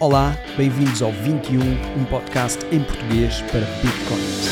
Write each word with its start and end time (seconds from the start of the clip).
Olá, 0.00 0.38
bem-vindos 0.56 1.02
ao 1.02 1.10
21, 1.10 1.60
um 1.60 2.04
podcast 2.04 2.64
em 2.70 2.80
português 2.84 3.40
para 3.50 3.62
Bitcoins. 3.82 4.46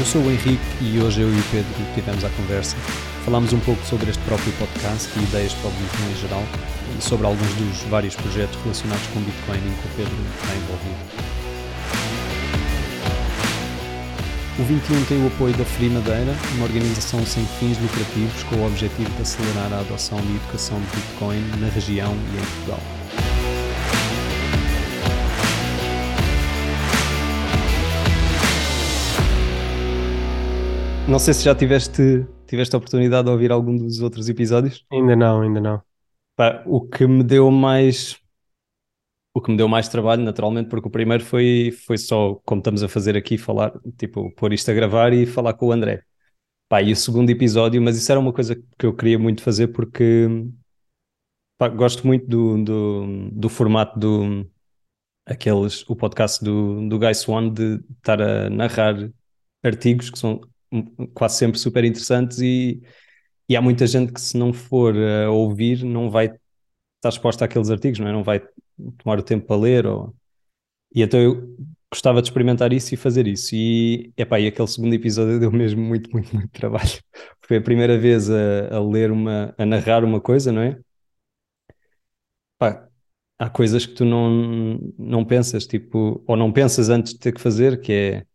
Eu 0.00 0.04
sou 0.04 0.20
o 0.20 0.30
Henrique 0.32 0.58
e 0.80 0.98
hoje 0.98 1.20
eu 1.20 1.32
e 1.32 1.38
o 1.38 1.44
Pedro 1.52 1.94
tivemos 1.94 2.24
a 2.24 2.30
conversa. 2.30 2.76
Falámos 3.24 3.52
um 3.52 3.60
pouco 3.60 3.86
sobre 3.86 4.10
este 4.10 4.22
próprio 4.24 4.52
podcast 4.54 5.08
e 5.16 5.22
ideias 5.22 5.54
para 5.54 5.68
o 5.68 5.72
Bitcoin 5.72 6.10
em 6.10 6.16
geral 6.16 6.42
e 6.98 7.00
sobre 7.00 7.28
alguns 7.28 7.54
dos 7.54 7.82
vários 7.82 8.16
projetos 8.16 8.60
relacionados 8.64 9.06
com 9.14 9.20
Bitcoin 9.20 9.58
em 9.58 9.74
que 9.74 9.86
o 9.86 9.90
Pedro 9.96 10.16
está 10.40 10.56
envolvido. 10.56 11.39
O 14.60 14.62
21 14.62 15.06
tem 15.06 15.24
o 15.24 15.28
apoio 15.28 15.56
da 15.56 15.64
Free 15.64 15.88
Madeira, 15.88 16.32
uma 16.56 16.66
organização 16.66 17.24
sem 17.24 17.42
fins 17.46 17.80
lucrativos 17.80 18.42
com 18.42 18.56
o 18.56 18.66
objetivo 18.66 19.08
de 19.16 19.22
acelerar 19.22 19.72
a 19.72 19.80
adoção 19.80 20.20
de 20.20 20.36
educação 20.36 20.78
de 20.78 20.86
Bitcoin 20.96 21.40
na 21.58 21.68
região 21.68 22.12
e 22.12 22.36
em 22.36 22.44
Portugal. 22.44 22.78
Não 31.08 31.18
sei 31.18 31.32
se 31.32 31.44
já 31.44 31.54
tiveste, 31.54 32.26
tiveste 32.46 32.74
a 32.74 32.78
oportunidade 32.78 33.24
de 33.24 33.30
ouvir 33.30 33.50
algum 33.50 33.74
dos 33.74 34.02
outros 34.02 34.28
episódios. 34.28 34.84
Ainda 34.92 35.16
não, 35.16 35.40
ainda 35.40 35.60
não. 35.62 35.82
Pá, 36.36 36.62
o 36.66 36.82
que 36.82 37.06
me 37.06 37.24
deu 37.24 37.50
mais 37.50 38.20
o 39.32 39.40
que 39.40 39.50
me 39.50 39.56
deu 39.56 39.68
mais 39.68 39.88
trabalho, 39.88 40.22
naturalmente, 40.22 40.68
porque 40.68 40.88
o 40.88 40.90
primeiro 40.90 41.24
foi, 41.24 41.72
foi 41.86 41.96
só, 41.98 42.34
como 42.44 42.60
estamos 42.60 42.82
a 42.82 42.88
fazer 42.88 43.16
aqui, 43.16 43.38
falar, 43.38 43.72
tipo, 43.98 44.30
pôr 44.34 44.52
isto 44.52 44.70
a 44.70 44.74
gravar 44.74 45.12
e 45.12 45.26
falar 45.26 45.54
com 45.54 45.66
o 45.68 45.72
André. 45.72 46.02
Pá, 46.68 46.82
e 46.82 46.92
o 46.92 46.96
segundo 46.96 47.30
episódio, 47.30 47.82
mas 47.82 47.96
isso 47.96 48.10
era 48.12 48.20
uma 48.20 48.32
coisa 48.32 48.56
que 48.78 48.86
eu 48.86 48.94
queria 48.94 49.18
muito 49.18 49.42
fazer 49.42 49.68
porque 49.68 50.28
pá, 51.58 51.68
gosto 51.68 52.06
muito 52.06 52.26
do, 52.26 52.64
do, 52.64 53.30
do 53.32 53.48
formato 53.48 53.98
do 53.98 54.48
aqueles, 55.26 55.88
o 55.88 55.96
podcast 55.96 56.44
do, 56.44 56.88
do 56.88 56.98
Guy 56.98 57.14
Swan 57.14 57.50
de 57.52 57.80
estar 57.96 58.20
a 58.20 58.50
narrar 58.50 59.10
artigos 59.62 60.10
que 60.10 60.18
são 60.18 60.40
quase 61.14 61.36
sempre 61.38 61.58
super 61.58 61.84
interessantes 61.84 62.38
e, 62.40 62.82
e 63.48 63.56
há 63.56 63.62
muita 63.62 63.86
gente 63.86 64.12
que 64.12 64.20
se 64.20 64.36
não 64.36 64.52
for 64.52 64.94
a 64.96 65.30
ouvir 65.30 65.84
não 65.84 66.10
vai 66.10 66.26
estar 66.26 67.08
exposta 67.08 67.44
àqueles 67.44 67.70
artigos, 67.70 67.98
não 67.98 68.08
é? 68.08 68.12
Não 68.12 68.24
vai 68.24 68.40
tomar 68.98 69.18
o 69.18 69.22
tempo 69.22 69.46
para 69.46 69.60
ler. 69.60 69.86
Ou... 69.86 70.14
E 70.94 71.02
então 71.02 71.20
eu 71.20 71.56
gostava 71.92 72.22
de 72.22 72.28
experimentar 72.28 72.72
isso 72.72 72.94
e 72.94 72.96
fazer 72.96 73.26
isso. 73.26 73.54
E, 73.54 74.12
epá, 74.16 74.38
e 74.40 74.46
aquele 74.46 74.68
segundo 74.68 74.94
episódio 74.94 75.38
deu 75.40 75.52
mesmo 75.52 75.82
muito, 75.82 76.10
muito, 76.10 76.34
muito 76.34 76.50
trabalho. 76.50 76.90
Foi 77.42 77.56
a 77.58 77.62
primeira 77.62 77.98
vez 77.98 78.30
a, 78.30 78.76
a 78.76 78.80
ler 78.80 79.10
uma, 79.10 79.54
a 79.58 79.66
narrar 79.66 80.04
uma 80.04 80.20
coisa, 80.20 80.52
não 80.52 80.62
é? 80.62 80.78
Epá, 82.56 82.88
há 83.38 83.50
coisas 83.50 83.86
que 83.86 83.94
tu 83.94 84.04
não, 84.04 84.78
não 84.98 85.24
pensas, 85.24 85.66
tipo, 85.66 86.22
ou 86.26 86.36
não 86.36 86.52
pensas 86.52 86.88
antes 86.90 87.14
de 87.14 87.18
ter 87.18 87.32
que 87.32 87.40
fazer, 87.40 87.80
que 87.80 87.92
é 87.92 88.26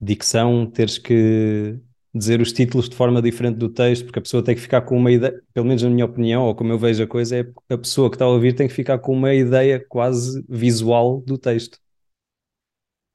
dicção, 0.00 0.66
teres 0.70 0.98
que 0.98 1.78
dizer 2.16 2.40
os 2.40 2.52
títulos 2.52 2.88
de 2.88 2.96
forma 2.96 3.20
diferente 3.22 3.56
do 3.58 3.68
texto, 3.68 4.04
porque 4.04 4.18
a 4.18 4.22
pessoa 4.22 4.42
tem 4.42 4.54
que 4.54 4.60
ficar 4.60 4.82
com 4.82 4.96
uma 4.96 5.10
ideia, 5.12 5.42
pelo 5.52 5.66
menos 5.66 5.82
na 5.82 5.90
minha 5.90 6.04
opinião, 6.04 6.44
ou 6.44 6.54
como 6.54 6.72
eu 6.72 6.78
vejo 6.78 7.02
a 7.02 7.06
coisa, 7.06 7.38
é 7.38 7.74
a 7.74 7.78
pessoa 7.78 8.10
que 8.10 8.16
está 8.16 8.24
a 8.24 8.28
ouvir 8.28 8.54
tem 8.54 8.68
que 8.68 8.74
ficar 8.74 8.98
com 8.98 9.12
uma 9.12 9.34
ideia 9.34 9.84
quase 9.88 10.44
visual 10.48 11.20
do 11.22 11.38
texto. 11.38 11.78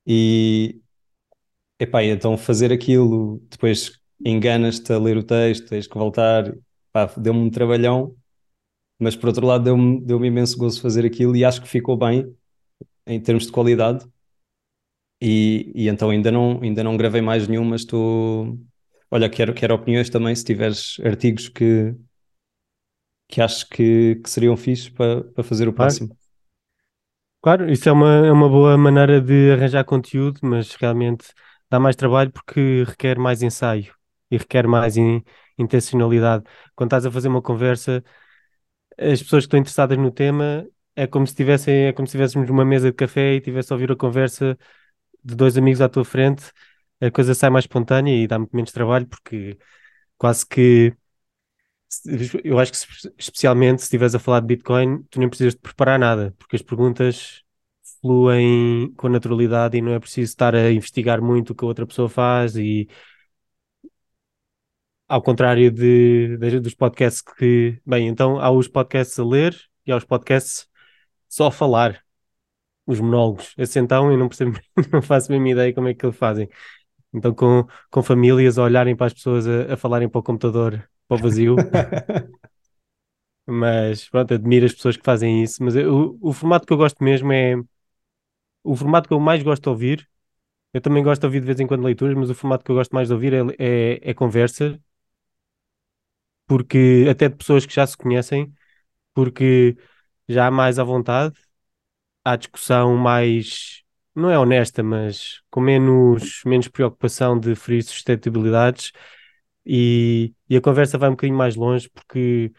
E 0.06 0.82
epá, 1.80 2.04
então 2.04 2.38
fazer 2.38 2.72
aquilo, 2.72 3.40
depois 3.50 4.00
enganas-te 4.24 4.92
a 4.94 5.00
ler 5.00 5.18
o 5.18 5.24
texto, 5.24 5.68
tens 5.70 5.88
que 5.88 5.98
voltar, 5.98 6.54
deu-me 7.18 7.40
um 7.42 7.50
trabalhão, 7.50 8.16
mas 9.00 9.16
por 9.16 9.28
outro 9.30 9.48
lado 9.48 9.64
deu-me 9.64 10.02
deu 10.02 10.24
imenso 10.26 10.58
gozo 10.58 10.82
fazer 10.82 11.06
aquilo 11.06 11.36
e 11.36 11.46
acho 11.46 11.62
que 11.62 11.68
ficou 11.68 11.98
bem 11.98 12.36
em 13.08 13.20
termos 13.22 13.46
de 13.48 13.52
qualidade. 13.52 14.06
E, 15.22 15.72
e 15.76 15.88
então 15.88 16.10
ainda 16.10 16.32
não, 16.32 16.62
ainda 16.62 16.84
não 16.84 16.98
gravei 16.98 17.22
mais 17.22 17.48
nenhum, 17.48 17.64
mas 17.64 17.82
estou 17.82 18.58
Olha, 19.12 19.30
quero, 19.30 19.54
quero 19.54 19.76
opiniões 19.76 20.10
também, 20.10 20.34
se 20.36 20.44
tiveres 20.46 20.98
artigos 21.04 21.50
que, 21.50 21.94
que 23.28 23.42
acho 23.42 23.68
que, 23.70 24.16
que 24.16 24.30
seriam 24.30 24.56
fixes 24.58 24.90
para, 24.90 25.24
para 25.24 25.44
fazer 25.44 25.68
o 25.68 25.74
próximo. 25.74 26.16
Claro, 27.42 27.72
isso 27.72 27.90
é 27.90 27.92
uma, 27.92 28.28
é 28.28 28.32
uma 28.32 28.48
boa 28.48 28.78
maneira 28.78 29.20
de 29.20 29.52
arranjar 29.52 29.84
conteúdo, 29.84 30.40
mas 30.44 30.76
realmente 30.76 31.34
dá 31.70 31.80
mais 31.80 31.96
trabalho 31.96 32.32
porque 32.32 32.84
requer 32.88 33.18
mais 33.18 33.42
ensaio 33.42 33.94
e 34.30 34.38
requer 34.38 34.68
mais 34.68 34.96
in, 34.96 35.24
intencionalidade. 35.58 36.44
Quando 36.76 36.90
estás 36.90 37.06
a 37.06 37.12
fazer 37.12 37.30
uma 37.30 37.42
conversa, 37.42 38.04
as 38.98 39.22
pessoas 39.22 39.44
que 39.44 39.48
estão 39.48 39.60
interessadas 39.60 39.98
no 39.98 40.12
tema 40.12 40.68
é 40.96 41.08
como 41.08 41.26
se 41.28 41.36
tivessem, 41.36 41.88
é 41.88 41.94
como 41.94 42.08
se 42.08 42.12
estivéssemos 42.12 42.48
numa 42.50 42.66
mesa 42.66 42.90
de 42.92 42.96
café 42.98 43.36
e 43.36 43.42
tivesse 43.42 43.74
a 43.74 43.76
ouvir 43.76 43.92
a 43.92 43.96
conversa 43.96 44.58
de 45.24 45.36
dois 45.36 45.58
amigos 45.58 45.82
à 45.82 45.90
tua 45.90 46.06
frente 46.06 46.52
a 47.02 47.12
coisa 47.12 47.36
sai 47.36 47.50
mais 47.50 47.66
espontânea 47.66 48.14
e 48.16 48.28
dá 48.28 48.38
muito 48.40 48.56
menos 48.56 48.72
trabalho, 48.72 49.08
porque 49.08 49.58
quase 50.18 50.46
que 50.48 50.96
eu 52.44 52.58
acho 52.60 52.72
que 52.72 52.78
especialmente 53.18 53.80
se 53.82 53.86
estiveres 53.86 54.16
a 54.16 54.20
falar 54.20 54.40
de 54.40 54.48
Bitcoin, 54.48 55.04
tu 55.10 55.20
nem 55.20 55.28
precisas 55.30 55.54
de 55.54 55.60
preparar 55.60 56.00
nada, 56.00 56.34
porque 56.38 56.56
as 56.56 56.62
perguntas 56.62 57.44
fluem 58.02 58.94
com 58.96 59.10
naturalidade 59.10 59.78
e 59.78 59.82
não 59.82 59.92
é 59.94 60.00
preciso 60.00 60.30
estar 60.32 60.56
a 60.56 60.72
investigar 60.72 61.22
muito 61.22 61.52
o 61.52 61.56
que 61.56 61.64
a 61.66 61.68
outra 61.68 61.86
pessoa 61.86 62.08
faz 62.10 62.56
e 62.56 62.88
ao 65.08 65.22
contrário 65.22 65.72
de, 65.72 66.38
de, 66.38 66.60
dos 66.60 66.74
podcasts 66.74 67.22
que, 67.22 67.80
bem, 67.86 68.08
então 68.08 68.40
há 68.40 68.50
os 68.52 68.68
podcasts 68.68 69.20
a 69.20 69.26
ler 69.26 69.56
e 69.86 69.92
há 69.92 69.98
os 69.98 70.06
podcasts 70.06 70.68
só 71.30 71.48
a 71.48 71.52
falar, 71.52 72.04
os 72.88 73.00
monólogos. 73.00 73.54
Esse 73.58 73.80
então 73.80 74.12
eu 74.12 74.18
não 74.18 74.30
percebo, 74.30 74.60
não 74.94 75.02
faço 75.02 75.32
a 75.32 75.36
mesma 75.36 75.50
ideia 75.52 75.74
como 75.74 75.88
é 75.90 75.94
que 75.94 76.06
eles 76.06 76.18
fazem. 76.18 76.50
Então, 77.14 77.34
com, 77.34 77.66
com 77.90 78.04
famílias 78.04 78.58
a 78.58 78.64
olharem 78.64 78.96
para 78.96 79.08
as 79.08 79.14
pessoas 79.14 79.48
a, 79.48 79.74
a 79.74 79.78
falarem 79.78 80.10
para 80.10 80.20
o 80.20 80.24
computador, 80.24 80.88
para 81.08 81.18
o 81.18 81.20
vazio. 81.20 81.68
mas 83.46 84.08
pronto, 84.10 84.34
admiro 84.34 84.66
as 84.66 84.74
pessoas 84.74 84.98
que 84.98 85.04
fazem 85.04 85.44
isso. 85.44 85.64
Mas 85.64 85.76
eu, 85.76 86.18
o, 86.22 86.30
o 86.30 86.34
formato 86.34 86.66
que 86.66 86.74
eu 86.74 86.78
gosto 86.78 87.04
mesmo 87.04 87.32
é 87.32 87.56
o 88.64 88.76
formato 88.76 89.08
que 89.08 89.14
eu 89.14 89.20
mais 89.20 89.44
gosto 89.44 89.64
de 89.64 89.70
ouvir. 89.70 90.10
Eu 90.74 90.82
também 90.82 91.04
gosto 91.04 91.22
de 91.22 91.28
ouvir 91.28 91.42
de 91.42 91.48
vez 91.48 91.60
em 91.62 91.68
quando 91.68 91.84
leituras, 91.86 92.16
mas 92.18 92.30
o 92.30 92.36
formato 92.36 92.66
que 92.66 92.72
eu 92.72 92.76
gosto 92.78 92.94
mais 92.96 93.10
de 93.10 93.14
ouvir 93.16 93.34
é, 93.34 93.40
é, 93.60 94.12
é 94.12 94.16
conversa, 94.16 94.80
porque 96.48 97.08
até 97.10 97.30
de 97.30 97.36
pessoas 97.36 97.66
que 97.66 97.74
já 97.74 97.86
se 97.88 97.98
conhecem, 97.98 98.54
porque 99.14 99.78
já 100.30 100.48
há 100.48 100.52
mais 100.52 100.80
à 100.80 100.86
vontade, 100.86 101.36
há 102.26 102.36
discussão 102.38 102.98
mais 102.98 103.81
não 104.16 104.30
é 104.30 104.38
honesta, 104.40 104.84
mas 104.84 105.42
com 105.50 105.62
menos, 105.62 106.42
menos 106.46 106.68
preocupação 106.68 107.40
de 107.40 107.56
ferir 107.56 107.84
suscetibilidades 107.84 108.92
e, 109.66 110.34
e 110.50 110.58
a 110.58 110.62
conversa 110.62 110.98
vai 110.98 111.10
um 111.10 111.14
bocadinho 111.14 111.38
mais 111.38 111.56
longe 111.56 111.90
porque 111.90 112.52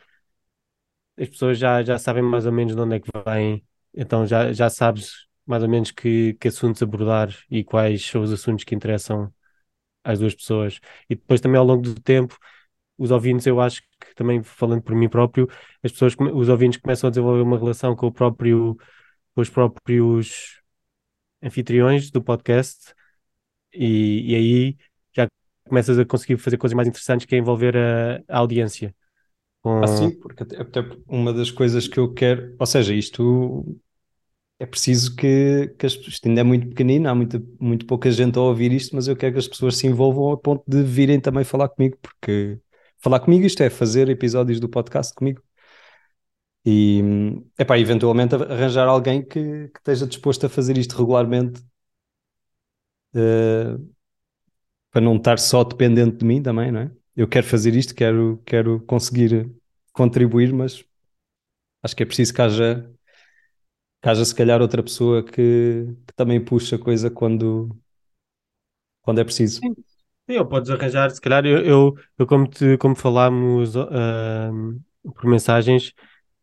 as 1.18 1.28
pessoas 1.28 1.58
já, 1.58 1.82
já 1.82 1.98
sabem 1.98 2.22
mais 2.22 2.46
ou 2.46 2.52
menos 2.52 2.74
de 2.74 2.80
onde 2.80 2.96
é 2.96 3.00
que 3.00 3.10
vêm, 3.26 3.64
então 3.94 4.26
já, 4.26 4.52
já 4.52 4.70
sabes 4.70 5.26
mais 5.46 5.62
ou 5.62 5.68
menos 5.68 5.90
que, 5.90 6.34
que 6.34 6.48
assuntos 6.48 6.82
abordar 6.82 7.28
e 7.50 7.64
quais 7.64 8.04
são 8.04 8.22
os 8.22 8.32
assuntos 8.32 8.64
que 8.64 8.74
interessam 8.74 9.32
às 10.04 10.18
duas 10.20 10.34
pessoas. 10.34 10.80
E 11.10 11.16
depois 11.16 11.40
também 11.40 11.58
ao 11.58 11.66
longo 11.66 11.82
do 11.82 12.00
tempo, 12.00 12.38
os 12.98 13.10
ouvintes, 13.10 13.46
eu 13.46 13.60
acho 13.60 13.82
que 14.00 14.14
também 14.16 14.42
falando 14.42 14.82
por 14.82 14.94
mim 14.96 15.08
próprio, 15.08 15.48
as 15.82 15.92
pessoas, 15.92 16.16
os 16.34 16.48
ouvintes 16.48 16.80
começam 16.80 17.08
a 17.08 17.10
desenvolver 17.10 17.42
uma 17.42 17.58
relação 17.58 17.96
com 17.96 18.06
o 18.08 18.12
próprio, 18.12 18.76
com 19.34 19.42
os 19.42 19.50
próprios 19.50 20.61
anfitriões 21.42 22.10
do 22.10 22.22
podcast 22.22 22.94
e, 23.72 24.32
e 24.32 24.34
aí 24.34 24.76
já 25.14 25.26
começas 25.66 25.98
a 25.98 26.04
conseguir 26.04 26.36
fazer 26.36 26.56
coisas 26.56 26.74
mais 26.74 26.88
interessantes 26.88 27.26
que 27.26 27.34
é 27.34 27.38
envolver 27.38 27.76
a, 27.76 28.22
a 28.28 28.38
audiência. 28.38 28.94
Com... 29.62 29.82
Ah, 29.82 29.86
sim, 29.86 30.10
porque 30.18 30.42
até, 30.42 30.60
até, 30.60 30.80
uma 31.06 31.32
das 31.32 31.50
coisas 31.50 31.86
que 31.86 31.98
eu 31.98 32.12
quero, 32.12 32.54
ou 32.58 32.66
seja, 32.66 32.94
isto 32.94 33.64
é 34.58 34.66
preciso 34.66 35.16
que, 35.16 35.74
que 35.78 35.86
as, 35.86 35.94
isto 35.94 36.28
ainda 36.28 36.40
é 36.40 36.44
muito 36.44 36.68
pequenino, 36.68 37.08
há 37.08 37.14
muita, 37.14 37.42
muito 37.60 37.86
pouca 37.86 38.10
gente 38.10 38.38
a 38.38 38.42
ouvir 38.42 38.72
isto, 38.72 38.94
mas 38.94 39.08
eu 39.08 39.16
quero 39.16 39.32
que 39.32 39.38
as 39.38 39.48
pessoas 39.48 39.76
se 39.76 39.86
envolvam 39.86 40.32
a 40.32 40.36
ponto 40.36 40.62
de 40.66 40.82
virem 40.82 41.20
também 41.20 41.44
falar 41.44 41.68
comigo, 41.68 41.96
porque 42.00 42.58
falar 42.98 43.20
comigo 43.20 43.44
isto 43.44 43.62
é 43.62 43.70
fazer 43.70 44.08
episódios 44.08 44.60
do 44.60 44.68
podcast 44.68 45.14
comigo. 45.14 45.42
E, 46.64 47.02
epá, 47.58 47.78
eventualmente 47.78 48.34
arranjar 48.36 48.86
alguém 48.88 49.22
que, 49.24 49.68
que 49.68 49.78
esteja 49.78 50.06
disposto 50.06 50.46
a 50.46 50.48
fazer 50.48 50.78
isto 50.78 50.96
regularmente 50.96 51.60
uh, 53.14 53.78
para 54.90 55.00
não 55.00 55.16
estar 55.16 55.38
só 55.38 55.64
dependente 55.64 56.18
de 56.18 56.24
mim 56.24 56.42
também, 56.42 56.70
não 56.70 56.80
é? 56.80 56.90
Eu 57.16 57.28
quero 57.28 57.46
fazer 57.46 57.74
isto, 57.74 57.94
quero, 57.94 58.42
quero 58.44 58.80
conseguir 58.86 59.50
contribuir, 59.92 60.52
mas 60.52 60.84
acho 61.82 61.96
que 61.96 62.02
é 62.02 62.06
preciso 62.06 62.34
que 62.34 62.42
haja, 62.42 62.90
que 64.02 64.08
haja 64.08 64.24
se 64.24 64.34
calhar 64.34 64.60
outra 64.60 64.82
pessoa 64.82 65.22
que, 65.24 65.86
que 66.06 66.14
também 66.16 66.44
puxa 66.44 66.76
a 66.76 66.78
coisa 66.78 67.10
quando, 67.10 67.68
quando 69.02 69.20
é 69.20 69.24
preciso. 69.24 69.60
Sim. 69.60 69.74
Sim, 70.30 70.36
ou 70.38 70.46
podes 70.46 70.70
arranjar, 70.70 71.10
se 71.10 71.20
calhar, 71.20 71.44
eu, 71.44 71.58
eu, 71.64 71.94
eu 72.16 72.26
como, 72.26 72.46
te, 72.46 72.78
como 72.78 72.94
falámos 72.94 73.76
ah, 73.76 74.50
por 75.02 75.26
mensagens, 75.26 75.92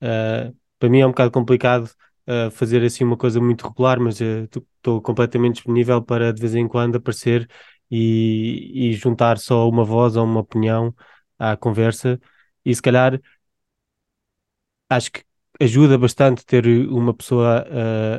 ah, 0.01 0.51
para 0.79 0.89
mim 0.89 0.99
é 1.01 1.05
um 1.05 1.09
bocado 1.09 1.31
complicado 1.31 1.89
ah, 2.27 2.49
fazer 2.51 2.83
assim 2.83 3.03
uma 3.03 3.17
coisa 3.17 3.39
muito 3.41 3.67
regular, 3.67 3.99
mas 3.99 4.19
estou 4.21 5.01
completamente 5.01 5.55
disponível 5.55 6.01
para 6.01 6.33
de 6.33 6.41
vez 6.41 6.55
em 6.55 6.67
quando 6.67 6.97
aparecer 6.97 7.47
e, 7.91 8.89
e 8.91 8.93
juntar 8.93 9.37
só 9.37 9.67
uma 9.69 9.83
voz 9.83 10.15
ou 10.15 10.25
uma 10.25 10.41
opinião 10.41 10.93
à 11.37 11.55
conversa. 11.57 12.19
E 12.65 12.73
se 12.75 12.81
calhar 12.81 13.19
acho 14.89 15.11
que 15.11 15.23
ajuda 15.61 15.97
bastante 15.97 16.45
ter 16.45 16.65
uma 16.89 17.13
pessoa 17.13 17.65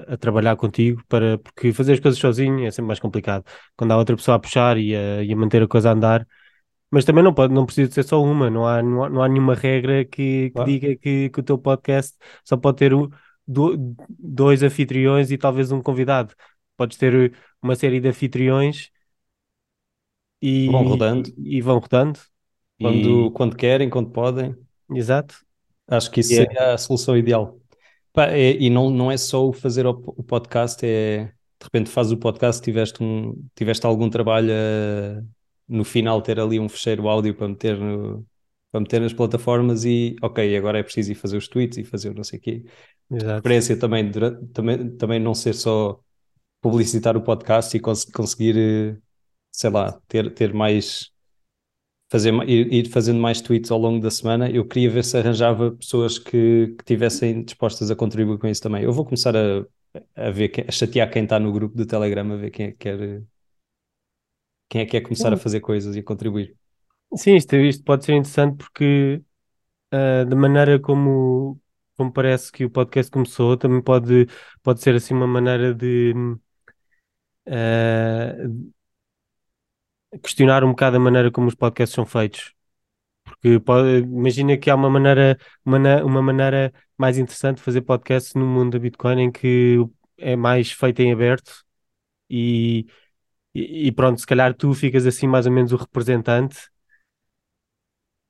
a, 0.08 0.14
a 0.14 0.16
trabalhar 0.16 0.56
contigo, 0.56 1.02
para, 1.08 1.38
porque 1.38 1.72
fazer 1.72 1.94
as 1.94 2.00
coisas 2.00 2.20
sozinho 2.20 2.66
é 2.66 2.70
sempre 2.70 2.88
mais 2.88 3.00
complicado. 3.00 3.44
Quando 3.76 3.92
há 3.92 3.96
outra 3.96 4.16
pessoa 4.16 4.36
a 4.36 4.38
puxar 4.38 4.76
e 4.78 4.94
a, 4.94 5.22
e 5.22 5.32
a 5.32 5.36
manter 5.36 5.62
a 5.62 5.68
coisa 5.68 5.90
a 5.90 5.92
andar, 5.92 6.26
mas 6.90 7.04
também 7.04 7.22
não 7.24 7.32
pode, 7.34 7.54
não 7.54 7.66
precisa 7.66 7.90
ser 7.92 8.02
só 8.04 8.22
uma, 8.22 8.50
não 8.50 8.66
há, 8.66 8.82
não 8.82 9.04
há, 9.04 9.10
não 9.10 9.22
há 9.22 9.28
nenhuma 9.28 9.54
regra 9.54 10.04
que, 10.04 10.50
que 10.50 10.54
Claro. 10.54 10.64
diga 10.64 10.96
que, 10.96 11.30
que 11.30 11.40
o 11.40 11.42
teu 11.42 11.58
podcast 11.58 12.16
só 12.44 12.56
pode 12.56 12.78
ter 12.78 12.94
um, 12.94 13.08
do- 13.46 13.76
dois 14.18 14.62
anfitriões 14.62 15.30
e 15.30 15.38
talvez 15.38 15.72
um 15.72 15.82
convidado. 15.82 16.34
Podes 16.76 16.96
ter 16.98 17.34
uma 17.62 17.76
série 17.76 18.00
de 18.00 18.08
anfitriões 18.08 18.90
Vão 20.64 20.82
e, 20.82 20.84
rodando 20.84 21.30
e, 21.36 21.58
e 21.58 21.60
vão 21.62 21.78
rodando. 21.78 22.18
quando, 22.80 23.30
E, 23.30 23.32
quando 23.32 23.56
querem, 23.56 23.88
quando 23.90 24.10
podem. 24.10 24.56
exato. 24.94 25.34
Acho 25.86 26.10
que 26.10 26.20
isso 26.20 26.30
Yeah. 26.30 26.52
seria 26.52 26.74
a 26.74 26.78
solução 26.78 27.16
ideal. 27.16 27.60
Pá, 28.12 28.26
é- 28.28 28.52
e 28.60 28.70
não, 28.70 28.90
não 28.90 29.10
é 29.10 29.16
só 29.16 29.46
o 29.48 29.52
fazer 29.52 29.86
o, 29.86 29.90
o 29.92 30.22
podcast, 30.22 30.84
é 30.86 31.26
de 31.26 31.64
repente 31.64 31.90
fazes 31.90 32.12
o 32.12 32.16
podcast, 32.18 32.62
tiveste, 32.62 33.02
um, 33.02 33.34
tiveste 33.54 33.86
algum 33.86 34.08
trabalho 34.10 34.52
a, 34.52 35.22
no 35.70 35.84
final 35.84 36.22
ter 36.22 36.40
ali 36.40 36.60
um 36.60 36.68
fecheiro 36.68 37.08
áudio 37.08 37.34
para 37.34 37.48
meter, 37.48 37.78
no, 37.78 38.26
para 38.72 38.80
meter 38.80 39.00
nas 39.00 39.12
plataformas 39.12 39.84
e 39.84 40.16
ok, 40.22 40.56
agora 40.56 40.78
é 40.80 40.82
preciso 40.82 41.12
ir 41.12 41.14
fazer 41.16 41.36
os 41.38 41.48
tweets 41.48 41.78
e 41.78 41.84
fazer 41.84 42.14
não 42.14 42.24
sei 42.24 42.38
o 42.38 42.42
quê. 42.42 42.64
Exato. 43.10 43.42
Preferência 43.42 43.76
também, 43.78 44.10
durante- 44.10 44.46
também, 44.52 44.96
também 44.96 45.20
não 45.20 45.34
ser 45.34 45.54
só 45.54 46.00
publicitar 46.60 47.16
o 47.16 47.22
podcast 47.22 47.76
e 47.76 47.80
cons- 47.80 48.04
conseguir, 48.06 48.56
eh, 48.58 48.98
sei 49.52 49.70
lá, 49.70 49.92
ter, 50.08 50.32
ter 50.34 50.54
mais 50.54 51.10
fazer, 52.10 52.32
ir, 52.48 52.72
ir 52.72 52.88
fazendo 52.90 53.20
mais 53.20 53.40
tweets 53.40 53.70
ao 53.70 53.78
longo 53.78 54.00
da 54.00 54.10
semana. 54.10 54.50
Eu 54.50 54.66
queria 54.66 54.90
ver 54.90 55.04
se 55.04 55.16
arranjava 55.16 55.72
pessoas 55.72 56.18
que, 56.18 56.74
que 56.78 56.84
tivessem 56.84 57.42
dispostas 57.44 57.90
a 57.90 57.96
contribuir 57.96 58.38
com 58.38 58.46
isso 58.48 58.62
também. 58.62 58.82
Eu 58.82 58.92
vou 58.92 59.04
começar 59.04 59.36
a, 59.36 59.64
a 60.16 60.30
ver, 60.30 60.48
quem- 60.50 60.64
a 60.68 60.72
chatear 60.72 61.10
quem 61.10 61.24
está 61.24 61.38
no 61.38 61.52
grupo 61.52 61.76
do 61.76 61.86
Telegram, 61.86 62.32
a 62.32 62.36
ver 62.36 62.50
quem 62.50 62.66
é 62.66 62.70
que 62.72 62.76
quer, 62.78 63.22
quem 64.70 64.82
é 64.82 64.86
que 64.86 64.92
quer 64.92 65.02
começar 65.02 65.34
a 65.34 65.38
fazer 65.38 65.60
coisas 65.60 65.96
e 65.96 66.00
a 66.00 66.04
contribuir. 66.04 66.56
Sim, 67.16 67.34
isto, 67.36 67.56
isto 67.56 67.82
pode 67.84 68.04
ser 68.04 68.12
interessante 68.14 68.56
porque 68.56 69.22
ah, 69.92 70.24
da 70.24 70.36
maneira 70.36 70.80
como, 70.80 71.60
como 71.96 72.12
parece 72.12 72.52
que 72.52 72.64
o 72.64 72.70
podcast 72.70 73.10
começou, 73.12 73.56
também 73.56 73.82
pode, 73.82 74.26
pode 74.62 74.82
ser 74.82 74.94
assim 74.96 75.14
uma 75.14 75.26
maneira 75.28 75.74
de 75.74 76.14
ah, 77.46 78.34
questionar 80.22 80.64
um 80.64 80.70
bocado 80.70 80.96
a 80.96 81.00
maneira 81.00 81.30
como 81.30 81.48
os 81.48 81.54
podcasts 81.54 81.94
são 81.94 82.06
feitos. 82.06 82.52
Porque 83.24 83.60
pode- 83.60 84.00
imagina 84.00 84.58
que 84.58 84.70
há 84.70 84.74
uma 84.76 84.90
maneira, 84.90 85.38
uma, 85.64 85.78
uma 86.04 86.22
maneira 86.22 86.72
mais 86.98 87.18
interessante 87.18 87.58
de 87.58 87.62
fazer 87.64 87.82
podcast 87.82 88.36
no 88.38 88.46
mundo 88.46 88.72
da 88.72 88.78
Bitcoin 88.80 89.20
em 89.22 89.32
que 89.32 89.78
é 90.18 90.36
mais 90.36 90.72
feito 90.72 91.00
em 91.02 91.12
aberto 91.12 91.64
e, 92.30 92.86
e 93.54 93.88
e 93.88 93.92
pronto, 93.92 94.20
se 94.20 94.26
calhar 94.26 94.54
tu 94.54 94.72
ficas 94.74 95.06
assim 95.06 95.26
mais 95.26 95.46
ou 95.46 95.52
menos 95.52 95.72
o 95.72 95.76
representante, 95.76 96.56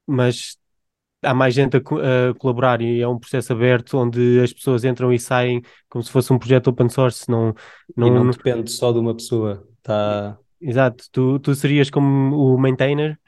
mas 0.07 0.57
há 1.23 1.35
mais 1.35 1.55
gente 1.55 1.77
a, 1.79 1.81
a 2.31 2.35
colaborar 2.37 2.81
e 2.83 3.01
é 3.01 3.09
um 3.09 3.19
processo 3.19 3.53
aberto 3.53 3.99
onde 3.99 4.41
as 4.43 4.53
pessoas 4.53 4.85
entram 4.85 5.13
e 5.13 5.19
saem 5.21 5.63
como 5.91 6.05
se 6.05 6.11
fosse 6.13 6.33
um 6.33 6.39
projeto 6.41 6.69
open 6.69 6.89
source. 6.89 7.31
Não, 7.31 7.55
E 8.03 8.11
não, 8.11 8.25
não 8.25 8.27
não- 8.27 8.31
depende 8.31 8.71
só 8.71 8.93
de 8.93 8.99
uma 8.99 9.15
pessoa. 9.17 9.67
Tá, 9.83 10.39
exato, 10.61 11.05
tu, 11.13 11.39
tu 11.41 11.55
serias 11.55 11.91
como 11.91 12.55
o 12.55 12.59
maintainer, 12.59 13.19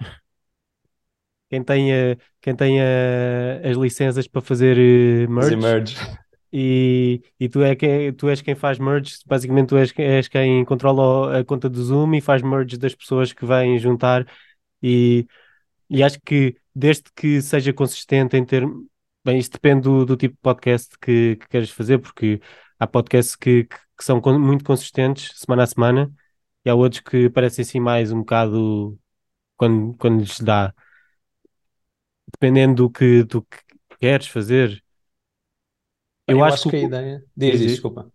quem 1.51 1.63
tem, 1.65 1.93
a- 1.93 2.17
quem 2.41 2.57
tem 2.57 2.81
a- 2.81 3.61
as 3.71 3.77
licenças 3.77 4.27
para 4.29 4.41
fazer 4.43 4.79
eh, 4.79 5.27
fazer 5.37 5.57
merge. 5.57 5.97
E, 6.53 7.23
e 7.41 7.49
tu, 7.49 7.63
é 7.63 7.75
que, 7.75 8.13
tu 8.13 8.29
és 8.29 8.43
quem 8.43 8.55
faz 8.55 8.79
merge, 8.79 9.17
basicamente 9.27 9.69
tu 9.69 9.77
és, 9.79 9.93
és 9.99 10.29
quem 10.29 10.65
controla 10.67 11.41
a 11.41 11.45
conta 11.45 11.69
do 11.69 11.83
Zoom 11.83 12.15
e 12.15 12.21
faz 12.21 12.43
merge 12.43 12.77
das 12.77 12.95
pessoas 12.95 13.33
que 13.33 13.47
vêm 13.47 13.79
juntar 13.79 14.27
e, 14.83 15.27
e 15.91 16.03
acho 16.03 16.21
que 16.25 16.57
desde 16.75 17.05
que 17.15 17.41
seja 17.43 17.73
consistente 17.73 18.37
em 18.37 18.45
ter, 18.45 18.65
bem, 19.25 19.39
isto 19.39 19.53
depende 19.55 19.83
do, 19.83 20.05
do 20.07 20.17
tipo 20.17 20.35
de 20.35 20.41
podcast 20.43 20.97
que, 21.01 21.37
que 21.37 21.49
queres 21.49 21.71
fazer, 21.71 21.99
porque 21.99 22.41
há 22.79 22.87
podcasts 22.87 23.37
que, 23.37 23.65
que, 23.65 23.77
que 23.99 24.05
são 24.05 24.21
muito 24.39 24.65
consistentes 24.65 25.39
semana 25.39 25.65
a 25.65 25.67
semana 25.67 26.13
e 26.65 26.71
há 26.71 26.75
outros 26.75 27.01
que 27.03 27.31
parecem 27.31 27.63
assim 27.63 27.81
mais 27.81 28.13
um 28.13 28.21
bocado 28.21 28.99
quando, 29.57 29.97
quando 29.99 30.21
lhes 30.21 30.41
dá, 30.41 30.75
dependendo 32.33 32.85
do 32.85 32.91
que, 32.91 33.25
do 33.25 33.43
que 33.43 33.59
queres 33.99 34.27
fazer. 34.27 34.82
Eu 36.27 36.39
eu 36.39 36.45
acho 36.45 36.55
acho 36.55 36.71
que 36.71 36.71
que 36.71 36.77
a 36.77 36.81
ideia. 36.81 37.25
Diz, 37.37 37.59
Diz, 37.59 37.61
diz, 37.61 37.71
desculpa. 37.73 38.13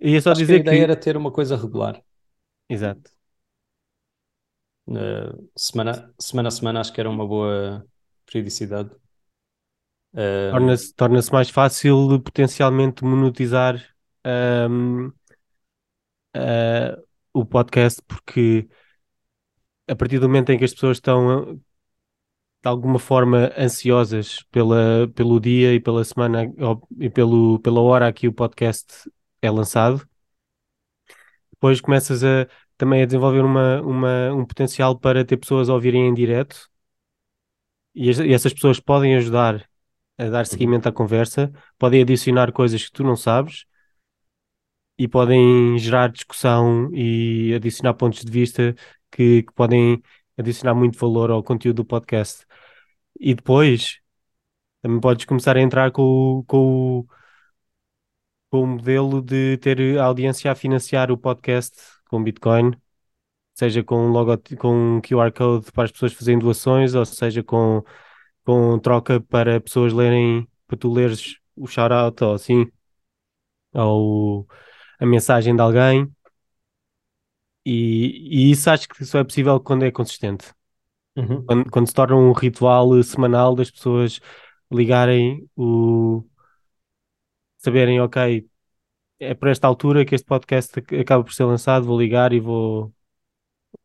ia 0.00 0.20
só 0.20 0.32
Acho 0.32 0.44
que 0.44 0.52
a 0.52 0.56
dizer 0.56 0.60
ideia 0.60 0.76
que. 0.76 0.82
era 0.82 0.96
ter 0.96 1.16
uma 1.16 1.32
coisa 1.32 1.56
regular. 1.56 2.02
Exato. 2.68 3.10
Uh, 4.86 5.50
semana, 5.54 6.14
semana 6.18 6.48
a 6.48 6.50
semana 6.50 6.80
acho 6.80 6.92
que 6.92 7.00
era 7.00 7.10
uma 7.10 7.26
boa 7.26 7.86
periodicidade. 8.26 8.90
Um, 10.14 10.50
torna-se 10.50 10.94
torna-se 10.94 11.32
mais 11.32 11.50
fácil 11.50 12.20
potencialmente 12.22 13.04
monetizar 13.04 13.76
ahm, 14.24 15.12
ah, 16.34 16.96
o 17.32 17.44
podcast 17.44 18.02
porque 18.06 18.68
a 19.86 19.94
partir 19.96 20.18
do 20.18 20.28
momento 20.28 20.50
em 20.50 20.58
que 20.58 20.64
as 20.64 20.72
pessoas 20.72 20.96
estão 20.98 21.60
de 22.68 22.72
alguma 22.72 22.98
forma 22.98 23.52
ansiosas 23.56 24.42
pela, 24.50 25.08
pelo 25.14 25.40
dia 25.40 25.74
e 25.74 25.80
pela 25.80 26.04
semana 26.04 26.52
ou- 26.58 26.86
e 27.00 27.10
pelo, 27.10 27.58
pela 27.60 27.80
hora 27.80 28.08
a 28.08 28.12
que 28.12 28.28
o 28.28 28.32
podcast 28.32 29.10
é 29.42 29.50
lançado, 29.50 30.06
depois 31.52 31.80
começas 31.80 32.22
a 32.24 32.46
também 32.76 33.02
a 33.02 33.06
desenvolver 33.06 33.40
uma, 33.44 33.80
uma, 33.82 34.32
um 34.34 34.44
potencial 34.46 34.96
para 34.98 35.24
ter 35.24 35.36
pessoas 35.36 35.68
a 35.68 35.74
ouvirem 35.74 36.06
em 36.08 36.14
direto. 36.14 36.68
E, 37.94 38.08
es- 38.10 38.18
e 38.20 38.32
essas 38.32 38.52
pessoas 38.54 38.80
podem 38.80 39.16
ajudar 39.16 39.68
a 40.18 40.24
dar 40.30 40.46
seguimento 40.46 40.88
à 40.88 40.92
conversa, 40.92 41.52
podem 41.78 42.02
adicionar 42.02 42.52
coisas 42.52 42.84
que 42.84 42.92
tu 42.92 43.04
não 43.04 43.16
sabes 43.16 43.64
e 44.98 45.06
podem 45.08 45.78
gerar 45.78 46.10
discussão 46.10 46.90
e 46.94 47.54
adicionar 47.54 47.94
pontos 47.94 48.24
de 48.24 48.30
vista 48.30 48.74
que, 49.10 49.42
que 49.44 49.52
podem 49.54 50.02
adicionar 50.36 50.74
muito 50.74 50.98
valor 50.98 51.30
ao 51.30 51.42
conteúdo 51.42 51.76
do 51.78 51.84
podcast. 51.84 52.44
E 53.20 53.34
depois 53.34 54.00
também 54.82 55.00
podes 55.00 55.24
começar 55.26 55.56
a 55.56 55.60
entrar 55.60 55.90
com, 55.92 56.44
com, 56.46 57.06
com 58.50 58.62
o 58.62 58.66
modelo 58.66 59.22
de 59.22 59.56
ter 59.58 59.98
a 59.98 60.04
audiência 60.04 60.50
a 60.50 60.54
financiar 60.54 61.10
o 61.10 61.18
podcast 61.18 61.76
com 62.08 62.22
Bitcoin, 62.22 62.72
seja 63.54 63.84
com 63.84 64.06
um 64.06 64.10
logo, 64.10 64.32
com 64.58 64.96
um 64.98 65.00
QR 65.00 65.32
Code 65.32 65.72
para 65.72 65.84
as 65.84 65.92
pessoas 65.92 66.12
fazerem 66.14 66.38
doações, 66.38 66.94
ou 66.94 67.04
seja 67.04 67.42
com, 67.42 67.84
com 68.44 68.78
troca 68.80 69.20
para 69.20 69.60
pessoas 69.60 69.92
lerem, 69.92 70.48
para 70.66 70.78
tu 70.78 70.92
leres 70.92 71.38
o 71.56 71.66
shout-out 71.66 72.22
ou 72.24 72.34
assim, 72.34 72.70
ou 73.74 74.46
a 74.98 75.06
mensagem 75.06 75.54
de 75.54 75.62
alguém. 75.62 76.10
E, 77.64 78.48
e 78.48 78.50
isso 78.50 78.70
acho 78.70 78.88
que 78.88 79.04
só 79.04 79.18
é 79.18 79.24
possível 79.24 79.60
quando 79.60 79.84
é 79.84 79.90
consistente. 79.90 80.52
Uhum. 81.18 81.46
Quando, 81.46 81.70
quando 81.70 81.88
se 81.88 81.94
torna 81.94 82.16
um 82.16 82.32
ritual 82.32 83.02
semanal 83.02 83.54
das 83.56 83.70
pessoas 83.70 84.20
ligarem 84.70 85.48
o 85.56 86.24
saberem, 87.58 88.00
ok, 88.00 88.48
é 89.20 89.34
por 89.34 89.48
esta 89.48 89.66
altura 89.68 90.04
que 90.04 90.14
este 90.14 90.26
podcast 90.26 90.78
ac- 90.80 90.96
acaba 91.00 91.24
por 91.24 91.32
ser 91.34 91.44
lançado, 91.44 91.86
vou 91.86 92.00
ligar 92.00 92.32
e 92.32 92.40
vou, 92.40 92.94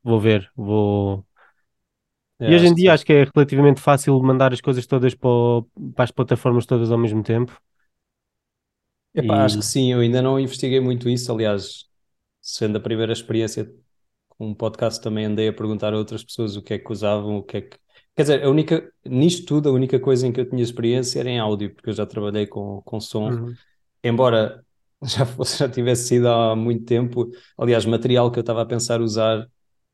vou 0.03 0.19
ver, 0.19 0.51
vou. 0.55 1.25
É, 2.39 2.45
E 2.45 2.53
hoje 2.55 2.67
em 2.67 2.73
acho 2.73 2.81
que 2.81 2.81
dia 2.81 2.93
acho 2.93 3.05
que 3.05 3.13
é 3.13 3.23
relativamente 3.35 3.79
fácil 3.81 4.21
mandar 4.21 4.51
as 4.53 4.59
coisas 4.61 4.85
todas 4.85 5.15
para, 5.15 5.29
o- 5.29 5.63
para 5.95 6.03
as 6.03 6.11
plataformas 6.11 6.65
todas 6.65 6.91
ao 6.91 6.97
mesmo 6.97 7.23
tempo. 7.23 7.57
Epá, 9.15 9.43
acho 9.45 9.57
E 9.57 9.59
que 9.59 9.65
sim, 9.65 9.91
eu 9.91 9.99
ainda 9.99 10.21
não 10.21 10.39
investiguei 10.39 10.79
muito 10.79 11.07
isso. 11.09 11.31
Aliás, 11.31 11.85
sendo 12.41 12.77
a 12.77 12.81
primeira 12.81 13.13
experiência 13.13 13.71
um 14.43 14.53
podcast, 14.53 15.01
também 15.01 15.25
andei 15.25 15.47
a 15.47 15.53
perguntar 15.53 15.93
a 15.93 15.97
outras 15.97 16.23
pessoas 16.23 16.55
o 16.55 16.61
que 16.61 16.73
é 16.75 16.79
que 16.79 16.91
usavam, 16.91 17.37
o 17.37 17.43
que 17.43 17.57
é 17.57 17.61
que. 17.61 17.77
Quer 18.15 18.21
dizer, 18.23 18.43
a 18.43 18.49
única, 18.49 18.91
nisto 19.05 19.45
tudo, 19.45 19.69
a 19.69 19.71
única 19.71 19.99
coisa 19.99 20.27
em 20.27 20.31
que 20.31 20.39
eu 20.39 20.49
tinha 20.49 20.61
experiência 20.61 21.19
era 21.19 21.29
em 21.29 21.39
áudio, 21.39 21.73
porque 21.73 21.89
eu 21.89 21.93
já 21.93 22.05
trabalhei 22.05 22.45
com, 22.45 22.81
com 22.83 22.99
som. 22.99 23.29
Uhum. 23.31 23.53
Embora 24.03 24.63
já, 25.03 25.25
fosse, 25.25 25.57
já 25.57 25.67
tivesse 25.67 26.07
sido 26.07 26.27
há 26.27 26.55
muito 26.55 26.85
tempo, 26.85 27.29
aliás, 27.57 27.85
material 27.85 28.31
que 28.31 28.39
eu 28.39 28.41
estava 28.41 28.61
a 28.61 28.65
pensar 28.65 29.01
usar 29.01 29.47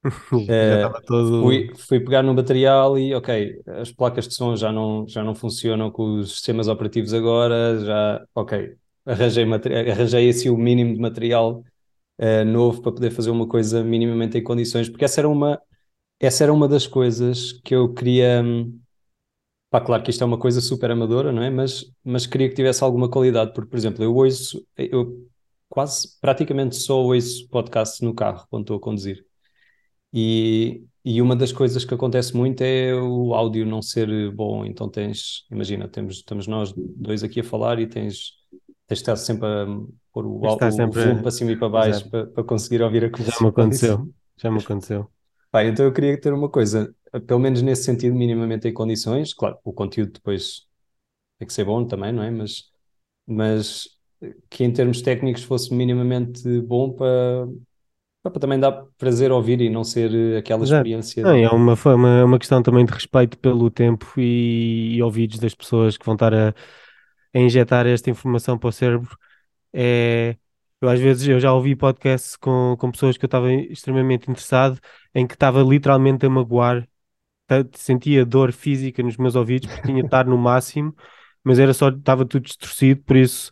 estava 0.32 1.02
todo. 1.02 1.44
fui, 1.44 1.72
fui 1.76 2.00
pegar 2.00 2.24
no 2.24 2.34
material 2.34 2.98
e, 2.98 3.14
ok, 3.14 3.62
as 3.68 3.92
placas 3.92 4.28
de 4.28 4.34
som 4.34 4.56
já 4.56 4.72
não, 4.72 5.08
já 5.08 5.24
não 5.24 5.36
funcionam 5.36 5.92
com 5.92 6.20
os 6.20 6.32
sistemas 6.34 6.68
operativos 6.68 7.14
agora, 7.14 7.80
já, 7.84 8.26
ok, 8.34 8.76
arranjei, 9.06 9.46
arranjei 9.92 10.30
assim 10.30 10.50
o 10.50 10.58
mínimo 10.58 10.94
de 10.94 11.00
material 11.00 11.64
uh, 12.20 12.46
novo 12.46 12.82
para 12.82 12.92
poder 12.92 13.12
fazer 13.12 13.30
uma 13.32 13.48
coisa 13.48 13.84
minimamente 13.84 14.38
em 14.38 14.44
condições, 14.44 14.90
porque 14.90 15.06
essa 15.06 15.22
era 15.22 15.30
uma, 15.30 15.62
essa 16.20 16.44
era 16.44 16.54
uma 16.54 16.68
das 16.68 16.88
coisas 16.88 17.54
que 17.54 17.76
eu 17.76 17.94
queria. 17.94 18.44
Pá, 19.70 19.80
claro 19.82 20.02
que 20.04 20.10
isto 20.10 20.24
é 20.24 20.26
uma 20.26 20.40
coisa 20.40 20.62
super 20.62 20.90
amadora, 20.90 21.32
não 21.32 21.44
é? 21.44 21.50
Mas, 21.50 21.86
mas 22.04 22.26
queria 22.26 22.50
que 22.50 22.56
tivesse 22.56 22.84
alguma 22.84 23.10
qualidade, 23.10 23.54
porque, 23.54 23.70
por 23.70 23.78
exemplo, 23.78 24.04
eu 24.04 24.16
ouço, 24.16 24.66
eu 24.76 25.28
quase, 25.70 26.20
praticamente 26.20 26.76
só 26.76 27.00
ouço 27.04 27.48
podcasts 27.50 28.02
no 28.02 28.14
carro 28.16 28.48
quando 28.50 28.64
estou 28.64 28.78
a 28.78 28.80
conduzir. 28.82 29.26
E, 30.14 30.84
e 31.06 31.22
uma 31.22 31.36
das 31.36 31.52
coisas 31.52 31.86
que 31.86 31.94
acontece 31.94 32.36
muito 32.36 32.62
é 32.62 32.94
o 32.96 33.34
áudio 33.34 33.66
não 33.66 33.82
ser 33.82 34.32
bom. 34.32 34.66
Então 34.66 34.90
tens, 34.90 35.46
imagina, 35.52 35.88
temos, 35.88 36.18
estamos 36.18 36.48
nós 36.48 36.74
dois 36.76 37.24
aqui 37.24 37.42
a 37.42 37.44
falar 37.44 37.80
e 37.80 37.88
tens, 37.88 38.34
tens 38.90 38.98
de 38.98 39.02
estar 39.04 39.16
sempre 39.16 39.48
a 39.48 39.66
pôr 40.12 40.26
o, 40.26 40.30
o, 40.30 40.56
o 40.56 40.92
volume 40.92 41.22
para 41.22 41.32
cima 41.32 41.52
e 41.52 41.56
para 41.56 41.70
baixo 41.70 42.10
para, 42.10 42.26
para, 42.26 42.44
conseguir 42.44 42.82
ouvir 42.82 43.06
a 43.06 43.10
conversa. 43.12 43.38
Já 43.38 43.44
me 43.44 43.50
aconteceu, 43.50 44.14
já 44.36 44.52
me 44.52 44.58
aconteceu. 44.58 45.08
Pá, 45.52 45.64
então 45.64 45.86
eu 45.86 45.94
queria 45.94 46.20
ter 46.20 46.34
uma 46.34 46.50
coisa, 46.50 46.94
pelo 47.28 47.40
menos 47.40 47.62
nesse 47.62 47.84
sentido, 47.84 48.16
minimamente 48.16 48.68
em 48.68 48.74
condições. 48.74 49.32
Claro, 49.34 49.60
o 49.64 49.72
conteúdo 49.72 50.14
depois 50.14 50.66
tem 51.38 51.48
que 51.48 51.54
ser 51.54 51.66
bom 51.66 51.86
também, 51.86 52.12
não 52.12 52.24
é? 52.24 52.32
Mas, 52.32 52.64
mas 53.28 53.88
que 54.50 54.64
em 54.64 54.74
termos 54.74 55.04
técnicos 55.04 55.44
fosse 55.44 55.72
minimamente 55.72 56.60
bom 56.62 56.92
para, 56.92 57.48
para 58.24 58.40
também 58.40 58.60
dar 58.60 58.86
prazer 58.98 59.32
ouvir 59.32 59.62
e 59.62 59.70
não 59.70 59.84
ser 59.84 60.14
eh, 60.14 60.38
aquela 60.40 60.64
Exato. 60.64 60.80
experiência. 60.80 61.24
Não, 61.24 61.36
é 61.36 61.50
uma, 61.50 61.76
uma, 61.86 62.26
uma 62.26 62.40
questão 62.40 62.62
também 62.64 62.86
de 62.86 62.92
respeito 62.92 63.38
pelo 63.38 63.70
tempo 63.70 64.14
e, 64.18 64.96
e 64.96 65.04
ouvidos 65.04 65.38
das 65.38 65.54
pessoas 65.54 65.96
que 65.96 66.06
vão 66.06 66.16
estar 66.16 66.34
a, 66.34 66.54
a 67.34 67.40
injetar 67.40 67.88
esta 67.88 68.10
informação 68.10 68.58
para 68.58 68.70
o 68.70 68.72
cérebro. 68.72 69.18
É, 69.74 70.38
eu 70.82 70.90
às 70.90 71.00
vezes 71.00 71.28
eu 71.28 71.40
já 71.40 71.54
ouvi 71.54 71.76
podcasts 71.76 72.36
com, 72.36 72.76
com 72.80 72.92
pessoas 72.92 73.18
que 73.18 73.26
eu 73.26 73.28
estava 73.28 73.52
extremamente 73.54 74.30
interessado, 74.30 74.80
em 75.14 75.28
que 75.28 75.34
estava 75.34 75.62
literalmente 75.62 76.26
a 76.26 76.30
magoar, 76.30 76.88
sentia 77.76 78.26
dor 78.26 78.52
física 78.52 79.04
nos 79.04 79.18
meus 79.18 79.36
ouvidos, 79.36 79.70
porque 79.70 79.88
tinha 79.88 80.02
de 80.02 80.08
estar 80.08 80.26
no 80.26 80.38
máximo, 80.38 80.96
mas 81.44 81.60
era 81.60 81.74
só, 81.74 81.90
estava 81.90 82.26
tudo 82.26 82.44
distorcido, 82.44 83.02
por 83.04 83.18
isso 83.18 83.52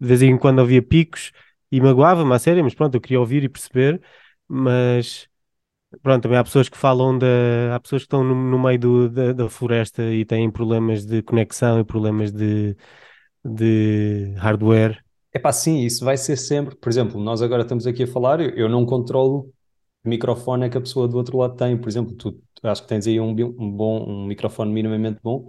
de 0.00 0.08
vez 0.08 0.22
em 0.22 0.36
quando 0.38 0.60
havia 0.60 0.82
picos 0.82 1.32
e 1.70 1.80
magoava-me 1.80 2.34
a 2.34 2.38
sério, 2.38 2.64
mas 2.64 2.74
pronto, 2.74 2.94
eu 2.94 3.00
queria 3.00 3.20
ouvir 3.20 3.44
e 3.44 3.48
perceber, 3.48 4.02
mas 4.48 5.28
pronto, 6.02 6.22
também 6.22 6.38
há 6.38 6.44
pessoas 6.44 6.68
que 6.68 6.76
falam 6.76 7.16
da. 7.18 7.26
Há 7.74 7.80
pessoas 7.80 8.02
que 8.02 8.06
estão 8.06 8.24
no, 8.24 8.34
no 8.34 8.58
meio 8.58 8.78
do, 8.78 9.08
da, 9.10 9.32
da, 9.32 9.48
floresta 9.48 10.02
e 10.12 10.24
têm 10.24 10.50
problemas 10.50 11.04
de 11.06 11.22
conexão 11.22 11.80
e 11.80 11.84
problemas 11.84 12.32
de, 12.32 12.76
de 13.44 14.32
hardware. 14.36 15.02
É 15.32 15.38
pá, 15.38 15.52
sim, 15.52 15.80
isso 15.80 16.04
vai 16.04 16.16
ser 16.16 16.36
sempre. 16.36 16.76
Por 16.76 16.88
exemplo, 16.88 17.20
nós 17.20 17.42
agora 17.42 17.62
estamos 17.62 17.86
aqui 17.86 18.04
a 18.04 18.06
falar, 18.06 18.40
eu, 18.40 18.50
eu 18.50 18.68
não 18.68 18.86
controlo 18.86 19.52
o 20.04 20.08
microfone 20.08 20.66
é 20.66 20.68
que 20.68 20.76
a 20.76 20.80
pessoa 20.80 21.08
do 21.08 21.16
outro 21.16 21.38
lado 21.38 21.56
tem. 21.56 21.76
Por 21.76 21.88
exemplo, 21.88 22.14
tu 22.14 22.38
acho 22.62 22.82
que 22.82 22.88
tens 22.88 23.06
aí 23.06 23.18
um, 23.18 23.30
um 23.30 23.70
bom 23.70 24.04
um 24.06 24.26
microfone 24.26 24.70
minimamente 24.70 25.18
bom. 25.22 25.46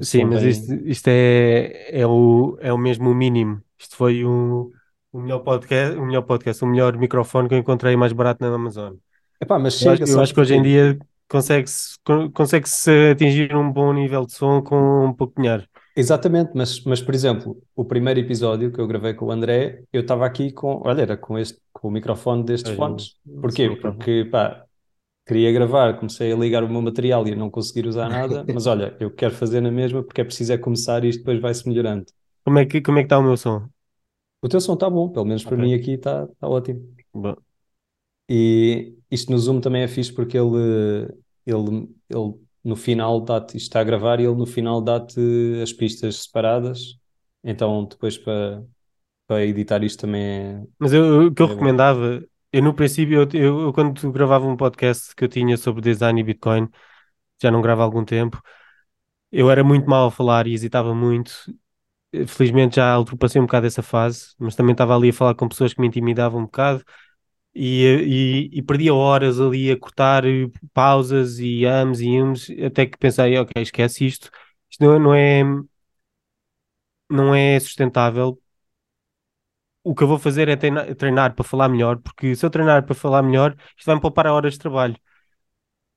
Sim, 0.00 0.24
mas 0.24 0.42
isto, 0.42 0.72
isto 0.86 1.08
é, 1.08 2.00
é, 2.00 2.06
o, 2.06 2.56
é 2.60 2.72
o 2.72 2.78
mesmo 2.78 3.14
mínimo. 3.14 3.60
Isto 3.78 3.96
foi 3.96 4.24
um 4.24 4.70
o 5.12 5.20
melhor 5.20 5.40
podcast, 5.40 5.98
o 5.98 6.06
melhor 6.06 6.22
podcast, 6.22 6.64
o 6.64 6.66
melhor 6.66 6.96
microfone 6.96 7.46
que 7.46 7.54
eu 7.54 7.58
encontrei 7.58 7.94
mais 7.96 8.14
barato 8.14 8.42
na 8.42 8.54
Amazon. 8.54 8.94
Epá, 9.38 9.58
mas 9.58 9.74
eu, 9.74 9.90
chega, 9.90 10.04
acho, 10.04 10.12
eu 10.14 10.20
acho 10.22 10.32
que 10.32 10.40
hoje 10.40 10.54
em 10.54 10.62
dia 10.62 10.98
consegue-se 11.28 11.98
consegue 12.32 12.66
-se 12.66 13.10
atingir 13.10 13.54
um 13.54 13.70
bom 13.70 13.92
nível 13.92 14.24
de 14.24 14.32
som 14.32 14.62
com 14.62 15.04
um 15.04 15.12
pouco 15.12 15.34
de 15.34 15.42
dinheiro. 15.42 15.64
Exatamente, 15.94 16.52
mas, 16.54 16.82
mas 16.84 17.02
por 17.02 17.14
exemplo, 17.14 17.62
o 17.76 17.84
primeiro 17.84 18.18
episódio 18.18 18.72
que 18.72 18.80
eu 18.80 18.86
gravei 18.86 19.12
com 19.14 19.26
o 19.26 19.30
André, 19.30 19.82
eu 19.92 20.00
estava 20.00 20.24
aqui 20.24 20.50
com, 20.50 20.80
olha, 20.84 21.02
era 21.02 21.16
com, 21.16 21.38
este, 21.38 21.60
com 21.72 21.88
o 21.88 21.90
microfone 21.90 22.44
destes 22.44 22.72
fones. 22.72 23.16
Porquê? 23.40 23.68
Porque, 23.80 24.26
pá, 24.30 24.64
queria 25.26 25.52
gravar, 25.52 25.98
comecei 25.98 26.32
a 26.32 26.36
ligar 26.36 26.64
o 26.64 26.68
meu 26.68 26.80
material 26.80 27.26
e 27.28 27.32
a 27.32 27.36
não 27.36 27.50
conseguir 27.50 27.86
usar 27.86 28.08
nada, 28.08 28.44
mas 28.52 28.66
olha, 28.66 28.96
eu 28.98 29.10
quero 29.10 29.34
fazer 29.34 29.60
na 29.60 29.70
mesma 29.70 30.02
porque 30.02 30.20
é 30.20 30.24
preciso 30.24 30.52
é 30.52 30.58
começar 30.58 31.04
e 31.04 31.08
isto 31.08 31.18
depois 31.20 31.40
vai-se 31.40 31.68
melhorando. 31.68 32.06
Como 32.44 32.58
é 32.58 32.66
que 32.66 32.80
como 32.80 32.98
é 32.98 33.02
que 33.02 33.06
está 33.06 33.18
o 33.18 33.22
meu 33.22 33.36
som? 33.36 33.68
O 34.40 34.48
teu 34.48 34.60
som 34.60 34.74
está 34.74 34.90
bom, 34.90 35.08
pelo 35.08 35.26
menos 35.26 35.44
para 35.44 35.56
mim 35.56 35.74
aqui 35.74 35.92
está 35.92 36.26
tá 36.26 36.48
ótimo. 36.48 36.82
Bom. 37.14 37.36
E 38.28 38.94
isto 39.10 39.30
no 39.30 39.38
Zoom 39.38 39.60
também 39.60 39.82
é 39.82 39.88
fixe 39.88 40.12
porque 40.12 40.36
ele, 40.36 41.08
ele, 41.46 41.88
ele 42.08 42.34
no 42.64 42.76
final 42.76 43.20
dá-te, 43.20 43.56
isto 43.56 43.66
está 43.66 43.80
a 43.80 43.84
gravar 43.84 44.20
e 44.20 44.24
ele 44.24 44.34
no 44.34 44.46
final 44.46 44.80
dá-te 44.80 45.20
as 45.62 45.72
pistas 45.72 46.22
separadas. 46.22 46.98
Então 47.42 47.84
depois 47.84 48.16
para, 48.16 48.62
para 49.26 49.44
editar 49.44 49.82
isto 49.82 50.02
também 50.02 50.22
é. 50.22 50.62
Mas 50.78 50.92
eu, 50.92 51.26
o 51.26 51.34
que 51.34 51.42
eu 51.42 51.46
é 51.46 51.50
recomendava, 51.50 52.24
eu 52.52 52.62
no 52.62 52.74
princípio, 52.74 53.22
eu, 53.22 53.40
eu, 53.40 53.60
eu, 53.62 53.72
quando 53.72 54.12
gravava 54.12 54.46
um 54.46 54.56
podcast 54.56 55.14
que 55.14 55.24
eu 55.24 55.28
tinha 55.28 55.56
sobre 55.56 55.80
design 55.80 56.20
e 56.20 56.24
Bitcoin, 56.24 56.68
já 57.40 57.50
não 57.50 57.60
gravo 57.60 57.82
há 57.82 57.84
algum 57.84 58.04
tempo, 58.04 58.40
eu 59.30 59.50
era 59.50 59.64
muito 59.64 59.88
mal 59.88 60.06
a 60.08 60.10
falar 60.10 60.46
e 60.46 60.54
hesitava 60.54 60.94
muito 60.94 61.32
felizmente 62.26 62.76
já 62.76 62.98
ultrapassei 62.98 63.40
um 63.40 63.46
bocado 63.46 63.66
essa 63.66 63.82
fase, 63.82 64.34
mas 64.38 64.54
também 64.54 64.72
estava 64.72 64.94
ali 64.94 65.08
a 65.08 65.12
falar 65.12 65.34
com 65.34 65.48
pessoas 65.48 65.72
que 65.72 65.80
me 65.80 65.86
intimidavam 65.86 66.40
um 66.40 66.44
bocado 66.44 66.84
e, 67.54 68.48
e, 68.52 68.58
e 68.58 68.62
perdia 68.62 68.94
horas 68.94 69.40
ali 69.40 69.70
a 69.70 69.78
cortar 69.78 70.24
pausas 70.72 71.38
e 71.38 71.64
ams 71.66 72.00
e 72.00 72.20
ums, 72.20 72.50
até 72.64 72.86
que 72.86 72.98
pensei, 72.98 73.38
ok, 73.38 73.62
esquece 73.62 74.06
isto, 74.06 74.30
isto 74.70 74.84
não, 74.84 74.98
não 74.98 75.14
é 75.14 75.42
não 77.08 77.34
é 77.34 77.58
sustentável. 77.60 78.38
O 79.84 79.94
que 79.94 80.02
eu 80.04 80.08
vou 80.08 80.18
fazer 80.18 80.48
é 80.48 80.56
treinar, 80.56 80.94
treinar 80.94 81.34
para 81.34 81.44
falar 81.44 81.68
melhor, 81.68 81.98
porque 81.98 82.34
se 82.36 82.44
eu 82.46 82.50
treinar 82.50 82.84
para 82.84 82.94
falar 82.94 83.22
melhor, 83.22 83.56
isto 83.76 83.86
vai-me 83.86 84.00
poupar 84.00 84.26
horas 84.26 84.54
de 84.54 84.58
trabalho. 84.60 84.96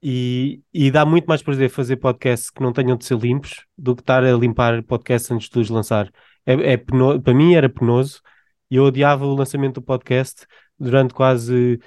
E, 0.01 0.61
e 0.73 0.91
dá 0.91 1.05
muito 1.05 1.25
mais 1.25 1.41
prazer 1.41 1.69
fazer 1.69 1.97
podcasts 1.97 2.51
que 2.51 2.61
não 2.61 2.71
tenham 2.71 2.95
de 2.95 3.05
ser 3.05 3.17
limpos 3.17 3.65
do 3.77 3.95
que 3.95 4.01
estar 4.01 4.23
a 4.23 4.33
limpar 4.33 4.83
podcasts 4.83 5.31
antes 5.31 5.49
de 5.49 5.59
os 5.59 5.69
lançar. 5.69 6.11
É, 6.45 6.73
é 6.73 6.77
penoso, 6.77 7.21
para 7.21 7.33
mim 7.33 7.55
era 7.55 7.67
penoso 7.69 8.21
e 8.69 8.75
eu 8.75 8.83
odiava 8.85 9.25
o 9.25 9.33
lançamento 9.35 9.75
do 9.75 9.81
podcast 9.81 10.45
durante 10.79 11.13
quase 11.13 11.79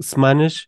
semanas 0.00 0.66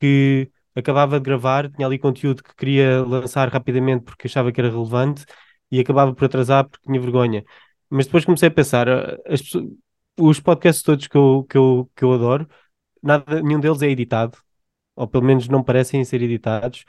que 0.00 0.50
acabava 0.74 1.18
de 1.18 1.24
gravar, 1.24 1.70
tinha 1.70 1.86
ali 1.86 1.98
conteúdo 1.98 2.42
que 2.42 2.54
queria 2.54 3.02
lançar 3.04 3.48
rapidamente 3.48 4.04
porque 4.04 4.28
achava 4.28 4.52
que 4.52 4.60
era 4.60 4.70
relevante 4.70 5.24
e 5.70 5.80
acabava 5.80 6.14
por 6.14 6.24
atrasar 6.26 6.68
porque 6.68 6.86
tinha 6.86 7.00
vergonha. 7.00 7.44
Mas 7.90 8.06
depois 8.06 8.24
comecei 8.24 8.48
a 8.48 8.50
pensar, 8.50 8.88
as, 9.26 9.42
os 10.18 10.40
podcasts 10.40 10.82
todos 10.82 11.06
que 11.08 11.16
eu, 11.16 11.44
que 11.48 11.58
eu, 11.58 11.90
que 11.96 12.04
eu 12.04 12.12
adoro, 12.12 12.48
nada, 13.02 13.42
nenhum 13.42 13.60
deles 13.60 13.82
é 13.82 13.88
editado 13.88 14.38
ou 14.96 15.06
pelo 15.08 15.24
menos 15.24 15.48
não 15.48 15.62
parecem 15.62 16.04
ser 16.04 16.22
editados. 16.22 16.84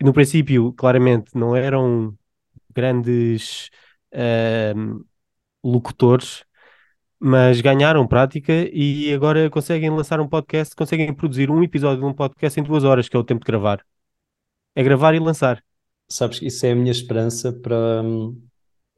No 0.00 0.12
princípio, 0.12 0.72
claramente, 0.74 1.30
não 1.36 1.54
eram 1.56 2.16
grandes 2.74 3.70
uh, 4.14 5.04
locutores, 5.64 6.44
mas 7.22 7.60
ganharam 7.60 8.06
prática 8.06 8.52
e 8.72 9.12
agora 9.14 9.48
conseguem 9.48 9.90
lançar 9.90 10.20
um 10.20 10.28
podcast, 10.28 10.74
conseguem 10.74 11.14
produzir 11.14 11.50
um 11.50 11.62
episódio 11.62 12.00
de 12.00 12.06
um 12.06 12.12
podcast 12.12 12.58
em 12.58 12.62
duas 12.62 12.82
horas, 12.82 13.08
que 13.08 13.16
é 13.16 13.18
o 13.20 13.24
tempo 13.24 13.44
de 13.44 13.46
gravar. 13.46 13.84
É 14.74 14.82
gravar 14.82 15.14
e 15.14 15.20
lançar. 15.20 15.62
Sabes 16.08 16.40
que 16.40 16.46
isso 16.46 16.66
é 16.66 16.72
a 16.72 16.74
minha 16.74 16.90
esperança 16.90 17.52
para. 17.52 18.02
Hum, 18.02 18.42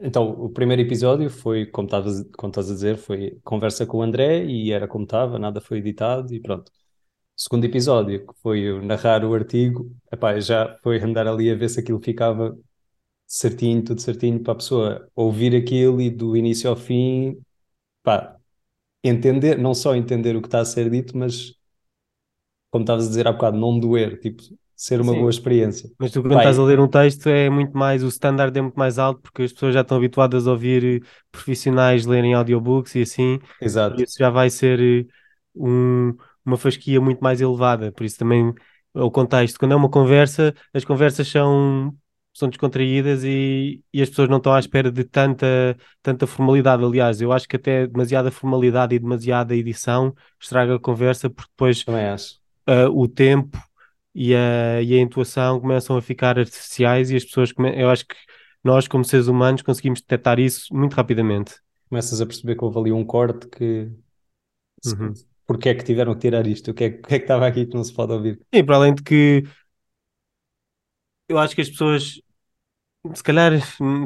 então, 0.00 0.30
o 0.30 0.48
primeiro 0.48 0.82
episódio 0.82 1.28
foi, 1.28 1.66
como 1.66 1.86
estás, 1.86 2.24
como 2.36 2.50
estás 2.50 2.70
a 2.70 2.74
dizer, 2.74 2.96
foi 2.96 3.38
conversa 3.44 3.86
com 3.86 3.98
o 3.98 4.02
André 4.02 4.44
e 4.44 4.72
era 4.72 4.88
como 4.88 5.04
estava, 5.04 5.38
nada 5.38 5.60
foi 5.60 5.78
editado 5.78 6.32
e 6.34 6.40
pronto 6.40 6.72
segundo 7.36 7.64
episódio, 7.64 8.26
que 8.26 8.34
foi 8.40 8.60
eu 8.60 8.82
narrar 8.82 9.24
o 9.24 9.34
artigo, 9.34 9.90
epá, 10.12 10.38
já 10.40 10.78
foi 10.82 11.00
andar 11.00 11.26
ali 11.26 11.50
a 11.50 11.54
ver 11.54 11.68
se 11.68 11.80
aquilo 11.80 12.00
ficava 12.00 12.56
certinho, 13.26 13.84
tudo 13.84 14.00
certinho, 14.00 14.42
para 14.42 14.52
a 14.52 14.56
pessoa 14.56 15.10
ouvir 15.14 15.56
aquilo 15.56 16.00
e 16.00 16.10
do 16.10 16.36
início 16.36 16.70
ao 16.70 16.76
fim, 16.76 17.38
pá, 18.04 18.36
entender, 19.02 19.58
não 19.58 19.74
só 19.74 19.94
entender 19.96 20.36
o 20.36 20.40
que 20.42 20.48
está 20.48 20.60
a 20.60 20.64
ser 20.64 20.90
dito, 20.90 21.16
mas 21.16 21.54
como 22.70 22.82
estavas 22.82 23.06
a 23.06 23.08
dizer 23.08 23.28
há 23.28 23.32
bocado, 23.32 23.56
não 23.56 23.78
doer, 23.78 24.18
tipo, 24.18 24.42
ser 24.76 25.00
uma 25.00 25.12
Sim. 25.12 25.20
boa 25.20 25.30
experiência. 25.30 25.90
Mas 25.98 26.10
tu 26.10 26.22
quando 26.22 26.38
estás 26.38 26.58
a 26.58 26.64
ler 26.64 26.80
um 26.80 26.88
texto 26.88 27.28
é 27.28 27.48
muito 27.48 27.76
mais, 27.76 28.02
o 28.02 28.08
standard 28.08 28.56
é 28.58 28.62
muito 28.62 28.76
mais 28.78 28.98
alto 28.98 29.20
porque 29.22 29.42
as 29.44 29.52
pessoas 29.52 29.74
já 29.74 29.82
estão 29.82 29.96
habituadas 29.96 30.46
a 30.48 30.50
ouvir 30.50 31.04
profissionais 31.30 32.04
lerem 32.04 32.34
audiobooks 32.34 32.94
e 32.96 33.02
assim. 33.02 33.38
Exato. 33.60 34.02
Isso 34.02 34.16
já 34.18 34.28
vai 34.28 34.50
ser 34.50 34.80
eh, 34.80 35.06
um, 35.54 36.16
uma 36.44 36.56
fasquia 36.56 37.00
muito 37.00 37.20
mais 37.20 37.40
elevada, 37.40 37.92
por 37.92 38.04
isso 38.04 38.18
também 38.18 38.52
o 38.92 39.10
contexto. 39.10 39.58
Quando 39.58 39.72
é 39.72 39.76
uma 39.76 39.90
conversa, 39.90 40.52
as 40.72 40.84
conversas 40.84 41.28
são 41.28 41.96
são 42.34 42.48
descontraídas 42.48 43.22
e, 43.22 43.80
e 43.92 44.02
as 44.02 44.08
pessoas 44.08 44.28
não 44.28 44.38
estão 44.38 44.52
à 44.52 44.58
espera 44.58 44.90
de 44.90 45.04
tanta, 45.04 45.76
tanta 46.02 46.26
formalidade. 46.26 46.84
Aliás, 46.84 47.20
eu 47.20 47.32
acho 47.32 47.48
que 47.48 47.54
até 47.54 47.86
demasiada 47.86 48.30
formalidade 48.32 48.94
e 48.94 48.98
demasiada 48.98 49.54
edição 49.54 50.12
estraga 50.40 50.74
a 50.74 50.80
conversa, 50.80 51.30
porque 51.30 51.50
depois 51.50 51.84
acho. 51.88 52.40
uh, 52.68 52.90
o 52.90 53.06
tempo 53.06 53.56
e 54.12 54.34
a, 54.34 54.82
e 54.82 54.94
a 54.94 55.00
intuação 55.00 55.60
começam 55.60 55.96
a 55.96 56.02
ficar 56.02 56.36
artificiais 56.36 57.12
e 57.12 57.16
as 57.16 57.24
pessoas, 57.24 57.52
come... 57.52 57.80
eu 57.80 57.88
acho 57.88 58.04
que 58.04 58.16
nós, 58.64 58.88
como 58.88 59.04
seres 59.04 59.28
humanos, 59.28 59.62
conseguimos 59.62 60.00
detectar 60.00 60.40
isso 60.40 60.74
muito 60.74 60.94
rapidamente. 60.94 61.54
Começas 61.88 62.20
a 62.20 62.26
perceber 62.26 62.56
que 62.56 62.64
houve 62.64 62.78
ali 62.80 62.92
um 62.92 63.04
corte 63.04 63.46
que. 63.46 63.90
Uhum. 64.86 65.12
Porque 65.46 65.68
é 65.68 65.74
que 65.74 65.84
tiveram 65.84 66.14
que 66.14 66.20
tirar 66.20 66.46
isto? 66.46 66.70
O 66.70 66.74
que 66.74 66.84
é, 66.84 66.86
o 66.88 67.02
que 67.02 67.14
é 67.14 67.18
que 67.18 67.24
estava 67.24 67.46
aqui 67.46 67.66
que 67.66 67.74
não 67.74 67.84
se 67.84 67.92
pode 67.92 68.12
ouvir? 68.12 68.40
E 68.50 68.62
para 68.62 68.76
além 68.76 68.94
de 68.94 69.02
que 69.02 69.44
eu 71.28 71.38
acho 71.38 71.54
que 71.54 71.60
as 71.60 71.70
pessoas, 71.70 72.20
se 73.14 73.22
calhar, 73.22 73.52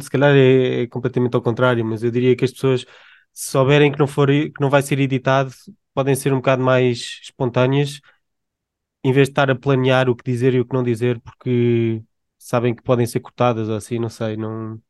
se 0.01 0.11
calhar 0.11 0.35
é, 0.35 0.83
é 0.83 0.87
completamente 0.89 1.35
ao 1.35 1.43
contrário, 1.43 1.85
mas 1.85 2.03
eu 2.03 2.11
diria 2.11 2.37
que 2.37 2.45
as 2.45 2.53
pessoas, 2.53 2.85
se 3.33 3.51
souberem 3.51 3.93
que 3.93 3.99
não, 3.99 4.07
for, 4.07 4.29
que 4.29 4.53
não 4.61 4.71
vai 4.71 4.83
ser 4.83 4.99
editado, 4.99 5.53
podem 5.95 6.15
ser 6.15 6.33
um 6.33 6.37
bocado 6.37 6.63
mais 6.63 7.21
espontâneas, 7.23 8.01
em 9.05 9.13
vez 9.13 9.29
de 9.29 9.33
estar 9.33 9.51
a 9.51 9.55
planear 9.55 10.09
o 10.09 10.17
que 10.17 10.25
dizer 10.31 10.55
e 10.55 10.61
o 10.61 10.67
que 10.67 10.75
não 10.75 10.83
dizer, 10.83 11.21
porque 11.21 12.03
sabem 12.39 12.75
que 12.75 12.83
podem 12.83 13.07
ser 13.07 13.21
cortadas 13.21 13.69
ou 13.69 13.77
assim, 13.77 13.99
não 13.99 14.09
sei, 14.09 14.37
não... 14.37 14.81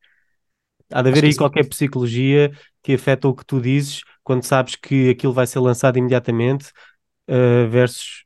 Há 0.90 1.02
de 1.02 1.10
haver 1.10 1.24
aí 1.24 1.36
qualquer 1.36 1.68
psicologia 1.68 2.50
que 2.82 2.94
afeta 2.94 3.28
o 3.28 3.34
que 3.34 3.44
tu 3.44 3.60
dizes 3.60 4.02
quando 4.24 4.42
sabes 4.42 4.74
que 4.74 5.10
aquilo 5.10 5.32
vai 5.34 5.46
ser 5.46 5.58
lançado 5.60 5.98
imediatamente, 5.98 6.70
uh, 7.28 7.68
versus 7.68 8.24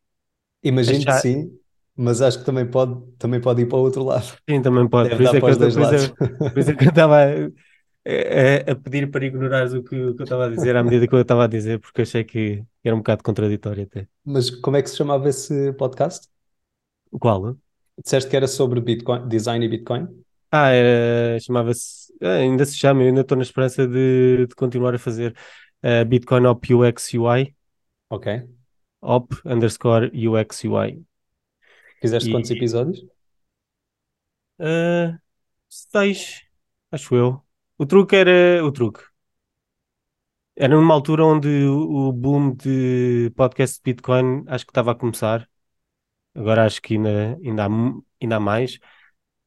Imagino 0.63 1.05
que 1.05 1.11
achar... 1.11 1.21
sim, 1.21 1.59
mas 2.03 2.21
acho 2.23 2.39
que 2.41 2.45
também 2.45 2.69
pode, 2.71 3.01
também 3.19 3.41
pode 3.41 3.63
ir 3.63 3.67
para 3.69 3.79
o 3.79 3.83
outro 3.83 4.05
lado. 4.05 4.27
Sim, 4.49 4.63
também 4.63 4.89
pode. 4.89 5.11
Por 5.13 5.23
isso 5.23 5.37
é 5.37 5.41
eu, 5.41 5.43
por 5.43 5.51
isso 5.81 6.15
por 6.53 6.61
isso 6.61 6.71
é 6.71 6.75
que 6.77 6.85
eu 6.85 6.89
estava 6.91 7.17
a, 7.25 7.29
a- 8.07 8.73
a 8.73 8.77
pedir 8.77 9.11
para 9.11 9.25
ignorares 9.27 9.73
o 9.73 9.83
que, 9.83 9.95
o 9.97 10.15
que 10.15 10.23
eu 10.23 10.25
estava 10.25 10.47
a 10.47 10.51
dizer 10.51 10.77
à 10.77 10.83
medida 10.85 11.07
que 11.09 11.15
eu 11.15 11.21
estava 11.21 11.45
a 11.45 11.47
dizer, 11.47 11.81
porque 11.81 12.03
achei 12.03 12.25
que 12.25 12.65
era 12.85 12.95
um 12.95 12.99
bocado 12.99 13.23
contraditório 13.23 13.85
até. 13.85 14.09
Mas 14.25 14.51
como 14.51 14.77
é 14.77 14.83
que 14.83 14.91
se 14.91 14.97
chamava 14.97 15.29
esse 15.29 15.73
podcast? 15.75 16.29
Qual? 17.21 17.57
Disseste 17.97 18.29
que 18.31 18.37
era 18.37 18.47
sobre 18.47 18.81
Bitcoin, 18.83 19.29
design 19.29 19.65
e 19.65 19.69
Bitcoin? 19.69 20.07
Ah, 20.51 20.69
era, 20.71 21.41
chamava-se, 21.41 22.13
ah, 22.23 22.35
ainda 22.37 22.65
se 22.67 22.77
chama, 22.77 23.03
eu 23.03 23.09
ainda 23.09 23.23
estou 23.23 23.37
na 23.37 23.43
esperança 23.43 23.87
de, 23.87 24.47
de 24.47 24.55
continuar 24.55 24.95
a 24.95 24.99
fazer 24.99 25.35
uh, 25.83 26.05
Bitcoin 26.05 26.45
Op 26.47 26.75
UX 26.75 27.15
UI, 27.15 27.55
Ok. 28.09 28.27
Op 29.03 29.35
underscore 29.45 30.11
UX 30.13 30.65
UI. 30.65 31.05
Fizeste 32.03 32.29
E- 32.29 32.33
quantos 32.33 32.51
episódios? 32.51 33.01
Ah, 34.59 35.19
seis, 35.69 36.43
acho 36.91 37.15
eu. 37.17 37.43
O 37.79 37.87
truque 37.87 38.17
era, 38.17 38.65
o 38.65 38.73
truque. 38.73 39.03
Era 40.57 40.75
numa 40.77 40.95
altura 40.95 41.25
onde 41.25 41.49
o 41.67 42.13
boom 42.13 42.55
de 42.55 43.31
podcast 43.37 43.79
de 43.79 43.83
Bitcoin 43.95 44.45
acho 44.47 44.67
que 44.67 44.71
estava 44.71 44.93
a 44.93 44.95
começar. 44.95 45.49
Agora 46.35 46.67
acho 46.67 46.83
que 46.83 46.95
ainda, 46.97 47.39
ainda, 47.45 47.67
há, 47.67 47.69
ainda 48.23 48.37
há 48.37 48.41
mais. 48.41 48.79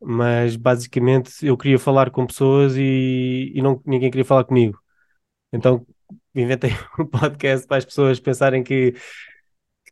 Mas 0.02 0.56
basicamente 0.58 1.46
eu 1.46 1.58
queria 1.58 1.80
falar 1.80 2.12
com 2.12 2.28
pessoas 2.28 2.76
e, 2.78 3.52
e 3.56 3.62
não, 3.62 3.82
ninguém 3.86 4.12
queria 4.12 4.26
falar 4.26 4.46
comigo. 4.46 4.80
Então 5.54 5.86
inventei 6.36 6.72
um 7.00 7.06
podcast 7.08 7.68
para 7.68 7.78
as 7.78 7.86
pessoas 7.86 8.20
pensarem 8.20 8.64
que, 8.64 8.94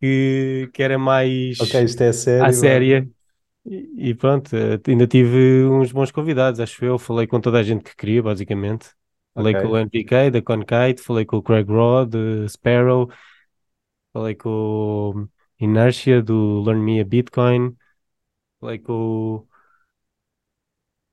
que, 0.04 0.70
que 0.74 0.84
era 0.84 0.98
mais 0.98 1.58
Ok, 1.58 1.74
isto 1.84 2.02
é 2.04 2.12
sério. 2.14 2.46
à 2.46 2.52
vá. 2.62 2.78
séria. 2.82 3.10
E, 3.66 4.10
e 4.12 4.16
pronto, 4.16 4.56
eh, 4.56 4.80
ainda 4.88 5.08
tive 5.08 5.66
uns 5.66 5.92
bons 5.92 6.12
convidados, 6.12 6.60
acho 6.60 6.86
eu. 6.86 7.00
Falei 7.00 7.28
com 7.28 7.42
toda 7.42 7.60
a 7.60 7.64
gente 7.64 7.84
que 7.86 7.96
queria, 7.96 8.24
basicamente. 8.24 8.90
Falei 9.36 9.54
Ok. 9.54 9.56
com 9.56 9.70
o 9.70 9.78
NPK 9.78 10.32
da 10.32 10.42
Concite, 10.42 11.02
falei 11.04 11.26
com 11.26 11.38
o 11.38 11.44
Craig 11.44 11.68
Raw 11.70 12.06
de 12.06 12.48
Sparrow, 12.50 13.10
falei 14.12 14.36
com 14.36 14.50
o 14.50 15.30
Inertia 15.60 16.22
do 16.22 16.62
Learn 16.64 16.82
Me 16.84 17.00
a 17.02 17.06
Bitcoin, 17.06 17.76
falei 18.60 18.80
com 18.80 18.94
o, 19.38 19.48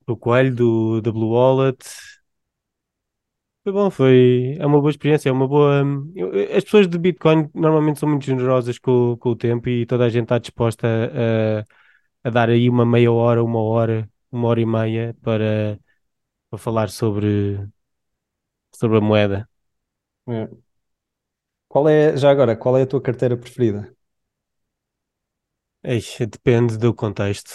com 0.06 0.12
o 0.12 0.16
Coelho 0.16 0.54
do, 0.54 1.00
da 1.00 1.10
Blue 1.12 1.30
Wallet. 1.30 1.78
Foi 3.62 3.72
bom, 3.74 3.90
foi, 3.90 4.56
é 4.58 4.64
uma 4.66 4.78
boa 4.80 4.90
experiência, 4.90 5.28
é 5.28 5.32
uma 5.32 5.46
boa. 5.46 5.82
As 6.56 6.64
pessoas 6.64 6.88
de 6.88 6.96
Bitcoin 6.98 7.50
normalmente 7.54 7.98
são 8.00 8.08
muito 8.08 8.24
generosas 8.24 8.78
com, 8.78 9.12
o- 9.12 9.16
com 9.18 9.30
o 9.30 9.36
tempo 9.36 9.68
e 9.68 9.84
toda 9.84 10.04
a 10.06 10.08
gente 10.08 10.22
está 10.24 10.38
disposta 10.38 10.86
a, 12.24 12.28
a 12.28 12.30
dar 12.30 12.48
aí 12.50 12.68
uma 12.70 12.86
meia 12.86 13.12
hora, 13.12 13.44
uma 13.44 13.60
hora, 13.62 14.10
uma 14.32 14.48
hora 14.48 14.60
e 14.60 14.66
meia 14.66 15.14
para, 15.22 15.78
para 16.50 16.58
falar 16.58 16.90
sobre, 16.90 17.58
sobre 18.72 18.98
a 18.98 19.00
moeda. 19.00 19.48
É. 20.28 20.48
Qual 21.68 21.88
é, 21.88 22.16
já 22.18 22.30
agora, 22.30 22.54
qual 22.56 22.76
é 22.76 22.82
a 22.82 22.86
tua 22.86 23.00
carteira 23.00 23.34
preferida? 23.36 23.94
Eixe, 25.82 26.26
depende 26.26 26.76
do 26.78 26.94
contexto. 26.94 27.50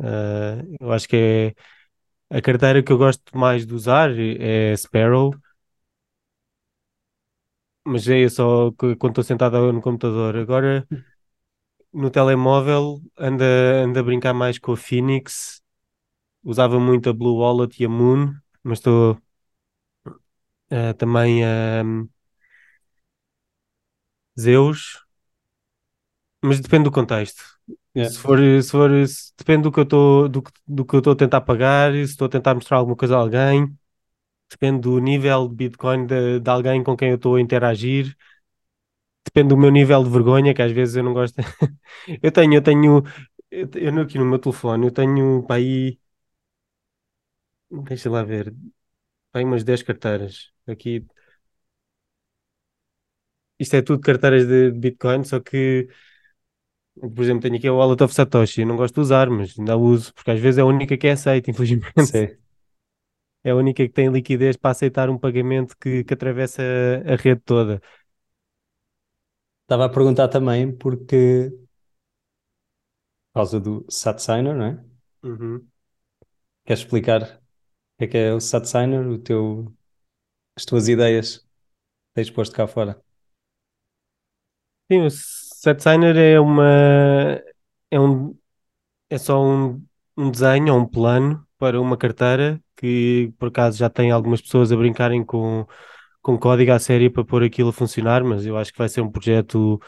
Ah, 0.00 0.62
eu 0.80 0.92
acho 0.92 1.08
que 1.08 1.16
é 2.30 2.38
a 2.38 2.42
carteira 2.42 2.82
que 2.82 2.92
eu 2.92 2.98
gosto 2.98 3.36
mais 3.38 3.66
de 3.66 3.74
usar 3.74 4.10
é 4.18 4.76
Sparrow, 4.76 5.34
mas 7.84 8.08
é 8.08 8.28
só 8.28 8.70
quando 8.72 9.10
estou 9.10 9.24
sentado 9.24 9.72
no 9.72 9.80
computador. 9.82 10.36
Agora 10.36 10.86
no 11.92 12.10
telemóvel 12.10 13.00
anda, 13.18 13.44
anda 13.84 14.00
a 14.00 14.02
brincar 14.02 14.34
mais 14.34 14.58
com 14.58 14.72
a 14.72 14.76
Phoenix. 14.76 15.62
Usava 16.44 16.80
muito 16.80 17.10
a 17.10 17.14
Blue 17.14 17.38
Wallet 17.38 17.82
e 17.82 17.86
a 17.86 17.90
Moon, 17.90 18.34
mas 18.64 18.78
estou 18.80 19.18
ah, 20.70 20.94
também 20.94 21.42
a 21.44 21.82
Zeus, 24.36 25.04
mas 26.42 26.60
depende 26.60 26.84
do 26.84 26.90
contexto. 26.92 27.42
É. 27.94 28.04
Se 28.08 28.18
for, 28.18 28.38
se 28.62 28.70
for, 28.70 29.06
se- 29.08 29.32
depende 29.38 29.62
do 29.62 29.72
que 29.72 29.80
eu 29.80 29.84
estou 29.84 30.28
do, 30.28 30.42
do 30.66 30.84
que 30.84 30.94
eu 30.94 30.98
estou 30.98 31.12
a 31.14 31.16
tentar 31.16 31.40
pagar, 31.40 31.92
se 31.92 32.00
estou 32.02 32.26
a 32.26 32.28
tentar 32.30 32.54
mostrar 32.54 32.76
alguma 32.78 32.96
coisa 32.96 33.16
a 33.16 33.20
alguém, 33.20 33.74
depende 34.50 34.80
do 34.82 34.98
nível 35.00 35.48
de 35.48 35.54
Bitcoin 35.56 36.06
de, 36.06 36.40
de 36.40 36.50
alguém 36.50 36.82
com 36.84 36.96
quem 36.96 37.10
eu 37.10 37.16
estou 37.16 37.36
a 37.36 37.40
interagir, 37.40 38.16
depende 39.24 39.48
do 39.50 39.56
meu 39.56 39.70
nível 39.70 40.02
de 40.04 40.10
vergonha, 40.10 40.54
que 40.54 40.62
às 40.62 40.72
vezes 40.72 40.96
eu 40.96 41.04
não 41.04 41.12
gosto. 41.12 41.36
Eu 42.22 42.30
tenho, 42.32 42.54
eu 42.54 42.62
tenho, 42.62 43.02
eu, 43.50 43.68
eu 43.74 44.02
aqui 44.02 44.18
no 44.18 44.26
meu 44.26 44.38
telefone, 44.38 44.86
eu 44.86 44.92
tenho 44.92 45.42
para 45.46 45.56
aí, 45.56 45.98
deixa 47.70 48.10
lá 48.10 48.22
ver, 48.22 48.52
para 49.32 49.40
aí 49.42 49.44
umas 49.46 49.64
10 49.64 49.82
carteiras. 49.82 50.52
Aqui, 50.68 51.06
isto 53.58 53.74
é 53.76 53.82
tudo 53.82 54.00
carteiras 54.00 54.46
de, 54.46 54.70
de 54.72 54.78
Bitcoin, 54.78 55.24
só 55.24 55.40
que, 55.40 55.88
por 57.00 57.22
exemplo, 57.22 57.42
tenho 57.42 57.56
aqui 57.56 57.68
a 57.68 57.72
Wallet 57.72 58.02
of 58.04 58.14
Satoshi, 58.14 58.60
eu 58.62 58.66
não 58.66 58.76
gosto 58.76 58.94
de 58.94 59.00
usar, 59.00 59.28
mas 59.30 59.58
ainda 59.58 59.76
uso, 59.76 60.12
porque 60.14 60.30
às 60.30 60.40
vezes 60.40 60.58
é 60.58 60.62
a 60.62 60.64
única 60.66 60.96
que 60.96 61.06
é 61.06 61.12
aceita, 61.12 61.50
infelizmente. 61.50 61.94
Sim. 62.02 62.43
É 63.44 63.50
a 63.50 63.56
única 63.56 63.84
que 63.86 63.92
tem 63.92 64.10
liquidez 64.10 64.56
para 64.56 64.70
aceitar 64.70 65.10
um 65.10 65.18
pagamento 65.18 65.76
que, 65.78 66.02
que 66.04 66.14
atravessa 66.14 66.62
a, 66.62 67.12
a 67.12 67.16
rede 67.16 67.42
toda. 67.44 67.80
Estava 69.62 69.86
a 69.86 69.88
perguntar 69.88 70.28
também 70.28 70.70
porque, 70.74 71.50
por 73.32 73.40
causa 73.40 73.60
do 73.60 73.84
SatSigner, 73.90 74.54
não 74.54 74.64
é? 74.66 74.84
Uhum. 75.22 75.68
Queres 76.64 76.80
explicar 76.82 77.22
o 77.22 77.98
que 77.98 78.04
é 78.04 78.08
que 78.08 78.18
é 78.18 78.32
o 78.34 78.40
SatSigner, 78.40 79.06
o 79.08 79.18
teu, 79.18 79.74
as 80.56 80.64
tuas 80.64 80.88
ideias 80.88 81.46
tens 82.14 82.30
posto 82.30 82.54
cá 82.54 82.66
fora? 82.66 83.02
Sim, 84.90 85.02
o 85.06 85.10
SetSigner 85.10 86.16
é 86.16 86.38
uma 86.40 87.42
é 87.90 88.00
um 88.00 88.36
é 89.10 89.18
só 89.18 89.42
um, 89.42 89.84
um 90.16 90.30
desenho 90.30 90.74
ou 90.74 90.80
um 90.80 90.88
plano 90.88 91.46
para 91.64 91.80
uma 91.80 91.96
carteira 91.96 92.62
que 92.76 93.32
por 93.38 93.48
acaso 93.48 93.78
já 93.78 93.88
tem 93.88 94.10
algumas 94.10 94.42
pessoas 94.42 94.70
a 94.70 94.76
brincarem 94.76 95.24
com, 95.24 95.66
com 96.20 96.38
código 96.38 96.72
à 96.72 96.78
série 96.78 97.08
para 97.08 97.24
pôr 97.24 97.42
aquilo 97.42 97.70
a 97.70 97.72
funcionar, 97.72 98.22
mas 98.22 98.44
eu 98.44 98.58
acho 98.58 98.70
que 98.70 98.78
vai 98.78 98.88
ser 98.88 99.00
um 99.00 99.10
projeto 99.10 99.80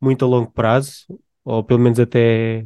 muito 0.00 0.24
a 0.24 0.28
longo 0.28 0.52
prazo, 0.52 1.06
ou 1.44 1.64
pelo 1.64 1.80
menos 1.80 1.98
até 1.98 2.64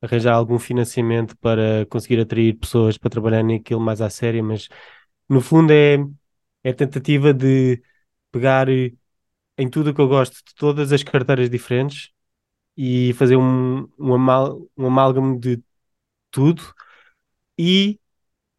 arranjar 0.00 0.34
algum 0.34 0.58
financiamento 0.58 1.36
para 1.38 1.84
conseguir 1.86 2.20
atrair 2.20 2.54
pessoas 2.58 2.96
para 2.96 3.10
trabalhar 3.10 3.42
naquilo 3.42 3.80
mais 3.80 4.00
à 4.00 4.08
série, 4.10 4.40
mas 4.42 4.68
no 5.28 5.40
fundo 5.40 5.72
é, 5.72 5.98
é 6.64 6.72
tentativa 6.72 7.34
de 7.34 7.82
pegar 8.32 8.68
em 8.70 9.68
tudo 9.70 9.90
o 9.90 9.94
que 9.94 10.00
eu 10.00 10.08
gosto 10.08 10.36
de 10.46 10.54
todas 10.54 10.92
as 10.92 11.02
carteiras 11.02 11.50
diferentes 11.50 12.10
e 12.76 13.12
fazer 13.14 13.36
um, 13.36 13.88
um, 13.98 14.14
amal, 14.14 14.60
um 14.76 14.86
amálgamo 14.86 15.40
de 15.40 15.62
tudo 16.30 16.62
e 17.60 18.00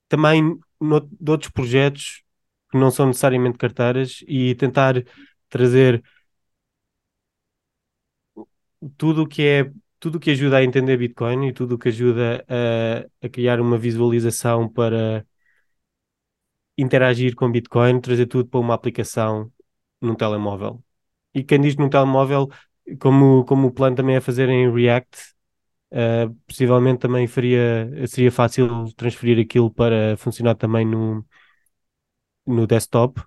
também 0.07 0.59
no, 0.79 0.99
de 1.01 1.31
outros 1.31 1.51
projetos 1.51 2.23
que 2.71 2.77
não 2.77 2.91
são 2.91 3.07
necessariamente 3.07 3.57
carteiras 3.57 4.23
e 4.27 4.55
tentar 4.55 5.03
trazer 5.49 6.03
tudo 8.97 9.23
o 9.23 9.27
que 9.27 9.43
é 9.43 9.71
tudo 9.99 10.19
que 10.19 10.31
ajuda 10.31 10.57
a 10.57 10.63
entender 10.63 10.97
Bitcoin 10.97 11.47
e 11.47 11.53
tudo 11.53 11.75
o 11.75 11.77
que 11.79 11.89
ajuda 11.89 12.45
a, 12.47 13.25
a 13.25 13.29
criar 13.29 13.59
uma 13.61 13.77
visualização 13.77 14.67
para 14.69 15.25
interagir 16.77 17.35
com 17.35 17.51
Bitcoin, 17.51 18.01
trazer 18.01 18.25
tudo 18.27 18.49
para 18.49 18.59
uma 18.59 18.73
aplicação 18.73 19.51
num 20.01 20.15
telemóvel. 20.15 20.83
E 21.33 21.43
quem 21.43 21.61
diz 21.61 21.75
num 21.75 21.89
telemóvel, 21.89 22.49
como, 22.99 23.45
como 23.45 23.67
o 23.67 23.71
plano 23.71 23.95
também 23.95 24.15
é 24.15 24.21
fazer 24.21 24.49
em 24.49 24.71
React, 24.73 25.35
uh, 25.91 26.33
possivelmente 26.47 26.99
também 26.99 27.27
faria, 27.27 27.89
seria 28.07 28.31
fácil 28.31 28.91
transferir 28.95 29.39
aquilo 29.39 29.71
para 29.71 30.17
funcionar 30.17 30.55
também 30.55 30.85
no, 30.85 31.25
no 32.45 32.67
desktop. 32.67 33.21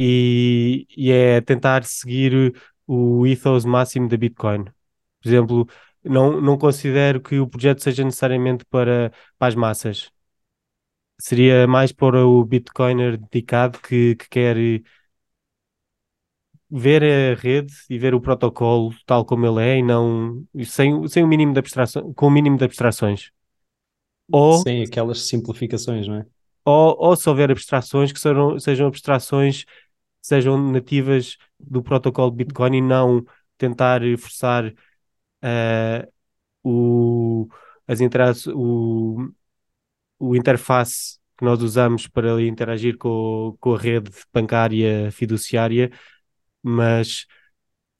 E, 0.00 0.86
e 0.96 1.10
é 1.10 1.40
tentar 1.40 1.84
seguir 1.84 2.54
o 2.86 3.26
ethos 3.26 3.64
máximo 3.64 4.08
da 4.08 4.16
Bitcoin. 4.16 4.64
Por 4.64 5.28
exemplo, 5.28 5.68
não, 6.04 6.40
não 6.40 6.58
considero 6.58 7.20
que 7.20 7.38
o 7.40 7.48
projeto 7.48 7.82
seja 7.82 8.04
necessariamente 8.04 8.64
para, 8.66 9.12
para 9.38 9.48
as 9.48 9.54
massas. 9.54 10.12
Seria 11.20 11.66
mais 11.66 11.92
para 11.92 12.24
o 12.26 12.44
Bitcoiner 12.44 13.18
dedicado 13.18 13.78
que, 13.80 14.14
que 14.16 14.28
quer 14.28 14.56
ver 16.70 17.02
a 17.02 17.40
rede 17.40 17.72
e 17.88 17.98
ver 17.98 18.14
o 18.14 18.20
protocolo 18.20 18.94
tal 19.06 19.24
como 19.24 19.46
ele 19.46 19.62
é 19.62 19.78
e 19.78 19.82
não 19.82 20.44
sem, 20.64 21.06
sem 21.08 21.24
o 21.24 21.28
mínimo 21.28 21.52
de 21.52 21.58
abstração, 21.58 22.12
com 22.14 22.26
o 22.26 22.30
mínimo 22.30 22.58
de 22.58 22.64
abstrações. 22.64 23.30
Ou, 24.30 24.58
sem 24.58 24.82
aquelas 24.82 25.26
simplificações, 25.26 26.06
não 26.06 26.16
é? 26.16 26.26
Ou, 26.64 26.96
ou 26.98 27.16
se 27.16 27.28
houver 27.28 27.50
abstrações 27.50 28.12
que 28.12 28.20
sejam, 28.20 28.58
sejam 28.58 28.86
abstrações 28.86 29.64
sejam 30.20 30.58
nativas 30.70 31.38
do 31.58 31.82
protocolo 31.82 32.30
Bitcoin 32.30 32.76
e 32.76 32.80
não 32.82 33.24
tentar 33.56 34.02
forçar 34.18 34.66
uh, 34.66 36.12
o, 36.62 37.48
as 37.86 38.00
interações, 38.00 38.54
o, 38.54 39.32
o 40.18 40.36
interface 40.36 41.18
que 41.36 41.44
nós 41.44 41.62
usamos 41.62 42.06
para 42.06 42.42
interagir 42.42 42.98
com, 42.98 43.56
com 43.60 43.74
a 43.74 43.78
rede 43.78 44.10
bancária 44.32 45.10
fiduciária 45.12 45.90
mas 46.62 47.26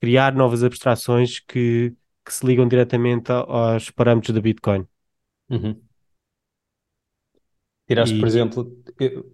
criar 0.00 0.34
novas 0.34 0.62
abstrações 0.62 1.40
que, 1.40 1.94
que 2.24 2.32
se 2.32 2.46
ligam 2.46 2.66
diretamente 2.68 3.30
aos 3.30 3.90
parâmetros 3.90 4.34
da 4.34 4.40
Bitcoin. 4.40 4.86
Uhum. 5.50 5.80
Tiraste, 7.86 8.16
e... 8.16 8.20
por 8.20 8.28
exemplo, 8.28 8.76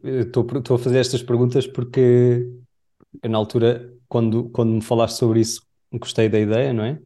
estou 0.02 0.76
a 0.76 0.78
fazer 0.78 0.98
estas 1.00 1.22
perguntas 1.22 1.66
porque 1.66 2.46
eu, 3.22 3.30
na 3.30 3.38
altura, 3.38 3.92
quando, 4.08 4.48
quando 4.50 4.72
me 4.72 4.82
falaste 4.82 5.18
sobre 5.18 5.40
isso, 5.40 5.66
gostei 5.92 6.28
da 6.28 6.38
ideia, 6.38 6.72
não 6.72 6.84
é? 6.84 7.00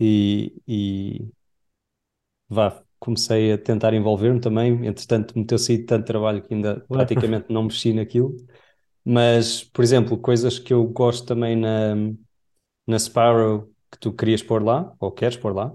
E, 0.00 0.54
e 0.66 1.28
vá, 2.48 2.82
comecei 2.98 3.52
a 3.52 3.58
tentar 3.58 3.94
envolver-me 3.94 4.40
também. 4.40 4.86
Entretanto, 4.86 5.38
meteu-se 5.38 5.78
tanto 5.84 6.06
trabalho 6.06 6.42
que 6.42 6.54
ainda 6.54 6.80
praticamente 6.88 7.52
não 7.52 7.64
mexi 7.64 7.92
naquilo. 7.92 8.36
Mas, 9.04 9.62
por 9.62 9.84
exemplo, 9.84 10.16
coisas 10.16 10.58
que 10.58 10.72
eu 10.72 10.84
gosto 10.84 11.26
também 11.26 11.54
na, 11.56 11.94
na 12.86 12.98
Sparrow 12.98 13.70
que 13.90 13.98
tu 13.98 14.12
querias 14.12 14.42
pôr 14.42 14.62
lá, 14.62 14.92
ou 14.98 15.12
queres 15.12 15.36
pôr 15.36 15.54
lá, 15.54 15.74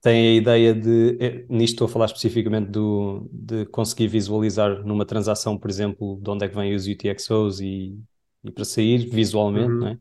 tem 0.00 0.28
a 0.28 0.34
ideia 0.34 0.74
de, 0.74 1.16
eh, 1.20 1.44
nisto 1.48 1.74
estou 1.74 1.86
a 1.86 1.88
falar 1.88 2.06
especificamente 2.06 2.70
do, 2.70 3.28
de 3.32 3.66
conseguir 3.66 4.06
visualizar 4.06 4.84
numa 4.84 5.04
transação, 5.04 5.58
por 5.58 5.68
exemplo, 5.68 6.18
de 6.22 6.30
onde 6.30 6.44
é 6.44 6.48
que 6.48 6.54
vêm 6.54 6.74
os 6.74 6.86
UTXOs 6.86 7.60
e, 7.60 7.98
e 8.44 8.50
para 8.50 8.64
sair 8.64 9.08
visualmente, 9.08 9.72
uhum. 9.72 9.88
é? 9.88 9.98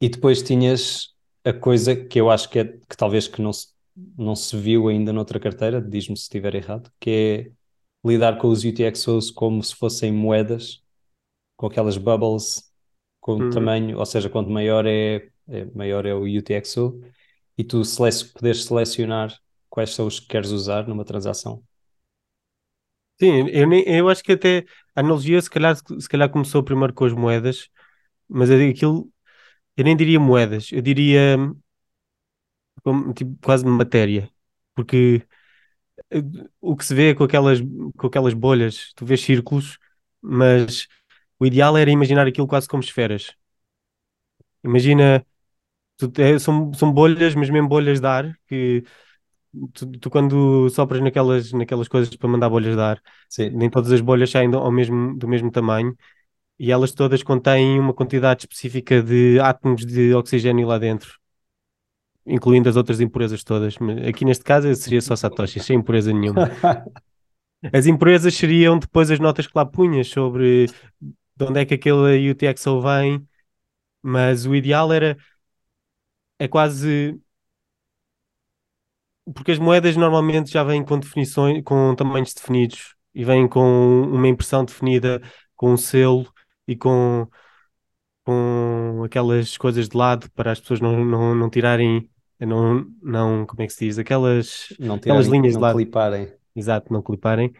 E 0.00 0.08
depois 0.08 0.42
tinhas 0.42 1.12
a 1.44 1.52
coisa 1.52 1.94
que 1.94 2.20
eu 2.20 2.30
acho 2.30 2.50
que, 2.50 2.58
é, 2.58 2.64
que 2.64 2.96
talvez 2.96 3.28
que 3.28 3.40
não 3.40 3.52
se, 3.52 3.68
não 4.18 4.34
se 4.34 4.56
viu 4.56 4.88
ainda 4.88 5.12
noutra 5.12 5.38
carteira, 5.38 5.80
diz-me 5.80 6.16
se 6.16 6.24
estiver 6.24 6.56
errado, 6.56 6.90
que 6.98 7.10
é 7.10 7.50
lidar 8.04 8.38
com 8.38 8.48
os 8.48 8.64
UTXOs 8.64 9.30
como 9.30 9.62
se 9.62 9.76
fossem 9.76 10.12
moedas 10.12 10.81
com 11.56 11.66
aquelas 11.66 11.96
bubbles 11.96 12.72
com 13.20 13.34
uhum. 13.34 13.50
tamanho, 13.50 13.98
ou 13.98 14.04
seja, 14.04 14.28
quanto 14.28 14.50
maior 14.50 14.84
é, 14.84 15.28
é, 15.48 15.64
maior 15.74 16.04
é 16.04 16.12
o 16.12 16.24
UTXO, 16.24 17.00
e 17.56 17.62
tu 17.62 17.82
poderes 18.34 18.64
selecionar 18.64 19.32
quais 19.70 19.94
são 19.94 20.06
os 20.06 20.18
que 20.18 20.26
queres 20.26 20.50
usar 20.50 20.88
numa 20.88 21.04
transação. 21.04 21.62
Sim, 23.20 23.48
eu, 23.50 23.68
nem, 23.68 23.84
eu 23.86 24.08
acho 24.08 24.24
que 24.24 24.32
até 24.32 24.64
a 24.96 25.00
analogia 25.00 25.40
se 25.40 25.48
calhar, 25.48 25.76
se 25.76 26.08
calhar 26.08 26.28
começou 26.28 26.64
primeiro 26.64 26.92
com 26.92 27.04
as 27.04 27.12
moedas, 27.12 27.68
mas 28.28 28.50
aquilo 28.50 29.08
eu 29.76 29.84
nem 29.84 29.96
diria 29.96 30.18
moedas, 30.20 30.70
eu 30.72 30.82
diria 30.82 31.36
como, 32.82 33.12
tipo, 33.14 33.36
quase 33.42 33.64
matéria, 33.64 34.30
porque 34.74 35.22
eh, 36.10 36.22
o 36.60 36.76
que 36.76 36.84
se 36.84 36.94
vê 36.94 37.14
com 37.14 37.24
aquelas, 37.24 37.60
com 37.96 38.06
aquelas 38.06 38.34
bolhas, 38.34 38.92
tu 38.96 39.06
vês 39.06 39.22
círculos, 39.22 39.78
mas 40.20 40.88
o 41.42 41.46
ideal 41.46 41.76
era 41.76 41.90
imaginar 41.90 42.24
aquilo 42.28 42.46
quase 42.46 42.68
como 42.68 42.84
esferas. 42.84 43.34
Imagina, 44.62 45.26
tu, 45.96 46.12
é, 46.18 46.38
são, 46.38 46.72
são 46.72 46.92
bolhas, 46.92 47.34
mas 47.34 47.50
mesmo 47.50 47.68
bolhas 47.68 48.00
de 48.00 48.06
ar, 48.06 48.38
que 48.46 48.84
tu, 49.74 49.86
tu, 49.98 50.08
quando 50.08 50.70
sopras 50.70 51.00
naquelas, 51.00 51.52
naquelas 51.52 51.88
coisas 51.88 52.14
para 52.14 52.28
mandar 52.28 52.48
bolhas 52.48 52.76
de 52.76 52.80
ar, 52.80 53.02
Sim. 53.28 53.50
nem 53.50 53.68
todas 53.68 53.90
as 53.90 54.00
bolhas 54.00 54.30
saem 54.30 54.48
do, 54.50 54.58
ao 54.58 54.70
mesmo, 54.70 55.18
do 55.18 55.26
mesmo 55.26 55.50
tamanho 55.50 55.96
e 56.60 56.70
elas 56.70 56.92
todas 56.92 57.24
contêm 57.24 57.80
uma 57.80 57.92
quantidade 57.92 58.42
específica 58.42 59.02
de 59.02 59.40
átomos 59.40 59.84
de 59.84 60.14
oxigênio 60.14 60.68
lá 60.68 60.78
dentro, 60.78 61.18
incluindo 62.24 62.68
as 62.68 62.76
outras 62.76 63.00
impurezas 63.00 63.42
todas. 63.42 63.76
Aqui 64.08 64.24
neste 64.24 64.44
caso 64.44 64.72
seria 64.76 65.00
só 65.00 65.16
Satoshi, 65.16 65.58
sem 65.58 65.78
impureza 65.78 66.12
nenhuma. 66.12 66.48
As 67.72 67.86
impurezas 67.86 68.34
seriam 68.34 68.76
depois 68.76 69.08
as 69.10 69.20
notas 69.20 69.46
que 69.46 69.52
lá 69.54 69.64
punhas 69.64 70.08
sobre 70.08 70.66
de 71.44 71.50
onde 71.50 71.60
é 71.60 71.64
que 71.64 71.74
aquele 71.74 72.30
UTXO 72.30 72.80
vem, 72.80 73.26
mas 74.02 74.46
o 74.46 74.54
ideal 74.54 74.92
era 74.92 75.16
é 76.38 76.48
quase 76.48 77.20
porque 79.34 79.52
as 79.52 79.58
moedas 79.58 79.96
normalmente 79.96 80.50
já 80.50 80.64
vêm 80.64 80.84
com 80.84 80.98
definições, 80.98 81.62
com 81.64 81.94
tamanhos 81.94 82.34
definidos 82.34 82.94
e 83.14 83.24
vêm 83.24 83.48
com 83.48 84.02
uma 84.02 84.26
impressão 84.28 84.64
definida, 84.64 85.20
com 85.54 85.72
um 85.72 85.76
selo 85.76 86.26
e 86.66 86.74
com, 86.76 87.28
com 88.24 89.02
aquelas 89.04 89.56
coisas 89.56 89.88
de 89.88 89.96
lado 89.96 90.30
para 90.32 90.52
as 90.52 90.60
pessoas 90.60 90.80
não, 90.80 91.04
não, 91.04 91.34
não 91.34 91.50
tirarem, 91.50 92.08
não, 92.40 92.84
não, 93.00 93.46
como 93.46 93.62
é 93.62 93.66
que 93.66 93.72
se 93.72 93.86
diz? 93.86 93.98
Aquelas, 93.98 94.68
não 94.78 94.98
tirarem, 94.98 95.20
aquelas 95.20 95.26
linhas 95.26 95.54
não 95.54 95.60
de 95.60 95.62
lado. 95.62 95.76
cliparem. 95.76 96.32
Exato, 96.54 96.92
não 96.92 97.02
cliparem. 97.02 97.52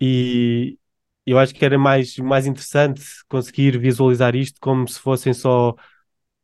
E, 0.00 0.78
eu 1.26 1.38
acho 1.38 1.54
que 1.54 1.64
era 1.64 1.78
mais, 1.78 2.16
mais 2.18 2.46
interessante 2.46 3.02
conseguir 3.28 3.78
visualizar 3.78 4.34
isto 4.34 4.60
como 4.60 4.86
se 4.88 4.98
fossem 4.98 5.32
só 5.32 5.74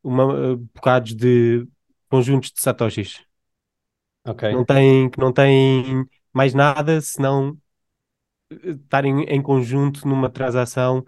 uma, 0.02 0.56
bocados 0.56 1.14
de 1.14 1.66
conjuntos 2.08 2.52
de 2.52 2.60
satoshis. 2.60 3.22
Ok. 4.24 4.44
Não 4.52 4.64
tem, 4.64 5.10
não 5.18 5.32
tem 5.32 6.06
mais 6.32 6.54
nada 6.54 7.00
senão 7.00 7.58
eh, 8.50 8.70
estarem 8.70 9.24
em 9.24 9.42
conjunto 9.42 10.06
numa 10.06 10.30
transação 10.30 11.04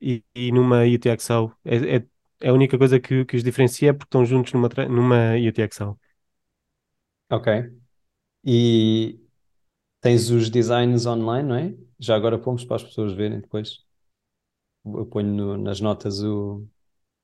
e, 0.00 0.24
e 0.34 0.52
numa 0.52 0.82
UTXO. 0.84 1.52
É, 1.64 1.96
é, 1.96 2.06
é, 2.40 2.48
a 2.48 2.52
única 2.52 2.78
coisa 2.78 3.00
que, 3.00 3.24
que 3.24 3.36
os 3.36 3.44
diferencia 3.44 3.94
porque 3.94 4.08
estão 4.08 4.24
juntos 4.24 4.52
numa, 4.52 4.68
numa 4.88 5.34
UTXO. 5.36 5.98
Ok. 7.30 7.48
E 8.44 9.20
tens 10.00 10.30
os 10.30 10.50
designs 10.50 11.06
online, 11.06 11.48
não 11.48 11.56
é? 11.56 11.74
Já 12.02 12.16
agora 12.16 12.36
pomos 12.36 12.64
para 12.64 12.76
as 12.76 12.82
pessoas 12.82 13.12
verem 13.12 13.40
depois. 13.40 13.84
Eu 14.84 15.06
ponho 15.06 15.32
no, 15.32 15.56
nas 15.56 15.80
notas 15.80 16.20
o, 16.20 16.66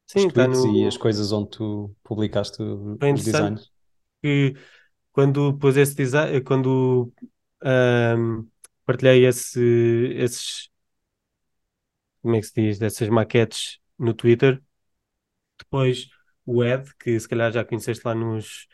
Sim, 0.06 0.28
os 0.28 0.32
tá 0.32 0.44
tweets 0.44 0.64
no... 0.64 0.76
e 0.76 0.86
as 0.86 0.96
coisas 0.96 1.32
onde 1.32 1.50
tu 1.50 1.92
publicaste 2.04 2.62
os 2.62 3.24
designs. 3.24 3.72
Que 4.22 4.54
quando 5.10 5.58
pus 5.58 5.76
esse 5.76 5.96
design, 5.96 6.40
quando 6.42 7.12
um, 7.64 8.48
partilhei 8.86 9.26
esse, 9.26 9.60
esses 10.14 10.70
como 12.22 12.36
é 12.36 12.40
que 12.40 12.46
se 12.46 12.54
diz, 12.54 12.78
dessas 12.78 13.08
maquetes 13.08 13.80
no 13.98 14.14
Twitter, 14.14 14.62
depois 15.58 16.08
o 16.46 16.62
Ed, 16.62 16.88
que 17.00 17.18
se 17.18 17.28
calhar 17.28 17.50
já 17.50 17.64
conheceste 17.64 18.06
lá 18.06 18.14
nos, 18.14 18.68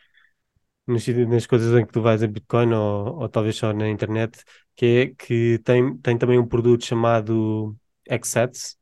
nas 0.87 1.47
coisas 1.47 1.75
em 1.79 1.87
que 1.87 1.93
tu 1.93 2.03
vais 2.03 2.23
a 2.23 2.27
Bitcoin 2.27 2.73
ou, 2.75 3.21
ou 3.23 3.29
talvez 3.29 3.57
só 3.57 3.73
na 3.73 3.89
internet, 3.89 4.45
que, 4.77 4.87
é, 4.87 5.07
que 5.15 5.59
tem, 5.65 5.97
tem 5.99 6.19
também 6.19 6.39
um 6.39 6.47
produto 6.47 6.85
chamado 6.85 7.77
Xsets. 8.23 8.79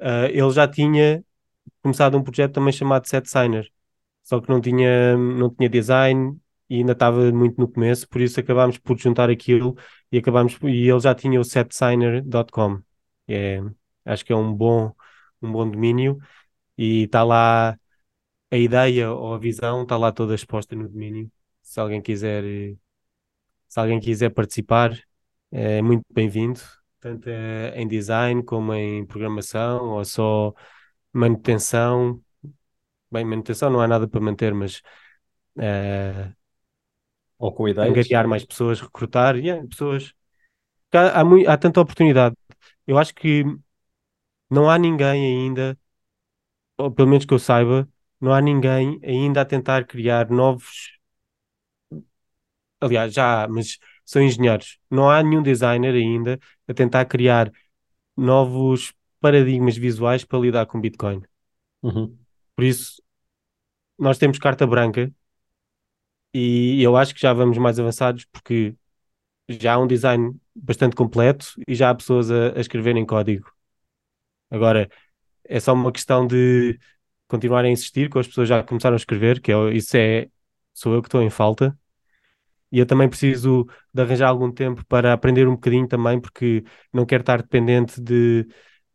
Uh, 0.00 0.26
ele 0.30 0.50
já 0.50 0.66
tinha 0.66 1.22
começado 1.82 2.16
um 2.18 2.22
projeto 2.22 2.54
também 2.54 2.72
chamado 2.72 3.06
SetSigner, 3.08 3.70
só 4.24 4.40
que 4.40 4.48
não 4.50 4.60
tinha, 4.60 5.16
não 5.16 5.50
tinha 5.54 5.68
design 5.68 6.38
e 6.68 6.76
ainda 6.78 6.92
estava 6.92 7.32
muito 7.32 7.60
no 7.60 7.68
começo, 7.68 8.08
por 8.08 8.20
isso 8.20 8.40
acabámos 8.40 8.78
por 8.78 8.98
juntar 8.98 9.30
aquilo 9.30 9.76
e 10.12 10.18
acabámos 10.18 10.58
e 10.64 10.88
ele 10.90 11.00
já 11.00 11.14
tinha 11.14 11.40
o 11.40 11.44
setsigner.com. 11.44 12.82
É, 13.28 13.60
acho 14.04 14.24
que 14.24 14.32
é 14.32 14.36
um 14.36 14.52
bom 14.54 14.94
um 15.42 15.52
bom 15.52 15.70
domínio 15.70 16.18
e 16.78 17.04
está 17.04 17.24
lá 17.24 17.78
a 18.50 18.56
ideia 18.56 19.12
ou 19.12 19.34
a 19.34 19.38
visão 19.38 19.82
está 19.82 19.96
lá 19.96 20.10
toda 20.12 20.34
exposta 20.34 20.74
no 20.74 20.88
domínio. 20.88 21.30
Se 21.62 21.78
alguém 21.78 22.02
quiser, 22.02 22.42
se 23.68 23.78
alguém 23.80 24.00
quiser 24.00 24.30
participar, 24.30 24.98
é 25.52 25.80
muito 25.80 26.04
bem-vindo, 26.12 26.60
tanto 26.98 27.28
em 27.28 27.86
design 27.86 28.42
como 28.42 28.74
em 28.74 29.06
programação 29.06 29.90
ou 29.90 30.04
só 30.04 30.52
manutenção. 31.12 32.20
Bem, 33.10 33.24
manutenção 33.24 33.70
não 33.70 33.80
há 33.80 33.88
nada 33.88 34.08
para 34.08 34.20
manter, 34.20 34.54
mas 34.54 34.82
uh, 35.56 36.34
ou 37.38 37.52
com 37.52 37.68
ideias. 37.68 37.90
angariar 37.90 38.28
mais 38.28 38.44
pessoas, 38.44 38.80
recrutar, 38.80 39.36
yeah, 39.36 39.66
pessoas. 39.66 40.12
Há, 40.92 41.20
há, 41.20 41.24
muito, 41.24 41.48
há 41.48 41.56
tanta 41.56 41.80
oportunidade. 41.80 42.36
Eu 42.86 42.98
acho 42.98 43.14
que 43.14 43.44
não 44.48 44.68
há 44.68 44.76
ninguém 44.78 45.44
ainda, 45.44 45.78
ou 46.76 46.90
pelo 46.90 47.08
menos 47.08 47.24
que 47.24 47.32
eu 47.32 47.38
saiba, 47.38 47.88
não 48.20 48.32
há 48.32 48.40
ninguém 48.40 49.00
ainda 49.02 49.40
a 49.42 49.44
tentar 49.44 49.84
criar 49.86 50.30
novos. 50.30 50.98
Aliás, 52.80 53.12
já 53.12 53.44
há, 53.44 53.48
mas 53.48 53.78
são 54.04 54.22
engenheiros. 54.22 54.78
Não 54.90 55.10
há 55.10 55.22
nenhum 55.22 55.42
designer 55.42 55.94
ainda 55.94 56.38
a 56.66 56.74
tentar 56.74 57.04
criar 57.04 57.50
novos 58.16 58.92
paradigmas 59.20 59.76
visuais 59.76 60.24
para 60.24 60.38
lidar 60.38 60.66
com 60.66 60.80
Bitcoin. 60.80 61.22
Uhum. 61.82 62.18
Por 62.56 62.64
isso, 62.64 63.02
nós 63.98 64.18
temos 64.18 64.38
carta 64.38 64.66
branca 64.66 65.12
e 66.34 66.82
eu 66.82 66.96
acho 66.96 67.14
que 67.14 67.20
já 67.20 67.32
vamos 67.32 67.58
mais 67.58 67.78
avançados 67.78 68.24
porque 68.26 68.74
já 69.48 69.74
há 69.74 69.78
um 69.78 69.86
design 69.86 70.36
bastante 70.54 70.96
completo 70.96 71.54
e 71.66 71.74
já 71.74 71.90
há 71.90 71.94
pessoas 71.94 72.30
a, 72.30 72.56
a 72.56 72.60
escreverem 72.60 73.06
código. 73.06 73.52
Agora, 74.50 74.90
é 75.44 75.60
só 75.60 75.74
uma 75.74 75.92
questão 75.92 76.26
de 76.26 76.78
continuar 77.30 77.64
a 77.64 77.70
insistir, 77.70 78.10
com 78.10 78.18
as 78.18 78.26
pessoas 78.26 78.48
já 78.48 78.62
começaram 78.62 78.94
a 78.94 78.96
escrever, 78.96 79.40
que 79.40 79.52
é, 79.52 79.72
isso 79.72 79.96
é, 79.96 80.28
sou 80.74 80.94
eu 80.94 81.02
que 81.02 81.08
estou 81.08 81.22
em 81.22 81.30
falta. 81.30 81.76
E 82.72 82.78
eu 82.78 82.86
também 82.86 83.08
preciso 83.08 83.66
de 83.92 84.02
arranjar 84.02 84.28
algum 84.28 84.52
tempo 84.52 84.84
para 84.86 85.12
aprender 85.12 85.48
um 85.48 85.52
bocadinho 85.52 85.88
também, 85.88 86.20
porque 86.20 86.64
não 86.92 87.06
quero 87.06 87.22
estar 87.22 87.42
dependente 87.42 88.00
de, 88.00 88.46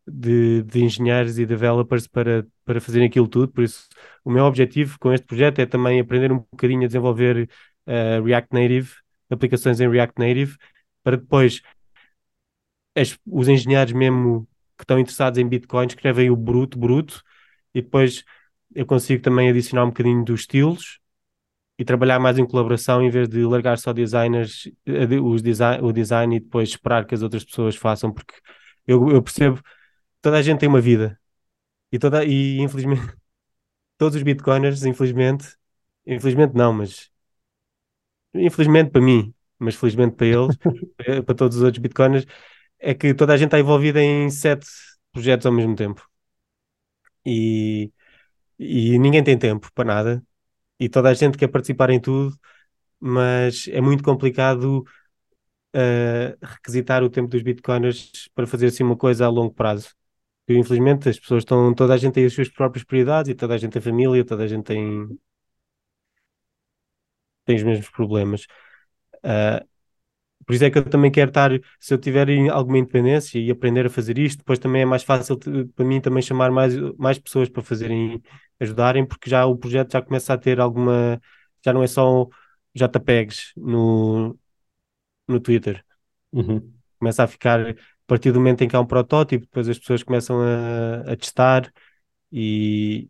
de, 0.08 0.64
de 0.64 0.84
engenheiros 0.84 1.40
e 1.40 1.46
developers 1.46 2.08
para, 2.08 2.48
para 2.64 2.80
fazerem 2.82 3.08
aquilo 3.08 3.28
tudo. 3.28 3.52
Por 3.52 3.64
isso, 3.64 3.88
o 4.24 4.32
meu 4.32 4.46
objetivo 4.46 4.98
com 5.00 5.12
este 5.14 5.26
projeto 5.26 5.60
é 5.60 5.66
também 5.66 6.00
aprender 6.00 6.32
um 6.32 6.40
bocadinho 6.40 6.84
a 6.84 6.88
desenvolver 6.88 7.50
uh, 7.88 8.24
React 8.24 8.54
Native, 8.54 8.92
aplicações 9.30 9.80
em 9.80 9.90
React 9.90 10.20
Native, 10.20 10.58
para 11.04 11.18
depois 11.18 11.62
as, 12.96 13.18
os 13.26 13.48
engenheiros 13.48 13.94
mesmo 13.94 14.48
que 14.78 14.84
estão 14.84 15.00
interessados 15.00 15.38
em 15.40 15.48
Bitcoin 15.48 15.88
escrevem 15.88 16.30
o 16.30 16.36
bruto, 16.36 16.78
bruto, 16.78 17.22
e 17.76 17.82
depois 17.82 18.24
eu 18.74 18.86
consigo 18.86 19.22
também 19.22 19.50
adicionar 19.50 19.84
um 19.86 19.90
bocadinho 19.90 20.24
dos 20.24 20.42
estilos 20.42 21.00
e 21.78 21.86
trabalhar 21.86 22.20
mais 22.20 22.40
em 22.40 22.46
colaboração 22.48 23.04
em 23.04 23.10
vez 23.10 23.28
de 23.30 23.44
largar 23.46 23.78
só 23.78 23.94
designers, 23.94 24.72
eh, 24.86 25.20
os 25.22 25.42
design, 25.42 25.84
o 25.86 25.92
design 25.92 26.38
e 26.38 26.40
depois 26.40 26.70
esperar 26.70 27.06
que 27.06 27.16
as 27.16 27.22
outras 27.22 27.44
pessoas 27.44 27.76
façam, 27.76 28.14
porque 28.14 28.36
eu, 28.88 29.10
eu 29.10 29.22
percebo 29.22 29.62
toda 30.22 30.38
a 30.38 30.42
gente 30.42 30.60
tem 30.60 30.70
uma 30.70 30.82
vida. 30.82 31.20
E, 31.92 32.00
toda, 32.00 32.26
e 32.26 32.60
infelizmente 32.60 33.02
todos 33.98 34.18
os 34.18 34.24
bitcoiners, 34.24 34.86
infelizmente, 34.86 35.48
infelizmente 36.08 36.54
não, 36.56 36.74
mas 36.74 37.12
infelizmente 38.34 38.92
para 38.92 39.02
mim, 39.02 39.34
mas 39.60 39.76
felizmente 39.76 40.16
para 40.16 40.28
eles, 40.28 40.58
eh, 41.00 41.22
para 41.22 41.36
todos 41.36 41.58
os 41.58 41.64
outros 41.64 41.82
bitcoiners, 41.82 42.26
é 42.80 42.94
que 42.94 43.14
toda 43.14 43.34
a 43.34 43.38
gente 43.38 43.48
está 43.48 43.60
envolvida 43.60 44.02
em 44.02 44.30
sete 44.30 44.68
projetos 45.14 45.46
ao 45.46 45.54
mesmo 45.54 45.76
tempo 45.76 46.08
e, 47.26 47.92
e 48.60 49.00
ninguém 49.00 49.24
tem 49.24 49.38
tempo 49.38 49.72
para 49.74 49.86
nada 49.86 50.24
e 50.80 50.90
toda 50.90 51.10
a 51.10 51.14
gente 51.14 51.38
quer 51.38 51.48
participar 51.50 51.90
em 51.92 52.00
tudo, 52.00 52.38
mas 53.00 53.68
é 53.70 53.82
muito 53.82 54.04
complicado 54.04 54.84
uh, 55.76 56.38
requisitar 56.46 57.04
o 57.04 57.10
tempo 57.10 57.30
dos 57.30 57.42
bitcoiners 57.42 58.30
para 58.36 58.48
fazer 58.48 58.68
assim 58.68 58.84
uma 58.84 58.98
coisa 58.98 59.26
a 59.26 59.30
longo 59.30 59.54
prazo. 59.54 59.90
Porque, 60.46 60.60
infelizmente 60.60 61.10
as 61.10 61.20
pessoas 61.20 61.44
estão, 61.44 61.74
toda 61.74 61.94
a 61.94 61.98
gente 61.98 62.14
tem 62.14 62.26
as 62.26 62.34
suas 62.34 62.50
próprias 62.50 62.84
prioridades 62.86 63.32
e 63.32 63.36
toda 63.36 63.56
a 63.56 63.58
gente 63.58 63.74
tem 63.74 63.82
família, 63.82 64.26
toda 64.26 64.44
a 64.44 64.48
gente 64.48 64.64
tem, 64.66 65.08
tem 67.46 67.56
os 67.56 67.64
mesmos 67.64 67.90
problemas. 67.90 68.46
Uh, 69.24 69.66
por 70.46 70.54
isso 70.54 70.64
é 70.64 70.70
que 70.70 70.78
eu 70.78 70.84
também 70.90 71.12
quero 71.12 71.30
estar, 71.30 71.52
se 71.80 71.94
eu 71.94 71.98
tiver 71.98 72.28
alguma 72.50 72.78
independência 72.78 73.40
e 73.40 73.50
aprender 73.50 73.86
a 73.88 73.90
fazer 73.90 74.18
isto, 74.18 74.40
depois 74.40 74.60
também 74.60 74.84
é 74.84 74.86
mais 74.86 75.04
fácil 75.04 75.38
para 75.76 75.86
mim 75.86 76.00
também 76.00 76.22
chamar 76.22 76.52
mais, 76.52 76.76
mais 76.98 77.18
pessoas 77.18 77.50
para 77.50 77.64
fazerem, 77.64 78.22
ajudarem, 78.60 79.06
porque 79.06 79.30
já 79.30 79.46
o 79.46 79.58
projeto 79.58 79.94
já 79.94 80.02
começa 80.02 80.34
a 80.34 80.38
ter 80.38 80.60
alguma, 80.60 81.20
já 81.64 81.74
não 81.74 81.82
é 81.82 81.88
só 81.88 82.28
JPEGs 82.76 83.54
no, 83.58 84.38
no 85.28 85.40
Twitter. 85.40 85.84
Uhum. 86.32 86.74
Começa 87.00 87.24
a 87.24 87.28
ficar, 87.28 87.60
a 87.72 87.76
partir 88.08 88.32
do 88.32 88.40
momento 88.40 88.64
em 88.64 88.68
que 88.68 88.76
há 88.76 88.80
um 88.80 88.86
protótipo, 88.86 89.46
depois 89.46 89.68
as 89.70 89.80
pessoas 89.80 90.04
começam 90.04 90.42
a, 90.42 91.12
a 91.12 91.16
testar 91.16 91.72
e, 92.32 93.10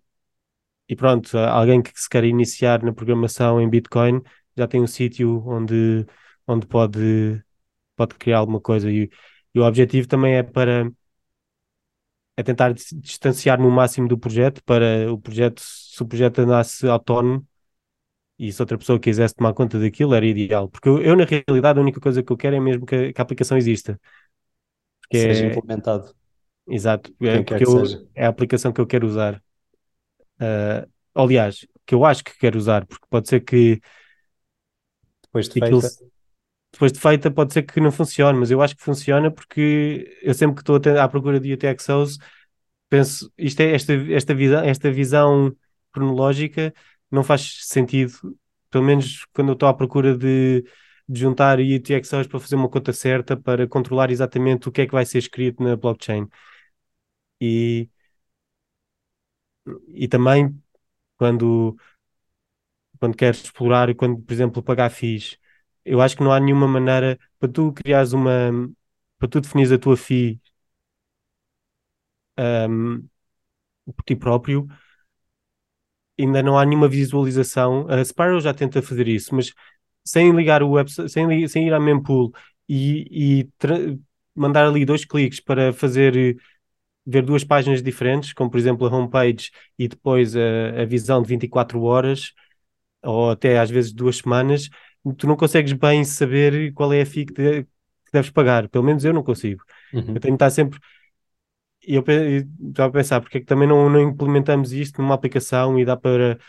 e 0.87 0.95
pronto, 0.95 1.37
alguém 1.37 1.81
que 1.81 1.91
se 1.99 2.09
quer 2.09 2.23
iniciar 2.23 2.83
na 2.83 2.93
programação 2.93 3.59
em 3.59 3.69
Bitcoin 3.69 4.21
já 4.57 4.67
tem 4.67 4.81
um 4.81 4.87
sítio 4.87 5.43
onde 5.47 6.05
onde 6.47 6.67
pode, 6.67 7.43
pode 7.95 8.15
criar 8.15 8.39
alguma 8.39 8.61
coisa. 8.61 8.91
E, 8.91 9.09
e 9.53 9.59
o 9.59 9.63
objetivo 9.63 10.07
também 10.07 10.35
é 10.35 10.43
para 10.43 10.91
é 12.37 12.43
tentar 12.43 12.73
distanciar-me 12.73 13.65
o 13.65 13.71
máximo 13.71 14.07
do 14.07 14.17
projeto 14.17 14.61
para 14.63 15.11
o 15.11 15.17
projeto, 15.17 15.61
se 15.61 16.01
o 16.03 16.05
projeto 16.05 16.39
andasse 16.39 16.85
autónomo 16.87 17.47
e 18.37 18.51
se 18.51 18.61
outra 18.61 18.77
pessoa 18.77 18.99
quisesse 18.99 19.33
tomar 19.33 19.53
conta 19.53 19.79
daquilo, 19.79 20.13
era 20.13 20.25
ideal. 20.25 20.67
Porque 20.67 20.89
eu, 20.89 21.01
eu 21.01 21.15
na 21.15 21.23
realidade, 21.23 21.79
a 21.79 21.81
única 21.81 22.01
coisa 22.01 22.21
que 22.21 22.31
eu 22.31 22.35
quero 22.35 22.57
é 22.57 22.59
mesmo 22.59 22.85
que, 22.85 23.13
que 23.13 23.21
a 23.21 23.23
aplicação 23.23 23.57
exista. 23.57 23.99
Porque 25.01 25.19
seja 25.19 25.45
é... 25.45 25.51
implementado. 25.51 26.13
Exato, 26.67 27.15
é, 27.21 27.43
porque 27.43 27.63
eu, 27.63 27.83
é 28.15 28.25
a 28.25 28.29
aplicação 28.29 28.73
que 28.73 28.81
eu 28.81 28.87
quero 28.87 29.05
usar. 29.05 29.41
Uh, 30.41 30.89
aliás, 31.13 31.65
que 31.85 31.93
eu 31.93 32.03
acho 32.03 32.23
que 32.23 32.37
quero 32.37 32.57
usar, 32.57 32.85
porque 32.87 33.05
pode 33.07 33.29
ser 33.29 33.41
que 33.41 33.79
depois 35.21 35.47
de 35.47 35.59
feita 35.59 35.87
depois 36.75 36.91
de 36.91 36.99
feita 36.99 37.31
pode 37.31 37.53
ser 37.53 37.63
que 37.63 37.79
não 37.79 37.91
funcione, 37.91 38.37
mas 38.37 38.51
eu 38.51 38.61
acho 38.61 38.75
que 38.75 38.83
funciona 38.83 39.31
porque 39.31 40.19
eu 40.21 40.33
sempre 40.33 40.55
que 40.55 40.61
estou 40.61 40.77
à 40.99 41.07
procura 41.07 41.39
de 41.39 41.53
UTXOs 41.53 42.19
penso, 42.89 43.31
isto 43.37 43.61
é 43.61 43.73
esta, 43.73 43.93
esta, 43.93 44.33
visão, 44.35 44.63
esta 44.63 44.91
visão 44.91 45.55
cronológica 45.91 46.73
não 47.11 47.23
faz 47.23 47.65
sentido, 47.67 48.13
pelo 48.69 48.83
menos 48.83 49.25
quando 49.33 49.49
eu 49.49 49.53
estou 49.53 49.69
à 49.69 49.73
procura 49.73 50.17
de, 50.17 50.63
de 51.07 51.19
juntar 51.19 51.59
UTXOs 51.59 52.27
para 52.27 52.39
fazer 52.39 52.55
uma 52.55 52.69
conta 52.69 52.93
certa, 52.93 53.37
para 53.37 53.67
controlar 53.67 54.11
exatamente 54.11 54.67
o 54.69 54.71
que 54.71 54.81
é 54.81 54.85
que 54.87 54.93
vai 54.93 55.05
ser 55.05 55.19
escrito 55.19 55.63
na 55.63 55.75
blockchain. 55.75 56.27
E, 57.39 57.89
e 59.93 60.07
também 60.07 60.61
quando, 61.17 61.77
quando 62.99 63.15
queres 63.15 63.43
explorar, 63.43 63.93
quando, 63.95 64.21
por 64.21 64.33
exemplo, 64.33 64.63
pagar 64.63 64.89
FIIs, 64.89 65.37
eu 65.85 66.01
acho 66.01 66.17
que 66.17 66.23
não 66.23 66.31
há 66.33 66.39
nenhuma 66.39 66.67
maneira 66.67 67.19
para 67.39 67.49
tu 67.51 67.71
criares 67.73 68.13
uma. 68.13 68.51
para 69.19 69.27
tu 69.29 69.41
definires 69.41 69.71
a 69.71 69.77
tua 69.79 69.93
FI 69.95 70.41
um, 72.37 73.07
por 73.95 74.03
ti 74.05 74.15
próprio, 74.17 74.67
ainda 76.19 76.41
não 76.43 76.57
há 76.57 76.65
nenhuma 76.65 76.87
visualização. 76.87 77.87
A 77.89 78.03
Spiral 78.03 78.39
já 78.39 78.53
tenta 78.53 78.81
fazer 78.81 79.07
isso, 79.07 79.33
mas 79.35 79.53
sem 80.05 80.31
ligar 80.35 80.63
o 80.63 80.71
website, 80.71 81.09
sem, 81.11 81.47
sem 81.47 81.67
ir 81.67 81.73
à 81.73 81.79
mempool 81.79 82.31
e, 82.69 83.41
e 83.41 83.49
mandar 84.35 84.65
ali 84.67 84.85
dois 84.85 85.05
cliques 85.05 85.39
para 85.39 85.73
fazer 85.73 86.37
ver 87.05 87.23
duas 87.23 87.43
páginas 87.43 87.83
diferentes, 87.83 88.33
como 88.33 88.51
por 88.51 88.57
exemplo 88.59 88.87
a 88.87 88.95
homepage 88.95 89.51
e 89.79 89.87
depois 89.87 90.35
a, 90.35 90.81
a 90.83 90.85
visão 90.85 91.21
de 91.21 91.29
24 91.29 91.81
horas, 91.83 92.33
ou 93.03 93.31
até 93.31 93.59
às 93.59 93.69
vezes 93.69 93.93
duas 93.93 94.17
semanas, 94.17 94.69
tu 95.13 95.27
não 95.27 95.35
consegues 95.35 95.73
bem 95.73 96.03
saber 96.03 96.73
qual 96.73 96.91
é 96.93 97.01
a 97.01 97.05
FII 97.05 97.25
que, 97.25 97.33
de, 97.33 97.63
que 97.63 98.11
deves 98.11 98.29
pagar. 98.31 98.67
Pelo 98.69 98.83
menos 98.83 99.05
eu 99.05 99.13
não 99.13 99.23
consigo. 99.23 99.63
Uhum. 99.93 100.15
Eu 100.15 100.19
tenho 100.19 100.21
que 100.21 100.29
estar 100.33 100.49
sempre. 100.49 100.79
E 101.87 101.95
eu 101.95 102.03
estava 102.69 102.89
a 102.89 102.91
pensar, 102.91 103.21
porque 103.21 103.37
é 103.37 103.41
que 103.41 103.45
também 103.45 103.67
não, 103.67 103.89
não 103.89 104.01
implementamos 104.01 104.71
isto 104.73 105.01
numa 105.01 105.13
aplicação 105.15 105.77
e 105.79 105.85
dá 105.85 105.95
para. 105.95 106.39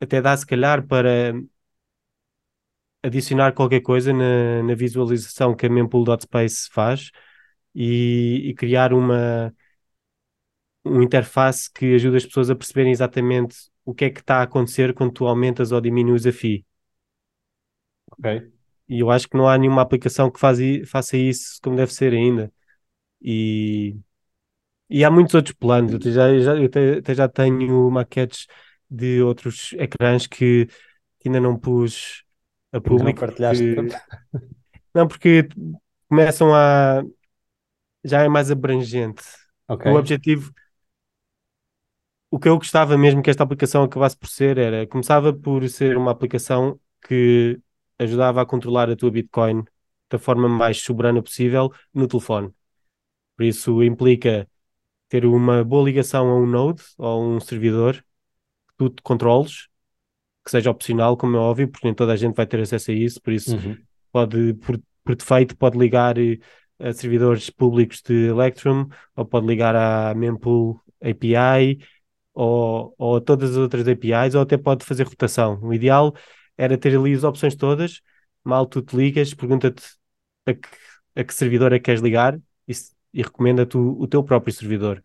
Até 0.00 0.22
dá, 0.22 0.36
se 0.36 0.46
calhar, 0.46 0.86
para 0.86 1.34
adicionar 3.02 3.52
qualquer 3.52 3.80
coisa 3.80 4.12
na, 4.12 4.62
na 4.62 4.74
visualização 4.74 5.54
que 5.54 5.66
a 5.66 5.68
mempool.space 5.70 6.68
faz 6.70 7.10
e, 7.74 8.48
e 8.50 8.54
criar 8.54 8.92
uma, 8.92 9.54
uma 10.84 11.04
interface 11.04 11.70
que 11.72 11.94
ajuda 11.94 12.16
as 12.16 12.26
pessoas 12.26 12.50
a 12.50 12.56
perceberem 12.56 12.92
exatamente 12.92 13.56
o 13.84 13.94
que 13.94 14.06
é 14.06 14.10
que 14.10 14.20
está 14.20 14.38
a 14.38 14.42
acontecer 14.42 14.94
quando 14.94 15.12
tu 15.12 15.26
aumentas 15.26 15.72
ou 15.72 15.80
diminuis 15.80 16.26
a 16.26 16.32
FII. 16.32 16.64
Ok. 18.18 18.50
E 18.88 19.00
eu 19.00 19.10
acho 19.10 19.28
que 19.28 19.36
não 19.36 19.48
há 19.48 19.56
nenhuma 19.58 19.82
aplicação 19.82 20.30
que 20.30 20.40
faz, 20.40 20.58
faça 20.90 21.16
isso 21.16 21.58
como 21.62 21.76
deve 21.76 21.92
ser 21.92 22.12
ainda. 22.12 22.52
E, 23.22 23.96
e 24.90 25.04
há 25.04 25.10
muitos 25.10 25.34
outros 25.34 25.54
planos. 25.56 25.92
Eu 26.06 26.12
já, 26.12 26.38
já, 26.38 26.56
eu 26.56 26.66
até, 26.66 27.14
já 27.14 27.28
tenho 27.28 27.90
maquetes 27.90 28.46
de 28.90 29.22
outros 29.22 29.72
ecrãs 29.74 30.26
que, 30.26 30.66
que 31.20 31.28
ainda 31.28 31.40
não 31.40 31.58
pus 31.58 32.24
a 32.72 32.76
ainda 32.76 32.88
não 32.88 32.98
público. 32.98 33.20
partilhaste. 33.20 33.74
porque- 33.74 33.96
Não, 34.94 35.06
porque 35.06 35.48
começam 36.08 36.54
a. 36.54 37.02
Já 38.04 38.22
é 38.22 38.28
mais 38.28 38.50
abrangente. 38.50 39.22
Ok. 39.68 39.86
O 39.90 39.96
objetivo. 39.96 40.52
O 42.30 42.38
que 42.38 42.48
eu 42.48 42.56
gostava 42.58 42.96
mesmo 42.98 43.22
que 43.22 43.30
esta 43.30 43.42
aplicação 43.44 43.82
acabasse 43.84 44.16
por 44.16 44.28
ser 44.28 44.58
era. 44.58 44.86
Começava 44.86 45.32
por 45.32 45.66
ser 45.68 45.96
uma 45.96 46.10
aplicação 46.10 46.78
que 47.06 47.58
ajudava 47.98 48.42
a 48.42 48.46
controlar 48.46 48.90
a 48.90 48.96
tua 48.96 49.10
Bitcoin 49.10 49.64
da 50.10 50.18
forma 50.18 50.48
mais 50.48 50.80
soberana 50.82 51.22
possível 51.22 51.72
no 51.94 52.08
telefone. 52.08 52.52
Por 53.36 53.44
isso 53.44 53.82
implica 53.82 54.48
ter 55.08 55.26
uma 55.26 55.64
boa 55.64 55.84
ligação 55.84 56.28
a 56.30 56.36
um 56.36 56.46
node 56.46 56.82
ou 56.98 57.06
a 57.08 57.18
um 57.36 57.40
servidor 57.40 57.94
que 57.96 58.74
tu 58.78 58.90
te 58.90 59.02
controles, 59.02 59.68
que 60.44 60.50
seja 60.50 60.70
opcional, 60.70 61.16
como 61.16 61.36
é 61.36 61.40
óbvio, 61.40 61.68
porque 61.70 61.86
nem 61.86 61.94
toda 61.94 62.12
a 62.12 62.16
gente 62.16 62.34
vai 62.36 62.46
ter 62.46 62.60
acesso 62.60 62.90
a 62.90 62.94
isso, 62.94 63.20
por 63.22 63.32
isso 63.32 63.56
Uhum. 63.56 63.76
pode, 64.12 64.54
por, 64.54 64.80
por 65.04 65.16
defeito, 65.16 65.56
pode 65.56 65.78
ligar 65.78 66.18
eh, 66.18 66.38
a 66.78 66.92
servidores 66.92 67.50
públicos 67.50 68.02
de 68.02 68.28
Electrum, 68.28 68.88
ou 69.16 69.24
pode 69.26 69.46
ligar 69.46 69.76
à 69.76 70.14
Mempool 70.14 70.80
API, 71.02 71.78
ou, 72.34 72.94
ou 72.98 73.16
a 73.16 73.20
todas 73.20 73.50
as 73.52 73.56
outras 73.56 73.86
APIs, 73.88 74.34
ou 74.34 74.42
até 74.42 74.56
pode 74.56 74.84
fazer 74.84 75.04
rotação. 75.04 75.60
O 75.62 75.74
ideal 75.74 76.14
era 76.58 76.78
ter 76.78 76.96
ali 76.98 77.14
as 77.14 77.24
opções 77.24 77.56
todas, 77.56 78.02
mal 78.44 78.66
tu 78.66 78.82
te 78.82 78.96
ligas, 78.96 79.34
pergunta-te 79.34 79.82
a 80.46 80.54
que, 80.54 80.68
a 81.16 81.24
que 81.24 81.34
servidor 81.34 81.72
é 81.72 81.78
que 81.78 81.84
queres 81.86 82.02
ligar 82.02 82.38
e, 82.68 82.72
e 83.14 83.22
recomenda-te 83.22 83.76
o, 83.78 84.00
o 84.00 84.08
teu 84.08 84.24
próprio 84.24 84.54
servidor. 84.54 85.02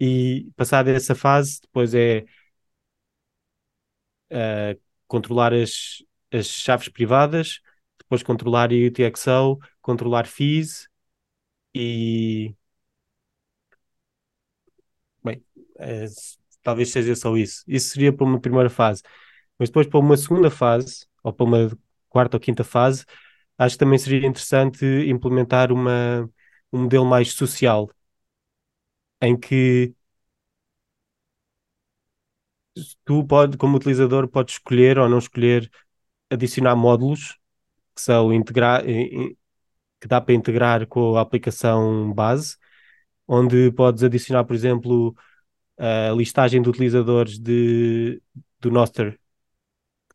E 0.00 0.50
passada 0.56 0.90
essa 0.92 1.14
fase, 1.14 1.60
depois 1.62 1.94
é 1.94 2.24
eh, 4.30 4.78
controlar 5.06 5.52
as, 5.54 6.02
as 6.32 6.46
chaves 6.46 6.88
privadas, 6.88 7.60
depois 7.98 8.22
controlar 8.22 8.70
UTXO, 8.72 9.58
controlar 9.80 10.26
fees 10.26 10.88
e 11.74 12.54
bem, 15.24 15.42
s- 15.78 16.38
talvez 16.62 16.90
seja 16.92 17.14
só 17.14 17.36
isso. 17.36 17.62
Isso 17.66 17.90
seria 17.90 18.12
para 18.12 18.24
uma 18.26 18.40
primeira 18.40 18.70
fase. 18.70 19.02
Mas 19.58 19.68
depois 19.68 19.86
para 19.86 19.98
uma 20.00 20.16
segunda 20.16 20.50
fase, 20.50 21.06
ou 21.22 21.32
para 21.32 21.46
uma 21.46 21.78
quarta 22.08 22.36
ou 22.36 22.40
quinta 22.40 22.64
fase, 22.64 23.04
acho 23.58 23.74
que 23.76 23.78
também 23.80 23.98
seria 23.98 24.26
interessante 24.26 24.84
implementar 25.08 25.72
uma, 25.72 26.28
um 26.72 26.82
modelo 26.84 27.04
mais 27.06 27.32
social, 27.32 27.90
em 29.20 29.36
que 29.38 29.94
tu 33.04 33.24
pode, 33.26 33.56
como 33.56 33.76
utilizador, 33.76 34.28
podes 34.28 34.54
escolher 34.54 34.98
ou 34.98 35.08
não 35.08 35.18
escolher 35.18 35.70
adicionar 36.30 36.76
módulos 36.76 37.38
que 37.94 38.02
são 38.02 38.32
integrar 38.32 38.84
que 40.00 40.08
dá 40.08 40.20
para 40.20 40.34
integrar 40.34 40.86
com 40.86 41.16
a 41.16 41.20
aplicação 41.20 42.12
base, 42.12 42.56
onde 43.26 43.72
podes 43.72 44.02
adicionar, 44.04 44.44
por 44.44 44.54
exemplo, 44.54 45.14
a 45.78 46.12
listagem 46.12 46.62
de 46.62 46.68
utilizadores 46.68 47.38
de, 47.38 48.22
do 48.60 48.70
Nostr, 48.70 49.18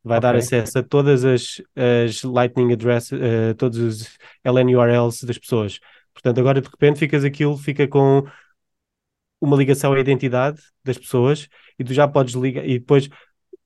vai 0.03 0.19
dar 0.19 0.35
Ok. 0.35 0.39
acesso 0.39 0.79
a 0.79 0.83
todas 0.83 1.23
as, 1.25 1.61
as 1.75 2.23
Lightning 2.23 2.73
addresses, 2.73 3.11
uh, 3.13 3.55
todos 3.57 3.77
os 3.79 4.17
LNURLs 4.45 5.25
das 5.25 5.37
pessoas. 5.37 5.79
Portanto, 6.13 6.39
agora 6.39 6.61
de 6.61 6.67
repente 6.69 6.99
ficas 6.99 7.23
aquilo, 7.23 7.57
fica 7.57 7.87
com 7.87 8.23
uma 9.41 9.57
ligação 9.57 9.93
à 9.93 9.99
identidade 9.99 10.61
das 10.83 10.97
pessoas 10.97 11.47
e 11.77 11.83
tu 11.83 11.93
já 11.93 12.07
podes 12.07 12.33
ligar 12.35 12.65
e 12.65 12.79
depois 12.79 13.09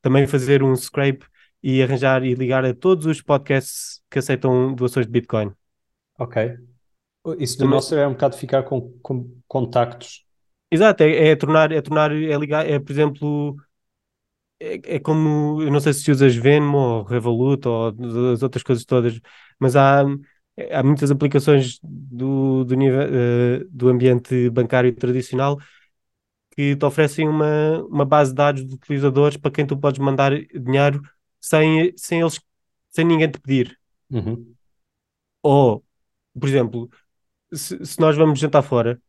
também 0.02 0.26
fazer 0.28 0.63
um 0.63 0.76
scrape 0.76 1.26
e 1.62 1.82
arranjar 1.82 2.23
e 2.23 2.34
ligar 2.34 2.63
a 2.65 2.73
todos 2.73 3.06
os 3.06 3.21
podcasts 3.21 4.02
que 4.10 4.19
aceitam 4.19 4.73
doações 4.73 5.06
de 5.06 5.12
Bitcoin. 5.12 5.52
Ok. 6.17 6.58
Isso 7.39 7.58
do 7.58 7.60
Também- 7.60 7.76
nosso 7.76 7.93
é 7.95 8.08
um 8.08 8.13
bocado 8.13 8.38
ficar 8.38 8.63
com, 8.63 8.93
com 9.02 9.30
contactos. 9.47 10.26
Exato, 10.71 11.04
é, 11.04 11.30
é 11.30 11.36
tornar, 11.36 11.71
é 11.71 11.82
tornar, 11.82 12.12
é 12.12 12.38
ligar, 12.38 12.65
é 12.69 12.80
por 12.80 12.91
exemplo, 12.91 13.56
é, 14.60 14.96
é 14.96 15.00
como, 15.00 15.62
eu 15.62 15.72
não 15.72 15.80
sei 15.80 15.93
se 15.93 16.12
usas 16.12 16.36
Venmo 16.36 16.78
ou 16.78 17.04
Revolut 17.04 17.67
ou 17.67 17.93
as 18.34 18.43
outras 18.43 18.63
coisas 18.63 18.86
todas, 18.86 19.20
mas 19.60 19.76
há, 19.76 20.02
há 20.72 20.84
muitas 20.84 21.12
aplicações 21.12 21.80
do, 21.84 22.63
do, 22.65 22.76
nível, 22.76 23.02
eh, 23.02 23.63
do 23.70 23.89
ambiente 23.89 24.50
bancário 24.50 24.93
tradicional 24.96 25.58
que 26.52 26.76
te 26.76 26.86
oferecem 26.86 27.28
uma, 27.30 27.84
uma 27.84 28.06
base 28.06 28.32
de 28.32 28.36
dados 28.36 28.65
de 28.65 28.74
utilizadores 28.74 29.38
para 29.38 29.52
quem 29.52 29.65
tu 29.65 29.78
podes 29.78 30.00
mandar 30.00 30.32
dinheiro 30.54 31.02
sem, 31.39 31.93
sem 31.96 32.22
eles, 32.22 32.41
sem 32.89 33.06
ninguém 33.06 33.30
te 33.30 33.39
pedir. 33.39 33.80
Uhum. 34.10 34.56
Ou, 35.43 35.84
por 36.39 36.50
exemplo, 36.50 36.89
se, 37.54 37.86
se 37.86 38.00
nós 38.00 38.17
vamos 38.17 38.39
jantar 38.39 38.63
fora 38.63 39.02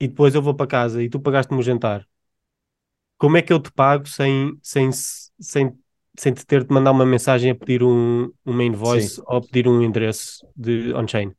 e 0.00 0.08
depois 0.08 0.34
eu 0.34 0.42
vou 0.42 0.54
para 0.54 0.66
casa 0.66 1.02
e 1.02 1.08
tu 1.08 1.18
pagaste-me 1.20 1.58
o 1.60 1.62
jantar, 1.62 2.06
como 3.18 3.36
é 3.36 3.42
que 3.42 3.52
eu 3.52 3.60
te 3.60 3.70
pago 3.72 4.06
sem, 4.08 4.58
sem, 4.62 4.90
sem, 4.92 5.78
sem 6.18 6.32
te 6.34 6.44
ter 6.46 6.64
de 6.64 6.72
mandar 6.72 6.92
uma 6.92 7.06
mensagem 7.06 7.50
a 7.50 7.54
pedir 7.54 7.82
um, 7.82 8.30
uma 8.44 8.64
invoice 8.64 9.20
Sim. 9.20 9.22
ou 9.26 9.38
a 9.38 9.42
pedir 9.42 9.68
um 9.68 9.82
endereço 9.82 10.46
de 10.56 10.92
on-chain? 10.94 11.34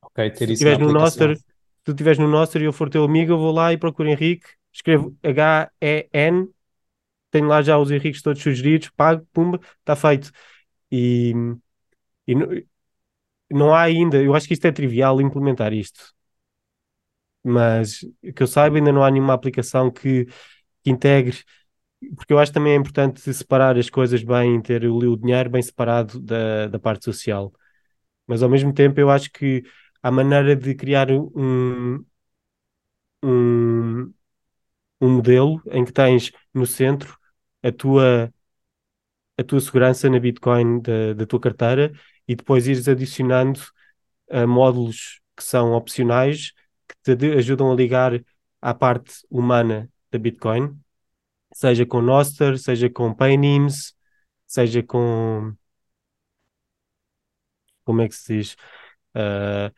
Ok, 0.00 0.30
ter 0.34 0.50
Se 0.50 0.50
isso 0.50 0.68
na 0.68 0.78
no. 0.78 0.90
Nostr, 0.90 1.36
se 1.36 1.44
tu 1.84 1.90
estiveres 1.92 2.18
no 2.18 2.28
Nostr 2.28 2.60
e 2.60 2.64
eu 2.64 2.72
for 2.72 2.88
teu 2.90 3.04
amigo, 3.04 3.32
eu 3.32 3.38
vou 3.38 3.52
lá 3.52 3.72
e 3.72 3.78
procuro 3.78 4.08
Henrique, 4.08 4.46
escrevo 4.72 5.16
H-E-N, 5.22 6.48
tenho 7.30 7.46
lá 7.48 7.62
já 7.62 7.78
os 7.78 7.90
Henriques 7.90 8.22
todos 8.22 8.42
sugeridos, 8.42 8.90
pago, 8.96 9.26
pumba, 9.32 9.60
está 9.80 9.96
feito. 9.96 10.32
E, 10.92 11.34
e 12.26 12.34
não, 12.34 12.48
não 13.50 13.74
há 13.74 13.82
ainda, 13.82 14.22
eu 14.22 14.34
acho 14.34 14.46
que 14.48 14.54
isto 14.54 14.66
é 14.66 14.72
trivial 14.72 15.20
implementar 15.20 15.72
isto, 15.72 16.12
mas 17.44 18.00
que 18.34 18.42
eu 18.42 18.46
saiba, 18.46 18.76
ainda 18.76 18.92
não 18.92 19.04
há 19.04 19.10
nenhuma 19.10 19.34
aplicação 19.34 19.90
que, 19.90 20.26
que 20.84 20.90
integre, 20.90 21.38
porque 22.16 22.32
eu 22.32 22.38
acho 22.38 22.52
também 22.52 22.72
é 22.74 22.76
importante 22.76 23.20
separar 23.34 23.78
as 23.78 23.90
coisas 23.90 24.22
bem, 24.22 24.60
ter 24.62 24.84
o, 24.86 24.96
o 24.98 25.16
dinheiro 25.16 25.50
bem 25.50 25.62
separado 25.62 26.20
da, 26.20 26.68
da 26.68 26.78
parte 26.78 27.04
social. 27.04 27.52
Mas 28.26 28.42
ao 28.42 28.48
mesmo 28.50 28.72
tempo, 28.74 29.00
eu 29.00 29.10
acho 29.10 29.30
que 29.32 29.64
há 30.02 30.10
maneira 30.10 30.56
de 30.56 30.74
criar 30.74 31.10
um, 31.10 32.04
um, 33.22 34.12
um 35.00 35.10
modelo 35.16 35.62
em 35.70 35.84
que 35.84 35.92
tens 35.92 36.32
no 36.54 36.66
centro 36.66 37.18
a 37.62 37.72
tua, 37.72 38.32
a 39.38 39.44
tua 39.44 39.60
segurança 39.60 40.08
na 40.10 40.18
Bitcoin 40.20 40.80
da, 40.80 41.14
da 41.14 41.26
tua 41.26 41.40
carteira 41.40 41.92
e 42.28 42.34
depois 42.36 42.66
ires 42.66 42.88
adicionando 42.88 43.60
uh, 44.30 44.46
módulos 44.46 45.20
que 45.36 45.44
são 45.44 45.72
opcionais 45.72 46.52
que 47.04 47.16
te 47.16 47.32
ajudam 47.36 47.72
a 47.72 47.74
ligar 47.74 48.22
à 48.60 48.74
parte 48.74 49.14
humana 49.30 49.90
da 50.10 50.18
Bitcoin, 50.18 50.78
seja 51.54 51.86
com 51.86 52.00
Nostr, 52.00 52.58
seja 52.58 52.90
com 52.90 53.14
Paynims, 53.14 53.94
seja 54.46 54.82
com 54.82 55.54
como 57.84 58.02
é 58.02 58.08
que 58.08 58.14
se 58.14 58.36
diz? 58.38 58.56
Uh, 59.14 59.72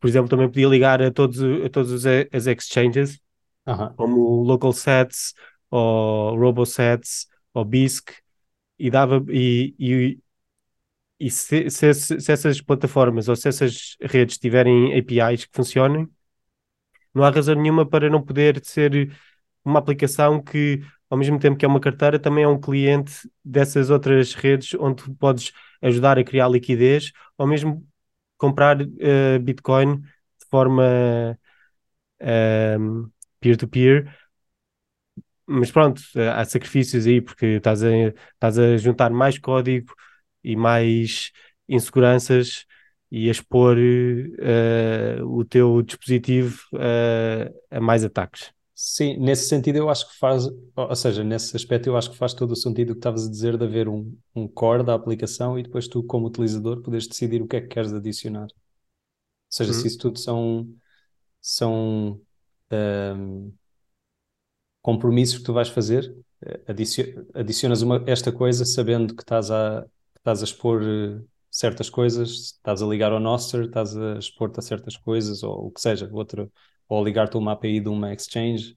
por 0.00 0.08
exemplo, 0.08 0.28
também 0.28 0.48
podia 0.48 0.68
ligar 0.68 1.02
a 1.02 1.10
todos, 1.10 1.40
a 1.42 1.68
todos 1.68 1.90
os, 1.92 2.04
as 2.06 2.46
exchanges, 2.46 3.20
Aham. 3.66 3.94
como 3.96 4.20
o 4.20 4.42
LocalSets, 4.42 5.34
ou 5.70 6.36
RoboSets, 6.36 7.26
ou 7.52 7.64
BISC, 7.64 8.12
e 8.78 8.90
dava 8.90 9.22
e, 9.28 9.74
e, 9.78 10.18
e 11.18 11.30
se, 11.30 11.68
se, 11.70 11.92
se, 11.94 12.32
essas 12.32 12.60
plataformas 12.60 13.28
ou 13.28 13.36
se 13.36 13.48
essas 13.48 13.96
redes 14.00 14.38
tiverem 14.38 14.98
APIs 14.98 15.44
que 15.44 15.54
funcionem, 15.54 16.08
não 17.14 17.24
há 17.24 17.30
razão 17.30 17.54
nenhuma 17.54 17.86
para 17.88 18.08
não 18.10 18.22
poder 18.22 18.64
ser 18.64 19.12
uma 19.64 19.78
aplicação 19.78 20.42
que, 20.42 20.80
ao 21.08 21.18
mesmo 21.18 21.38
tempo 21.38 21.56
que 21.56 21.64
é 21.64 21.68
uma 21.68 21.80
carteira, 21.80 22.18
também 22.18 22.44
é 22.44 22.48
um 22.48 22.60
cliente 22.60 23.12
dessas 23.44 23.90
outras 23.90 24.34
redes 24.34 24.74
onde 24.74 25.02
tu 25.04 25.14
podes 25.14 25.52
ajudar 25.82 26.18
a 26.18 26.24
criar 26.24 26.48
liquidez, 26.48 27.12
ou 27.36 27.46
mesmo 27.46 27.86
comprar 28.38 28.80
uh, 28.80 29.38
Bitcoin 29.42 30.00
de 30.00 30.46
forma 30.50 31.38
um, 32.78 33.10
peer-to-peer. 33.40 34.14
Mas 35.46 35.70
pronto, 35.70 36.00
há 36.34 36.44
sacrifícios 36.44 37.06
aí, 37.06 37.20
porque 37.20 37.46
estás 37.46 37.82
a, 37.82 37.90
estás 38.34 38.58
a 38.58 38.76
juntar 38.76 39.10
mais 39.10 39.38
código 39.38 39.92
e 40.44 40.54
mais 40.54 41.32
inseguranças 41.68 42.66
e 43.10 43.28
expor 43.28 43.76
uh, 43.78 45.24
o 45.26 45.44
teu 45.44 45.82
dispositivo 45.82 46.58
uh, 46.74 47.54
a 47.70 47.80
mais 47.80 48.04
ataques. 48.04 48.52
Sim, 48.74 49.18
nesse 49.18 49.46
sentido 49.46 49.76
eu 49.76 49.90
acho 49.90 50.08
que 50.08 50.16
faz, 50.18 50.46
ou 50.74 50.96
seja, 50.96 51.22
nesse 51.22 51.54
aspecto 51.54 51.86
eu 51.88 51.96
acho 51.98 52.10
que 52.10 52.16
faz 52.16 52.32
todo 52.32 52.52
o 52.52 52.56
sentido 52.56 52.90
o 52.90 52.94
que 52.94 52.98
estavas 53.00 53.26
a 53.26 53.30
dizer 53.30 53.58
de 53.58 53.64
haver 53.64 53.88
um, 53.88 54.16
um 54.34 54.48
core 54.48 54.82
da 54.82 54.94
aplicação 54.94 55.58
e 55.58 55.62
depois 55.62 55.86
tu, 55.86 56.02
como 56.02 56.26
utilizador, 56.28 56.80
podes 56.82 57.06
decidir 57.06 57.42
o 57.42 57.46
que 57.48 57.56
é 57.56 57.60
que 57.60 57.68
queres 57.68 57.92
adicionar. 57.92 58.44
Ou 58.44 58.50
seja, 59.50 59.72
Uhum. 59.72 59.74
se 59.74 59.88
isso 59.88 59.98
tudo 59.98 60.18
são, 60.18 60.68
são 61.42 62.20
um, 62.72 63.52
compromissos 64.82 65.38
que 65.38 65.44
tu 65.44 65.52
vais 65.52 65.68
fazer, 65.68 66.14
eh, 66.44 66.60
adicionas 67.34 67.82
uma, 67.82 68.02
esta 68.06 68.32
coisa 68.32 68.64
sabendo 68.64 69.14
que 69.14 69.22
estás 69.22 69.50
a, 69.50 69.82
que 70.14 70.20
estás 70.20 70.40
a 70.42 70.44
expor 70.44 70.82
eh, 70.82 71.20
certas 71.50 71.90
coisas, 71.90 72.30
estás 72.30 72.82
a 72.82 72.86
ligar 72.86 73.12
ao 73.12 73.20
Nostr, 73.20 73.64
estás 73.64 73.96
a 73.96 74.18
expor-te 74.18 74.60
a 74.60 74.62
certas 74.62 74.96
coisas, 74.96 75.42
ou 75.42 75.66
o 75.66 75.70
que 75.70 75.80
seja, 75.80 76.08
outra, 76.12 76.48
ou 76.88 77.04
ligar-te 77.04 77.36
a 77.36 77.38
uma 77.38 77.52
API 77.52 77.80
de 77.80 77.88
uma 77.88 78.12
exchange, 78.12 78.76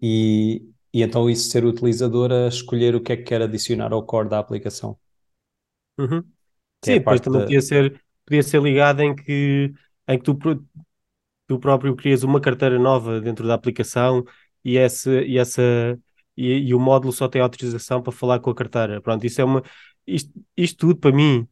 e, 0.00 0.68
e 0.92 1.02
então 1.02 1.28
isso 1.28 1.50
ser 1.50 1.64
o 1.64 1.68
utilizador 1.68 2.30
a 2.32 2.48
escolher 2.48 2.94
o 2.94 3.00
que 3.00 3.12
é 3.12 3.16
que 3.16 3.24
quer 3.24 3.42
adicionar 3.42 3.92
ao 3.92 4.04
core 4.04 4.28
da 4.28 4.38
aplicação. 4.38 4.98
Uhum. 5.98 6.22
Sim, 6.84 6.92
é 6.92 6.98
depois 6.98 7.20
também 7.20 7.40
da... 7.40 7.46
podia 7.46 7.60
ser, 7.60 8.02
podia 8.24 8.42
ser 8.42 8.62
ligado 8.62 9.00
em 9.00 9.14
que, 9.14 9.72
em 10.08 10.18
que 10.18 10.24
tu, 10.24 10.38
tu 11.46 11.58
próprio 11.58 11.94
crias 11.94 12.22
uma 12.22 12.40
carteira 12.40 12.78
nova 12.78 13.20
dentro 13.20 13.46
da 13.46 13.54
aplicação 13.54 14.24
e, 14.64 14.76
esse, 14.76 15.10
e, 15.22 15.38
essa, 15.38 15.62
e, 16.36 16.68
e, 16.68 16.74
o 16.74 16.80
módulo 16.80 17.12
só 17.12 17.28
tem 17.28 17.42
autorização 17.42 18.02
para 18.02 18.12
falar 18.12 18.40
com 18.40 18.50
a 18.50 18.54
carteira. 18.54 19.00
Pronto, 19.00 19.24
isso 19.24 19.40
é 19.40 19.44
uma. 19.44 19.62
Isto, 20.06 20.32
isto 20.56 20.78
tudo 20.78 20.96
para 20.98 21.14
mim. 21.14 21.46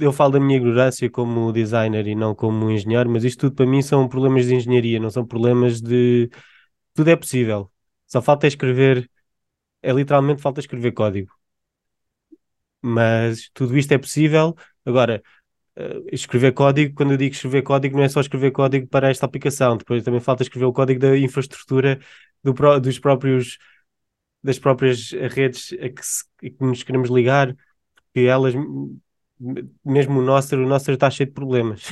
Eu 0.00 0.12
falo 0.12 0.32
da 0.32 0.40
minha 0.40 0.56
ignorância 0.56 1.08
como 1.10 1.52
designer 1.52 2.06
e 2.06 2.14
não 2.14 2.34
como 2.34 2.70
engenheiro, 2.70 3.08
mas 3.10 3.24
isto 3.24 3.40
tudo 3.48 3.54
para 3.56 3.66
mim 3.66 3.82
são 3.82 4.08
problemas 4.08 4.46
de 4.46 4.54
engenharia, 4.54 4.98
não 4.98 5.10
são 5.10 5.24
problemas 5.26 5.80
de. 5.80 6.30
Tudo 6.94 7.10
é 7.10 7.16
possível. 7.16 7.70
Só 8.06 8.22
falta 8.22 8.46
escrever. 8.46 9.10
É 9.82 9.92
literalmente 9.92 10.42
falta 10.42 10.60
escrever 10.60 10.92
código. 10.92 11.32
Mas 12.82 13.50
tudo 13.52 13.76
isto 13.76 13.92
é 13.92 13.98
possível. 13.98 14.54
Agora, 14.84 15.22
uh, 15.78 16.06
escrever 16.12 16.52
código, 16.52 16.94
quando 16.94 17.12
eu 17.12 17.16
digo 17.16 17.34
escrever 17.34 17.62
código, 17.62 17.96
não 17.96 18.04
é 18.04 18.08
só 18.08 18.20
escrever 18.20 18.50
código 18.52 18.86
para 18.88 19.10
esta 19.10 19.26
aplicação, 19.26 19.76
depois 19.76 20.02
também 20.02 20.20
falta 20.20 20.42
escrever 20.42 20.66
o 20.66 20.72
código 20.72 21.00
da 21.00 21.16
infraestrutura 21.18 22.00
do, 22.42 22.52
dos 22.80 22.98
próprios 22.98 23.58
das 24.42 24.58
próprias 24.58 25.10
redes 25.12 25.72
a 25.74 25.88
que, 25.90 26.04
se, 26.04 26.24
a 26.38 26.50
que 26.50 26.56
nos 26.60 26.82
queremos 26.82 27.10
ligar, 27.10 27.54
que 28.14 28.20
elas, 28.26 28.54
mesmo 29.84 30.20
o 30.20 30.22
nosso, 30.22 30.54
o 30.54 30.66
nosso 30.66 30.90
está 30.90 31.10
cheio 31.10 31.28
de 31.28 31.34
problemas. 31.34 31.90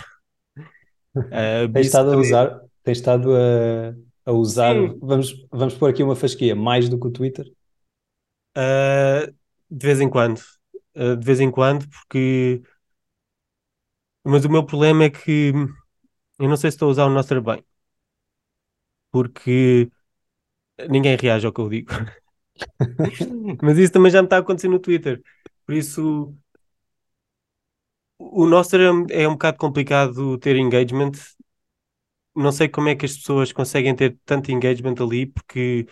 Uh, 1.17 1.69
tens 1.73 1.87
estado 1.87 2.11
também... 2.11 2.19
a 2.19 2.29
usar, 2.29 2.61
tens 2.83 2.99
estado 2.99 3.35
a, 3.35 4.31
a 4.31 4.33
usar, 4.33 4.75
vamos, 5.01 5.47
vamos 5.51 5.75
pôr 5.75 5.91
aqui 5.91 6.03
uma 6.03 6.15
fasquia, 6.17 6.55
mais 6.55 6.89
do 6.89 6.99
que 7.01 7.07
o 7.07 7.11
Twitter? 7.11 7.47
Uh, 8.57 9.33
de 9.71 9.87
vez 9.87 10.01
em 10.01 10.09
quando, 10.09 10.41
uh, 10.97 11.17
de 11.17 11.25
vez 11.25 11.41
em 11.41 11.51
quando, 11.51 11.89
porque 11.89 12.63
mas 14.25 14.45
o 14.45 14.51
meu 14.51 14.65
problema 14.65 15.05
é 15.05 15.11
que 15.11 15.53
eu 16.39 16.49
não 16.49 16.57
sei 16.57 16.71
se 16.71 16.75
estou 16.75 16.89
a 16.89 16.91
usar 16.91 17.07
o 17.07 17.11
Nostr 17.11 17.41
bem. 17.41 17.65
Porque 19.11 19.91
ninguém 20.91 21.17
reage 21.17 21.47
ao 21.47 21.53
que 21.53 21.61
eu 21.61 21.69
digo. 21.69 21.93
Mas 23.63 23.79
isso 23.79 23.93
também 23.93 24.11
já 24.11 24.21
me 24.21 24.27
está 24.27 24.37
a 24.37 24.41
acontecer 24.41 24.69
no 24.69 24.79
Twitter. 24.79 25.23
Por 25.65 25.75
isso, 25.75 26.35
o 28.19 28.47
Nostr 28.47 28.81
é, 28.81 29.23
é 29.23 29.29
um 29.29 29.33
bocado 29.33 29.59
complicado 29.59 30.39
ter 30.39 30.57
engagement. 30.57 31.13
Não 32.35 32.53
sei 32.53 32.69
como 32.69 32.89
é 32.89 32.95
que 32.95 33.05
as 33.05 33.17
pessoas 33.17 33.53
conseguem 33.53 33.95
ter 33.95 34.17
tanto 34.25 34.53
engagement 34.53 34.95
ali, 35.01 35.27
porque 35.27 35.87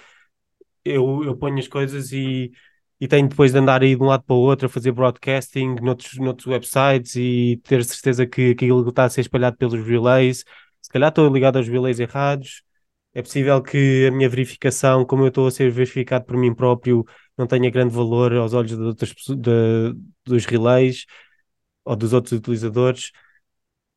eu, 0.84 1.24
eu 1.24 1.36
ponho 1.36 1.58
as 1.58 1.68
coisas 1.68 2.12
e 2.12 2.52
e 3.00 3.06
tenho 3.08 3.28
depois 3.28 3.52
de 3.52 3.58
andar 3.58 3.82
aí 3.82 3.94
de 3.94 4.02
um 4.02 4.06
lado 4.06 4.24
para 4.24 4.34
o 4.34 4.38
outro 4.38 4.66
a 4.66 4.68
fazer 4.70 4.92
broadcasting 4.92 5.76
noutros, 5.82 6.16
noutros 6.18 6.46
websites 6.46 7.14
e 7.16 7.60
ter 7.64 7.84
certeza 7.84 8.26
que 8.26 8.52
aquilo 8.52 8.88
está 8.88 9.04
a 9.04 9.10
ser 9.10 9.20
espalhado 9.22 9.56
pelos 9.56 9.86
relays. 9.86 10.44
Se 10.80 10.90
calhar 10.90 11.10
estou 11.10 11.28
ligado 11.32 11.56
aos 11.58 11.68
relays 11.68 12.00
errados. 12.00 12.62
É 13.14 13.22
possível 13.22 13.62
que 13.62 14.06
a 14.08 14.10
minha 14.12 14.28
verificação, 14.28 15.04
como 15.04 15.24
eu 15.24 15.28
estou 15.28 15.46
a 15.46 15.50
ser 15.50 15.70
verificado 15.70 16.24
por 16.24 16.36
mim 16.36 16.54
próprio, 16.54 17.04
não 17.36 17.46
tenha 17.46 17.70
grande 17.70 17.94
valor 17.94 18.32
aos 18.34 18.54
olhos 18.54 18.76
de 18.76 18.82
outras 18.82 19.14
de, 19.28 19.94
dos 20.24 20.44
relays 20.46 21.06
ou 21.86 21.96
dos 21.96 22.12
outros 22.12 22.32
utilizadores. 22.32 23.12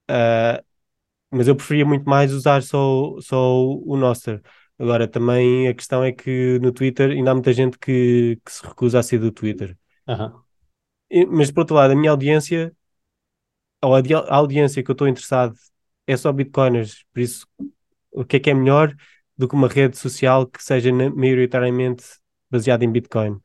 Uh, 0.09 0.63
mas 1.31 1.47
eu 1.47 1.55
preferia 1.55 1.85
muito 1.85 2.07
mais 2.07 2.33
usar 2.33 2.63
só, 2.63 3.19
só 3.19 3.65
o 3.65 3.97
Nostr. 3.97 4.41
Agora, 4.77 5.07
também 5.07 5.67
a 5.67 5.73
questão 5.73 6.03
é 6.03 6.11
que 6.11 6.57
no 6.59 6.71
Twitter 6.71 7.11
ainda 7.11 7.31
há 7.31 7.33
muita 7.33 7.51
gente 7.51 7.77
que, 7.77 8.39
que 8.45 8.51
se 8.51 8.65
recusa 8.65 8.99
a 8.99 9.03
sair 9.03 9.19
do 9.19 9.31
Twitter. 9.31 9.77
Uhum. 10.07 10.41
E, 11.09 11.25
mas, 11.25 11.51
por 11.51 11.61
outro 11.61 11.75
lado, 11.75 11.91
a 11.91 11.95
minha 11.95 12.11
audiência, 12.11 12.73
ou 13.83 13.95
a, 13.95 13.99
a 13.99 14.35
audiência 14.35 14.83
que 14.83 14.89
eu 14.89 14.93
estou 14.93 15.07
interessado, 15.07 15.55
é 16.07 16.15
só 16.15 16.31
bitcoiners. 16.31 17.03
Por 17.13 17.19
isso, 17.19 17.45
o 18.11 18.23
que 18.23 18.37
é 18.37 18.39
que 18.39 18.49
é 18.49 18.53
melhor 18.53 18.95
do 19.37 19.47
que 19.47 19.55
uma 19.55 19.67
rede 19.67 19.97
social 19.97 20.47
que 20.47 20.63
seja 20.63 20.91
maioritariamente 20.91 22.03
baseada 22.49 22.85
em 22.85 22.91
Bitcoin? 22.91 23.39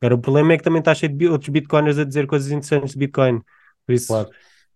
Agora, 0.00 0.14
o 0.16 0.20
problema 0.20 0.52
é 0.52 0.56
que 0.58 0.64
também 0.64 0.80
está 0.80 0.94
cheio 0.94 1.16
de 1.16 1.28
outros 1.28 1.48
bitcoiners 1.50 1.98
a 1.98 2.04
dizer 2.04 2.26
coisas 2.26 2.50
interessantes 2.50 2.92
de 2.92 2.98
Bitcoin. 2.98 3.40
Por 3.86 3.94
isso, 3.94 4.18
claro. 4.18 4.30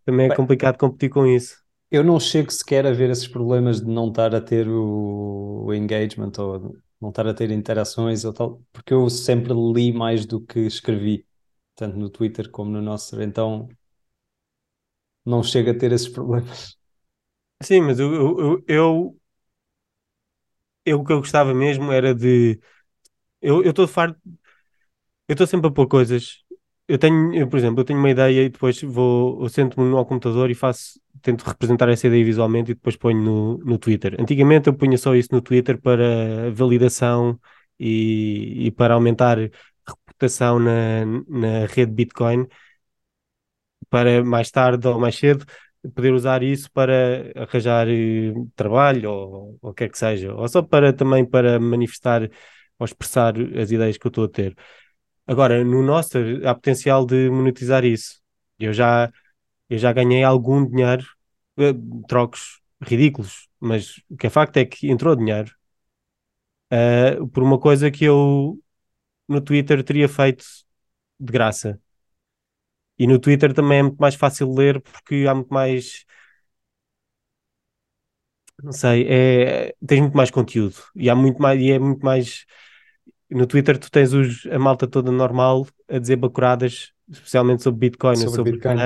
também 0.04 0.26
é 0.28 0.30
Bem, 0.30 0.32
complicado 0.32 0.78
competir 0.78 1.11
com 1.11 1.26
isso 1.26 1.59
eu 1.90 2.04
não 2.04 2.20
chego 2.20 2.50
sequer 2.50 2.86
a 2.86 2.92
ver 2.92 3.11
esses 3.11 3.28
problemas 3.28 3.80
de 3.80 3.86
não 3.90 4.09
estar 4.09 4.34
a 4.34 4.40
ter 4.40 4.68
o, 4.68 5.64
o 5.66 5.74
engagement 5.74 6.32
ou 6.38 6.76
não 7.00 7.11
estar 7.11 7.26
a 7.26 7.34
ter 7.34 7.50
interações 7.50 8.24
ou 8.24 8.32
tal, 8.32 8.62
porque 8.72 8.92
eu 8.92 9.09
sempre 9.11 9.52
li 9.54 9.92
mais 9.92 10.26
do 10.26 10.40
que 10.40 10.61
escrevi, 10.61 11.26
tanto 11.74 11.96
no 11.98 12.11
Twitter 12.11 12.50
como 12.50 12.70
no 12.70 12.82
nosso, 12.82 13.20
então 13.22 13.68
não 15.24 15.42
chego 15.42 15.70
a 15.70 15.74
ter 15.78 15.92
esses 15.92 16.09
problemas. 16.09 16.76
Sim, 17.62 17.82
mas 17.82 17.98
eu, 17.98 18.12
eu, 18.14 18.64
eu, 18.68 19.20
eu 20.84 21.00
o 21.00 21.04
que 21.04 21.12
eu 21.12 21.18
gostava 21.20 21.54
mesmo 21.54 21.92
era 21.92 22.14
de. 22.14 22.61
Eu 23.42 23.62
estou 23.64 23.88
farto. 23.88 24.20
Eu 25.28 25.34
estou 25.34 25.46
sempre 25.46 25.68
a 25.68 25.72
pôr 25.72 25.86
coisas 25.88 26.42
eu 26.89 26.99
tenho, 26.99 27.34
eu, 27.34 27.49
por 27.49 27.59
exemplo, 27.59 27.80
eu 27.80 27.84
tenho 27.84 27.99
uma 27.99 28.11
ideia 28.11 28.45
e 28.45 28.49
depois 28.49 28.80
vou, 28.82 29.43
eu 29.43 29.49
sento-me 29.49 29.89
no 29.91 30.05
computador 30.07 30.51
e 30.51 30.55
faço, 30.55 31.01
tento 31.22 31.43
representar 31.45 31.89
essa 31.89 32.07
ideia 32.07 32.24
visualmente 32.24 32.72
e 32.72 32.74
depois 32.74 32.97
ponho 32.97 33.20
no, 33.22 33.59
no 33.59 33.78
Twitter. 33.78 34.16
Antigamente 34.20 34.68
eu 34.68 34.74
punha 34.74 34.97
só 34.99 35.14
isso 35.14 35.28
no 35.32 35.43
Twitter 35.43 35.80
para 35.80 36.51
validação 36.53 37.39
e, 37.78 38.66
e 38.66 38.70
para 38.72 38.95
aumentar 38.95 39.39
reputação 39.86 40.59
na, 40.59 41.05
na 41.28 41.66
rede 41.66 41.93
Bitcoin, 41.93 42.47
para 43.91 44.24
mais 44.24 44.51
tarde 44.51 44.86
ou 44.89 44.99
mais 45.01 45.16
cedo 45.16 45.45
poder 45.95 46.12
usar 46.12 46.43
isso 46.43 46.70
para 46.72 47.32
arranjar 47.36 47.89
eh, 47.89 48.32
trabalho 48.57 49.11
ou, 49.11 49.59
o 49.62 49.72
que 49.72 49.84
quer 49.84 49.91
que 49.91 49.99
seja, 49.99 50.34
ou 50.34 50.49
só 50.49 50.61
para 50.62 50.93
também 50.93 51.24
para 51.24 51.59
manifestar 51.61 52.28
ou 52.78 52.84
expressar 52.84 53.34
as 53.57 53.70
ideias 53.70 53.97
que 53.97 54.07
eu 54.07 54.11
estou 54.11 54.24
a 54.24 54.28
ter. 54.28 54.55
Agora, 55.29 55.64
no 55.64 55.83
nosso 55.83 56.18
há 56.47 56.55
potencial 56.55 57.07
de 57.07 57.31
monetizar 57.31 57.85
isso. 57.85 58.20
Eu 58.59 58.72
já, 58.74 59.12
eu 59.70 59.79
já 59.79 59.93
ganhei 59.93 60.24
algum 60.24 60.66
dinheiro, 60.68 61.07
eh, 61.59 61.74
trocos 62.09 62.61
ridículos, 62.83 63.49
mas 63.61 63.99
o 64.11 64.16
que 64.18 64.29
é 64.29 64.31
facto 64.31 64.59
é 64.59 64.66
que 64.66 64.91
entrou 64.91 65.16
dinheiro 65.16 65.53
uh, 66.72 67.26
por 67.29 67.43
uma 67.43 67.59
coisa 67.59 67.91
que 67.91 68.05
eu 68.05 68.59
no 69.29 69.41
Twitter 69.41 69.85
teria 69.85 70.09
feito 70.09 70.45
de 71.20 71.33
graça. 71.33 71.81
E 72.99 73.07
no 73.07 73.18
Twitter 73.18 73.55
também 73.55 73.79
é 73.79 73.83
muito 73.83 73.99
mais 73.99 74.14
fácil 74.14 74.53
ler 74.55 74.81
porque 74.83 75.26
há 75.29 75.35
muito 75.35 75.53
mais. 75.53 76.05
Não 78.62 78.72
sei, 78.72 79.07
é, 79.09 79.74
tens 79.87 80.01
muito 80.01 80.16
mais 80.16 80.31
conteúdo 80.31 80.76
e 80.97 81.09
há 81.09 81.14
muito 81.14 81.41
mais, 81.41 81.61
e 81.61 81.70
é 81.70 81.79
muito 81.79 82.05
mais 82.05 82.45
no 83.31 83.47
Twitter 83.47 83.79
tu 83.79 83.91
tens 83.91 84.12
os, 84.12 84.47
a 84.47 84.59
malta 84.59 84.87
toda 84.87 85.11
normal 85.11 85.66
a 85.89 85.99
dizer 85.99 86.16
bacuradas, 86.16 86.93
especialmente 87.09 87.62
sobre 87.62 87.91
Bitcoin, 87.91 88.16
sobre, 88.16 88.35
sobre 88.35 88.53
Bitcoin. 88.53 88.76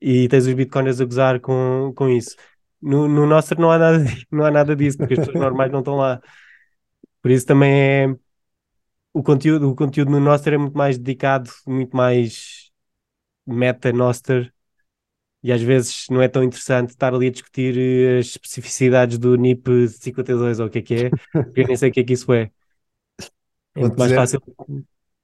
e 0.00 0.28
tens 0.28 0.46
os 0.46 0.52
Bitcoiners 0.54 1.00
a 1.00 1.04
gozar 1.04 1.40
com, 1.40 1.92
com 1.96 2.08
isso. 2.08 2.36
No, 2.80 3.08
no 3.08 3.26
nosso 3.26 3.54
não 3.58 3.70
há, 3.70 3.78
nada, 3.78 4.04
não 4.30 4.44
há 4.44 4.50
nada 4.50 4.76
disso, 4.76 4.98
porque 4.98 5.14
as 5.14 5.20
pessoas 5.20 5.40
normais 5.42 5.72
não 5.72 5.80
estão 5.80 5.96
lá. 5.96 6.20
Por 7.22 7.30
isso 7.30 7.46
também 7.46 7.72
é 7.72 8.16
o 9.12 9.22
conteúdo, 9.22 9.70
o 9.70 9.74
conteúdo 9.74 10.10
no 10.10 10.20
Noster 10.20 10.52
é 10.52 10.58
muito 10.58 10.76
mais 10.76 10.98
dedicado, 10.98 11.50
muito 11.66 11.96
mais 11.96 12.70
meta 13.46 13.90
Noster, 13.90 14.52
e 15.42 15.50
às 15.50 15.62
vezes 15.62 16.06
não 16.10 16.20
é 16.20 16.28
tão 16.28 16.42
interessante 16.44 16.90
estar 16.90 17.14
ali 17.14 17.28
a 17.28 17.30
discutir 17.30 17.78
eh, 17.78 18.18
as 18.18 18.26
especificidades 18.26 19.16
do 19.16 19.36
NIP 19.36 19.88
52 19.88 20.60
ou 20.60 20.66
o 20.66 20.70
que 20.70 20.78
é 20.80 20.82
que 20.82 20.94
é, 20.94 21.10
porque 21.32 21.60
eu 21.62 21.66
nem 21.66 21.76
sei 21.76 21.88
o 21.88 21.92
que 21.92 22.00
é 22.00 22.04
que 22.04 22.12
isso 22.12 22.30
é. 22.32 22.50
É 23.76 23.80
muito 23.80 23.98
mais 23.98 24.12
fácil. 24.12 24.42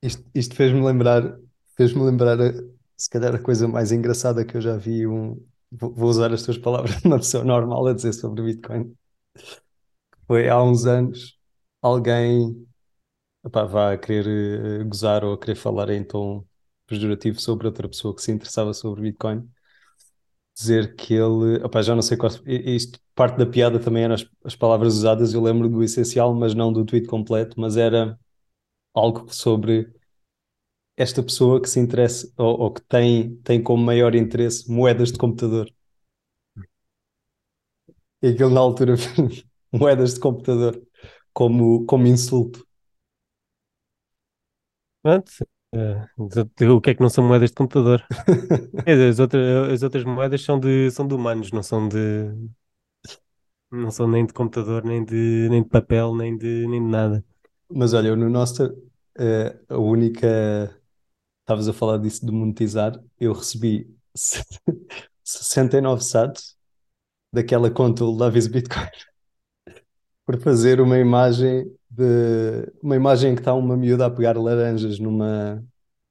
Isto, 0.02 0.24
isto 0.34 0.54
fez-me 0.54 0.84
lembrar, 0.84 1.38
fez-me 1.76 2.02
lembrar, 2.02 2.40
a, 2.40 2.52
se 2.96 3.08
calhar, 3.08 3.34
a 3.34 3.38
coisa 3.38 3.66
mais 3.66 3.92
engraçada 3.92 4.44
que 4.44 4.56
eu 4.56 4.60
já 4.60 4.76
vi. 4.76 5.06
Um, 5.06 5.40
vou, 5.70 5.92
vou 5.94 6.08
usar 6.08 6.32
as 6.32 6.42
tuas 6.42 6.58
palavras 6.58 7.00
de 7.00 7.06
uma 7.06 7.18
pessoa 7.18 7.44
normal 7.44 7.86
a 7.86 7.92
dizer 7.92 8.12
sobre 8.12 8.42
Bitcoin. 8.42 8.94
Foi 10.26 10.48
há 10.48 10.62
uns 10.62 10.86
anos 10.86 11.38
alguém 11.80 12.66
opá, 13.42 13.64
vá 13.64 13.92
a 13.92 13.98
querer 13.98 14.82
uh, 14.82 14.88
gozar 14.88 15.24
ou 15.24 15.34
a 15.34 15.38
querer 15.38 15.56
falar 15.56 15.90
em 15.90 16.04
tom 16.04 16.44
pejorativo 16.86 17.40
sobre 17.40 17.66
outra 17.66 17.88
pessoa 17.88 18.14
que 18.14 18.22
se 18.22 18.32
interessava 18.32 18.72
sobre 18.74 19.02
Bitcoin. 19.02 19.48
dizer 20.54 20.94
que 20.94 21.14
ele. 21.14 21.62
Opá, 21.64 21.82
já 21.82 21.94
não 21.94 22.02
sei 22.02 22.16
qual. 22.16 22.30
Isto, 22.46 22.98
parte 23.14 23.38
da 23.38 23.46
piada 23.46 23.78
também 23.78 24.04
eram 24.04 24.14
as, 24.14 24.26
as 24.44 24.56
palavras 24.56 24.94
usadas, 24.94 25.34
eu 25.34 25.42
lembro 25.42 25.68
do 25.68 25.82
essencial, 25.82 26.34
mas 26.34 26.54
não 26.54 26.72
do 26.72 26.84
tweet 26.84 27.06
completo, 27.06 27.58
mas 27.60 27.76
era 27.76 28.18
algo 28.94 29.32
sobre 29.32 29.92
esta 30.96 31.22
pessoa 31.22 31.60
que 31.60 31.68
se 31.68 31.80
interessa 31.80 32.32
ou, 32.36 32.60
ou, 32.60 32.72
que 32.72 32.80
tem, 32.82 33.36
tem 33.38 33.62
como 33.62 33.82
maior 33.82 34.14
interesse 34.14 34.70
moedas 34.70 35.12
de 35.12 35.18
computador. 35.18 35.70
E 38.22 38.28
aquilo 38.28 38.50
na 38.50 38.60
altura 38.60 38.94
moedas 39.72 40.14
de 40.14 40.20
computador 40.20 40.80
como, 41.32 41.84
como 41.86 42.06
insulto. 42.06 42.66
Pronto. 45.02 45.32
Uh, 45.74 46.74
o 46.76 46.80
que 46.80 46.90
é 46.90 46.94
que 46.94 47.00
não 47.00 47.08
são 47.08 47.26
moedas 47.26 47.50
de 47.50 47.56
computador? 47.56 48.04
as, 48.86 49.18
outras, 49.18 49.70
as 49.72 49.82
outras 49.82 50.04
moedas 50.04 50.42
são 50.42 50.60
de, 50.60 50.90
são 50.90 51.06
de 51.06 51.14
humanos, 51.14 51.50
não 51.50 51.62
são 51.62 51.88
de. 51.88 51.96
Não 53.72 53.90
são 53.90 54.06
nem 54.06 54.24
de 54.26 54.32
computador, 54.32 54.84
nem 54.84 55.04
de, 55.04 55.48
nem 55.50 55.62
de 55.62 55.68
papel, 55.68 56.14
nem 56.14 56.36
de, 56.36 56.66
nem 56.68 56.80
de 56.82 56.88
nada. 56.88 57.24
Mas 57.74 57.94
olha, 57.94 58.14
no 58.16 58.28
nosso, 58.28 58.66
uh, 58.66 59.64
a 59.68 59.78
única. 59.78 60.78
Estavas 61.42 61.68
a 61.68 61.72
falar 61.72 61.98
disso 61.98 62.24
de 62.24 62.32
monetizar, 62.32 63.02
eu 63.18 63.32
recebi 63.32 63.92
69 65.24 66.02
sats 66.04 66.56
daquela 67.32 67.70
conta 67.70 68.04
Love 68.04 68.38
is 68.38 68.46
Bitcoin 68.46 68.86
por 70.24 70.40
fazer 70.40 70.80
uma 70.80 70.98
imagem 70.98 71.64
de 71.90 72.72
uma 72.82 72.96
imagem 72.96 73.34
que 73.34 73.40
está 73.40 73.54
uma 73.54 73.76
miúda 73.76 74.06
a 74.06 74.10
pegar 74.10 74.36
laranjas 74.38 74.98
numa, 74.98 75.62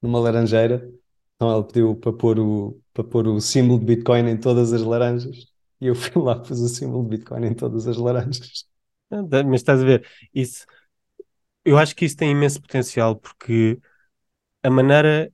numa 0.01 0.19
laranjeira. 0.19 0.87
Então 1.35 1.49
ela 1.49 1.63
pediu 1.65 1.95
para 1.95 2.13
pôr 2.13 2.39
o, 2.39 2.79
para 2.93 3.03
pôr 3.03 3.27
o 3.27 3.39
símbolo 3.41 3.79
de 3.79 3.85
Bitcoin 3.85 4.29
em 4.29 4.37
todas 4.37 4.73
as 4.73 4.81
laranjas. 4.83 5.47
E 5.79 5.87
eu 5.87 5.95
fui 5.95 6.21
lá 6.21 6.37
pus 6.39 6.59
o 6.59 6.67
símbolo 6.69 7.03
de 7.03 7.17
Bitcoin 7.17 7.45
em 7.47 7.53
todas 7.55 7.87
as 7.87 7.97
laranjas. 7.97 8.65
Ah, 9.09 9.23
mas 9.43 9.61
estás 9.61 9.81
a 9.81 9.85
ver, 9.85 10.07
isso 10.33 10.65
eu 11.65 11.77
acho 11.77 11.95
que 11.95 12.05
isso 12.05 12.17
tem 12.17 12.31
imenso 12.31 12.61
potencial 12.61 13.15
porque 13.15 13.79
a 14.63 14.69
maneira, 14.69 15.33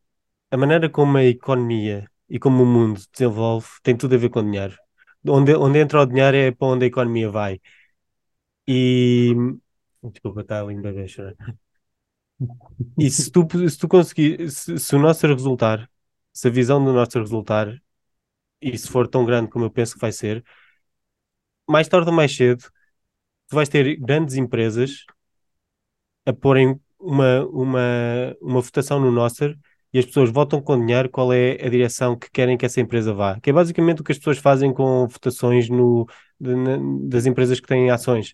a 0.52 0.58
maneira 0.58 0.90
como 0.90 1.18
a 1.18 1.26
economia 1.26 2.10
e 2.30 2.40
como 2.40 2.64
o 2.64 2.66
mundo 2.66 3.00
se 3.02 3.10
desenvolve 3.12 3.68
tem 3.84 3.98
tudo 3.98 4.16
a 4.16 4.20
ver 4.20 4.30
com 4.30 4.40
o 4.42 4.44
dinheiro. 4.44 4.78
Onde, 5.28 5.56
onde 5.56 5.80
entra 5.80 6.02
o 6.02 6.06
dinheiro 6.06 6.38
é 6.38 6.52
para 6.52 6.68
onde 6.70 6.86
a 6.86 6.88
economia 6.90 7.30
vai. 7.32 7.62
E 8.68 9.34
desculpa, 10.04 10.42
está 10.42 10.62
ali 10.62 10.76
bebê 10.82 11.08
chorar. 11.08 11.36
E 12.98 13.10
se 13.10 13.32
tu, 13.32 13.48
se 13.70 13.78
tu 13.78 13.88
conseguir, 13.88 14.50
se, 14.52 14.78
se 14.78 14.96
o 14.96 15.00
nosso 15.00 15.26
resultar, 15.28 15.90
se 16.34 16.48
a 16.48 16.52
visão 16.52 16.84
do 16.84 16.94
nosso 16.94 17.18
resultar, 17.20 17.82
e 18.62 18.78
se 18.78 18.90
for 18.90 19.08
tão 19.08 19.26
grande 19.26 19.50
como 19.50 19.66
eu 19.66 19.72
penso 19.72 19.96
que 19.96 20.02
vai 20.02 20.12
ser, 20.12 20.44
mais 21.68 21.88
tarde 21.88 22.10
ou 22.10 22.16
mais 22.16 22.36
cedo, 22.36 22.64
tu 23.50 23.56
vais 23.56 23.70
ter 23.70 23.98
grandes 23.98 24.36
empresas 24.36 25.06
a 26.28 26.34
porem 26.34 26.80
uma, 27.00 27.46
uma, 27.46 28.38
uma 28.42 28.62
votação 28.62 29.00
no 29.00 29.12
Nostr 29.12 29.56
e 29.94 30.00
as 30.00 30.06
pessoas 30.06 30.30
votam 30.30 30.62
com 30.62 30.78
dinheiro 30.78 31.10
qual 31.10 31.32
é 31.32 31.54
a 31.66 31.70
direção 31.70 32.18
que 32.18 32.30
querem 32.30 32.58
que 32.58 32.66
essa 32.66 32.82
empresa 32.82 33.14
vá. 33.14 33.40
Que 33.40 33.50
é 33.50 33.54
basicamente 33.54 34.02
o 34.02 34.04
que 34.04 34.12
as 34.12 34.18
pessoas 34.18 34.38
fazem 34.38 34.74
com 34.74 35.08
votações 35.08 35.70
no, 35.70 36.06
de, 36.40 36.54
na, 36.56 36.78
das 37.08 37.26
empresas 37.26 37.60
que 37.62 37.68
têm 37.68 37.90
ações. 37.90 38.32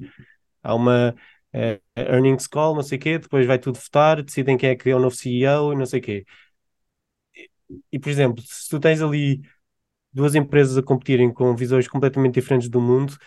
Há 0.63 0.73
uma 0.73 1.15
uh, 1.53 1.81
earnings 1.95 2.47
call, 2.47 2.75
não 2.75 2.83
sei 2.83 2.97
o 2.97 3.01
quê, 3.01 3.19
depois 3.19 3.45
vai 3.45 3.59
tudo 3.59 3.77
votar, 3.79 4.23
decidem 4.23 4.57
quem 4.57 4.69
é 4.71 4.75
que 4.75 4.89
é 4.89 4.95
o 4.95 4.99
novo 4.99 5.15
CEO 5.15 5.73
e 5.73 5.75
não 5.75 5.85
sei 5.85 5.99
o 5.99 6.03
quê. 6.03 6.25
E, 7.35 7.49
e, 7.93 7.99
por 7.99 8.09
exemplo, 8.09 8.43
se 8.45 8.69
tu 8.69 8.79
tens 8.79 9.01
ali 9.01 9.41
duas 10.11 10.35
empresas 10.35 10.77
a 10.77 10.83
competirem 10.83 11.31
com 11.33 11.55
visões 11.55 11.87
completamente 11.87 12.35
diferentes 12.35 12.69
do 12.69 12.81
mundo, 12.81 13.17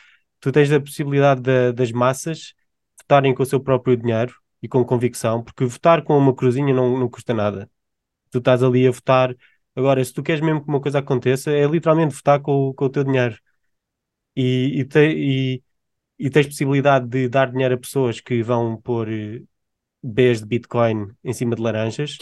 tu 0.40 0.52
tens 0.52 0.70
a 0.72 0.80
possibilidade 0.80 1.40
de, 1.42 1.72
das 1.72 1.92
massas 1.92 2.54
votarem 3.00 3.34
com 3.34 3.42
o 3.42 3.46
seu 3.46 3.60
próprio 3.60 3.96
dinheiro 3.96 4.34
e 4.66 4.68
com 4.68 4.84
convicção, 4.84 5.42
porque 5.44 5.64
votar 5.64 6.02
com 6.02 6.18
uma 6.18 6.34
cruzinha 6.34 6.74
não, 6.74 6.98
não 6.98 7.08
custa 7.08 7.32
nada. 7.34 7.70
Tu 8.30 8.38
estás 8.38 8.62
ali 8.62 8.86
a 8.86 8.90
votar. 8.90 9.36
Agora, 9.76 10.04
se 10.04 10.12
tu 10.12 10.22
queres 10.22 10.40
mesmo 10.42 10.62
que 10.62 10.68
uma 10.68 10.80
coisa 10.80 10.98
aconteça, 11.00 11.52
é 11.52 11.66
literalmente 11.66 12.14
votar 12.14 12.40
com, 12.40 12.74
com 12.74 12.86
o 12.86 12.90
teu 12.90 13.04
dinheiro. 13.04 13.38
E, 14.36 14.80
e, 14.80 14.84
te, 14.84 14.98
e, 15.00 15.62
e 16.18 16.30
tens 16.30 16.46
possibilidade 16.46 17.06
de 17.08 17.28
dar 17.28 17.50
dinheiro 17.50 17.74
a 17.74 17.78
pessoas 17.78 18.20
que 18.20 18.42
vão 18.42 18.80
pôr 18.80 19.08
eh, 19.10 19.42
Bs 20.02 20.40
de 20.40 20.46
Bitcoin 20.46 21.08
em 21.24 21.32
cima 21.32 21.56
de 21.56 21.62
laranjas, 21.62 22.18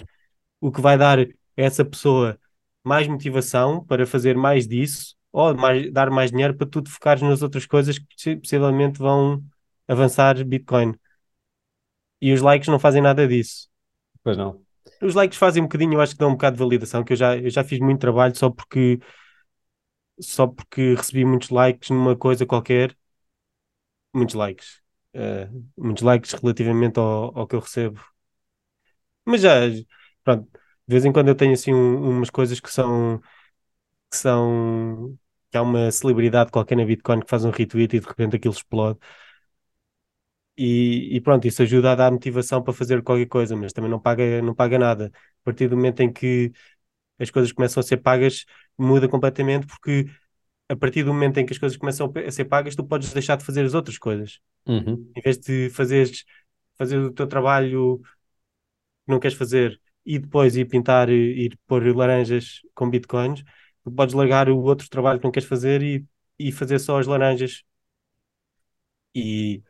o 0.60 0.72
que 0.72 0.80
vai 0.80 0.98
dar 0.98 1.20
a 1.20 1.26
essa 1.56 1.84
pessoa 1.84 2.38
mais 2.84 3.08
motivação 3.08 3.84
para 3.84 4.06
fazer 4.06 4.36
mais 4.36 4.68
disso 4.68 5.16
ou 5.32 5.54
mais, 5.56 5.92
dar 5.92 6.10
mais 6.10 6.30
dinheiro 6.30 6.54
para 6.56 6.66
tu 6.66 6.82
te 6.82 6.90
focares 6.90 7.22
nas 7.22 7.42
outras 7.42 7.66
coisas 7.66 7.98
que 7.98 8.36
possivelmente 8.36 8.98
vão 8.98 9.42
avançar 9.88 10.44
Bitcoin. 10.44 10.94
E 12.24 12.32
os 12.32 12.40
likes 12.40 12.68
não 12.68 12.78
fazem 12.78 13.02
nada 13.02 13.28
disso. 13.28 13.68
Pois 14.22 14.34
não. 14.34 14.62
Os 15.02 15.14
likes 15.14 15.36
fazem 15.36 15.62
um 15.62 15.66
bocadinho, 15.66 15.92
eu 15.92 16.00
acho 16.00 16.14
que 16.14 16.18
dão 16.18 16.30
um 16.30 16.32
bocado 16.32 16.56
de 16.56 16.62
validação, 16.62 17.04
que 17.04 17.12
eu 17.12 17.16
já, 17.18 17.36
eu 17.36 17.50
já 17.50 17.62
fiz 17.62 17.78
muito 17.78 18.00
trabalho 18.00 18.34
só 18.34 18.48
porque 18.48 18.98
só 20.20 20.46
porque 20.46 20.94
recebi 20.94 21.22
muitos 21.24 21.50
likes 21.50 21.90
numa 21.90 22.16
coisa 22.16 22.46
qualquer. 22.46 22.96
Muitos 24.14 24.34
likes. 24.34 24.80
Uh, 25.14 25.64
muitos 25.76 26.02
likes 26.02 26.32
relativamente 26.32 26.98
ao, 26.98 27.36
ao 27.38 27.46
que 27.46 27.54
eu 27.56 27.60
recebo. 27.60 28.00
Mas 29.24 29.40
já, 29.42 29.52
pronto, 30.22 30.44
de 30.52 30.60
vez 30.94 31.04
em 31.04 31.12
quando 31.12 31.28
eu 31.28 31.34
tenho 31.34 31.52
assim 31.54 31.72
um, 31.72 32.10
umas 32.10 32.30
coisas 32.30 32.60
que 32.60 32.70
são 32.70 33.20
que 34.10 34.16
são 34.18 35.18
que 35.50 35.58
há 35.58 35.62
uma 35.62 35.90
celebridade 35.92 36.50
qualquer 36.52 36.76
na 36.76 36.84
Bitcoin 36.84 37.20
que 37.20 37.30
faz 37.30 37.44
um 37.44 37.50
retweet 37.50 37.96
e 37.96 38.00
de 38.00 38.06
repente 38.06 38.36
aquilo 38.36 38.54
explode. 38.54 38.98
E, 40.56 41.16
e, 41.16 41.20
pronto, 41.20 41.46
isso 41.46 41.62
ajuda 41.62 41.92
a 41.92 41.94
dar 41.94 42.12
motivação 42.12 42.62
para 42.62 42.72
fazer 42.72 43.02
qualquer 43.02 43.26
coisa, 43.26 43.56
mas 43.56 43.72
também 43.72 43.90
não 43.90 43.98
paga, 43.98 44.40
não 44.40 44.54
paga 44.54 44.78
nada. 44.78 45.10
A 45.14 45.44
partir 45.44 45.68
do 45.68 45.76
momento 45.76 46.00
em 46.00 46.12
que 46.12 46.52
as 47.18 47.30
coisas 47.30 47.52
começam 47.52 47.80
a 47.80 47.84
ser 47.84 47.98
pagas, 47.98 48.44
muda 48.78 49.08
completamente, 49.08 49.66
porque 49.66 50.06
a 50.68 50.76
partir 50.76 51.02
do 51.04 51.12
momento 51.12 51.38
em 51.38 51.46
que 51.46 51.52
as 51.52 51.58
coisas 51.58 51.76
começam 51.76 52.12
a 52.26 52.30
ser 52.30 52.44
pagas, 52.46 52.74
tu 52.76 52.84
podes 52.84 53.12
deixar 53.12 53.36
de 53.36 53.44
fazer 53.44 53.64
as 53.64 53.74
outras 53.74 53.98
coisas. 53.98 54.40
Uhum. 54.66 55.10
Em 55.16 55.20
vez 55.20 55.38
de 55.38 55.70
fazeres, 55.70 56.24
fazer 56.76 56.98
o 56.98 57.12
teu 57.12 57.26
trabalho 57.26 58.00
que 59.06 59.12
não 59.12 59.20
queres 59.20 59.36
fazer 59.36 59.80
e 60.04 60.18
depois 60.18 60.56
ir 60.56 60.66
pintar, 60.66 61.08
ir 61.08 61.58
pôr 61.66 61.84
laranjas 61.96 62.60
com 62.74 62.88
bitcoins, 62.90 63.42
tu 63.82 63.90
podes 63.90 64.14
largar 64.14 64.48
o 64.48 64.58
outro 64.58 64.88
trabalho 64.88 65.18
que 65.18 65.24
não 65.24 65.32
queres 65.32 65.48
fazer 65.48 65.82
e, 65.82 66.06
e 66.38 66.52
fazer 66.52 66.78
só 66.78 66.98
as 66.98 67.06
laranjas. 67.06 67.64
E 69.14 69.62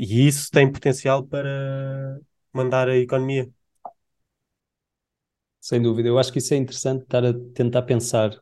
e 0.00 0.26
isso 0.26 0.50
tem 0.50 0.72
potencial 0.72 1.22
para 1.26 2.18
mandar 2.54 2.88
a 2.88 2.96
economia. 2.96 3.50
Sem 5.60 5.82
dúvida, 5.82 6.08
eu 6.08 6.18
acho 6.18 6.32
que 6.32 6.38
isso 6.38 6.54
é 6.54 6.56
interessante 6.56 7.02
estar 7.02 7.22
a 7.22 7.34
tentar 7.54 7.82
pensar 7.82 8.34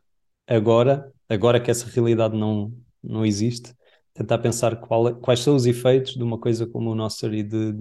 agora, 0.47 1.13
agora 1.29 1.61
que 1.61 1.69
essa 1.69 1.87
realidade 1.89 2.37
não, 2.37 2.73
não 3.03 3.27
existe, 3.27 3.75
tentar 4.15 4.39
pensar 4.39 4.77
qual, 4.77 5.17
quais 5.17 5.41
são 5.41 5.57
os 5.57 5.67
efeitos 5.67 6.15
de 6.15 6.23
uma 6.23 6.39
coisa 6.39 6.65
como 6.65 6.93
o 6.93 6.95
Nostr 6.95 7.35
e 7.35 7.43
de 7.43 7.75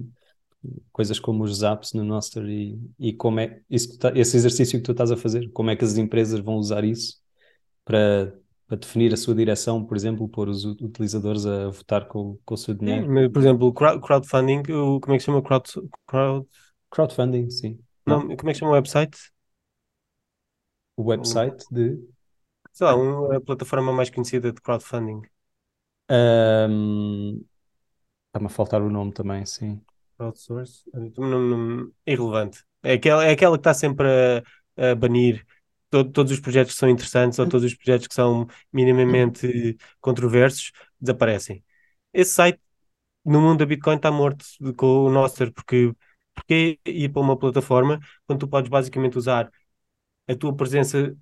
coisas 0.92 1.20
como 1.20 1.44
os 1.44 1.58
zaps 1.60 1.94
no 1.94 2.04
Nostr 2.04 2.50
e, 2.50 2.80
e 2.98 3.14
como 3.14 3.40
é 3.40 3.62
isso 3.70 3.96
tá, 4.00 4.12
esse 4.16 4.36
exercício 4.36 4.80
que 4.80 4.84
tu 4.86 4.92
estás 4.92 5.12
a 5.12 5.18
fazer, 5.18 5.52
como 5.52 5.70
é 5.70 5.76
que 5.76 5.86
as 5.86 5.98
empresas 5.98 6.40
vão 6.40 6.56
usar 6.56 6.84
isso 6.84 7.22
para 7.86 8.34
para 8.68 8.78
definir 8.78 9.14
a 9.14 9.18
sua 9.18 9.34
direção, 9.34 9.84
por 9.84 9.96
exemplo, 9.96 10.28
pôr 10.28 10.50
os 10.50 10.66
utilizadores 10.66 11.46
a 11.46 11.70
votar 11.70 12.06
com, 12.08 12.38
com 12.46 12.54
o 12.54 12.58
seu 12.58 12.74
dinheiro. 12.74 13.08
Sim, 13.08 13.30
por 13.30 13.40
exemplo, 13.40 13.74
crowdfunding, 13.74 14.62
o, 14.74 15.00
como 15.00 15.16
é 15.16 15.18
que 15.18 15.24
chama? 15.24 15.42
Crowd, 15.42 15.70
crowd... 16.06 16.48
Crowdfunding, 16.92 17.50
sim. 17.50 17.80
Não, 18.06 18.20
Não, 18.26 18.36
como 18.36 18.50
é 18.50 18.54
que 18.54 18.60
chama 18.60 18.72
o 18.72 18.76
website? 18.76 19.18
O 20.98 21.04
website 21.04 21.66
de. 21.72 21.98
Sei 22.74 22.86
lá, 22.86 22.96
uma, 22.96 23.38
a 23.38 23.42
plataforma 23.42 23.94
mais 23.94 24.10
conhecida 24.10 24.52
de 24.52 24.62
crowdfunding. 24.62 25.22
Um... 26.10 27.44
Está-me 28.28 28.48
a 28.48 28.50
faltar 28.50 28.82
o 28.82 28.90
nome 28.90 29.14
também, 29.14 29.46
sim. 29.46 29.82
Crowdsource? 30.18 30.84
Não, 31.18 31.42
não, 31.42 31.92
irrelevante. 32.06 32.64
É 32.84 32.94
aquela, 32.94 33.26
é 33.26 33.32
aquela 33.32 33.58
que 33.58 33.62
está 33.62 33.74
sempre 33.74 34.08
a, 34.78 34.92
a 34.92 34.96
banir 34.96 35.46
todo, 35.90 36.12
todos 36.12 36.32
os 36.32 36.40
projetos 36.40 36.74
que 36.74 36.80
são 36.80 36.90
interessantes 36.90 37.40
ou 37.40 37.48
todos 37.48 37.66
os 37.66 37.76
projetos 37.76 38.08
que 38.08 38.14
são 38.16 38.48
minimamente 38.72 39.78
controversos 40.00 40.72
desaparecem. 41.00 41.64
Esse 42.14 42.32
site 42.34 42.60
no 43.26 43.42
mundo 43.42 43.60
da 43.60 43.66
Bitcoin 43.66 43.98
está 43.98 44.12
morto 44.12 44.46
com 44.78 45.06
o 45.06 45.10
Nostr, 45.12 45.52
porque 45.52 45.94
porque 46.34 46.80
ir 46.86 47.10
para 47.10 47.22
uma 47.22 47.38
plataforma 47.38 48.00
quando 48.28 48.42
tu 48.42 48.48
podes 48.48 48.70
basicamente 48.70 49.18
usar 49.18 49.52
a 50.28 50.36
tua 50.36 50.56
presença 50.56 51.16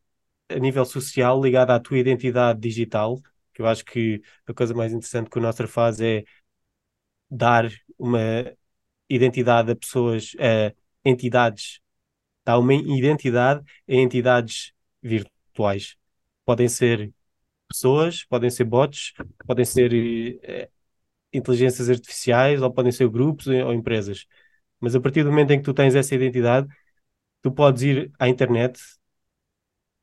a 0.49 0.59
nível 0.59 0.85
social 0.85 1.41
ligada 1.41 1.75
à 1.75 1.79
tua 1.79 1.97
identidade 1.99 2.59
digital, 2.59 3.21
que 3.53 3.61
eu 3.61 3.67
acho 3.67 3.85
que 3.85 4.21
a 4.47 4.53
coisa 4.53 4.73
mais 4.73 4.91
interessante 4.93 5.29
que 5.29 5.39
o 5.39 5.41
Nostr 5.41 5.67
faz 5.67 6.01
é 6.01 6.23
dar 7.29 7.69
uma 7.97 8.19
identidade 9.09 9.71
a 9.71 9.75
pessoas, 9.75 10.35
a 10.39 10.73
entidades 11.03 11.79
dá 12.45 12.57
uma 12.59 12.73
identidade 12.73 13.63
a 13.87 13.93
entidades 13.95 14.73
virtuais. 15.01 15.97
Podem 16.45 16.67
ser 16.69 17.13
pessoas, 17.69 18.25
podem 18.25 18.49
ser 18.49 18.65
bots, 18.65 19.13
podem 19.47 19.65
ser 19.65 19.91
eh, 20.43 20.69
inteligências 21.33 21.89
artificiais, 21.89 22.61
ou 22.61 22.71
podem 22.73 22.91
ser 22.91 23.09
grupos 23.09 23.47
ou 23.47 23.73
empresas. 23.73 24.25
Mas 24.79 24.95
a 24.95 25.01
partir 25.01 25.23
do 25.23 25.31
momento 25.31 25.51
em 25.51 25.59
que 25.59 25.65
tu 25.65 25.73
tens 25.73 25.95
essa 25.95 26.15
identidade, 26.15 26.67
tu 27.41 27.51
podes 27.51 27.83
ir 27.83 28.11
à 28.19 28.29
internet 28.29 28.79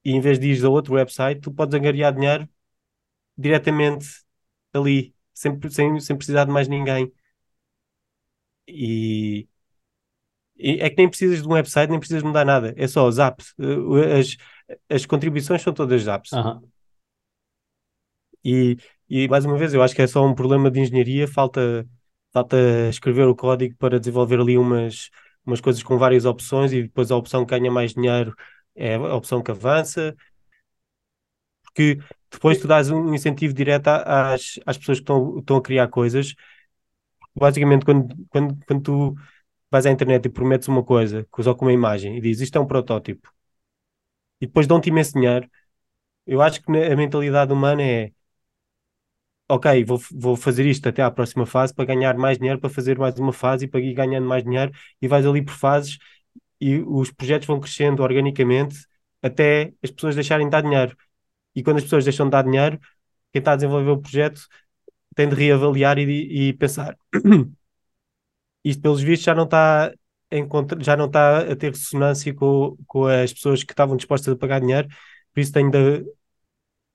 e 0.05 0.11
em 0.13 0.21
vez 0.21 0.39
de 0.39 0.49
ir 0.53 0.65
a 0.65 0.69
outro 0.69 0.95
website, 0.95 1.41
tu 1.41 1.53
podes 1.53 1.75
angariar 1.75 2.13
dinheiro 2.15 2.49
diretamente 3.39 4.07
ali, 4.73 5.15
sem, 5.35 5.59
sem, 5.71 6.01
sem 6.01 6.17
precisar 6.19 6.47
de 6.47 6.53
mais 6.53 6.69
ninguém. 6.69 7.13
E, 8.67 9.41
e 9.43 9.49
é 10.63 10.89
que 10.89 10.97
nem 10.97 11.09
precisas 11.09 11.43
de 11.43 11.49
um 11.49 11.53
website, 11.53 11.91
nem 11.91 11.99
precisas 11.99 12.23
mudar 12.23 12.45
nada. 12.45 12.73
É 12.77 12.87
só 12.87 13.07
os 13.07 13.19
apps. 13.19 13.55
As, 14.19 14.37
as 14.89 15.07
contribuições 15.07 15.63
são 15.63 15.73
todas 15.73 16.07
apps. 16.07 16.33
Aham. 16.33 16.63
E, 18.45 18.77
e 19.09 19.29
mais 19.29 19.45
uma 19.45 19.57
vez, 19.57 19.73
eu 19.75 19.83
acho 19.83 19.95
que 19.95 20.03
é 20.03 20.07
só 20.07 20.25
um 20.25 20.35
problema 20.35 20.71
de 20.71 20.81
engenharia. 20.81 21.27
Falta, 21.29 21.87
falta 22.33 22.57
escrever 22.89 23.27
o 23.27 23.37
código 23.37 23.77
para 23.77 23.99
desenvolver 23.99 24.41
ali 24.41 24.59
umas, 24.59 25.11
umas 25.45 25.61
coisas 25.61 25.83
com 25.83 25.99
várias 25.99 26.25
opções 26.25 26.73
e 26.73 26.83
depois 26.83 27.11
a 27.11 27.17
opção 27.17 27.45
que 27.45 27.51
ganha 27.59 27.71
mais 27.71 27.95
dinheiro 27.95 28.35
é 28.75 28.95
a 28.95 29.15
opção 29.15 29.43
que 29.43 29.51
avança. 29.51 30.15
Porque 31.65 31.99
depois 32.31 32.59
tu 32.59 32.67
dás 32.69 32.91
um 32.91 33.15
incentivo 33.15 33.55
direto 33.55 33.89
às, 33.89 34.59
às 34.67 34.79
pessoas 34.79 34.99
que 34.99 35.03
estão, 35.03 35.39
estão 35.39 35.57
a 35.57 35.63
criar 35.63 35.89
coisas. 35.89 36.35
Basicamente, 37.35 37.85
quando, 37.85 38.15
quando, 38.29 38.59
quando 38.67 38.83
tu 38.83 39.15
vais 39.73 39.87
à 39.87 39.91
internet 39.91 40.27
e 40.27 40.31
prometes 40.31 40.69
uma 40.69 40.85
coisa, 40.85 41.27
só 41.43 41.55
com 41.55 41.67
uma 41.67 41.73
imagem, 41.73 42.17
e 42.19 42.21
dizes 42.21 42.43
isto 42.45 42.59
é 42.59 42.61
um 42.61 42.67
protótipo, 42.67 43.33
e 44.41 44.47
depois 44.47 44.67
dão-te 44.67 44.89
imenso 44.91 45.13
dinheiro, 45.15 45.49
eu 46.27 46.43
acho 46.43 46.63
que 46.63 46.71
a 46.73 46.97
mentalidade 46.97 47.53
humana 47.53 47.83
é 47.83 48.13
ok, 49.49 49.85
vou, 49.85 49.99
vou 50.13 50.37
fazer 50.37 50.67
isto 50.67 50.89
até 50.89 51.03
à 51.03 51.11
próxima 51.11 51.45
fase 51.47 51.75
para 51.75 51.85
ganhar 51.85 52.17
mais 52.17 52.39
dinheiro, 52.39 52.59
para 52.61 52.71
fazer 52.71 52.99
mais 52.99 53.19
uma 53.19 53.33
fase 53.33 53.67
e 53.67 53.69
para 53.69 53.81
ir 53.81 53.93
ganhando 53.95 54.27
mais 54.27 54.43
dinheiro, 54.45 54.73
e 55.01 55.09
vais 55.09 55.27
ali 55.27 55.43
por 55.45 55.55
fases 55.55 55.99
e 56.61 56.79
os 56.79 57.11
projetos 57.13 57.47
vão 57.47 57.61
crescendo 57.61 58.03
organicamente 58.03 58.77
até 59.23 59.73
as 59.83 59.91
pessoas 59.91 60.15
deixarem 60.15 60.47
de 60.47 60.51
dar 60.53 60.63
dinheiro. 60.63 60.97
E 61.55 61.63
quando 61.63 61.79
as 61.79 61.85
pessoas 61.85 62.05
deixam 62.05 62.27
de 62.27 62.33
dar 62.33 62.45
dinheiro, 62.45 62.79
quem 63.33 63.41
está 63.41 63.53
a 63.53 63.57
desenvolver 63.57 63.91
o 63.91 64.01
projeto 64.01 64.43
tem 65.15 65.29
de 65.29 65.35
reavaliar 65.37 65.99
e, 65.99 66.49
e 66.51 66.53
pensar. 66.55 66.97
Isto, 68.65 68.83
pelos 68.83 69.03
vistos, 69.03 69.25
já 69.25 69.35
não 69.35 69.45
está 69.45 69.93
já 70.81 70.97
não 70.97 71.07
está 71.07 71.41
a 71.53 71.57
ter 71.57 71.71
ressonância 71.73 72.35
com, 72.35 72.77
com 72.87 73.07
as 73.07 73.33
pessoas 73.35 73.63
que 73.63 73.73
estavam 73.73 73.97
dispostas 73.97 74.33
a 74.35 74.37
pagar 74.37 74.61
dinheiro, 74.61 74.89
por 75.35 75.41
isso 75.41 75.53
tenho 75.53 75.71
de 75.71 76.05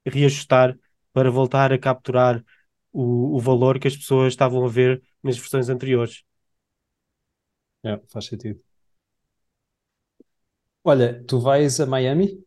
reajustar 0.06 0.78
para 1.14 1.30
voltar 1.32 1.72
a 1.74 1.78
capturar 1.80 2.44
o, 2.92 3.36
o 3.36 3.40
valor 3.40 3.80
que 3.80 3.88
as 3.88 3.96
pessoas 3.98 4.34
estavam 4.34 4.66
a 4.66 4.70
ver 4.70 5.02
nas 5.24 5.38
versões 5.38 5.70
anteriores. 5.70 6.24
É, 7.84 7.98
faz 8.12 8.26
sentido. 8.28 8.62
Olha, 10.84 11.24
tu 11.28 11.40
vais 11.40 11.80
a 11.80 11.86
Miami? 11.86 12.44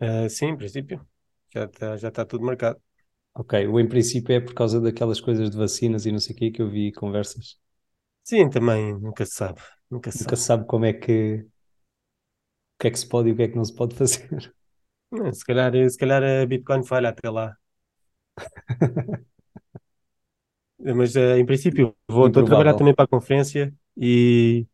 Uh, 0.00 0.28
sim, 0.28 0.46
em 0.46 0.56
princípio. 0.56 1.06
Já 1.54 1.64
está 1.64 1.96
já 1.96 2.10
tá 2.10 2.24
tudo 2.24 2.44
marcado. 2.44 2.80
Ok, 3.34 3.66
o 3.68 3.78
em 3.80 3.88
princípio 3.88 4.34
é 4.34 4.40
por 4.40 4.54
causa 4.54 4.80
daquelas 4.80 5.20
coisas 5.20 5.50
de 5.50 5.56
vacinas 5.56 6.06
e 6.06 6.12
não 6.12 6.18
sei 6.20 6.34
o 6.34 6.38
quê 6.38 6.50
que 6.50 6.62
eu 6.62 6.70
vi 6.70 6.92
conversas. 6.92 7.58
Sim, 8.24 8.48
também 8.50 8.98
nunca 8.98 9.24
se 9.26 9.32
sabe. 9.34 9.60
Nunca 9.90 10.10
se 10.10 10.18
Nunca 10.18 10.36
sabe. 10.36 10.36
se 10.36 10.44
sabe 10.44 10.66
como 10.66 10.84
é 10.86 10.92
que 10.94 11.46
o 11.46 11.50
que 12.80 12.88
é 12.88 12.90
que 12.90 12.98
se 12.98 13.08
pode 13.08 13.28
e 13.30 13.32
o 13.32 13.36
que 13.36 13.42
é 13.44 13.48
que 13.48 13.56
não 13.56 13.64
se 13.64 13.74
pode 13.74 13.94
fazer. 13.96 14.52
Não, 15.10 15.32
Se 15.32 15.44
calhar, 15.44 15.72
se 15.90 15.96
calhar 15.98 16.22
a 16.24 16.44
Bitcoin 16.46 16.84
falha 16.84 17.08
até 17.10 17.30
lá. 17.30 17.56
Mas 20.78 21.14
uh, 21.16 21.36
em 21.38 21.46
princípio 21.46 21.96
vou, 22.08 22.26
estou 22.26 22.40
a 22.42 22.44
trabalhar 22.44 22.74
Improvável. 22.74 22.74
também 22.74 22.94
para 22.94 23.04
a 23.04 23.08
conferência 23.08 23.72
e 23.96 24.66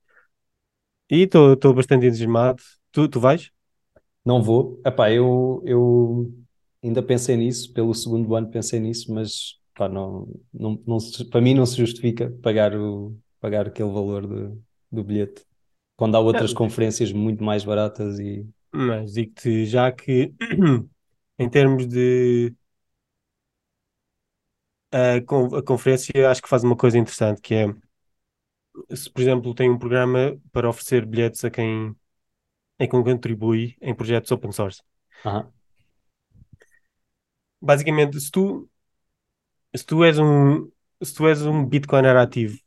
e 1.10 1.22
estou 1.24 1.52
estou 1.54 1.74
bastante 1.74 2.06
entusiasmado. 2.06 2.62
Tu, 2.92 3.08
tu 3.08 3.20
vais? 3.20 3.50
Não 4.24 4.42
vou. 4.42 4.80
Epá, 4.84 5.10
eu, 5.10 5.62
eu 5.64 6.32
ainda 6.82 7.02
pensei 7.02 7.36
nisso, 7.36 7.72
pelo 7.72 7.94
segundo 7.94 8.34
ano 8.34 8.50
pensei 8.50 8.78
nisso, 8.80 9.12
mas 9.12 9.58
pá, 9.74 9.88
não, 9.88 10.28
não, 10.52 10.82
não 10.86 11.00
se- 11.00 11.24
para 11.28 11.40
mim 11.40 11.54
não 11.54 11.66
se 11.66 11.76
justifica 11.78 12.30
pagar, 12.42 12.74
o, 12.76 13.16
pagar 13.40 13.66
aquele 13.68 13.90
valor 13.90 14.26
de, 14.26 14.60
do 14.90 15.04
bilhete. 15.04 15.44
Quando 15.96 16.16
há 16.16 16.20
outras 16.20 16.52
Não, 16.52 16.54
conferências 16.54 17.12
muito 17.12 17.42
mais 17.44 17.64
baratas 17.64 18.18
e. 18.18 18.48
Mas 18.72 19.12
digo-te 19.14 19.66
já 19.66 19.90
que 19.92 20.34
em 21.38 21.48
termos 21.50 21.86
de 21.88 22.54
a, 24.92 25.20
con- 25.24 25.54
a 25.56 25.62
conferência 25.62 26.30
acho 26.30 26.42
que 26.42 26.48
faz 26.48 26.62
uma 26.64 26.76
coisa 26.76 26.98
interessante 26.98 27.40
que 27.40 27.54
é 27.54 27.66
se 28.94 29.10
por 29.10 29.20
exemplo 29.22 29.54
tem 29.54 29.70
um 29.70 29.78
programa 29.78 30.38
para 30.52 30.68
oferecer 30.68 31.04
bilhetes 31.06 31.44
a 31.44 31.50
quem, 31.50 31.90
a 32.78 32.88
quem 32.88 33.04
contribui 33.04 33.76
em 33.80 33.94
projetos 33.94 34.30
open 34.32 34.52
source. 34.52 34.82
Basicamente, 37.60 38.18
se 38.20 38.30
tu, 38.30 38.68
se 39.76 39.84
tu 39.86 40.04
és 40.04 40.18
um 40.18 40.70
se 41.02 41.14
tu 41.14 41.28
és 41.28 41.42
um 41.46 41.64
Bitcoiner 41.66 42.16
ativo 42.16 42.58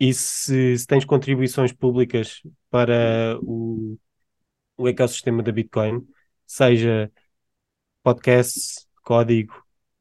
e 0.00 0.14
se, 0.14 0.78
se 0.78 0.86
tens 0.88 1.06
contribuições 1.06 1.72
públicas 1.72 2.42
para 2.70 3.38
o, 3.42 3.98
o 4.76 4.88
ecossistema 4.88 5.42
da 5.42 5.52
Bitcoin, 5.52 6.06
seja 6.46 7.12
podcasts, 8.02 8.88
código, 9.04 9.54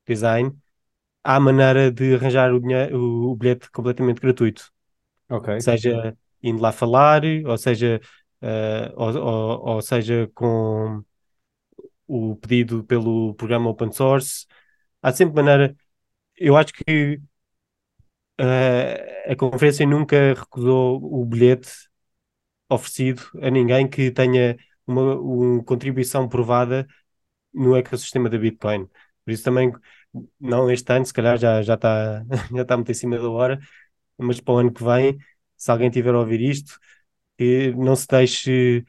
design, 0.08 0.56
há 1.24 1.40
maneira 1.40 1.92
de 1.92 2.16
arranjar 2.16 2.54
o, 2.54 2.60
dinhe- 2.60 2.94
o, 2.94 3.36
bilhete 3.36 3.70
completamente 3.72 4.22
gratuito. 4.22 4.72
ok, 5.30 5.50
Seja 5.58 6.18
indo 6.44 6.62
lá 6.62 6.72
falar, 6.72 7.24
ou 7.46 7.58
seja, 7.58 8.00
eh, 8.42 8.94
ou, 8.96 9.16
ou, 9.18 9.68
ou 9.76 9.82
seja 9.82 10.30
com 10.36 11.04
o 12.08 12.36
pedido 12.38 12.84
pelo 12.84 13.34
programa 13.36 13.70
open 13.70 13.92
source. 13.92 14.46
Há 15.02 15.12
sempre 15.14 15.36
maneira. 15.36 15.76
Eu 16.38 16.58
acho 16.58 16.74
que 16.74 17.22
eh, 18.40 19.32
a 19.34 19.36
conferência 19.38 19.86
nunca 19.88 20.34
recusou 20.36 21.00
o 21.04 21.26
bilhete 21.26 21.70
oferecido 22.70 23.22
a 23.42 23.50
ninguém 23.50 23.88
que 23.90 24.12
tenha 24.12 24.58
uma, 24.88 25.16
uma 25.20 25.64
contribuição 25.64 26.28
provada 26.28 26.88
no 27.54 27.76
ecossistema 27.78 28.30
da 28.30 28.38
Bitcoin. 28.38 28.88
Por 29.26 29.32
isso 29.34 29.44
também, 29.44 29.72
não 30.40 30.72
este 30.72 30.92
ano, 30.94 31.06
se 31.06 31.14
calhar 31.14 31.38
já 31.38 31.62
já 31.64 31.76
está 31.76 32.26
já 32.56 32.64
está 32.64 32.78
muito 32.78 32.92
em 32.92 32.96
cima 32.96 33.18
da 33.20 33.30
hora, 33.30 33.60
mas 34.18 34.40
para 34.42 34.56
o 34.56 34.58
ano 34.60 34.74
que 34.74 34.84
vem, 34.84 35.18
se 35.58 35.72
alguém 35.72 35.90
tiver 35.92 36.16
a 36.16 36.20
ouvir 36.20 36.42
isto, 36.42 36.80
não 37.78 37.96
se 37.96 38.08
deixe 38.08 38.86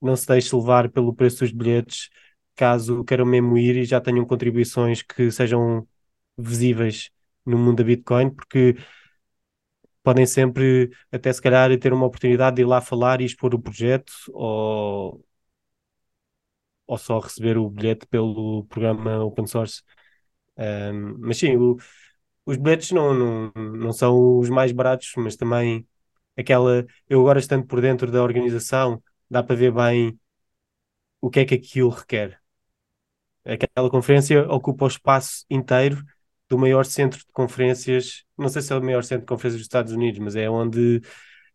não 0.00 0.16
se 0.16 0.26
deixe 0.26 0.54
levar 0.56 0.90
pelo 0.90 1.14
preço 1.14 1.40
dos 1.40 1.52
bilhetes, 1.52 2.10
caso 2.56 3.04
queiram 3.04 3.26
mesmo 3.26 3.56
ir 3.58 3.76
e 3.78 3.84
já 3.84 4.00
tenham 4.00 4.24
contribuições 4.26 5.02
que 5.02 5.30
sejam 5.32 5.86
visíveis 6.38 7.10
no 7.46 7.58
mundo 7.58 7.78
da 7.78 7.84
Bitcoin, 7.84 8.30
porque 8.30 8.76
podem 10.02 10.26
sempre, 10.26 10.90
até 11.12 11.32
se 11.32 11.40
calhar, 11.42 11.76
ter 11.78 11.92
uma 11.92 12.06
oportunidade 12.06 12.56
de 12.56 12.62
ir 12.62 12.64
lá 12.66 12.80
falar 12.80 13.20
e 13.20 13.24
expor 13.24 13.54
o 13.54 13.60
projeto, 13.60 14.12
ou, 14.32 15.24
ou 16.86 16.98
só 16.98 17.18
receber 17.18 17.56
o 17.58 17.68
bilhete 17.70 18.06
pelo 18.06 18.64
programa 18.66 19.22
open 19.24 19.46
source. 19.46 19.82
Um, 20.58 21.18
mas 21.20 21.38
sim, 21.38 21.56
o- 21.56 21.76
os 22.46 22.56
bilhetes 22.58 22.92
não, 22.92 23.14
não, 23.14 23.52
não 23.74 23.92
são 23.92 24.38
os 24.38 24.48
mais 24.50 24.72
baratos, 24.72 25.12
mas 25.18 25.36
também 25.36 25.86
aquela. 26.38 26.86
Eu 27.08 27.20
agora 27.22 27.38
estando 27.40 27.66
por 27.66 27.80
dentro 27.82 28.10
da 28.12 28.22
organização, 28.22 29.02
dá 29.30 29.42
para 29.42 29.56
ver 29.56 29.72
bem 29.72 30.18
o 31.20 31.30
que 31.30 31.40
é 31.40 31.44
que 31.46 31.54
aquilo 31.54 31.88
requer. 31.90 32.40
Aquela 33.44 33.90
conferência 33.90 34.42
ocupa 34.50 34.84
o 34.84 34.88
espaço 34.88 35.44
inteiro 35.50 36.04
do 36.50 36.58
maior 36.58 36.86
centro 36.86 37.20
de 37.20 37.26
conferências, 37.32 38.24
não 38.38 38.50
sei 38.50 38.62
se 38.62 38.72
é 38.74 38.76
o 38.76 38.82
maior 38.84 39.04
centro 39.04 39.22
de 39.22 39.28
conferências 39.28 39.60
dos 39.62 39.66
Estados 39.66 39.94
Unidos, 39.94 40.20
mas 40.20 40.36
é 40.36 40.50
onde 40.50 41.02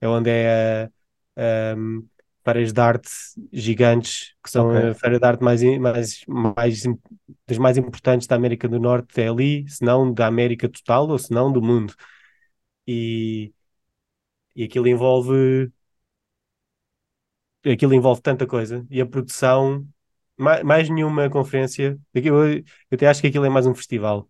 é, 0.01 0.07
onde 0.09 0.29
é 0.31 0.91
a, 1.37 1.75
um, 1.77 2.07
feiras 2.45 2.73
de 2.73 2.81
arte 2.81 3.09
gigantes, 3.53 4.35
que 4.43 4.49
são 4.51 4.69
ok. 4.69 4.91
a 4.91 4.95
feira 4.95 5.19
de 5.19 5.25
arte 5.25 5.43
mais, 5.43 5.61
mais, 5.79 6.23
mais, 6.27 6.83
das 7.47 7.57
mais 7.57 7.77
importantes 7.77 8.27
da 8.27 8.35
América 8.35 8.67
do 8.69 8.79
Norte, 8.79 9.21
é 9.21 9.27
ali, 9.29 9.67
se 9.69 9.83
não 9.83 10.13
da 10.13 10.27
América 10.27 10.69
total, 10.69 11.09
ou 11.09 11.19
se 11.19 11.31
não 11.33 11.51
do 11.51 11.61
mundo. 11.61 11.93
E, 12.87 13.53
e 14.55 14.63
aquilo 14.63 14.87
envolve 14.87 15.71
aquilo 17.65 17.93
envolve 17.93 18.21
tanta 18.21 18.45
coisa 18.47 18.85
e 18.89 19.01
a 19.01 19.05
produção, 19.05 19.85
mais, 20.37 20.63
mais 20.63 20.89
nenhuma 20.89 21.29
conferência, 21.29 21.97
aquilo- 22.15 22.45
eu 22.57 22.63
até 22.93 23.07
acho 23.07 23.21
que 23.21 23.27
aquilo 23.27 23.45
é 23.45 23.49
mais 23.49 23.65
um 23.67 23.75
festival, 23.75 24.29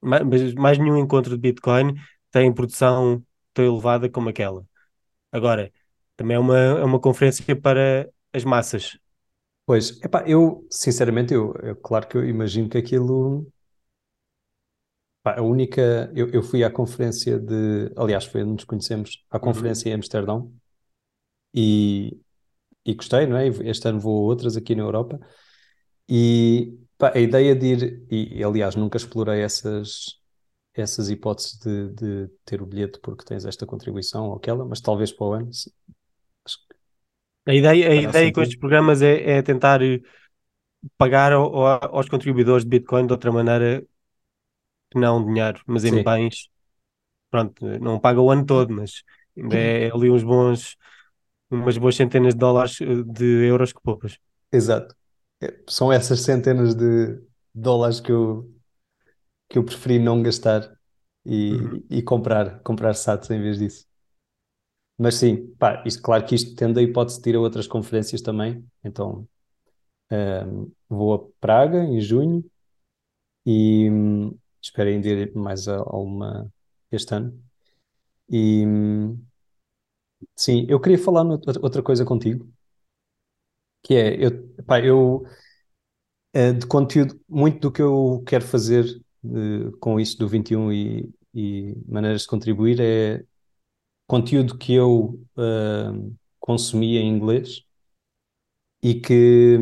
Ma- 0.00 0.24
mas 0.24 0.54
mais 0.54 0.78
nenhum 0.78 0.98
encontro 0.98 1.32
de 1.36 1.40
Bitcoin 1.40 1.94
tem 2.30 2.52
produção 2.52 3.24
tão 3.54 3.64
elevada 3.64 4.08
como 4.10 4.28
aquela. 4.28 4.64
Agora, 5.32 5.72
também 6.16 6.36
é 6.36 6.40
uma, 6.40 6.58
é 6.58 6.84
uma 6.84 7.00
conferência 7.00 7.56
para 7.60 8.10
as 8.32 8.44
massas. 8.44 8.98
Pois, 9.64 10.00
epá, 10.02 10.24
eu, 10.28 10.66
sinceramente, 10.70 11.32
eu, 11.34 11.54
eu- 11.62 11.76
claro 11.76 12.06
que 12.08 12.16
eu 12.16 12.24
imagino 12.28 12.68
que 12.68 12.78
aquilo, 12.78 13.46
pá, 15.22 15.36
a 15.38 15.42
única, 15.42 16.10
eu, 16.14 16.28
eu 16.30 16.42
fui 16.42 16.62
à 16.64 16.70
conferência 16.70 17.38
de, 17.38 17.92
aliás, 17.96 18.24
foi 18.24 18.42
onde 18.42 18.52
nos 18.54 18.64
conhecemos, 18.64 19.24
à 19.30 19.38
Uhum. 19.42 19.50
conferência 19.54 19.88
em 19.90 19.94
Amsterdão, 19.94 20.52
e, 21.54 22.18
e 22.86 22.94
gostei, 22.94 23.26
não 23.26 23.36
é? 23.36 23.48
Este 23.48 23.88
ano 23.88 24.00
vou 24.00 24.24
a 24.24 24.28
outras 24.28 24.56
aqui 24.56 24.74
na 24.74 24.82
Europa, 24.84 25.20
e 26.08 26.74
pá, 26.98 27.12
a 27.14 27.18
ideia 27.20 27.54
de 27.54 27.66
ir, 27.66 28.06
e 28.10 28.44
aliás, 28.44 28.74
nunca 28.76 28.96
explorei 28.96 29.42
essas, 29.42 30.20
essas 30.74 31.10
hipóteses 31.10 31.58
de, 31.60 31.90
de 31.94 32.28
ter 32.44 32.62
o 32.62 32.66
bilhete 32.66 33.00
porque 33.00 33.24
tens 33.24 33.44
esta 33.46 33.66
contribuição 33.66 34.28
ou 34.30 34.36
aquela, 34.36 34.64
mas 34.66 34.80
talvez 34.80 35.12
para 35.12 35.26
o 35.26 35.32
ano, 35.34 35.52
se- 35.54 35.72
A 37.46 37.54
ideia, 37.54 37.88
a 37.90 37.94
ideia 37.94 38.32
com 38.32 38.40
estes 38.42 38.58
programas 38.58 39.02
é, 39.02 39.38
é 39.38 39.42
tentar 39.42 39.80
eh, 39.82 40.00
pagar 40.98 41.32
ao- 41.32 41.54
ao- 41.56 41.96
aos 41.96 42.08
contribuidores 42.08 42.64
de 42.64 42.70
Bitcoin 42.70 43.06
de 43.06 43.12
outra 43.14 43.32
maneira 43.32 43.84
que 44.90 44.98
não 44.98 45.24
dinheiro, 45.24 45.62
mas 45.66 45.84
em 45.84 45.92
Sim, 45.92 46.02
bens. 46.02 46.48
Pronto, 47.30 47.66
não 47.80 48.00
paga 48.00 48.20
o 48.22 48.30
ano 48.30 48.46
todo, 48.46 48.72
mas 48.74 49.02
ainda 49.36 49.56
é 49.56 49.90
ali 49.92 50.10
uns 50.10 50.24
bons, 50.24 50.76
umas 51.50 51.78
boas 51.78 51.96
centenas 51.96 52.34
de 52.34 52.40
dólares, 52.40 52.80
eh, 52.82 52.86
de 53.06 53.24
euros 53.48 53.72
que 53.74 53.82
poupas. 53.82 54.18
exato. 54.52 54.96
É, 55.40 55.58
São 55.68 55.92
essas 55.92 56.20
centenas 56.20 56.74
de 56.74 57.20
dólares 57.54 58.00
que 58.00 58.10
eu, 58.12 58.50
que 59.48 59.58
eu 59.58 59.64
preferi 59.64 59.98
não 59.98 60.22
gastar 60.22 60.76
Uhum. 61.50 61.84
e, 61.90 61.98
e 61.98 62.02
comprar, 62.02 62.60
comprar 62.62 62.90
SATs 62.92 63.30
em 63.30 63.40
vez 63.42 63.58
disso. 63.58 63.86
Mas 64.98 65.16
sim, 65.16 65.54
pá, 65.58 65.82
isto, 65.86 66.02
claro 66.02 66.24
que 66.26 66.34
isto 66.34 66.54
tende 66.56 66.80
a 66.80 66.82
hipótese 66.82 67.20
de 67.20 67.30
ir 67.30 67.36
a 67.36 67.40
outras 67.40 67.66
conferências 67.66 68.22
também. 68.22 68.64
Então, 68.84 69.28
ehm, 70.10 70.68
vou 70.88 71.14
a 71.14 71.20
Praga 71.40 71.84
em 71.84 72.00
junho 72.00 72.44
e 73.46 73.90
hum, 73.90 74.38
espero 74.62 74.90
ainda 74.90 75.08
ir 75.08 75.34
mais 75.36 75.68
a, 75.68 75.76
a 75.78 75.98
uma 75.98 76.52
este 76.92 77.14
ano. 77.14 77.42
E 78.30 78.64
hum, 78.66 79.18
sim, 80.34 80.66
eu 80.68 80.80
queria 80.80 80.98
falar 80.98 81.24
outra 81.62 81.82
coisa 81.82 82.04
contigo, 82.04 82.48
que 83.82 83.94
é, 83.94 84.24
eu, 84.24 84.30
pá, 84.66 84.80
eu 84.80 85.24
eh, 86.32 86.52
de 86.52 86.66
conteúdo, 86.66 87.20
muito 87.28 87.60
do 87.60 87.72
que 87.72 87.82
eu 87.82 88.22
quero 88.26 88.44
fazer 88.44 88.84
eh, 89.24 89.70
com 89.80 89.98
isso 90.00 90.18
do 90.18 90.28
21 90.28 90.72
e, 90.72 91.10
e 91.34 91.74
maneiras 91.88 92.22
de 92.22 92.28
contribuir 92.28 92.80
é 92.80 93.24
conteúdo 94.06 94.58
que 94.58 94.74
eu 94.74 95.20
eh, 95.38 95.92
consumi 96.40 96.98
em 96.98 97.08
inglês 97.08 97.64
e 98.82 98.94
que 99.00 99.58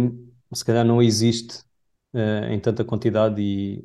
se 0.53 0.65
calhar 0.65 0.85
não 0.85 1.03
existe 1.03 1.65
eh, 2.15 2.53
em 2.55 2.61
tanta 2.61 2.85
quantidade 2.85 3.41
e 3.43 3.85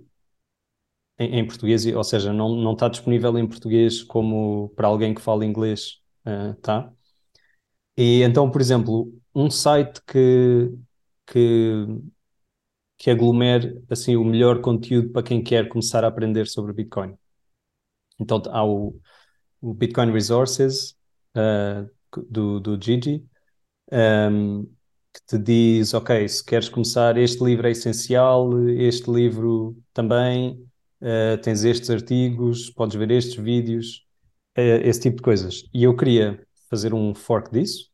em, 1.17 1.39
em 1.39 1.47
português, 1.47 1.85
ou 1.87 2.03
seja, 2.03 2.33
não, 2.33 2.49
não 2.55 2.73
está 2.73 2.87
disponível 2.89 3.37
em 3.37 3.47
português 3.47 4.03
como 4.03 4.69
para 4.75 4.87
alguém 4.87 5.13
que 5.13 5.21
fala 5.21 5.45
inglês, 5.45 6.01
eh, 6.25 6.53
tá? 6.61 6.93
E 7.99 8.23
então, 8.23 8.51
por 8.51 8.61
exemplo, 8.61 9.13
um 9.35 9.51
site 9.51 10.01
que, 10.07 10.71
que, 11.27 11.85
que 12.99 13.09
aglomere 13.09 13.83
assim, 13.89 14.15
o 14.15 14.23
melhor 14.23 14.61
conteúdo 14.61 15.09
para 15.11 15.23
quem 15.23 15.43
quer 15.43 15.67
começar 15.69 16.03
a 16.03 16.07
aprender 16.07 16.45
sobre 16.47 16.71
Bitcoin. 16.73 17.17
Então 18.19 18.41
há 18.49 18.65
o, 18.65 18.99
o 19.61 19.73
Bitcoin 19.73 20.11
Resources 20.11 20.97
eh, 21.35 21.85
do, 22.29 22.59
do 22.59 22.81
Gigi, 22.81 23.25
ehm, 23.91 24.65
que 25.13 25.21
te 25.27 25.39
diz, 25.39 25.93
ok, 25.95 26.27
se 26.29 26.45
queres 26.45 26.69
começar, 26.69 27.17
este 27.17 27.43
livro 27.43 27.67
é 27.67 27.71
essencial, 27.71 28.51
este 28.69 29.11
livro 29.11 29.77
também, 29.93 30.65
eh, 31.01 31.37
tens 31.39 31.63
estes 31.65 31.89
artigos, 31.91 32.69
podes 32.71 32.97
ver 32.97 33.11
estes 33.11 33.35
vídeos, 33.37 34.05
eh, 34.55 34.87
esse 34.87 35.01
tipo 35.01 35.17
de 35.17 35.23
coisas. 35.23 35.65
E 35.73 35.83
eu 35.85 35.95
queria 35.97 36.45
fazer 36.69 36.93
um 36.95 37.15
fork 37.15 37.51
disso. 37.51 37.88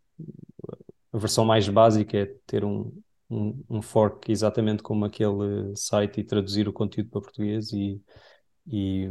A 1.12 1.18
versão 1.18 1.46
mais 1.46 1.68
básica 1.70 2.18
é 2.18 2.26
ter 2.46 2.66
um, 2.66 2.92
um, 3.30 3.64
um 3.70 3.82
fork 3.82 4.32
exatamente 4.32 4.84
como 4.84 5.06
aquele 5.06 5.76
site 5.76 6.20
e 6.20 6.24
traduzir 6.24 6.68
o 6.68 6.74
conteúdo 6.74 7.10
para 7.10 7.22
português 7.22 7.72
e, 7.72 8.02
e 8.68 9.10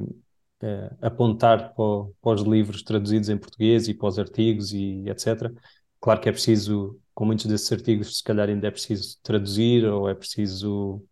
eh, 0.62 0.90
apontar 1.02 1.74
para, 1.74 2.10
para 2.22 2.34
os 2.34 2.42
livros 2.42 2.82
traduzidos 2.82 3.28
em 3.28 3.38
português 3.38 3.88
e 3.88 3.94
para 3.94 4.08
os 4.08 4.18
artigos 4.18 4.72
e 4.72 5.04
etc. 5.08 5.52
Claro 6.00 6.20
que 6.20 6.28
é 6.28 6.32
preciso, 6.32 7.00
com 7.14 7.24
muitos 7.24 7.46
desses 7.46 7.70
artigos, 7.72 8.18
se 8.18 8.24
calhar 8.24 8.48
ainda 8.48 8.68
é 8.68 8.70
preciso 8.70 9.18
traduzir 9.22 9.84
ou 9.86 10.08
é 10.08 10.14
preciso, 10.14 11.04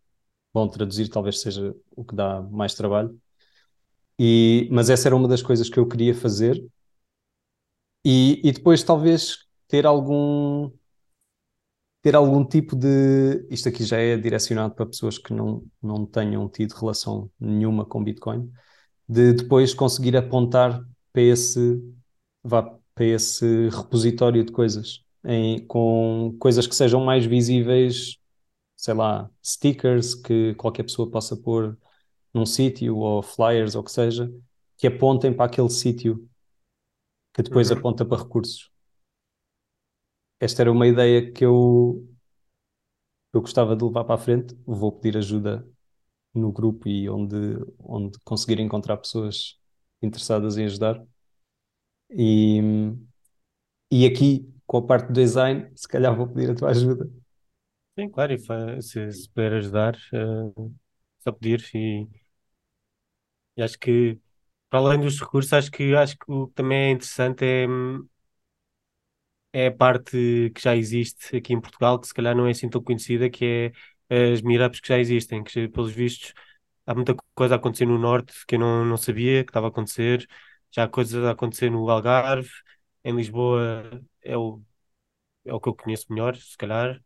bom, 0.53 0.67
traduzir 0.67 1.09
talvez 1.09 1.41
seja 1.41 1.75
o 1.95 2.05
que 2.05 2.15
dá 2.15 2.41
mais 2.43 2.75
trabalho. 2.75 3.19
E, 4.19 4.67
mas 4.71 4.89
essa 4.89 5.07
era 5.07 5.15
uma 5.15 5.27
das 5.27 5.41
coisas 5.41 5.69
que 5.69 5.79
eu 5.79 5.87
queria 5.87 6.13
fazer 6.15 6.63
e, 8.05 8.41
e 8.43 8.51
depois 8.51 8.83
talvez 8.83 9.37
ter 9.73 9.85
algum 9.87 10.71
ter 12.01 12.15
algum 12.15 12.43
tipo 12.45 12.75
de. 12.75 13.45
Isto 13.49 13.69
aqui 13.69 13.83
já 13.85 13.97
é 13.97 14.17
direcionado 14.17 14.73
para 14.75 14.85
pessoas 14.85 15.17
que 15.17 15.33
não, 15.33 15.63
não 15.81 16.05
tenham 16.05 16.47
tido 16.49 16.73
relação 16.73 17.31
nenhuma 17.39 17.85
com 17.85 18.03
Bitcoin, 18.03 18.51
de 19.09 19.33
depois 19.33 19.73
conseguir 19.73 20.17
apontar 20.17 20.81
para 21.13 21.21
esse, 21.23 21.81
vá, 22.43 22.63
para 22.95 23.05
esse 23.05 23.69
repositório 23.69 24.43
de 24.45 24.51
coisas, 24.53 25.03
em, 25.25 25.65
com 25.67 26.35
coisas 26.39 26.67
que 26.67 26.75
sejam 26.75 27.03
mais 27.05 27.25
visíveis, 27.25 28.17
sei 28.77 28.93
lá, 28.95 29.29
stickers 29.45 30.15
que 30.15 30.55
qualquer 30.55 30.83
pessoa 30.83 31.09
possa 31.11 31.37
pôr 31.37 31.77
num 32.33 32.45
sítio, 32.45 32.97
ou 32.97 33.23
flyers, 33.23 33.75
ou 33.75 33.81
o 33.81 33.85
que 33.85 33.91
seja, 33.91 34.31
que 34.77 34.87
apontem 34.87 35.33
para 35.33 35.45
aquele 35.47 35.69
sítio, 35.69 36.27
que 37.33 37.43
depois 37.43 37.69
Uhum. 37.69 37.77
aponta 37.77 38.03
para 38.05 38.23
recursos. 38.23 38.71
Esta 40.45 40.61
era 40.63 40.71
uma 40.71 40.87
ideia 40.87 41.31
que 41.31 41.43
eu, 41.45 42.07
eu 43.33 43.41
gostava 43.41 43.75
de 43.75 43.83
levar 43.83 44.03
para 44.05 44.15
a 44.15 44.17
frente. 44.17 44.55
Vou 44.65 44.91
pedir 44.91 45.17
ajuda 45.17 45.67
no 46.35 46.51
grupo 46.53 46.89
e 46.89 47.09
onde, 47.09 47.37
onde 47.79 48.19
conseguir 48.25 48.59
encontrar 48.61 48.97
pessoas 48.97 49.59
interessadas 50.01 50.57
em 50.57 50.65
ajudar. 50.65 51.03
E, 52.09 52.61
e 53.91 54.05
aqui, 54.05 54.49
com 54.65 54.77
a 54.77 54.81
parte 54.85 55.07
do 55.07 55.13
design, 55.13 55.71
se 55.75 55.87
calhar 55.87 56.15
vou 56.15 56.27
pedir 56.27 56.51
a 56.51 56.55
tua 56.55 56.69
ajuda. 56.71 57.09
Sim, 57.97 58.09
claro, 58.09 58.33
e 58.33 58.81
se, 58.81 59.11
se 59.11 59.29
puder 59.29 59.53
ajudar, 59.53 59.95
eh, 60.13 60.69
só 61.19 61.31
pedir. 61.31 61.63
E, 61.75 62.07
e 63.57 63.61
acho 63.63 63.77
que, 63.79 64.19
para 64.69 64.79
além 64.79 64.99
dos 65.01 65.19
recursos, 65.19 65.53
acho 65.53 65.71
que, 65.71 65.95
acho 65.95 66.17
que 66.17 66.31
o 66.31 66.47
que 66.47 66.53
também 66.55 66.77
é 66.89 66.91
interessante 66.91 67.45
é, 67.45 67.67
hum, 67.67 68.07
é 69.53 69.67
a 69.67 69.71
parte 69.71 70.51
que 70.55 70.61
já 70.61 70.75
existe 70.75 71.35
aqui 71.37 71.53
em 71.53 71.61
Portugal, 71.61 71.99
que 71.99 72.07
se 72.07 72.13
calhar 72.15 72.35
não 72.35 72.47
é 72.47 72.51
assim 72.51 72.69
tão 72.69 72.83
conhecida, 72.83 73.29
que 73.29 73.73
é 74.09 74.33
as 74.33 74.41
meetups 74.41 74.79
que 74.81 74.87
já 74.89 74.99
existem, 74.99 75.43
que 75.43 75.67
pelos 75.69 75.91
vistos 75.93 76.33
há 76.85 76.93
muita 76.95 77.15
coisa 77.35 77.55
a 77.55 77.57
acontecer 77.57 77.85
no 77.85 77.97
Norte 77.99 78.33
que 78.47 78.55
eu 78.55 78.59
não, 78.59 78.85
não 78.85 78.97
sabia 78.97 79.43
que 79.43 79.51
estava 79.51 79.67
a 79.67 79.69
acontecer, 79.69 80.27
já 80.71 80.83
há 80.85 80.87
coisas 80.89 81.23
a 81.25 81.31
acontecer 81.31 81.69
no 81.71 81.89
Algarve, 81.89 82.49
em 83.03 83.15
Lisboa 83.15 84.01
é 84.21 84.37
o, 84.37 84.61
é 85.45 85.53
o 85.53 85.59
que 85.59 85.69
eu 85.69 85.75
conheço 85.75 86.07
melhor, 86.11 86.35
se 86.37 86.57
calhar, 86.57 87.01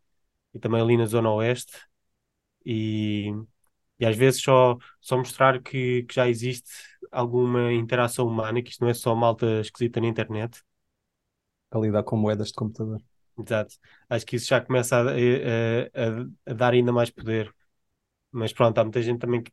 e 0.54 0.58
também 0.60 0.80
ali 0.82 0.96
na 0.96 1.06
Zona 1.06 1.30
Oeste, 1.32 1.72
e, 2.64 3.30
e 3.98 4.06
às 4.06 4.16
vezes 4.16 4.42
só, 4.42 4.76
só 5.00 5.16
mostrar 5.18 5.62
que, 5.62 6.04
que 6.04 6.14
já 6.14 6.28
existe 6.28 6.70
alguma 7.12 7.72
interação 7.72 8.26
humana, 8.26 8.62
que 8.62 8.70
isto 8.70 8.82
não 8.82 8.90
é 8.90 8.94
só 8.94 9.14
malta 9.14 9.60
esquisita 9.62 10.00
na 10.00 10.08
internet 10.08 10.62
Para 11.70 11.80
lidar 11.80 12.02
com 12.04 12.16
moedas 12.16 12.48
de 12.48 12.54
computador. 12.54 13.02
Exato. 13.38 13.74
Acho 14.08 14.26
que 14.26 14.36
isso 14.36 14.48
já 14.48 14.60
começa 14.60 14.96
a, 14.96 15.02
a- 15.02 15.10
a- 15.94 16.50
a 16.52 16.54
dar 16.54 16.72
ainda 16.72 16.92
mais 16.92 17.10
poder. 17.10 17.54
Mas 18.32 18.52
pronto, 18.52 18.78
há 18.78 18.84
muita 18.84 19.02
gente 19.02 19.20
também 19.20 19.42
que 19.42 19.52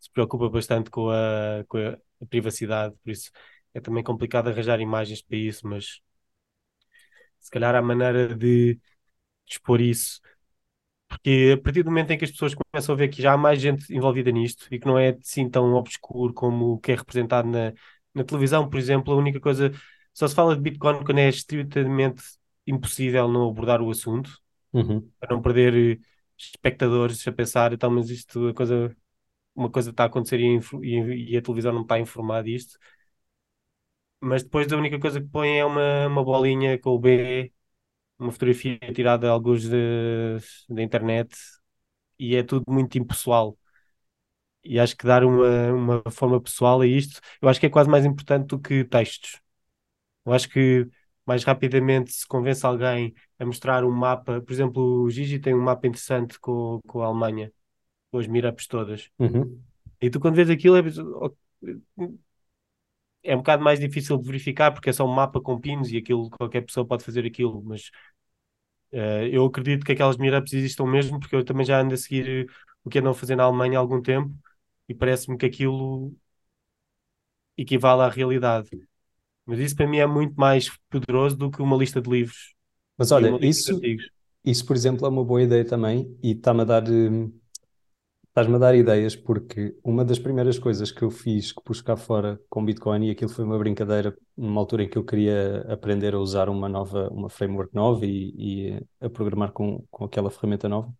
se 0.00 0.10
preocupa 0.10 0.48
bastante 0.50 0.90
com 0.90 1.10
a, 1.10 1.64
com 1.68 1.78
a, 1.78 1.92
a 2.22 2.26
privacidade, 2.28 2.94
por 3.02 3.10
isso 3.10 3.30
é 3.74 3.80
também 3.80 4.04
complicado 4.04 4.48
arranjar 4.48 4.80
imagens 4.80 5.22
para 5.22 5.36
isso, 5.38 5.66
mas 5.66 6.02
se 7.40 7.50
calhar 7.50 7.74
há 7.74 7.82
maneira 7.82 8.34
de 8.34 8.78
expor 9.48 9.80
isso. 9.80 10.20
Porque 11.08 11.54
a 11.58 11.62
partir 11.62 11.82
do 11.84 11.90
momento 11.90 12.12
em 12.12 12.18
que 12.18 12.24
as 12.26 12.30
pessoas 12.32 12.54
começam 12.54 12.94
a 12.94 12.98
ver 12.98 13.08
que 13.08 13.22
já 13.22 13.34
há 13.34 13.38
mais 13.38 13.60
gente 13.60 13.92
envolvida 13.94 14.30
nisto 14.32 14.66
e 14.72 14.78
que 14.80 14.86
não 14.86 14.98
é 14.98 15.10
assim 15.10 15.48
tão 15.50 15.74
obscuro 15.74 16.34
como 16.34 16.74
o 16.74 16.80
que 16.80 16.92
é 16.92 16.96
representado 16.96 17.48
na, 17.48 17.72
na 18.14 18.24
televisão, 18.24 18.68
por 18.70 18.78
exemplo, 18.78 19.12
a 19.14 19.16
única 19.16 19.40
coisa, 19.40 19.72
só 20.14 20.28
se 20.28 20.34
fala 20.34 20.54
de 20.56 20.62
Bitcoin 20.62 21.04
quando 21.04 21.18
é 21.18 21.28
estritamente 21.28 22.22
impossível 22.66 23.28
não 23.28 23.48
abordar 23.48 23.80
o 23.82 23.90
assunto 23.90 24.38
Uhum. 24.72 25.12
para 25.20 25.34
não 25.34 25.42
perder 25.42 25.98
eh, 25.98 26.00
espectadores 26.38 27.26
a 27.28 27.32
pensar, 27.32 27.72
então, 27.72 27.90
mas 27.90 28.10
isto, 28.10 28.48
a 28.48 28.54
coisa, 28.54 28.96
uma 29.54 29.70
coisa 29.70 29.90
está 29.90 30.04
a 30.04 30.06
acontecer 30.08 30.40
e, 30.40 30.58
e- 30.82 31.32
e 31.34 31.36
a 31.36 31.42
televisão 31.42 31.72
não 31.74 31.82
está 31.82 31.96
a 31.96 32.00
informar 32.00 32.44
disto. 32.44 32.78
Mas 34.20 34.42
depois 34.44 34.72
a 34.72 34.76
única 34.76 34.98
coisa 35.00 35.20
que 35.20 35.28
põe 35.28 35.58
é 35.58 35.64
uma, 35.64 36.06
uma 36.06 36.24
bolinha 36.24 36.78
com 36.78 36.90
o 36.90 36.98
B 36.98 37.52
uma 38.18 38.32
fotografia 38.32 38.78
tirada 38.94 39.28
a 39.28 39.32
alguns 39.32 39.68
da 40.68 40.82
internet 40.82 41.36
e 42.18 42.36
é 42.36 42.42
tudo 42.42 42.64
muito 42.68 42.98
impessoal. 42.98 43.58
E 44.64 44.78
acho 44.78 44.96
que 44.96 45.06
dar 45.06 45.24
uma, 45.24 45.72
uma 45.72 46.10
forma 46.10 46.40
pessoal 46.40 46.80
a 46.80 46.86
isto, 46.86 47.20
eu 47.40 47.48
acho 47.48 47.58
que 47.60 47.66
é 47.66 47.70
quase 47.70 47.90
mais 47.90 48.04
importante 48.04 48.46
do 48.48 48.60
que 48.60 48.84
textos. 48.84 49.40
Eu 50.24 50.32
acho 50.32 50.48
que 50.48 50.88
mais 51.26 51.44
rapidamente 51.44 52.12
se 52.12 52.26
convence 52.26 52.64
alguém 52.64 53.14
a 53.38 53.46
mostrar 53.46 53.84
um 53.84 53.90
mapa, 53.90 54.40
por 54.40 54.52
exemplo, 54.52 55.02
o 55.02 55.10
Gigi 55.10 55.38
tem 55.38 55.54
um 55.54 55.62
mapa 55.62 55.86
interessante 55.86 56.38
com, 56.38 56.80
com 56.86 57.02
a 57.02 57.06
Alemanha, 57.06 57.52
com 58.10 58.18
as 58.18 58.26
mirapes 58.26 58.66
todas. 58.66 59.10
Uhum. 59.18 59.60
E 60.00 60.10
tu 60.10 60.18
quando 60.18 60.34
vês 60.34 60.50
aquilo 60.50 60.76
é, 60.76 60.82
é 63.22 63.34
um 63.34 63.38
bocado 63.38 63.62
mais 63.62 63.78
difícil 63.78 64.18
de 64.18 64.26
verificar 64.26 64.72
porque 64.72 64.90
é 64.90 64.92
só 64.92 65.04
um 65.04 65.12
mapa 65.12 65.40
com 65.40 65.60
pinos 65.60 65.90
e 65.92 65.96
aquilo 65.96 66.28
qualquer 66.30 66.62
pessoa 66.62 66.86
pode 66.86 67.04
fazer 67.04 67.24
aquilo, 67.24 67.62
mas 67.64 67.90
uh, 68.92 69.26
eu 69.30 69.44
acredito 69.44 69.84
que 69.84 69.92
aquelas 69.92 70.16
mirapes 70.16 70.52
existam 70.52 70.86
mesmo 70.86 71.20
porque 71.20 71.36
eu 71.36 71.44
também 71.44 71.64
já 71.64 71.80
ando 71.80 71.94
a 71.94 71.96
seguir 71.96 72.50
o 72.84 72.90
que 72.90 72.98
andam 72.98 73.12
a 73.12 73.14
fazer 73.14 73.36
na 73.36 73.44
Alemanha 73.44 73.78
há 73.78 73.80
algum 73.80 74.02
tempo 74.02 74.32
e 74.88 74.94
parece-me 74.94 75.36
que 75.38 75.46
aquilo 75.46 76.14
equivale 77.56 78.02
à 78.02 78.08
realidade. 78.08 78.70
Mas 79.46 79.58
isso 79.58 79.76
para 79.76 79.86
mim 79.88 79.98
é 79.98 80.06
muito 80.06 80.34
mais 80.36 80.70
poderoso 80.90 81.36
do 81.36 81.50
que 81.50 81.62
uma 81.62 81.76
lista 81.76 82.00
de 82.00 82.10
livros 82.10 82.54
Mas 82.96 83.10
olha, 83.12 83.36
isso, 83.40 83.88
isso, 84.44 84.66
por 84.66 84.76
exemplo, 84.76 85.06
é 85.06 85.08
uma 85.10 85.24
boa 85.24 85.42
ideia 85.42 85.64
também 85.66 86.16
e 86.22 86.32
está-me 86.32 86.62
a 86.62 86.64
dar, 86.64 86.88
hum, 86.88 87.32
estás-me 88.28 88.56
a 88.56 88.58
dar 88.58 88.74
ideias, 88.74 89.16
porque 89.16 89.76
uma 89.84 90.04
das 90.04 90.18
primeiras 90.18 90.58
coisas 90.58 90.92
que 90.92 91.02
eu 91.02 91.10
fiz, 91.10 91.52
que 91.52 91.62
pus 91.62 91.80
cá 91.82 91.96
fora 91.96 92.40
com 92.50 92.64
Bitcoin, 92.64 93.06
e 93.06 93.10
aquilo 93.10 93.30
foi 93.30 93.44
uma 93.44 93.58
brincadeira, 93.58 94.16
numa 94.36 94.60
altura 94.60 94.84
em 94.84 94.88
que 94.90 94.98
eu 94.98 95.04
queria 95.04 95.62
aprender 95.72 96.14
a 96.14 96.20
usar 96.20 96.48
uma 96.48 96.68
nova, 96.68 97.08
uma 97.10 97.28
framework 97.30 97.74
nova 97.74 98.06
e, 98.06 98.78
e 98.78 98.86
a 99.00 99.10
programar 99.10 99.52
com, 99.52 99.84
com 99.90 100.04
aquela 100.04 100.30
ferramenta 100.30 100.68
nova, 100.68 100.92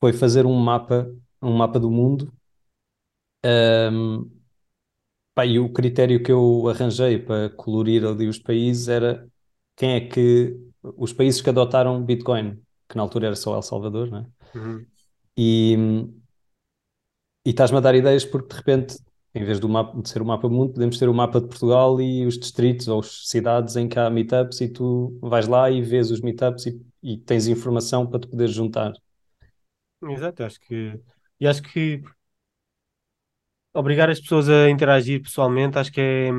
foi 0.00 0.12
fazer 0.12 0.46
um 0.46 0.54
mapa, 0.54 1.10
um 1.42 1.52
mapa 1.56 1.78
do 1.80 1.90
mundo. 1.90 2.32
hum, 3.44 4.39
Pá, 5.34 5.46
e 5.46 5.58
o 5.58 5.72
critério 5.72 6.22
que 6.22 6.32
eu 6.32 6.68
arranjei 6.68 7.18
para 7.18 7.50
colorir 7.50 8.04
ali 8.04 8.26
os 8.28 8.38
países 8.38 8.88
era 8.88 9.28
quem 9.76 9.94
é 9.94 10.00
que 10.00 10.56
os 10.82 11.12
países 11.12 11.40
que 11.40 11.50
adotaram 11.50 12.04
Bitcoin, 12.04 12.60
que 12.88 12.96
na 12.96 13.02
altura 13.02 13.26
era 13.26 13.36
só 13.36 13.54
El 13.54 13.62
Salvador, 13.62 14.10
né? 14.10 14.26
Uhum. 14.54 14.86
E, 15.36 15.76
e 17.44 17.50
estás-me 17.50 17.78
a 17.78 17.80
dar 17.80 17.94
ideias 17.94 18.24
porque 18.24 18.48
de 18.48 18.56
repente, 18.56 18.96
em 19.34 19.44
vez 19.44 19.60
do 19.60 19.68
mapa, 19.68 20.00
de 20.00 20.08
ser 20.08 20.20
o 20.20 20.24
mapa 20.24 20.48
do 20.48 20.54
mundo, 20.54 20.72
podemos 20.72 20.98
ter 20.98 21.08
o 21.08 21.14
mapa 21.14 21.40
de 21.40 21.46
Portugal 21.46 22.00
e 22.00 22.26
os 22.26 22.38
distritos 22.38 22.88
ou 22.88 23.00
as 23.00 23.28
cidades 23.28 23.76
em 23.76 23.88
que 23.88 23.98
há 23.98 24.10
meetups 24.10 24.60
e 24.60 24.68
tu 24.68 25.16
vais 25.22 25.46
lá 25.46 25.70
e 25.70 25.80
vês 25.80 26.10
os 26.10 26.20
meetups 26.20 26.66
e, 26.66 26.80
e 27.02 27.16
tens 27.18 27.46
informação 27.46 28.06
para 28.06 28.20
te 28.20 28.28
poderes 28.28 28.54
juntar. 28.54 28.92
Exato, 30.02 30.44
acho 30.44 30.60
que 30.60 30.98
e 31.38 31.46
acho 31.46 31.62
que 31.62 32.02
obrigar 33.72 34.10
as 34.10 34.20
pessoas 34.20 34.48
a 34.48 34.68
interagir 34.70 35.22
pessoalmente, 35.22 35.78
acho 35.78 35.92
que 35.92 36.00
é, 36.00 36.30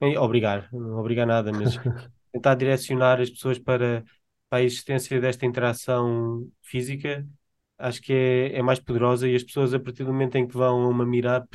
é 0.00 0.18
obrigar, 0.18 0.68
não 0.72 0.98
obrigar 0.98 1.26
nada, 1.26 1.52
mas 1.52 1.76
tentar 2.32 2.54
direcionar 2.54 3.20
as 3.20 3.30
pessoas 3.30 3.58
para, 3.58 4.04
para 4.48 4.58
a 4.60 4.62
existência 4.62 5.20
desta 5.20 5.46
interação 5.46 6.48
física, 6.62 7.26
acho 7.78 8.00
que 8.02 8.12
é, 8.12 8.58
é 8.58 8.62
mais 8.62 8.78
poderosa 8.80 9.28
e 9.28 9.34
as 9.36 9.42
pessoas, 9.42 9.74
a 9.74 9.80
partir 9.80 10.04
do 10.04 10.12
momento 10.12 10.36
em 10.36 10.46
que 10.46 10.56
vão 10.56 10.84
a 10.84 10.88
uma 10.88 11.06
meetup 11.06 11.48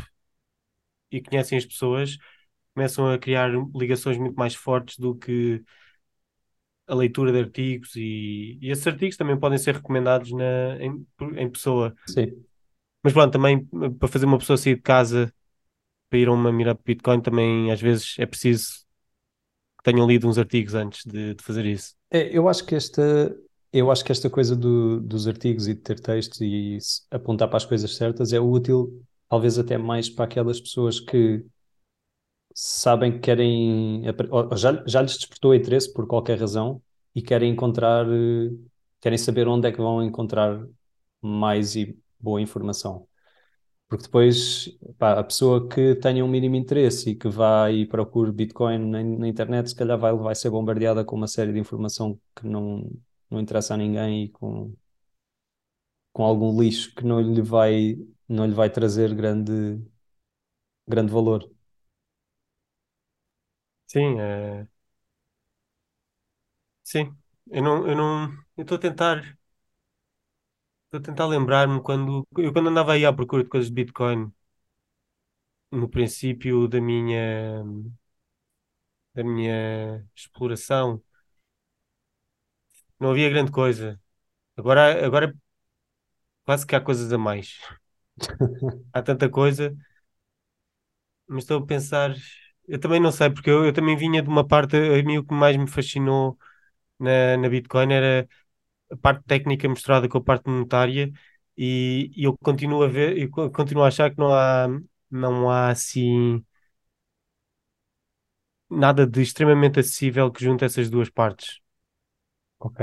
e 1.11 1.21
conhecem 1.21 1.57
as 1.57 1.65
pessoas, 1.65 2.17
começam 2.73 3.09
a 3.09 3.17
criar 3.19 3.51
ligações 3.75 4.17
muito 4.17 4.35
mais 4.35 4.55
fortes 4.55 4.97
do 4.97 5.15
que 5.15 5.63
a 6.87 6.95
leitura 6.95 7.31
de 7.31 7.39
artigos 7.39 7.95
e, 7.95 8.57
e 8.61 8.69
esses 8.69 8.85
artigos 8.85 9.15
também 9.17 9.39
podem 9.39 9.57
ser 9.57 9.75
recomendados 9.75 10.31
na, 10.31 10.77
em, 10.81 11.05
em 11.37 11.49
pessoa. 11.49 11.93
Sim. 12.05 12.45
Mas 13.03 13.13
pronto, 13.13 13.31
também 13.33 13.65
para 13.99 14.07
fazer 14.07 14.25
uma 14.25 14.37
pessoa 14.37 14.57
sair 14.57 14.75
de 14.75 14.81
casa 14.81 15.33
para 16.09 16.19
ir 16.19 16.27
a 16.29 16.31
uma 16.33 16.51
meetup 16.53 16.81
Bitcoin, 16.85 17.21
também 17.21 17.71
às 17.71 17.81
vezes 17.81 18.15
é 18.19 18.25
preciso 18.25 18.85
que 19.77 19.83
tenham 19.91 20.07
lido 20.07 20.27
uns 20.27 20.37
artigos 20.37 20.73
antes 20.75 21.03
de, 21.05 21.35
de 21.35 21.43
fazer 21.43 21.65
isso. 21.65 21.95
É, 22.11 22.35
eu 22.37 22.47
acho 22.47 22.65
que 22.65 22.75
esta, 22.75 23.35
eu 23.71 23.91
acho 23.91 24.03
que 24.05 24.11
esta 24.11 24.29
coisa 24.29 24.55
do- 24.55 24.99
dos 25.01 25.27
artigos 25.27 25.67
e 25.67 25.73
de 25.73 25.81
ter 25.81 25.99
textos 25.99 26.41
e 26.41 26.77
apontar 27.11 27.47
para 27.47 27.57
as 27.57 27.65
coisas 27.65 27.95
certas 27.95 28.31
é 28.33 28.39
útil, 28.39 29.03
talvez 29.29 29.57
até 29.57 29.77
mais 29.77 30.09
para 30.09 30.25
aquelas 30.25 30.59
pessoas 30.61 30.99
que 30.99 31.43
sabem 32.53 33.13
que 33.13 33.19
querem, 33.19 34.03
já, 34.55 34.83
já 34.85 35.01
lhes 35.01 35.17
despertou 35.17 35.53
interesse 35.55 35.91
por 35.93 36.07
qualquer 36.07 36.39
razão 36.39 36.81
e 37.15 37.21
querem 37.21 37.51
encontrar, 37.51 38.05
eh, 38.07 38.49
querem 39.01 39.17
saber 39.17 39.47
onde 39.47 39.67
é 39.67 39.71
que 39.71 39.77
vão 39.79 40.03
encontrar 40.03 40.65
mais 41.21 41.75
e 41.75 41.97
boa 42.23 42.41
informação. 42.41 43.07
Porque 43.89 44.05
depois, 44.05 44.69
pá, 44.97 45.19
a 45.19 45.23
pessoa 45.23 45.67
que 45.69 45.95
tenha 45.95 46.25
um 46.25 46.27
mínimo 46.27 46.55
interesse 46.55 47.11
e 47.11 47.15
que 47.15 47.29
vá 47.29 47.71
e 47.71 47.85
procure 47.87 48.31
Bitcoin 48.31 48.79
na, 48.79 49.03
na 49.03 49.27
internet, 49.27 49.69
se 49.69 49.75
calhar 49.75 49.97
vai, 49.99 50.13
vai 50.15 50.35
ser 50.35 50.49
bombardeada 50.49 51.05
com 51.05 51.15
uma 51.15 51.27
série 51.27 51.53
de 51.53 51.59
informação 51.59 52.19
que 52.35 52.47
não, 52.47 52.89
não 53.29 53.39
interessa 53.39 53.75
a 53.75 53.77
ninguém 53.77 54.25
e 54.25 54.29
com, 54.29 54.73
com 56.11 56.23
algum 56.23 56.59
lixo 56.61 56.93
que 56.95 57.03
não 57.05 57.21
lhe 57.21 57.41
vai, 57.41 57.95
não 58.27 58.45
lhe 58.45 58.53
vai 58.53 58.69
trazer 58.69 59.13
grande, 59.15 59.79
grande 60.87 61.11
valor. 61.11 61.49
Sim, 63.87 64.19
é... 64.19 64.67
sim. 66.83 67.15
Eu 67.47 67.61
não, 67.63 67.87
eu 67.87 67.95
não, 67.95 68.31
eu 68.57 68.61
estou 68.63 68.77
a 68.77 68.79
tentar, 68.81 69.37
estou 70.93 70.99
a 70.99 71.03
tentar 71.03 71.25
lembrar-me 71.27 71.81
quando 71.81 72.25
eu 72.37 72.53
quando 72.53 72.69
andava 72.69 72.93
aí 72.93 73.05
à 73.05 73.11
procura 73.13 73.43
de 73.43 73.49
coisas 73.49 73.69
de 73.69 73.75
Bitcoin, 73.75 74.31
no 75.71 75.89
princípio 75.89 76.67
da 76.67 76.79
minha 76.81 77.63
da 79.13 79.23
minha 79.23 80.05
exploração, 80.15 81.01
não 82.99 83.11
havia 83.11 83.29
grande 83.29 83.51
coisa. 83.51 83.99
Agora, 84.57 85.05
agora 85.05 85.35
quase 86.45 86.65
que 86.65 86.75
há 86.75 86.81
coisas 86.81 87.11
a 87.13 87.17
mais. 87.17 87.57
Há 88.93 89.01
tanta 89.01 89.29
coisa, 89.29 89.75
mas 91.27 91.43
estou 91.43 91.59
a 91.59 91.65
pensar, 91.65 92.15
eu 92.67 92.79
também 92.79 92.99
não 92.99 93.11
sei, 93.11 93.29
porque 93.29 93.49
eu, 93.49 93.65
eu 93.65 93.73
também 93.73 93.95
vinha 93.97 94.21
de 94.21 94.29
uma 94.29 94.45
parte, 94.47 94.75
a 94.77 95.03
mim 95.03 95.17
o 95.17 95.25
que 95.25 95.33
mais 95.33 95.55
me 95.57 95.67
fascinou 95.67 96.37
na, 96.99 97.37
na 97.37 97.49
Bitcoin 97.49 97.93
era 97.93 98.27
a 98.93 98.97
parte 98.97 99.23
técnica 99.25 99.67
misturada 99.69 100.07
com 100.09 100.17
a 100.19 100.23
parte 100.23 100.49
monetária 100.49 101.11
e, 101.57 102.11
e 102.15 102.23
eu 102.25 102.37
continuo 102.39 102.83
a 102.83 102.87
ver, 102.87 103.17
eu 103.17 103.29
co- 103.29 103.51
continuo 103.51 103.83
a 103.83 103.87
achar 103.87 104.11
que 104.11 104.17
não 104.19 104.33
há, 104.33 104.67
não 105.11 105.49
há 105.49 105.69
assim 105.71 106.43
nada 108.69 109.07
de 109.07 109.21
extremamente 109.21 109.79
acessível 109.79 110.29
que 110.31 110.43
junte 110.43 110.65
essas 110.65 110.89
duas 110.89 111.09
partes. 111.09 111.61
Ok. 112.59 112.79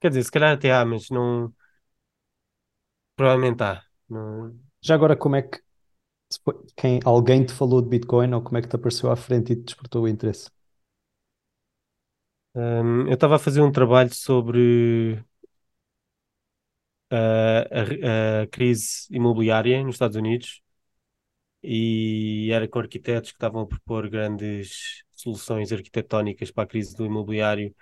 Quer 0.00 0.10
dizer, 0.10 0.24
se 0.24 0.30
calhar 0.30 0.52
até 0.54 0.72
há, 0.72 0.84
mas 0.84 1.10
não, 1.10 1.54
provavelmente 3.14 3.62
há. 3.62 3.82
Não, 4.08 4.58
Já 4.82 4.94
agora, 4.94 5.16
como 5.16 5.36
é 5.36 5.42
que 5.42 5.60
quem, 6.76 7.00
alguém 7.04 7.44
te 7.44 7.52
falou 7.52 7.82
de 7.82 7.88
Bitcoin 7.88 8.32
ou 8.34 8.42
como 8.42 8.56
é 8.58 8.62
que 8.62 8.68
te 8.68 8.76
apareceu 8.76 9.10
à 9.10 9.16
frente 9.16 9.52
e 9.52 9.56
te 9.56 9.64
despertou 9.64 10.04
o 10.04 10.08
interesse? 10.08 10.50
Hum, 12.56 13.06
eu 13.08 13.14
estava 13.14 13.36
a 13.36 13.38
fazer 13.38 13.60
um 13.62 13.70
trabalho 13.70 14.12
sobre 14.14 15.22
ah, 17.10 17.64
a, 17.70 18.42
a 18.42 18.46
crise 18.48 19.06
imobiliária 19.10 19.82
nos 19.82 19.94
Estados 19.96 20.16
Unidos 20.16 20.62
e 21.62 22.50
era 22.52 22.68
com 22.68 22.78
arquitetos 22.78 23.30
que 23.32 23.36
estavam 23.36 23.62
a 23.62 23.66
propor 23.66 24.08
grandes 24.08 25.02
soluções 25.14 25.72
arquitetónicas 25.72 26.50
para 26.50 26.64
a 26.64 26.66
crise 26.66 26.94
do 26.96 27.04
imobiliário. 27.06 27.74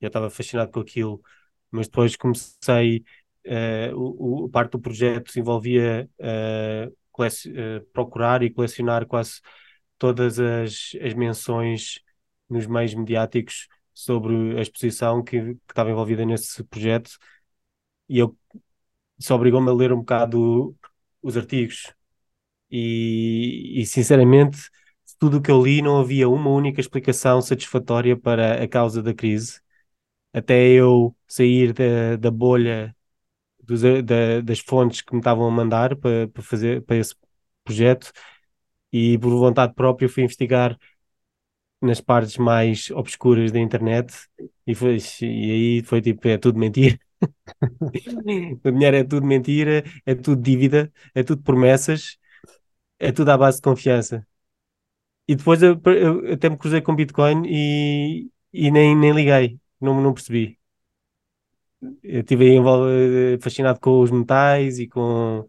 Eu 0.00 0.08
estava 0.08 0.30
fascinado 0.30 0.72
com 0.72 0.80
aquilo, 0.80 1.22
mas 1.70 1.88
depois 1.88 2.16
comecei. 2.16 3.04
eh, 3.44 3.92
o, 3.94 4.46
o- 4.46 4.50
parte 4.50 4.72
do 4.72 4.80
projeto 4.80 5.36
envolvia 5.38 6.10
eh, 6.20 6.90
colec- 7.12 7.46
eh, 7.48 7.80
procurar 7.92 8.42
e 8.42 8.50
colecionar 8.50 9.06
quase 9.06 9.40
todas 9.98 10.38
as, 10.40 10.92
as 11.02 11.14
menções 11.14 12.00
nos 12.48 12.66
meios 12.66 12.94
mediáticos 12.94 13.68
sobre 13.94 14.58
a 14.58 14.62
exposição 14.62 15.22
que, 15.22 15.40
que 15.54 15.60
estava 15.70 15.90
envolvida 15.90 16.24
nesse 16.26 16.62
projeto, 16.64 17.10
e 18.08 18.18
eu 18.18 18.36
isso 19.18 19.34
obrigou-me 19.34 19.70
a 19.70 19.74
ler 19.74 19.92
um 19.92 19.98
bocado 20.00 20.76
os 21.22 21.36
artigos. 21.36 21.92
E, 22.70 23.80
e 23.82 23.86
sinceramente, 23.86 24.58
tudo 25.18 25.38
o 25.38 25.42
que 25.42 25.50
eu 25.50 25.62
li, 25.62 25.82
não 25.82 26.00
havia 26.00 26.28
uma 26.28 26.50
única 26.50 26.80
explicação 26.80 27.42
satisfatória 27.42 28.16
para 28.18 28.62
a 28.64 28.68
causa 28.68 29.02
da 29.02 29.14
crise. 29.14 29.60
Até 30.32 30.68
eu 30.70 31.16
sair 31.28 31.72
da, 31.74 32.16
da 32.16 32.30
bolha 32.30 32.96
dos, 33.62 33.82
da- 33.82 34.40
das 34.42 34.60
fontes 34.60 35.02
que 35.02 35.12
me 35.14 35.20
estavam 35.20 35.46
a 35.46 35.50
mandar 35.50 35.96
para, 35.96 36.28
para 36.28 36.42
fazer 36.42 36.82
para 36.84 36.96
esse 36.96 37.14
projeto 37.64 38.12
e 38.92 39.18
por 39.18 39.30
vontade 39.30 39.74
própria 39.74 40.08
fui 40.08 40.24
investigar 40.24 40.78
nas 41.82 42.00
partes 42.00 42.36
mais 42.38 42.90
obscuras 42.90 43.52
da 43.52 43.58
internet 43.60 44.14
e, 44.66 44.74
foi, 44.74 44.98
e 45.22 45.50
aí 45.52 45.82
foi 45.84 46.00
tipo, 46.00 46.26
é 46.28 46.38
tudo 46.38 46.58
mentira. 46.58 46.98
o 48.64 48.70
dinheiro 48.70 48.96
é 48.96 49.04
tudo 49.04 49.26
mentira, 49.26 49.84
é 50.06 50.14
tudo 50.14 50.42
dívida, 50.42 50.92
é 51.14 51.22
tudo 51.22 51.42
promessas, 51.42 52.18
é 52.98 53.12
tudo 53.12 53.30
à 53.30 53.38
base 53.38 53.58
de 53.58 53.62
confiança. 53.62 54.26
E 55.28 55.34
depois 55.36 55.62
eu, 55.62 55.80
eu 55.86 56.32
até 56.34 56.48
me 56.50 56.58
cruzei 56.58 56.80
com 56.82 56.94
Bitcoin 56.96 57.42
e, 57.46 58.30
e 58.52 58.70
nem, 58.70 58.96
nem 58.96 59.12
liguei, 59.12 59.58
não, 59.80 60.00
não 60.00 60.12
percebi. 60.14 60.58
Eu 62.02 62.20
estive 62.20 62.44
aí 62.50 63.38
fascinado 63.40 63.80
com 63.80 64.00
os 64.00 64.10
metais 64.10 64.78
e 64.78 64.86
com, 64.86 65.46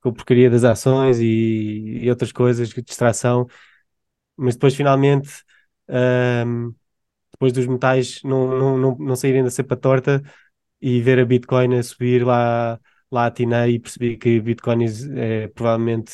com 0.00 0.08
a 0.10 0.12
porcaria 0.12 0.50
das 0.50 0.64
ações 0.64 1.20
e, 1.20 2.00
e 2.02 2.10
outras 2.10 2.32
coisas, 2.32 2.70
distração, 2.70 3.46
mas 4.36 4.54
depois 4.56 4.74
finalmente, 4.74 5.30
um, 5.88 6.74
depois 7.32 7.52
dos 7.52 7.66
metais 7.66 8.22
não, 8.24 8.48
não, 8.58 8.78
não, 8.78 8.96
não 8.98 9.16
saírem 9.16 9.44
da 9.44 9.50
cepa 9.50 9.76
torta 9.76 10.22
e 10.80 11.00
ver 11.02 11.18
a 11.20 11.24
Bitcoin 11.26 11.76
a 11.78 11.82
subir 11.82 12.24
lá, 12.26 12.80
lá 13.10 13.26
atinei 13.26 13.74
e 13.76 13.80
percebi 13.80 14.16
que 14.18 14.40
Bitcoin 14.40 14.84
é 15.16 15.48
provavelmente 15.48 16.12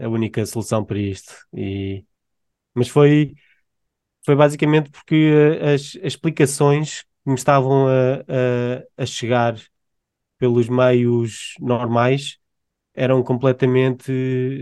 a 0.00 0.08
única 0.08 0.46
solução 0.46 0.84
para 0.84 0.98
isto. 0.98 1.34
E, 1.54 2.04
mas 2.74 2.88
foi, 2.88 3.34
foi 4.24 4.36
basicamente 4.36 4.90
porque 4.90 5.32
as, 5.62 5.96
as 5.96 6.04
explicações 6.14 7.02
que 7.02 7.30
me 7.30 7.34
estavam 7.34 7.86
a, 7.88 8.14
a, 8.98 9.02
a 9.02 9.06
chegar 9.06 9.56
pelos 10.38 10.68
meios 10.68 11.54
normais 11.60 12.38
eram 12.94 13.22
completamente 13.22 14.12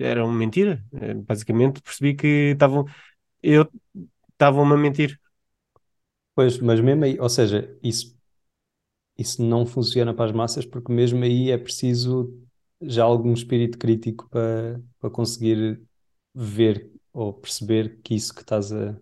eram 0.02 0.32
mentira. 0.32 0.84
Basicamente 1.26 1.82
percebi 1.82 2.14
que 2.16 2.52
estavam 2.52 2.86
eu 3.42 3.68
estavam-me 4.38 4.74
a 4.74 4.76
mentir. 4.78 5.18
Pois, 6.34 6.58
mas 6.60 6.80
mesmo 6.80 7.04
aí, 7.04 7.18
ou 7.20 7.28
seja, 7.28 7.76
isso, 7.82 8.16
isso 9.16 9.42
não 9.42 9.66
funciona 9.66 10.14
para 10.14 10.26
as 10.26 10.32
massas 10.32 10.64
porque 10.66 10.92
mesmo 10.92 11.24
aí 11.24 11.50
é 11.50 11.58
preciso 11.58 12.32
já 12.80 13.04
algum 13.04 13.32
espírito 13.32 13.78
crítico 13.78 14.28
para, 14.30 14.80
para 15.00 15.10
conseguir 15.10 15.82
ver 16.34 16.92
ou 17.12 17.32
perceber 17.34 18.00
que 18.02 18.14
isso 18.14 18.34
que 18.34 18.42
estás 18.42 18.72
a 18.72 18.98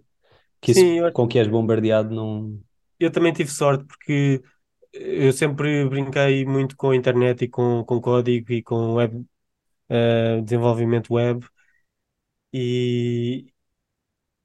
que 0.60 0.72
isso 0.72 0.86
Sim, 0.86 0.98
eu, 0.98 1.12
com 1.12 1.28
que 1.28 1.38
és 1.38 1.48
bombardeado 1.48 2.14
não 2.14 2.60
eu 2.98 3.10
também 3.12 3.32
tive 3.32 3.50
sorte 3.50 3.84
porque 3.84 4.42
eu 4.92 5.32
sempre 5.32 5.88
brinquei 5.88 6.44
muito 6.46 6.76
com 6.76 6.90
a 6.90 6.96
internet 6.96 7.44
e 7.44 7.48
com, 7.48 7.84
com 7.84 8.00
código 8.00 8.52
e 8.52 8.62
com 8.62 8.94
web, 8.94 9.16
uh, 9.90 10.42
desenvolvimento 10.42 11.14
web 11.14 11.46
e, 12.52 13.52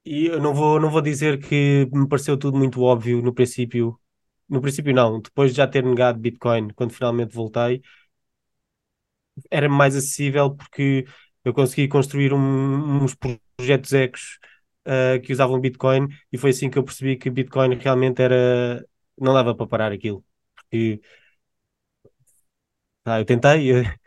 e 0.06 0.28
eu 0.28 0.40
não 0.42 0.54
vou, 0.54 0.80
não 0.80 0.90
vou 0.90 1.02
dizer 1.02 1.40
que 1.40 1.86
me 1.94 2.08
pareceu 2.08 2.38
tudo 2.38 2.58
muito 2.58 2.82
óbvio 2.82 3.22
no 3.22 3.34
princípio. 3.34 4.00
No 4.50 4.62
princípio 4.62 4.94
não, 4.94 5.22
depois 5.22 5.52
de 5.52 5.58
já 5.58 5.68
ter 5.68 5.84
negado 5.84 6.20
Bitcoin, 6.20 6.70
quando 6.76 6.94
finalmente 6.94 7.34
voltei, 7.34 7.82
era 9.50 9.70
mais 9.70 9.96
acessível 9.96 10.56
porque 10.56 11.06
eu 11.44 11.54
consegui 11.54 11.88
construir 11.88 12.34
um, 12.34 13.04
uns 13.04 13.16
projetos 13.58 13.94
ecos 13.94 14.40
uh, 14.88 15.22
que 15.22 15.34
usavam 15.34 15.60
Bitcoin 15.60 16.08
e 16.32 16.38
foi 16.38 16.52
assim 16.52 16.70
que 16.70 16.78
eu 16.78 16.84
percebi 16.84 17.18
que 17.18 17.30
Bitcoin 17.30 17.76
realmente 17.76 18.22
era 18.22 18.86
não 19.18 19.34
dava 19.34 19.56
para 19.56 19.68
parar 19.68 19.92
aquilo. 19.92 20.24
Porque 20.56 21.02
ah, 23.06 23.20
eu 23.20 23.26
tentei, 23.26 23.72
eu, 23.72 23.84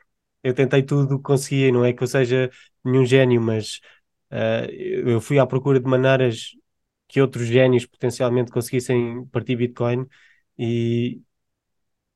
eu 0.43 0.55
tentei 0.55 0.83
tudo 0.83 1.15
o 1.17 1.19
que 1.19 1.25
conseguia, 1.25 1.73
não 1.73 1.85
é 1.85 1.93
que 1.93 2.03
eu 2.03 2.07
seja 2.07 2.51
nenhum 2.85 3.05
gênio, 3.05 3.41
mas 3.43 3.81
uh, 4.35 4.71
eu 4.71 5.21
fui 5.21 5.39
à 5.39 5.47
procura 5.47 5.81
de 5.81 5.87
maneiras 5.87 6.51
que 7.09 7.21
outros 7.21 7.47
génios 7.47 7.87
potencialmente 7.87 8.51
conseguissem 8.51 9.27
partir 9.27 9.57
Bitcoin 9.57 10.07
e, 10.59 11.23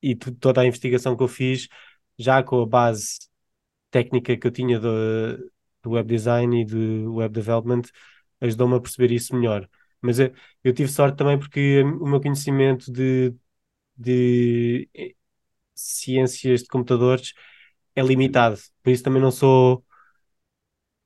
e 0.01 0.15
toda 0.15 0.61
a 0.61 0.65
investigação 0.65 1.15
que 1.15 1.23
eu 1.23 1.27
fiz, 1.27 1.67
já 2.17 2.43
com 2.43 2.61
a 2.61 2.65
base 2.65 3.19
técnica 3.91 4.37
que 4.37 4.47
eu 4.47 4.51
tinha 4.51 4.79
do, 4.79 5.51
do 5.83 5.91
web 5.91 6.07
design 6.07 6.61
e 6.61 6.65
do 6.65 7.15
web 7.15 7.33
development, 7.33 7.83
ajudou-me 8.41 8.75
a 8.75 8.81
perceber 8.81 9.11
isso 9.11 9.35
melhor. 9.35 9.69
Mas 10.01 10.19
eu, 10.19 10.33
eu, 10.63 10.73
tive 10.73 10.89
sorte 10.89 11.17
também 11.17 11.37
porque 11.39 11.83
o 11.83 12.07
meu 12.07 12.21
conhecimento 12.21 12.91
de, 12.91 13.33
de 13.97 14.89
ciências 15.75 16.61
de 16.63 16.67
computadores 16.67 17.33
é 17.95 18.01
limitado, 18.01 18.59
por 18.83 18.91
isso 18.91 19.03
também 19.03 19.21
não 19.21 19.31
sou 19.31 19.85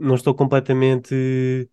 não 0.04 0.16
estou 0.16 0.36
completamente 0.36 1.70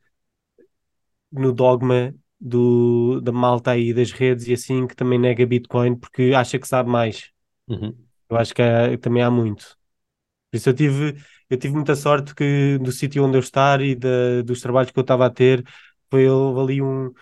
no 1.31 1.53
dogma 1.53 2.15
do, 2.41 3.21
da 3.21 3.33
malta 3.33 3.73
aí 3.73 3.93
das 3.93 4.13
redes 4.13 4.47
e 4.47 4.53
assim 4.53 4.87
que 4.87 4.97
também 4.97 5.19
nega 5.19 5.47
Bitcoin 5.47 5.97
porque 5.97 6.33
acha 6.35 6.59
que 6.59 6.67
sabe 6.67 6.89
mais. 6.89 7.31
Uhum. 7.69 7.95
Eu 8.29 8.37
acho 8.37 8.55
que 8.55 8.63
há, 8.63 8.97
também 8.99 9.23
há 9.23 9.31
muito. 9.31 9.77
Por 10.51 10.57
isso 10.57 10.69
eu 10.69 10.75
tive, 10.75 11.17
eu 11.49 11.57
tive 11.59 11.75
muita 11.75 11.95
sorte 11.95 12.35
que 12.35 12.79
do 12.79 12.91
sítio 12.91 13.25
onde 13.25 13.37
eu 13.37 13.41
estar 13.41 13.81
e 13.81 13.95
da, 13.95 14.43
dos 14.45 14.61
trabalhos 14.61 14.91
que 14.91 14.99
eu 14.99 15.03
estava 15.03 15.27
a 15.27 15.31
ter 15.31 15.65
foi 16.11 16.27
ali 16.27 16.83
um, 16.83 17.13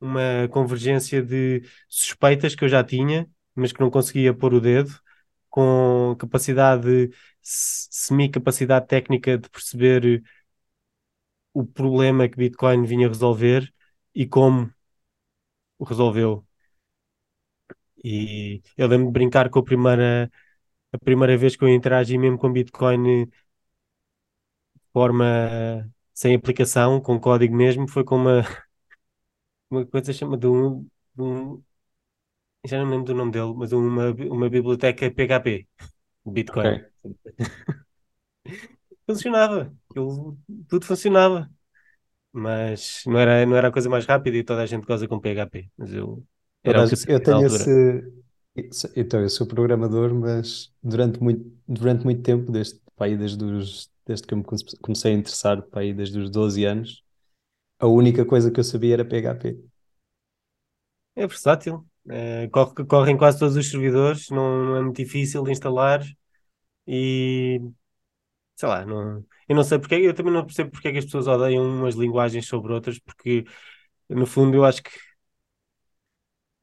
uma 0.00 0.48
convergência 0.50 1.22
de 1.22 1.62
suspeitas 1.88 2.54
que 2.54 2.64
eu 2.64 2.68
já 2.68 2.84
tinha, 2.84 3.28
mas 3.54 3.72
que 3.72 3.80
não 3.80 3.90
conseguia 3.90 4.32
pôr 4.34 4.54
o 4.54 4.60
dedo, 4.60 4.92
com 5.50 6.16
capacidade, 6.18 7.10
semi-capacidade 7.42 8.86
técnica 8.86 9.38
de 9.38 9.48
perceber 9.50 10.22
o 11.60 11.66
problema 11.66 12.28
que 12.28 12.36
Bitcoin 12.36 12.84
vinha 12.84 13.08
resolver 13.08 13.72
e 14.14 14.26
como 14.26 14.70
o 15.78 15.84
resolveu. 15.84 16.46
E 18.04 18.62
eu 18.76 18.86
lembro 18.86 19.06
de 19.06 19.12
brincar 19.12 19.50
com 19.50 19.58
a 19.58 19.64
primeira, 19.64 20.30
a 20.92 20.98
primeira 20.98 21.36
vez 21.38 21.56
que 21.56 21.64
eu 21.64 21.68
interagi 21.68 22.18
mesmo 22.18 22.38
com 22.38 22.52
Bitcoin 22.52 23.26
de 23.26 23.32
forma 24.92 25.90
sem 26.14 26.34
aplicação, 26.34 27.00
com 27.00 27.18
código 27.20 27.54
mesmo, 27.56 27.88
foi 27.88 28.04
com 28.04 28.16
uma, 28.16 28.42
uma 29.70 29.86
coisa 29.86 30.12
chama 30.12 30.36
de 30.36 30.46
um, 30.46 30.88
um 31.18 31.62
já 32.66 32.78
não 32.78 32.86
me 32.86 32.92
lembro 32.92 33.06
do 33.06 33.14
nome 33.14 33.32
dele, 33.32 33.54
mas 33.56 33.72
uma, 33.72 34.10
uma 34.10 34.50
biblioteca 34.50 35.10
PHP, 35.10 35.66
Bitcoin. 36.26 36.84
Okay. 37.04 37.34
funcionava, 39.06 39.74
aquilo, 39.90 40.38
tudo 40.68 40.86
funcionava. 40.86 41.50
Mas 42.32 43.02
não 43.06 43.18
era, 43.18 43.44
não 43.46 43.56
era 43.56 43.68
a 43.68 43.72
coisa 43.72 43.88
mais 43.88 44.06
rápida 44.06 44.36
e 44.36 44.44
toda 44.44 44.62
a 44.62 44.66
gente 44.66 44.86
goza 44.86 45.08
com 45.08 45.20
PHP. 45.20 45.70
Mas 45.76 45.92
eu, 45.92 46.24
era 46.62 46.80
eu, 46.80 46.88
eu 47.08 47.22
tenho 47.22 47.46
esse. 47.46 48.12
Então, 48.96 49.20
eu 49.20 49.28
sou 49.28 49.46
programador, 49.46 50.12
mas 50.14 50.72
durante 50.82 51.22
muito, 51.22 51.50
durante 51.66 52.04
muito 52.04 52.22
tempo, 52.22 52.50
desde, 52.50 52.80
aí, 52.98 53.16
desde, 53.16 53.44
os, 53.44 53.90
desde 54.04 54.26
que 54.26 54.34
eu 54.34 54.38
me 54.38 54.44
comecei 54.44 55.12
a 55.12 55.14
interessar, 55.14 55.64
aí, 55.72 55.94
desde 55.94 56.18
os 56.18 56.30
12 56.30 56.64
anos, 56.64 57.04
a 57.78 57.86
única 57.86 58.24
coisa 58.24 58.50
que 58.50 58.60
eu 58.60 58.64
sabia 58.64 58.94
era 58.94 59.04
PHP. 59.04 59.58
É 61.14 61.26
versátil. 61.26 61.86
É, 62.10 62.48
corre, 62.48 62.84
corre 62.86 63.12
em 63.12 63.16
quase 63.18 63.38
todos 63.38 63.56
os 63.56 63.70
servidores, 63.70 64.30
não, 64.30 64.64
não 64.64 64.76
é 64.76 64.82
muito 64.82 64.96
difícil 64.96 65.42
de 65.42 65.52
instalar 65.52 66.02
e 66.86 67.60
sei 68.58 68.68
lá, 68.68 68.84
não, 68.84 69.24
eu 69.48 69.54
não 69.56 69.62
sei 69.62 69.78
porque, 69.78 69.94
eu 69.94 70.12
também 70.12 70.32
não 70.32 70.44
percebo 70.44 70.70
porque 70.70 70.88
é 70.88 70.92
que 70.92 70.98
as 70.98 71.04
pessoas 71.04 71.28
odeiam 71.28 71.64
umas 71.64 71.94
linguagens 71.94 72.46
sobre 72.48 72.72
outras, 72.72 72.98
porque 72.98 73.44
no 74.08 74.26
fundo 74.26 74.56
eu 74.56 74.64
acho 74.64 74.82
que 74.82 74.90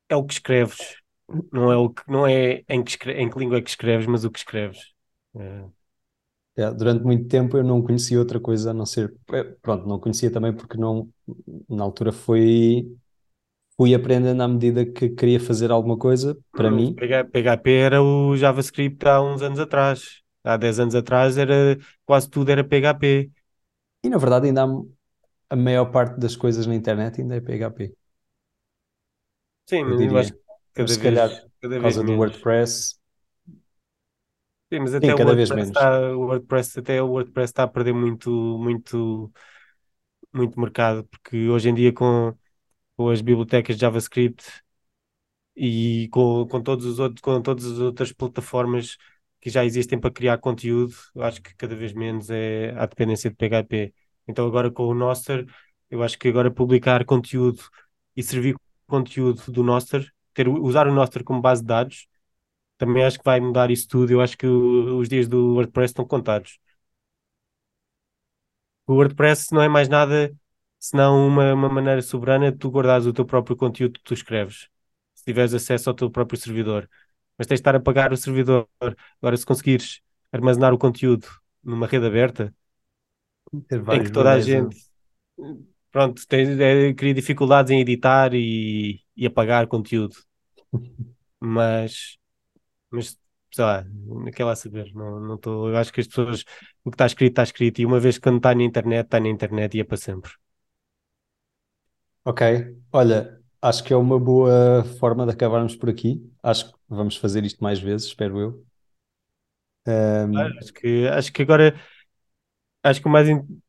é 0.09 0.15
o 0.15 0.23
que 0.25 0.33
escreves, 0.33 0.97
não 1.51 1.71
é, 1.71 1.77
o 1.77 1.89
que, 1.89 2.03
não 2.07 2.27
é 2.27 2.63
em, 2.67 2.83
que 2.83 2.91
escre, 2.91 3.13
em 3.13 3.29
que 3.29 3.39
língua 3.39 3.57
é 3.57 3.61
que 3.61 3.69
escreves, 3.69 4.05
mas 4.05 4.25
o 4.25 4.29
que 4.31 4.39
escreves. 4.39 4.93
É. 5.37 5.65
É, 6.57 6.71
durante 6.71 7.03
muito 7.03 7.27
tempo 7.27 7.57
eu 7.57 7.63
não 7.63 7.81
conhecia 7.81 8.19
outra 8.19 8.39
coisa 8.39 8.71
a 8.71 8.73
não 8.73 8.85
ser. 8.85 9.13
É, 9.31 9.43
pronto, 9.61 9.87
não 9.87 9.99
conhecia 9.99 10.31
também 10.31 10.53
porque 10.53 10.77
não, 10.77 11.09
na 11.69 11.83
altura 11.83 12.11
foi. 12.11 12.91
Fui 13.77 13.93
aprendendo 13.93 14.41
à 14.41 14.47
medida 14.47 14.85
que 14.85 15.09
queria 15.09 15.39
fazer 15.39 15.69
alguma 15.69 15.97
coisa 15.97 16.37
para 16.51 16.71
Mas 16.71 16.81
mim. 16.81 16.95
PHP 16.95 17.71
era 17.71 18.01
o 18.01 18.37
JavaScript 18.37 19.05
há 19.05 19.21
uns 19.21 19.41
anos 19.41 19.59
atrás. 19.59 20.24
Há 20.45 20.57
10 20.57 20.79
anos 20.79 20.95
atrás 20.95 21.37
era 21.37 21.77
quase 22.05 22.29
tudo 22.29 22.51
era 22.51 22.63
PHP. 22.63 23.31
E 24.05 24.07
na 24.09 24.17
verdade 24.23 24.47
ainda 24.47 24.63
há 24.63 24.69
a 25.55 25.57
maior 25.65 25.87
parte 25.95 26.19
das 26.23 26.35
coisas 26.43 26.65
na 26.67 26.75
internet 26.81 27.21
ainda 27.21 27.35
é 27.37 27.41
PHP. 27.41 27.95
Sim, 29.67 29.83
eu 29.83 29.93
mas 29.93 29.95
diria. 29.95 30.13
eu 30.13 30.17
acho 30.17 30.33
que 30.33 30.39
cada 30.73 30.95
se 30.95 30.97
vez, 30.97 31.21
calhar 31.25 31.29
cada 31.61 31.79
por 31.79 31.81
vez 31.81 31.97
causa 31.97 32.03
do 32.03 32.13
menos. 32.13 32.15
WordPress. 32.15 32.95
Sim, 34.71 34.79
mas 34.79 34.95
Sim, 35.01 35.11
até 35.11 35.13
o 35.15 35.19
cada 35.19 35.33
vez 35.35 35.51
WordPress 35.51 35.59
menos. 35.59 35.77
está, 35.77 36.01
o 36.15 36.21
WordPress, 36.27 36.79
até 36.79 37.01
o 37.01 37.07
WordPress 37.09 37.51
está 37.51 37.63
a 37.63 37.67
perder 37.67 37.93
muito, 37.93 38.29
muito, 38.59 39.31
muito 40.33 40.59
mercado, 40.59 41.03
porque 41.05 41.49
hoje 41.49 41.69
em 41.69 41.73
dia 41.73 41.93
com, 41.93 42.35
com 42.97 43.09
as 43.09 43.21
bibliotecas 43.21 43.75
de 43.77 43.81
JavaScript 43.81 44.45
e 45.55 46.09
com, 46.11 46.47
com 46.47 46.61
todos 46.61 46.85
os 46.85 46.99
outros, 46.99 47.21
com 47.21 47.41
todas 47.41 47.65
as 47.65 47.79
outras 47.79 48.11
plataformas 48.11 48.97
que 49.45 49.51
já 49.51 49.63
existem 49.63 49.99
para 49.99 50.09
criar 50.09 50.39
conteúdo, 50.39 50.95
acho 51.17 51.39
que 51.39 51.53
cada 51.55 51.75
vez 51.75 51.93
menos 51.93 52.31
é 52.31 52.71
a 52.77 52.87
dependência 52.87 53.29
de 53.29 53.35
PHP. 53.35 53.93
Então 54.27 54.47
agora 54.47 54.71
com 54.71 54.87
o 54.87 54.95
Nostr 54.95 55.45
Eu 55.89 56.01
acho 56.03 56.17
que 56.17 56.27
agora 56.29 56.49
publicar 56.51 57.05
conteúdo 57.05 57.61
e 58.15 58.23
servir 58.23 58.55
conteúdo 58.87 59.43
do 59.51 59.63
Nostr, 59.63 60.01
ter, 60.33 60.47
usar 60.49 60.87
o 60.87 60.93
Nostr 60.93 61.23
como 61.23 61.41
base 61.41 61.61
de 61.61 61.67
dados, 61.67 62.07
também 62.77 63.03
acho 63.05 63.19
que 63.19 63.25
vai 63.25 63.39
mudar 63.39 63.71
isso 63.71 63.87
tudo. 63.87 64.11
Eu 64.11 64.21
acho 64.21 64.37
que 64.37 64.47
os 64.47 65.09
dias 65.09 65.27
do 65.27 65.53
WordPress 65.55 65.91
estão 65.91 66.05
contados. 66.07 66.59
O 68.87 68.93
WordPress 68.95 69.53
não 69.53 69.61
é 69.61 69.67
mais 69.67 69.87
nada 69.89 70.33
senão 70.79 71.27
uma, 71.27 71.53
uma 71.53 71.69
maneira 71.69 72.01
soberana 72.01 72.51
de 72.51 72.57
tu 72.57 72.69
guardares 72.69 73.05
o 73.05 73.13
teu 73.13 73.25
próprio 73.25 73.55
conteúdo 73.55 73.99
que 73.99 74.03
tu 74.03 74.13
escreves, 74.15 74.69
se 75.13 75.23
tiveres 75.25 75.53
acesso 75.53 75.89
ao 75.89 75.95
teu 75.95 76.09
próprio 76.11 76.39
servidor. 76.39 76.89
Mas 77.37 77.47
tens 77.47 77.57
de 77.57 77.61
estar 77.61 77.75
a 77.75 77.79
pagar 77.79 78.13
o 78.13 78.17
servidor. 78.17 78.67
Agora, 79.21 79.37
se 79.37 79.45
conseguires 79.45 80.01
armazenar 80.31 80.73
o 80.73 80.77
conteúdo 80.77 81.27
numa 81.63 81.87
rede 81.87 82.05
aberta, 82.07 82.53
em 83.89 84.03
que 84.03 84.11
toda 84.11 84.31
a 84.31 84.39
bebés, 84.39 84.47
gente 84.47 84.75
pronto, 85.91 86.25
tem, 86.27 86.61
é, 86.61 86.93
cria 86.93 87.13
dificuldades 87.13 87.71
em 87.71 87.79
editar 87.81 88.33
e, 88.33 89.01
e 89.15 89.25
apagar 89.25 89.67
conteúdo. 89.67 90.15
Mas, 91.39 92.17
mas 92.91 93.17
sei 93.51 93.65
lá, 93.65 93.85
naquela 94.23 94.53
a 94.53 94.55
saber, 94.55 94.91
não, 94.95 95.19
não 95.19 95.37
tô, 95.37 95.69
eu 95.69 95.77
acho 95.77 95.93
que 95.93 96.01
as 96.01 96.07
pessoas, 96.07 96.43
o 96.83 96.91
que 96.91 96.95
está 96.95 97.05
escrito, 97.05 97.31
está 97.33 97.43
escrito, 97.43 97.81
e 97.81 97.85
uma 97.85 97.99
vez 97.99 98.17
que 98.17 98.23
quando 98.23 98.37
está 98.37 98.55
na 98.55 98.63
internet, 98.63 99.05
está 99.05 99.19
na 99.19 99.29
internet 99.29 99.77
e 99.77 99.81
é 99.81 99.83
para 99.83 99.97
sempre. 99.97 100.31
Ok, 102.23 102.41
olha, 102.91 103.39
acho 103.61 103.83
que 103.83 103.93
é 103.93 103.95
uma 103.95 104.19
boa 104.19 104.83
forma 104.99 105.25
de 105.25 105.31
acabarmos 105.33 105.75
por 105.75 105.89
aqui. 105.89 106.27
Acho 106.41 106.71
que 106.71 106.74
vamos 106.89 107.17
fazer 107.17 107.43
isto 107.45 107.63
mais 107.63 107.79
vezes, 107.79 108.07
espero 108.07 108.39
eu. 108.39 108.65
Ahm, 109.87 110.57
Acho 110.61 110.73
que, 110.73 111.07
acho 111.07 111.31
que 111.33 111.41
agora, 111.41 111.75
acho 112.83 113.01
que 113.01 113.07
o 113.07 113.11
mais, 113.11 113.27
in- 113.29 113.61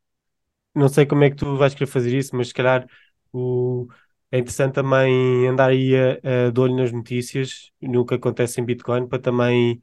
não 0.75 0.89
sei 0.89 1.07
como 1.07 1.25
é 1.25 1.31
que 1.31 1.37
tu 1.37 1.57
vais 1.57 1.75
querer 1.75 1.87
fazer 1.91 2.17
isso, 2.17 2.37
mas 2.37 2.49
se 2.49 2.55
calhar 2.55 2.87
o, 3.33 3.89
é 4.31 4.39
interessante 4.39 4.75
também 4.75 5.49
andar 5.49 5.71
aí 5.71 5.95
a, 5.97 6.49
a 6.49 6.51
de 6.51 6.61
olho 6.61 6.77
nas 6.77 6.93
notícias, 6.93 7.73
no 7.83 8.05
que 8.07 8.15
acontece 8.15 8.61
em 8.61 8.65
Bitcoin, 8.65 9.09
para 9.09 9.21
também 9.23 9.81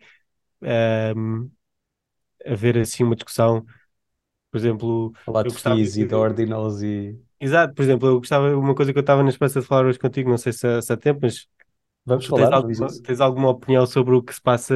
ahm, 0.63 1.49
haver 2.45 2.77
assim 2.77 3.03
uma 3.03 3.15
discussão. 3.15 3.65
Por 4.51 4.57
exemplo, 4.59 5.13
falar 5.25 5.43
de 5.43 5.53
fees 5.55 5.97
e 5.97 6.05
de 6.05 6.15
ordinals 6.15 6.81
e 6.81 7.19
Exato, 7.39 7.73
por 7.73 7.81
exemplo, 7.83 8.07
eu 8.07 8.17
gostava, 8.19 8.55
uma 8.57 8.73
coisa 8.73 8.93
que 8.93 8.99
eu 8.99 9.01
estava 9.01 9.21
na 9.21 9.29
esperança 9.29 9.59
de 9.59 9.67
falar 9.67 9.85
hoje 9.85 9.99
contigo, 9.99 10.29
não 10.29 10.37
sei 10.37 10.53
se, 10.53 10.81
se 10.81 10.93
há 10.93 10.97
tempo, 10.97 11.19
mas 11.23 11.45
vamos 12.05 12.25
tens 12.33 12.51
falar, 12.51 12.61
diz 12.63 12.81
alguma, 12.81 12.99
tens 13.03 13.19
alguma 13.21 13.49
opinião 13.49 13.85
sobre 13.85 14.15
o 14.15 14.23
que 14.23 14.33
se 14.33 14.41
passa 14.41 14.73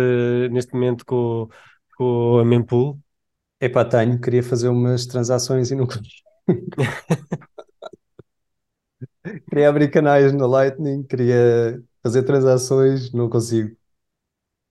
neste 0.49 0.73
momento 0.73 1.05
com, 1.05 1.47
com 1.97 2.39
a 2.39 2.45
mempool? 2.45 2.99
Epá, 3.59 3.84
tenho, 3.86 4.19
queria 4.19 4.41
fazer 4.43 4.69
umas 4.69 5.05
transações 5.05 5.69
e 5.71 5.75
não. 5.75 5.88
Queria 9.49 9.69
abrir 9.69 9.89
canais 9.91 10.32
no 10.34 10.47
Lightning, 10.47 11.03
queria 11.03 11.82
fazer 12.03 12.23
transações, 12.23 13.11
não 13.11 13.30
consigo. 13.30 13.75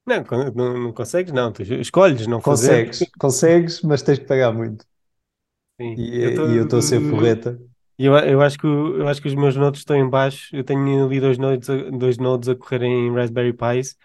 Não, 0.07 0.23
não, 0.55 0.79
não 0.79 0.93
consegues, 0.93 1.33
não, 1.33 1.53
tu 1.53 1.63
escolhes 1.63 2.27
não 2.27 2.41
fazer, 2.41 2.83
porque 2.85 2.99
Consegues, 2.99 3.11
consegues, 3.19 3.83
mas 3.83 4.03
tens 4.03 4.19
que 4.19 4.25
pagar 4.27 4.53
muito. 4.53 4.87
sim, 5.79 6.07
E, 6.07 6.31
eu 6.57 6.63
estou 6.65 6.79
a 6.79 6.83
ser 6.83 7.01
forreta. 7.01 7.59
Eu, 7.99 8.17
eu 8.19 8.43
acho 8.43 8.59
que, 8.59 8.67
eu 8.67 9.09
acho 9.09 9.21
que 9.23 9.29
os 9.29 9.35
meus 9.35 9.57
nodes 9.57 9.81
estão 9.81 9.97
em 9.97 10.09
baixo, 10.09 10.55
eu 10.57 10.65
tenho 10.65 11.05
ali 11.07 11.21
dois 11.21 11.39
nodes, 11.39 11.69
a- 11.71 11.91
dois 11.91 12.19
nodes 12.19 12.49
a 12.49 12.55
correrem 12.57 13.09
em 13.09 13.15
Raspberry 13.15 13.53
Pis, 13.53 13.97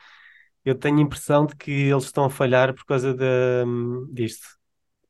eu 0.65 0.75
tenho 0.75 0.99
a 0.99 1.01
impressão 1.01 1.45
de 1.45 1.55
que 1.55 1.71
eles 1.71 2.05
estão 2.05 2.25
a 2.25 2.29
falhar 2.29 2.73
por 2.75 2.85
causa 2.85 3.13
da, 3.15 3.25
disto. 4.11 4.47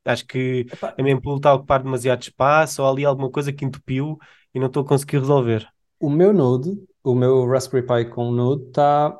Acho 0.05 0.25
que 0.27 0.67
Epá, 0.71 0.97
a 0.97 1.03
mempool 1.03 1.37
está 1.37 1.51
a 1.51 1.55
ocupar 1.55 1.83
demasiado 1.83 2.23
espaço 2.23 2.81
ou 2.83 2.89
ali 2.89 3.05
alguma 3.05 3.31
coisa 3.31 3.53
que 3.53 3.65
entupiu 3.65 4.17
e 4.53 4.59
não 4.59 4.67
estou 4.67 4.83
a 4.83 4.87
conseguir 4.87 5.19
resolver. 5.19 5.67
o 5.99 6.09
meu 6.09 6.33
Node, 6.33 6.71
o 7.03 7.15
meu 7.15 7.45
Raspberry 7.47 7.85
Pi 8.05 8.09
com 8.11 8.31
Node 8.31 8.65
está 8.67 9.17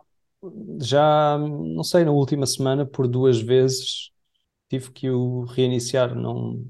já, 0.82 1.38
não 1.38 1.84
sei, 1.84 2.04
na 2.04 2.12
última 2.12 2.46
semana 2.48 2.86
por 2.86 3.08
duas 3.08 3.40
vezes 3.40 4.12
tive 4.70 4.92
que 4.92 5.10
o 5.12 5.46
reiniciar. 5.46 6.16
Não, 6.16 6.66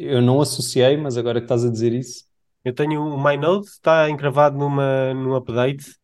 eu 0.00 0.22
não 0.22 0.40
associei, 0.40 0.96
mas 0.96 1.16
agora 1.16 1.40
que 1.40 1.44
estás 1.46 1.64
a 1.64 1.70
dizer 1.70 1.92
isso, 1.92 2.24
Eu 2.64 2.74
tenho 2.74 3.02
o 3.02 3.22
MyNode, 3.22 3.66
está 3.68 4.08
encravado 4.10 4.58
numa, 4.58 5.14
num 5.14 5.34
update. 5.34 5.96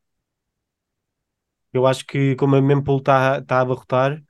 Eu 1.72 1.86
acho 1.86 2.07
que 2.07 2.34
como 2.36 2.57
a 2.57 2.62
mempool 2.62 2.99
está 2.99 3.38
está 3.38 3.59
a 3.59 3.61
abarrotar, 3.61 4.22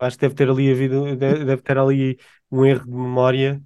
acho 0.00 0.16
que 0.18 0.22
deve 0.22 0.34
ter 0.34 0.50
ali 0.50 0.70
havido, 0.70 1.16
deve, 1.16 1.44
deve 1.44 1.62
ter 1.62 1.78
ali 1.78 2.18
um 2.50 2.64
erro 2.66 2.84
de 2.86 2.90
memória 2.92 3.62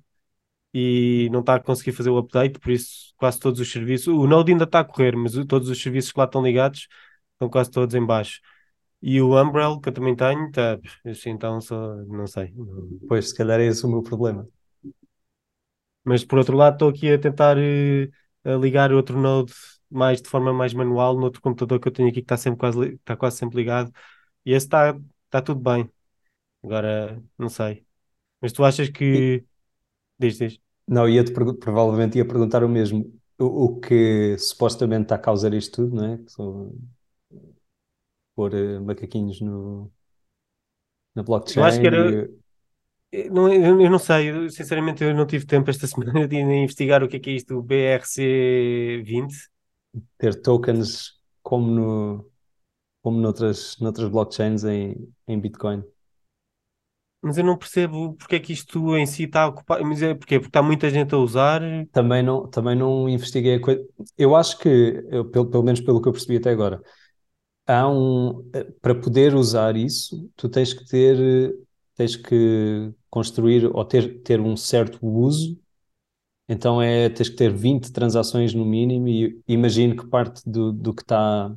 e 0.75 1.29
não 1.33 1.41
está 1.41 1.57
a 1.57 1.61
conseguir 1.61 1.93
fazer 1.93 2.11
o 2.11 2.19
update, 2.19 2.59
por 2.61 2.73
isso 2.73 3.15
quase 3.17 3.41
todos 3.41 3.61
os 3.61 3.71
serviços. 3.73 4.09
O 4.09 4.27
Node 4.27 4.53
ainda 4.53 4.65
está 4.65 4.81
a 4.81 4.85
correr, 4.85 5.17
mas 5.17 5.35
todos 5.47 5.69
os 5.71 5.83
serviços 5.83 6.13
que 6.13 6.21
lá 6.21 6.27
estão 6.27 6.43
ligados 6.45 6.89
estão 7.35 7.51
quase 7.51 7.71
todos 7.71 7.95
em 7.95 8.05
baixo. 8.07 8.41
E 9.03 9.21
o 9.23 9.41
Umbrel, 9.41 9.81
que 9.81 9.91
eu 9.91 9.95
também 9.95 10.17
tenho, 10.17 10.49
está, 10.49 10.79
assim, 11.07 11.31
então 11.31 11.61
só, 11.61 11.97
não 12.09 12.27
sei. 12.27 12.55
pois 13.09 13.31
se 13.31 13.37
calhar 13.37 13.61
é 13.61 13.67
esse 13.67 13.87
o 13.87 13.91
meu 13.91 14.03
problema. 14.03 14.49
Mas 16.09 16.25
por 16.25 16.39
outro 16.39 16.57
lado, 16.57 16.75
estou 16.75 16.89
aqui 16.91 17.11
a 17.13 17.19
tentar 17.21 17.57
eh, 17.59 18.11
a 18.45 18.53
ligar 18.57 18.93
outro 18.93 19.19
Node 19.21 19.53
mais 19.91 20.21
de 20.23 20.29
forma 20.29 20.53
mais 20.53 20.75
manual 20.75 21.17
no 21.17 21.25
outro 21.25 21.41
computador 21.41 21.81
que 21.81 21.89
eu 21.89 21.93
tenho 21.93 22.09
aqui 22.09 22.17
que 22.21 22.25
está 22.25 22.37
sempre 22.37 22.59
quase, 22.61 22.95
está 22.95 23.17
quase 23.17 23.37
sempre 23.39 23.57
ligado. 23.59 23.93
E 24.45 24.53
esse 24.53 24.67
está 24.67 24.99
está 25.27 25.43
tudo 25.43 25.61
bem. 25.61 25.91
Agora, 26.65 27.23
não 27.39 27.49
sei. 27.49 27.87
Mas 28.41 28.53
tu 28.53 28.65
achas 28.65 28.89
que. 28.91 29.45
Diz, 30.19 30.39
diz. 30.39 30.61
não, 30.87 31.09
ia-te 31.09 31.33
pergu- 31.33 31.55
provavelmente 31.59 32.19
ia 32.19 32.27
perguntar 32.27 32.65
o 32.65 32.69
mesmo. 32.69 33.13
O, 33.39 33.45
o 33.77 33.81
que 33.81 34.37
supostamente 34.39 35.03
está 35.05 35.15
a 35.17 35.19
causar 35.19 35.55
isto 35.55 35.77
tudo, 35.85 35.97
não 35.97 36.05
é? 36.15 36.19
Que 36.19 36.31
são 36.33 36.73
pôr 38.35 38.55
eh, 38.55 38.79
macaquinhos 38.81 39.41
no, 39.43 39.93
na 41.15 41.23
Eu 41.55 41.65
acho 41.65 41.81
que 41.81 41.87
blockchain 41.87 41.87
era. 41.87 42.23
e 42.25 42.39
não, 43.31 43.53
eu 43.53 43.91
não 43.91 43.99
sei, 43.99 44.31
eu, 44.31 44.51
sinceramente 44.51 45.03
eu 45.03 45.15
não 45.15 45.27
tive 45.27 45.47
tempo 45.47 45.71
esta 45.71 45.87
semana 45.89 46.29
de 46.29 46.37
investigar 46.37 47.03
o 47.03 47.09
que 47.09 47.17
é 47.17 47.21
que 47.21 47.31
é 47.31 47.33
isto, 47.35 47.57
o 47.57 47.63
BRC20. 47.63 49.35
ter 50.19 50.41
tokens 50.41 51.13
como 51.43 51.71
no, 51.71 52.31
como 53.03 53.19
noutras, 53.21 53.77
noutras 53.81 54.11
blockchains 54.11 54.65
em, 54.65 54.95
em 55.27 55.41
Bitcoin. 55.41 55.83
Mas 57.21 57.37
eu 57.37 57.45
não 57.45 57.57
percebo 57.57 58.15
porque 58.15 58.37
é 58.37 58.39
que 58.39 58.53
isto 58.53 58.97
em 58.97 59.05
si 59.05 59.25
está 59.25 59.43
a 59.43 59.49
ocupar. 59.49 59.83
Mas 59.83 60.01
é 60.03 60.15
porquê? 60.15 60.39
Porque 60.39 60.51
está 60.51 60.63
muita 60.63 60.89
gente 60.89 61.15
a 61.15 61.19
usar. 61.19 61.61
Também 61.91 62.23
não, 62.23 62.47
também 62.49 62.77
não 62.77 63.09
investiguei 63.09 63.57
a 63.57 63.61
coisa. 63.61 63.85
Eu 64.17 64.37
acho 64.37 64.59
que, 64.59 65.05
eu, 65.11 65.25
pelo, 65.25 65.47
pelo 65.47 65.65
menos 65.65 65.81
pelo 65.81 66.01
que 66.01 66.09
eu 66.09 66.13
percebi 66.13 66.37
até 66.37 66.51
agora, 66.51 66.81
há 67.67 67.89
um, 67.89 68.49
eh, 68.55 68.65
para 68.81 68.95
poder 68.95 69.35
usar 69.35 69.77
isso, 69.77 70.31
tu 70.37 70.49
tens 70.49 70.73
que 70.73 70.85
ter, 70.87 71.55
tens 71.99 72.15
que 72.17 72.95
construir 73.11 73.67
ou 73.67 73.85
ter, 73.85 74.23
ter 74.23 74.41
um 74.41 74.57
certo 74.57 75.05
uso. 75.05 75.61
Então 76.49 76.81
é, 76.81 77.09
tens 77.11 77.29
que 77.29 77.37
ter 77.37 77.53
20 77.53 77.93
transações 77.93 78.55
no 78.55 78.65
mínimo 78.65 79.09
e 79.09 79.43
imagino 79.49 79.97
que 79.97 80.07
parte 80.07 80.43
do, 80.49 80.73
do 80.73 80.95
que 80.95 81.03
está 81.03 81.55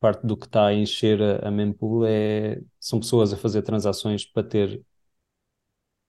parte 0.00 0.26
do 0.26 0.36
que 0.36 0.46
está 0.46 0.66
a 0.66 0.74
encher 0.74 1.20
a, 1.22 1.48
a 1.48 1.50
mempool 1.50 2.04
é, 2.06 2.60
são 2.78 3.00
pessoas 3.00 3.32
a 3.32 3.36
fazer 3.36 3.62
transações 3.62 4.24
para 4.24 4.44
ter, 4.44 4.82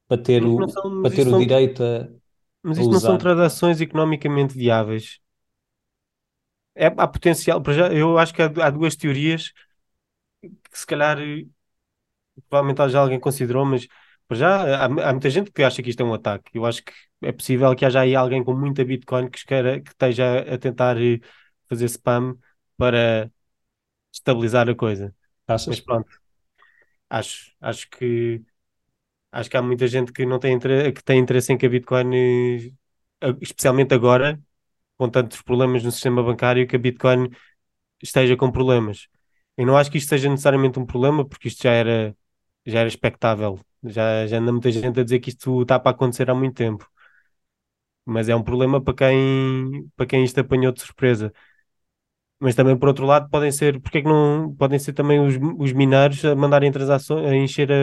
para 0.08 0.22
ter 0.22 0.44
o, 0.46 0.68
são, 0.70 1.02
para 1.02 1.16
ter 1.16 1.28
o 1.28 1.32
não, 1.32 1.40
direito 1.40 1.84
a, 1.84 2.08
mas 2.62 2.78
a 2.78 2.82
isto 2.82 2.92
não 2.92 3.00
são 3.00 3.18
transações 3.18 3.82
economicamente 3.82 4.56
viáveis. 4.56 5.20
É, 6.76 6.88
há 6.88 7.08
potencial. 7.08 7.62
Já, 7.70 7.92
eu 7.94 8.18
acho 8.18 8.34
que 8.34 8.42
há, 8.42 8.46
há 8.46 8.70
duas 8.70 8.96
teorias 8.96 9.52
que 10.72 10.80
se 10.80 10.86
calhar 10.86 11.18
provavelmente 12.50 12.90
já 12.92 13.00
alguém 13.02 13.20
considerou, 13.20 13.66
mas 13.66 13.88
já 14.32 14.84
há, 14.84 14.86
há 14.86 15.12
muita 15.14 15.30
gente 15.30 15.52
que 15.52 15.64
acha 15.64 15.82
que 15.82 15.90
isto 15.90 16.02
é 16.02 16.06
um 16.06 16.14
ataque. 16.14 16.52
Eu 16.58 16.66
acho 16.66 16.84
que 16.84 16.92
é 17.22 17.32
possível 17.32 17.76
que 17.76 17.86
haja 17.86 18.02
aí 18.02 18.16
alguém 18.16 18.44
com 18.44 18.54
muita 18.54 18.86
Bitcoin 18.86 19.30
que, 19.30 19.46
queira, 19.46 19.82
que 19.82 19.90
esteja 19.92 20.40
a 20.54 20.58
tentar 20.58 20.98
eh, 21.02 21.20
fazer 21.68 21.86
spam 21.86 22.38
para 22.78 23.32
estabilizar 24.14 24.70
a 24.70 24.76
coisa. 24.76 25.16
Mas 25.66 25.80
Achas? 25.80 25.82
pronto, 25.82 26.10
acho, 27.10 27.52
acho 27.62 27.90
que 27.90 28.42
acho 29.32 29.50
que 29.50 29.58
há 29.58 29.62
muita 29.62 29.88
gente 29.88 30.12
que 30.14 30.26
não 30.26 30.40
tem 30.40 30.54
interesse, 30.54 30.92
que 30.94 31.04
tem 31.04 31.20
interesse 31.20 31.54
em 31.54 31.58
que 31.58 31.66
a 31.66 31.70
Bitcoin, 31.70 32.16
eh, 33.22 33.36
especialmente 33.42 33.94
agora, 33.94 34.40
com 34.98 35.10
tantos 35.10 35.42
problemas 35.42 35.84
no 35.84 35.92
sistema 35.92 36.24
bancário, 36.24 36.68
que 36.68 36.76
a 36.76 36.80
Bitcoin 36.80 37.30
esteja 38.02 38.38
com 38.38 38.52
problemas. 38.52 39.08
Eu 39.58 39.66
não 39.68 39.78
acho 39.78 39.92
que 39.92 39.98
isto 39.98 40.10
seja 40.10 40.30
necessariamente 40.30 40.80
um 40.80 40.86
problema, 40.86 41.26
porque 41.28 41.48
isto 41.50 41.64
já 41.64 41.72
era, 41.74 42.16
já 42.70 42.80
era 42.80 42.88
expectável. 42.90 43.60
Já, 43.84 44.28
já 44.28 44.38
anda 44.38 44.52
muita 44.52 44.72
gente 44.72 45.00
a 45.00 45.04
dizer 45.04 45.20
que 45.20 45.30
isto 45.30 45.62
está 45.62 45.80
para 45.80 45.92
acontecer 45.92 46.30
há 46.30 46.36
muito 46.36 46.56
tempo. 46.56 46.88
Mas 48.06 48.28
é 48.30 48.36
um 48.36 48.44
problema 48.44 48.82
para 48.84 48.96
quem, 48.96 49.88
para 49.96 50.06
quem 50.08 50.24
isto 50.24 50.40
apanhou 50.40 50.72
de 50.74 50.82
surpresa. 50.82 51.32
Mas 52.42 52.56
também, 52.56 52.78
por 52.78 52.88
outro 52.88 53.06
lado, 53.06 53.30
podem 53.30 53.52
ser, 53.52 53.82
porque 53.82 53.98
é 53.98 54.02
que 54.02 54.08
não 54.08 54.56
podem 54.56 54.80
ser 54.80 54.94
também 54.94 55.20
os, 55.20 55.36
os 55.58 55.74
mineiros 55.74 56.24
a 56.24 56.34
mandarem 56.36 56.72
transações, 56.72 57.26
a 57.30 57.36
encher 57.36 57.70
a, 57.72 57.76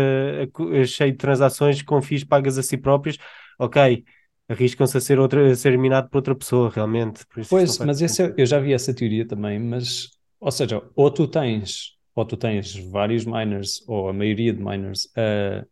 a, 0.44 0.80
a 0.82 0.86
cheio 0.86 1.12
de 1.12 1.18
transações 1.18 1.82
com 1.82 2.00
FIIs 2.00 2.24
pagas 2.24 2.56
a 2.56 2.62
si 2.62 2.78
próprios. 2.78 3.18
Ok, 3.58 4.04
arriscam-se 4.48 4.96
a 4.96 5.00
ser, 5.00 5.18
outra, 5.18 5.50
a 5.52 5.54
ser 5.54 5.76
minado 5.78 6.08
por 6.08 6.18
outra 6.18 6.34
pessoa, 6.34 6.70
realmente. 6.70 7.24
Pois, 7.48 7.78
mas 7.80 8.00
esse 8.02 8.22
é- 8.22 8.34
eu 8.36 8.46
já 8.46 8.58
vi 8.58 8.72
essa 8.72 8.94
teoria 8.94 9.26
também, 9.26 9.58
mas, 9.58 10.10
ou 10.40 10.50
seja, 10.50 10.82
ou 10.94 11.10
tu 11.10 11.28
tens, 11.28 11.95
ou 12.16 12.26
tu 12.26 12.36
tens 12.38 12.76
vários 12.76 13.26
miners, 13.26 13.84
ou 13.88 14.10
a 14.10 14.14
maioria 14.14 14.52
de 14.54 14.62
miners, 14.62 15.08
a, 15.16 15.66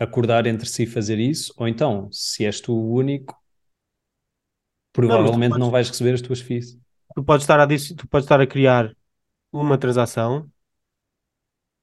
a 0.00 0.04
acordar 0.04 0.46
entre 0.46 0.68
si 0.68 0.86
fazer 0.86 1.18
isso, 1.18 1.52
ou 1.56 1.68
então, 1.68 2.08
se 2.12 2.44
és 2.44 2.60
tu 2.60 2.74
o 2.74 2.94
único, 2.94 3.36
Não, 5.04 5.18
provavelmente 5.20 5.48
podes, 5.48 5.58
não 5.58 5.70
vais 5.70 5.88
receber 5.90 6.14
as 6.14 6.22
tuas 6.22 6.40
fees. 6.40 6.78
tu 7.14 7.24
podes 7.24 7.44
estar 7.44 7.60
a, 7.60 7.66
tu 7.98 8.08
podes 8.08 8.24
estar 8.26 8.40
a 8.40 8.46
criar 8.46 8.94
uma 9.52 9.78
transação 9.78 10.50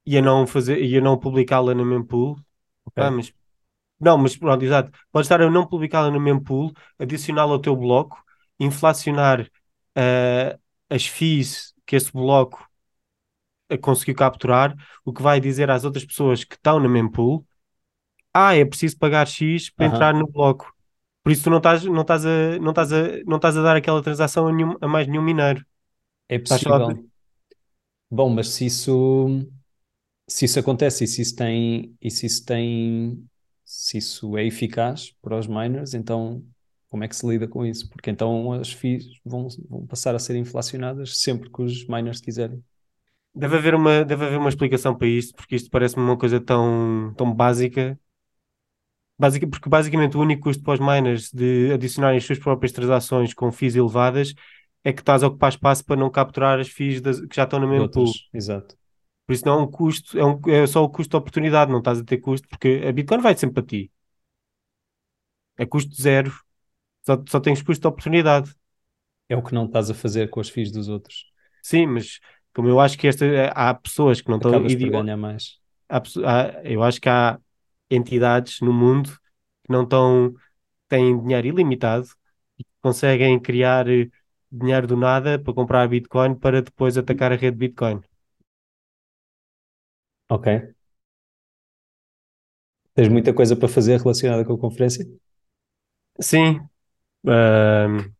e 0.05 0.17
a 0.17 0.21
não 0.21 0.47
fazer, 0.47 0.81
e 0.83 0.97
a 0.97 1.01
não 1.01 1.17
publicá-la 1.19 1.73
no 1.73 1.85
mempool. 1.85 2.37
Ah, 2.97 3.11
Ok? 3.11 3.11
mas 3.11 3.33
Não, 3.99 4.17
mas 4.19 4.37
pronto, 4.37 4.63
exato. 4.65 4.91
Pode 5.11 5.25
estar 5.27 5.41
a 5.41 5.51
não 5.51 5.67
publicá-la 5.67 6.11
no 6.11 6.21
mesmo 6.21 6.43
pool, 6.43 6.73
adicioná-la 6.99 7.53
ao 7.53 7.59
teu 7.61 7.75
bloco, 7.77 8.23
inflacionar 8.59 9.49
ah, 9.95 10.59
as 10.89 11.07
fees 11.07 11.73
que 11.87 11.97
esse 11.97 12.13
bloco 12.13 12.59
ah, 12.59 12.68
conseguiu 13.77 14.15
capturar, 14.15 14.75
o 15.05 15.13
que 15.13 15.21
vai 15.21 15.39
dizer 15.39 15.69
às 15.69 15.83
outras 15.85 16.05
pessoas 16.05 16.43
que 16.43 16.55
estão 16.55 16.79
no 16.79 16.89
mesmo 16.89 17.11
pool, 17.11 17.45
ah, 18.33 18.55
é 18.55 18.65
preciso 18.65 18.97
pagar 18.97 19.27
X 19.27 19.69
para 19.71 19.87
entrar 19.87 20.13
Aham. 20.13 20.15
no 20.15 20.27
bloco. 20.27 20.73
Por 21.23 21.31
isso 21.31 21.43
tu 21.45 21.49
não 21.49 21.57
estás, 21.57 21.83
não 21.85 22.01
estás 22.01 22.25
a, 22.25 22.59
não 22.59 22.71
estás 22.71 22.93
a, 22.93 23.03
não 23.25 23.37
estás 23.37 23.57
a 23.57 23.61
dar 23.63 23.75
aquela 23.77 24.03
transação 24.03 24.47
a, 24.47 24.53
nenhum- 24.53 24.77
a 24.81 24.87
mais 24.87 25.07
nenhum 25.07 25.23
mineiro. 25.23 25.65
É 26.27 26.39
possível. 26.39 27.03
Bom, 28.11 28.29
mas 28.29 28.49
se 28.49 28.65
isso, 28.65 29.27
se 30.27 30.45
isso 30.45 30.59
acontece 30.59 31.03
e 31.05 31.07
se 31.07 31.21
isso 31.21 31.35
tem, 31.35 31.97
e 32.01 32.11
se 32.11 32.25
isso 32.25 32.45
tem, 32.45 33.29
se 33.65 33.97
isso 33.97 34.37
é 34.37 34.45
eficaz 34.45 35.11
para 35.21 35.37
os 35.37 35.47
miners, 35.47 35.93
então 35.93 36.45
como 36.89 37.03
é 37.03 37.07
que 37.07 37.15
se 37.15 37.27
lida 37.27 37.47
com 37.47 37.65
isso? 37.65 37.89
Porque 37.89 38.09
então 38.11 38.53
as 38.53 38.71
fees 38.71 39.05
vão, 39.25 39.47
vão 39.69 39.87
passar 39.87 40.15
a 40.15 40.19
ser 40.19 40.35
inflacionadas 40.37 41.17
sempre 41.19 41.51
que 41.51 41.61
os 41.61 41.85
miners 41.87 42.21
quiserem. 42.21 42.63
Deve 43.33 43.57
haver 43.57 43.75
uma, 43.75 44.03
deve 44.05 44.25
haver 44.25 44.37
uma 44.39 44.49
explicação 44.49 44.95
para 44.97 45.07
isto, 45.07 45.35
porque 45.35 45.55
isto 45.55 45.69
parece-me 45.69 46.03
uma 46.03 46.17
coisa 46.17 46.39
tão, 46.41 47.13
tão 47.15 47.33
básica 47.33 47.99
Basic, 49.17 49.45
porque 49.47 49.69
basicamente 49.69 50.15
o 50.17 50.21
único 50.21 50.43
custo 50.43 50.63
para 50.63 50.73
os 50.75 50.79
miners 50.79 51.29
de 51.31 51.71
adicionarem 51.73 52.17
as 52.17 52.23
suas 52.25 52.39
próprias 52.39 52.71
transações 52.71 53.33
com 53.33 53.51
fees 53.51 53.75
elevadas 53.75 54.33
é 54.83 54.93
que 54.93 55.01
estás 55.01 55.23
a 55.23 55.27
ocupar 55.27 55.49
espaço 55.51 55.83
para 55.85 55.97
não 55.99 56.09
capturar 56.09 56.57
as 56.59 56.69
fees 56.69 57.01
das- 57.01 57.19
que 57.19 57.35
já 57.35 57.43
estão 57.43 57.59
no 57.59 57.67
mesmo 57.67 57.89
pool. 57.89 58.17
exato. 58.33 58.75
Por 59.25 59.33
isso 59.33 59.45
não 59.45 59.59
é 59.59 59.61
um 59.63 59.67
custo, 59.71 60.17
é, 60.17 60.25
um, 60.25 60.39
é 60.47 60.67
só 60.67 60.83
o 60.83 60.89
custo 60.89 61.11
de 61.11 61.17
oportunidade, 61.17 61.71
não 61.71 61.79
estás 61.79 61.99
a 61.99 62.03
ter 62.03 62.17
custo, 62.17 62.47
porque 62.49 62.83
a 62.87 62.91
Bitcoin 62.91 63.21
vai 63.21 63.35
sempre 63.37 63.55
para 63.55 63.67
ti. 63.67 63.91
É 65.57 65.65
custo 65.65 65.93
zero, 66.01 66.31
só, 67.05 67.15
só 67.29 67.39
tens 67.41 67.61
custo 67.63 67.81
de 67.83 67.87
oportunidade. 67.87 68.53
É 69.27 69.35
o 69.35 69.41
que 69.43 69.53
não 69.55 69.65
estás 69.65 69.89
a 69.89 69.93
fazer 69.95 70.29
com 70.29 70.39
as 70.39 70.49
fees 70.49 70.71
dos 70.71 70.87
outros. 70.87 71.25
Sim, 71.61 71.87
mas 71.87 72.19
como 72.59 72.69
eu 72.69 72.79
acho 72.79 72.97
que 72.97 73.07
esta, 73.07 73.25
há 73.55 73.73
pessoas 73.73 74.21
que 74.21 74.29
não 74.29 74.37
estão 74.37 74.65
por 74.77 74.89
idi- 74.89 74.91
ganhar 74.91 75.17
mais. 75.17 75.59
há 75.89 75.97
há- 75.99 76.61
eu 76.63 76.83
acho 76.83 77.01
que 77.01 77.09
há 77.09 77.39
entidades 77.89 78.61
no 78.61 78.73
mundo 78.73 79.11
que 79.63 79.71
não 79.71 79.83
estão, 79.83 80.33
têm 80.89 81.19
dinheiro 81.21 81.47
ilimitado 81.47 82.07
e 82.59 82.65
conseguem 82.81 83.39
criar 83.41 83.87
eh, 83.89 84.09
dinheiro 84.51 84.87
do 84.87 84.97
nada 84.97 85.39
para 85.39 85.53
comprar 85.55 85.87
Bitcoin 85.89 86.35
para 86.35 86.61
depois 86.63 86.97
atacar 86.97 87.31
a 87.33 87.37
rede 87.37 87.57
Bitcoin. 87.57 88.01
Ok. 90.27 90.47
Tens 92.93 93.09
muita 93.09 93.33
coisa 93.33 93.55
para 93.55 93.67
fazer 93.67 93.99
relacionada 93.99 94.45
com 94.45 94.53
a 94.53 94.57
conferência? 94.59 95.03
Sim, 96.21 96.69
ahm, 97.27 98.15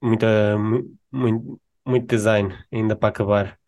muita, 0.00 0.56
mu- 0.58 0.98
muito, 1.12 1.60
muito 1.88 2.06
design 2.06 2.54
ainda 2.72 2.96
para 2.96 3.08
acabar. 3.10 3.58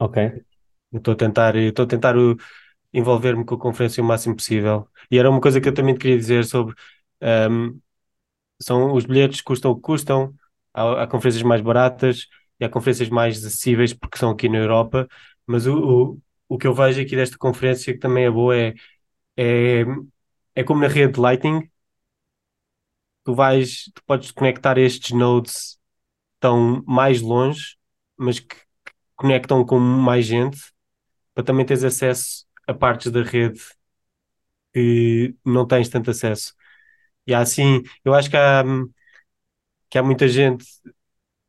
Ok. 0.00 0.44
Estou 0.92 1.14
a 1.14 1.16
tentar, 1.16 1.56
estou 1.56 1.84
a 1.84 1.88
tentar 1.88 2.16
envolver-me 2.92 3.44
com 3.44 3.54
a 3.54 3.58
conferência 3.58 4.02
o 4.02 4.06
máximo 4.06 4.36
possível. 4.36 4.88
E 5.10 5.18
era 5.18 5.30
uma 5.30 5.40
coisa 5.40 5.60
que 5.60 5.68
eu 5.68 5.74
também 5.74 5.96
queria 5.96 6.16
dizer 6.18 6.44
sobre 6.44 6.74
ahm, 7.20 7.78
são 8.60 8.94
os 8.94 9.04
bilhetes 9.06 9.40
custam 9.40 9.70
o 9.72 9.76
que 9.76 9.82
custam, 9.82 10.34
há, 10.74 11.02
há 11.04 11.06
conferências 11.06 11.42
mais 11.42 11.60
baratas 11.60 12.26
e 12.58 12.64
há 12.64 12.68
conferências 12.68 13.08
mais 13.08 13.38
acessíveis 13.44 13.92
porque 13.94 14.18
são 14.18 14.30
aqui 14.30 14.48
na 14.48 14.58
Europa, 14.58 15.08
mas 15.46 15.66
o, 15.66 16.12
o, 16.14 16.18
o 16.48 16.58
que 16.58 16.66
eu 16.66 16.74
vejo 16.74 17.00
aqui 17.00 17.16
desta 17.16 17.38
conferência 17.38 17.92
que 17.92 17.98
também 18.00 18.24
é 18.24 18.30
boa 18.30 18.56
é, 18.56 18.74
é, 19.36 19.84
é 20.54 20.64
como 20.64 20.80
na 20.82 20.88
rede 20.88 21.20
Lightning, 21.20 21.68
tu 23.24 23.34
vais, 23.34 23.90
tu 23.94 24.02
podes 24.06 24.30
conectar 24.32 24.78
estes 24.78 25.12
nodes 25.12 25.78
estão 26.40 26.82
mais 26.86 27.20
longe, 27.22 27.76
mas 28.16 28.40
que 28.40 28.56
conectam 29.16 29.64
com 29.64 29.78
mais 29.80 30.26
gente, 30.26 30.58
para 31.34 31.44
também 31.44 31.66
teres 31.66 31.84
acesso 31.84 32.46
a 32.68 32.74
partes 32.74 33.12
da 33.12 33.22
rede 33.22 33.60
que 34.72 35.34
não 35.44 35.66
tens 35.66 35.88
tanto 35.88 36.10
acesso. 36.10 36.54
E 37.26 37.34
há 37.34 37.40
assim, 37.40 37.82
eu 38.04 38.14
acho 38.14 38.30
que 38.30 38.36
há, 38.36 38.64
que 39.88 39.98
há 39.98 40.02
muita 40.02 40.28
gente 40.28 40.64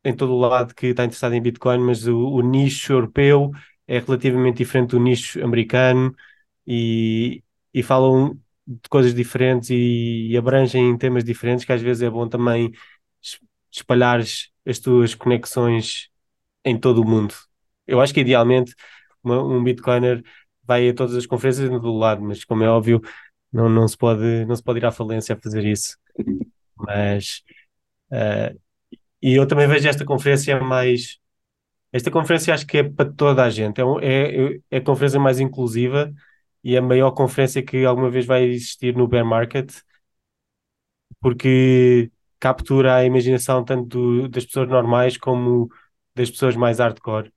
em 0.04 0.14
todo 0.16 0.34
o 0.34 0.38
lado 0.40 0.74
que 0.74 0.88
está 0.88 1.04
interessado 1.04 1.34
em 1.34 1.42
Bitcoin, 1.42 1.80
mas 1.80 2.06
o, 2.06 2.16
o 2.18 2.42
nicho 2.42 2.92
europeu 2.92 3.52
é 3.86 3.98
relativamente 4.00 4.58
diferente 4.58 4.90
do 4.92 5.00
nicho 5.00 5.42
americano 5.44 6.14
e, 6.66 7.42
e 7.74 7.82
falam 7.82 8.38
de 8.66 8.88
coisas 8.90 9.14
diferentes 9.14 9.70
e, 9.70 10.28
e 10.30 10.36
abrangem 10.38 10.96
temas 10.98 11.24
diferentes, 11.24 11.64
que 11.64 11.72
às 11.72 11.82
vezes 11.82 12.02
é 12.04 12.10
bom 12.10 12.28
também 12.28 12.72
espalhares 13.72 14.50
as 14.66 14.78
tuas 14.78 15.14
conexões 15.14 16.10
em 16.64 16.78
todo 16.78 17.02
o 17.02 17.06
mundo. 17.08 17.34
Eu 17.86 18.00
acho 18.00 18.14
que 18.14 18.20
idealmente 18.20 18.74
uma- 19.22 19.42
um 19.42 19.62
Bitcoiner 19.64 20.22
vai 20.64 20.88
a 20.90 20.94
todas 20.94 21.16
as 21.16 21.26
conferências 21.26 21.68
em 21.70 21.72
todo 21.74 21.92
o 21.92 21.98
lado, 21.98 22.22
mas 22.22 22.44
como 22.44 22.64
é 22.64 22.68
óbvio, 22.68 23.00
não, 23.52 23.68
não 23.68 23.88
se 23.88 23.96
pode, 23.96 24.44
não 24.46 24.56
se 24.56 24.62
pode 24.62 24.78
ir 24.80 24.86
à 24.86 24.92
falência 24.92 25.34
a 25.34 25.40
fazer 25.40 25.64
isso. 25.66 25.96
Mas 26.76 27.42
eh, 28.12 28.56
e 29.22 29.34
eu 29.34 29.46
também 29.46 29.66
vejo 29.68 29.88
esta 29.88 30.04
conferência 30.04 30.60
mais. 30.60 31.18
Esta 31.92 32.10
conferência 32.10 32.54
acho 32.54 32.66
que 32.66 32.78
é 32.78 32.84
para 32.84 33.10
toda 33.12 33.44
a 33.44 33.50
gente. 33.50 33.80
É, 33.80 34.54
é, 34.56 34.60
é 34.72 34.76
a 34.78 34.82
conferência 34.82 35.20
mais 35.20 35.40
inclusiva 35.40 36.12
e 36.64 36.76
a 36.76 36.82
maior 36.82 37.12
conferência 37.12 37.62
que 37.64 37.84
alguma 37.84 38.10
vez 38.10 38.26
vai 38.26 38.44
existir 38.44 38.96
no 38.96 39.08
bear 39.08 39.24
market, 39.26 39.72
porque 41.20 42.10
captura 42.42 42.96
a 42.96 43.06
imaginação 43.06 43.64
tanto 43.64 43.86
do- 44.22 44.28
das 44.30 44.46
pessoas 44.46 44.68
normais 44.68 45.16
como 45.18 45.68
das 46.16 46.30
pessoas 46.30 46.56
mais 46.56 46.80
hardcore. 46.80 47.32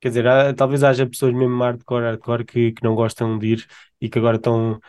Quer 0.00 0.08
dizer, 0.10 0.26
há- 0.28 0.54
talvez 0.54 0.84
haja 0.84 1.06
pessoas 1.08 1.34
mesmo 1.34 1.58
hardcore, 1.62 2.04
hardcore 2.06 2.44
que, 2.44 2.72
que 2.72 2.84
não 2.84 2.94
gostam 2.96 3.38
de 3.38 3.48
ir 3.54 3.66
e 4.00 4.08
que 4.10 4.18
agora 4.18 4.36
estão 4.36 4.80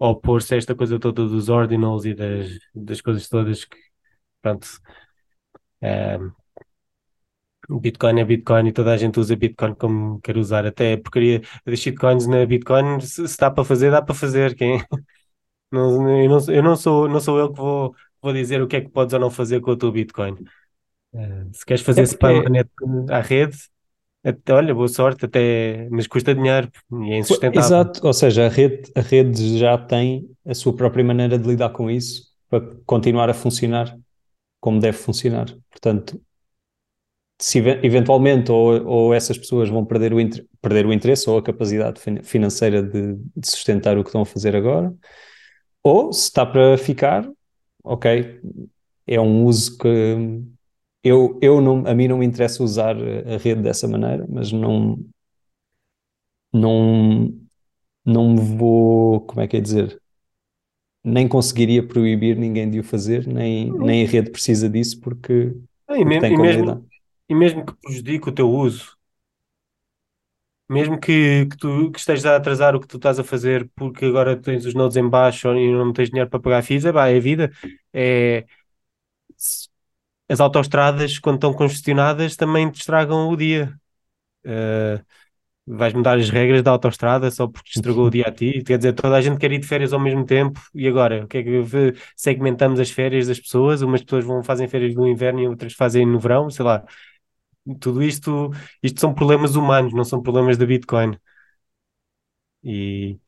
a 0.00 0.08
opor-se 0.08 0.54
a 0.54 0.58
esta 0.58 0.74
coisa 0.76 0.98
toda 1.00 1.26
dos 1.26 1.48
ordinals 1.50 2.04
e 2.06 2.14
das, 2.14 2.48
das 2.74 3.00
coisas 3.02 3.28
todas 3.28 3.64
que, 3.66 3.76
pronto, 4.42 4.68
O 7.68 7.78
Bitcoin 7.80 8.18
é 8.20 8.24
Bitcoin 8.24 8.68
e 8.68 8.72
toda 8.72 8.92
a 8.92 8.96
gente 8.96 9.20
usa 9.20 9.36
Bitcoin 9.36 9.74
como 9.76 10.20
quer 10.20 10.36
usar. 10.36 10.66
Até 10.66 10.94
a 10.94 10.98
porcaria 11.00 11.40
das 11.64 11.78
shitcoins 11.78 12.26
na 12.26 12.44
Bitcoin, 12.44 13.00
se, 13.00 13.26
se 13.28 13.38
dá 13.38 13.50
para 13.50 13.64
fazer, 13.64 13.90
dá 13.90 14.02
para 14.02 14.14
fazer. 14.14 14.54
Quem... 14.56 14.78
Não, 15.72 16.08
eu 16.22 16.28
não, 16.30 16.38
eu 16.54 16.62
não 16.62 16.76
sou, 16.76 17.08
não 17.08 17.20
sou 17.20 17.38
eu 17.38 17.50
que 17.52 17.58
vou, 17.60 17.94
vou 18.22 18.32
dizer 18.32 18.62
o 18.62 18.68
que 18.68 18.76
é 18.76 18.80
que 18.80 18.88
podes 18.90 19.14
ou 19.14 19.20
não 19.20 19.30
fazer 19.30 19.60
com 19.60 19.72
o 19.72 19.76
teu 19.76 19.92
Bitcoin. 19.92 20.36
Eh, 21.14 21.46
se 21.52 21.64
queres 21.66 21.82
É 21.94 22.02
fazer 22.02 22.06
porque 22.06 22.14
spam 22.14 22.42
à, 22.46 22.50
net, 22.50 22.70
à 23.10 23.20
rede, 23.20 23.58
até, 24.24 24.52
olha, 24.54 24.74
boa 24.74 24.88
sorte, 24.88 25.26
até, 25.26 25.88
mas 25.90 26.06
custa 26.08 26.34
dinheiro 26.34 26.70
e 26.92 27.12
é 27.12 27.18
insustentável. 27.18 27.90
Exato, 27.90 28.04
ou 28.06 28.12
seja, 28.12 28.46
a 28.46 28.48
rede, 28.48 28.90
a 28.96 29.00
rede 29.00 29.58
já 29.58 29.76
tem 29.78 30.28
a 30.46 30.54
sua 30.54 30.74
própria 30.74 31.04
maneira 31.04 31.38
de 31.38 31.46
lidar 31.48 31.70
com 31.70 31.90
isso 31.90 32.32
para 32.48 32.60
continuar 32.86 33.30
a 33.30 33.34
funcionar 33.34 33.96
como 34.60 34.80
deve 34.80 34.96
funcionar. 34.98 35.46
Portanto, 35.70 36.20
se 37.40 37.58
eve- 37.58 37.80
eventualmente 37.86 38.50
ou, 38.52 38.84
ou 38.86 39.14
essas 39.14 39.36
pessoas 39.38 39.68
vão 39.68 39.84
perder 39.84 40.12
o, 40.14 40.16
perder 40.60 40.86
o 40.86 40.92
interesse 40.92 41.28
ou 41.28 41.38
a 41.38 41.42
capacidade 41.42 42.00
fin- 42.00 42.22
financeira 42.22 42.82
de, 42.82 43.14
de 43.36 43.48
sustentar 43.48 43.98
o 43.98 44.02
que 44.04 44.08
estão 44.10 44.22
a 44.22 44.26
fazer 44.26 44.54
agora, 44.56 44.94
ou 45.82 46.12
se 46.12 46.24
está 46.24 46.46
para 46.46 46.78
ficar, 46.78 47.28
ok, 47.84 48.40
é 49.06 49.20
um 49.20 49.44
uso 49.46 49.78
que 49.78 49.88
eu, 51.02 51.38
eu 51.42 51.60
não, 51.60 51.86
a 51.86 51.94
mim 51.94 52.08
não 52.08 52.18
me 52.18 52.26
interessa 52.26 52.62
usar 52.62 52.96
a 52.96 53.36
rede 53.38 53.62
dessa 53.62 53.88
maneira, 53.88 54.26
mas 54.28 54.52
não, 54.52 54.98
não, 56.52 57.28
não 58.04 58.36
vou, 58.36 59.22
como 59.26 59.40
é 59.42 59.48
que 59.48 59.56
é 59.58 59.60
dizer, 59.60 60.00
nem 61.04 61.28
conseguiria 61.28 61.86
proibir 61.86 62.36
ninguém 62.36 62.70
de 62.70 62.78
o 62.80 62.84
fazer, 62.84 63.26
nem, 63.26 63.72
nem 63.78 64.04
a 64.04 64.08
rede 64.08 64.30
precisa 64.30 64.68
disso 64.68 65.00
porque, 65.00 65.54
Ah, 65.88 65.96
E 65.98 66.04
porque 66.04 66.12
mesmo, 66.12 66.26
tem 66.26 66.32
e 66.32 66.36
mesmo, 66.38 66.88
e 67.28 67.34
mesmo 67.34 67.64
que 67.66 67.74
prejudique 67.74 68.28
o 68.28 68.32
teu 68.34 68.50
uso, 68.50 68.96
mesmo 70.72 70.98
que, 70.98 71.46
que 71.46 71.56
tu 71.56 71.90
que 71.92 71.98
estejas 71.98 72.26
a 72.26 72.36
atrasar 72.36 72.74
o 72.74 72.80
que 72.80 72.86
tu 72.88 72.96
estás 72.96 73.18
a 73.18 73.24
fazer 73.24 73.68
porque 73.76 74.04
agora 74.06 74.36
tens 74.36 74.64
os 74.64 74.74
nodes 74.74 74.96
em 74.96 75.08
baixo 75.08 75.48
e 75.54 75.72
não 75.72 75.92
tens 75.92 76.10
dinheiro 76.10 76.30
para 76.30 76.40
pagar 76.40 76.58
FIIs, 76.62 76.84
é, 76.86 76.92
pá, 76.92 77.08
é 77.08 77.16
a 77.16 77.20
vida. 77.20 77.50
É, 77.92 78.44
as 80.28 80.40
autoestradas, 80.40 81.18
quando 81.18 81.36
estão 81.36 81.52
congestionadas, 81.52 82.36
também 82.36 82.70
te 82.70 82.80
estragam 82.80 83.28
o 83.28 83.36
dia. 83.36 83.74
Uh, 84.46 85.02
vais 85.66 85.92
mudar 85.94 86.18
as 86.18 86.30
regras 86.30 86.62
da 86.62 86.72
autoestrada 86.72 87.30
só 87.30 87.46
porque 87.48 87.70
estragou 87.76 88.06
o 88.06 88.10
dia 88.10 88.26
a 88.28 88.32
ti. 88.32 88.62
Quer 88.64 88.78
dizer, 88.78 88.94
toda 88.94 89.16
a 89.16 89.20
gente 89.20 89.38
quer 89.38 89.52
ir 89.52 89.58
de 89.60 89.66
férias 89.66 89.92
ao 89.92 90.00
mesmo 90.00 90.24
tempo 90.26 90.60
e 90.74 90.88
agora? 90.88 91.24
O 91.24 91.28
que 91.28 91.38
é 91.38 91.42
que 91.42 91.50
segmentamos 92.16 92.80
as 92.80 92.90
férias 92.90 93.28
das 93.28 93.40
pessoas? 93.40 93.82
Umas 93.82 94.02
pessoas 94.02 94.24
vão 94.24 94.42
fazem 94.42 94.68
férias 94.68 94.94
no 94.94 95.06
inverno 95.08 95.40
e 95.40 95.48
outras 95.48 95.74
fazem 95.74 96.06
no 96.06 96.18
verão, 96.18 96.50
sei 96.50 96.64
lá. 96.64 96.84
Tudo 97.80 98.02
isto, 98.02 98.50
isto 98.82 99.00
são 99.00 99.14
problemas 99.14 99.54
humanos, 99.56 99.92
não 99.94 100.04
são 100.04 100.20
problemas 100.22 100.58
da 100.58 100.66
Bitcoin. 100.66 101.16
E, 102.62 103.18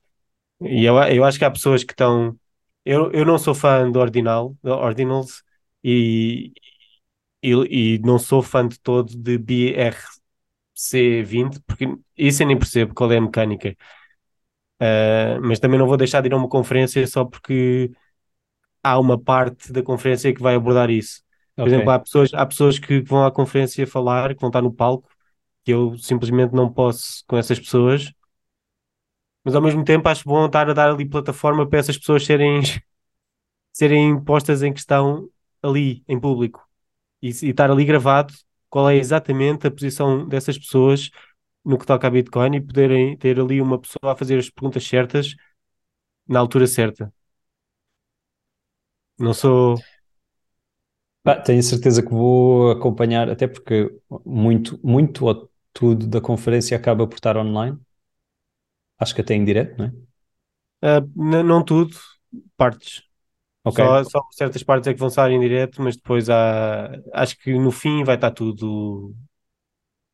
e 0.62 0.84
eu, 0.84 0.96
eu 1.04 1.24
acho 1.24 1.38
que 1.38 1.44
há 1.44 1.50
pessoas 1.52 1.84
que 1.84 1.92
estão. 1.92 2.38
Eu, 2.84 3.10
eu 3.12 3.24
não 3.26 3.38
sou 3.38 3.54
fã 3.54 3.90
do 3.90 3.98
Ordinal, 4.00 4.56
Ordinals 4.64 5.42
e, 5.84 6.52
e, 7.42 7.96
e 7.96 7.98
não 8.00 8.18
sou 8.18 8.42
fã 8.42 8.66
de 8.68 8.78
todo 8.80 9.16
de 9.16 9.38
BRC20, 9.38 11.60
porque 11.66 11.86
isso 12.16 12.42
eu 12.42 12.46
nem 12.48 12.58
percebo 12.58 12.94
qual 12.94 13.10
é 13.12 13.18
a 13.18 13.20
mecânica. 13.20 13.76
Uh, 14.80 15.40
mas 15.42 15.60
também 15.60 15.78
não 15.78 15.86
vou 15.86 15.96
deixar 15.96 16.20
de 16.20 16.28
ir 16.28 16.34
a 16.34 16.36
uma 16.36 16.48
conferência 16.48 17.06
só 17.06 17.24
porque 17.24 17.90
há 18.84 19.00
uma 19.00 19.20
parte 19.22 19.72
da 19.72 19.82
conferência 19.84 20.34
que 20.34 20.42
vai 20.42 20.56
abordar 20.56 20.90
isso. 20.90 21.23
Por 21.56 21.68
okay. 21.68 21.74
exemplo, 21.74 21.90
há 21.90 21.98
pessoas, 21.98 22.34
há 22.34 22.46
pessoas 22.46 22.78
que 22.78 23.00
vão 23.00 23.24
à 23.24 23.30
conferência 23.32 23.86
falar, 23.86 24.34
que 24.34 24.40
vão 24.40 24.48
estar 24.50 24.62
no 24.62 24.72
palco, 24.72 25.08
que 25.64 25.72
eu 25.72 25.96
simplesmente 25.98 26.52
não 26.54 26.72
posso 26.72 27.24
com 27.28 27.36
essas 27.36 27.58
pessoas, 27.60 28.12
mas 29.44 29.54
ao 29.54 29.62
mesmo 29.62 29.84
tempo 29.84 30.08
acho 30.08 30.24
bom 30.24 30.46
estar 30.46 30.68
a 30.70 30.72
dar 30.72 30.90
ali 30.90 31.04
plataforma 31.08 31.68
para 31.68 31.78
essas 31.78 31.98
pessoas 31.98 32.24
serem, 32.24 32.60
serem 33.72 34.22
postas 34.22 34.62
em 34.62 34.72
questão 34.72 35.28
ali, 35.62 36.04
em 36.08 36.20
público, 36.20 36.68
e, 37.22 37.28
e 37.28 37.50
estar 37.50 37.70
ali 37.70 37.84
gravado 37.84 38.34
qual 38.70 38.90
é 38.90 38.96
exatamente 38.96 39.66
a 39.66 39.70
posição 39.70 40.28
dessas 40.28 40.58
pessoas 40.58 41.10
no 41.64 41.78
que 41.78 41.86
toca 41.86 42.06
a 42.08 42.10
Bitcoin 42.10 42.56
e 42.56 42.60
poderem 42.62 43.16
ter 43.18 43.40
ali 43.40 43.60
uma 43.62 43.80
pessoa 43.80 44.12
a 44.12 44.16
fazer 44.16 44.38
as 44.38 44.50
perguntas 44.50 44.84
certas 44.86 45.34
na 46.28 46.40
altura 46.40 46.66
certa. 46.66 47.12
Não 49.18 49.34
sou 49.34 49.76
ah, 51.24 51.40
tenho 51.40 51.62
certeza 51.62 52.02
que 52.02 52.10
vou 52.10 52.70
acompanhar, 52.70 53.30
até 53.30 53.46
porque 53.46 53.90
muito, 54.24 54.78
muito 54.82 55.26
ou 55.26 55.50
tudo 55.72 56.06
da 56.06 56.20
conferência 56.20 56.76
acaba 56.76 57.06
por 57.06 57.14
estar 57.14 57.36
online. 57.36 57.78
Acho 58.98 59.14
que 59.14 59.20
até 59.20 59.34
em 59.34 59.44
direto, 59.44 59.76
não 59.78 59.86
é? 59.86 59.92
Uh, 61.00 61.42
não 61.42 61.64
tudo, 61.64 61.96
partes. 62.56 63.02
Okay. 63.64 63.84
Só, 63.84 64.04
só 64.04 64.20
certas 64.30 64.62
partes 64.62 64.88
é 64.88 64.92
que 64.92 65.00
vão 65.00 65.08
estar 65.08 65.30
em 65.30 65.40
direto, 65.40 65.80
mas 65.80 65.96
depois 65.96 66.28
há, 66.28 66.90
acho 67.14 67.38
que 67.38 67.58
no 67.58 67.70
fim 67.70 68.04
vai 68.04 68.16
estar 68.16 68.30
tudo 68.30 69.14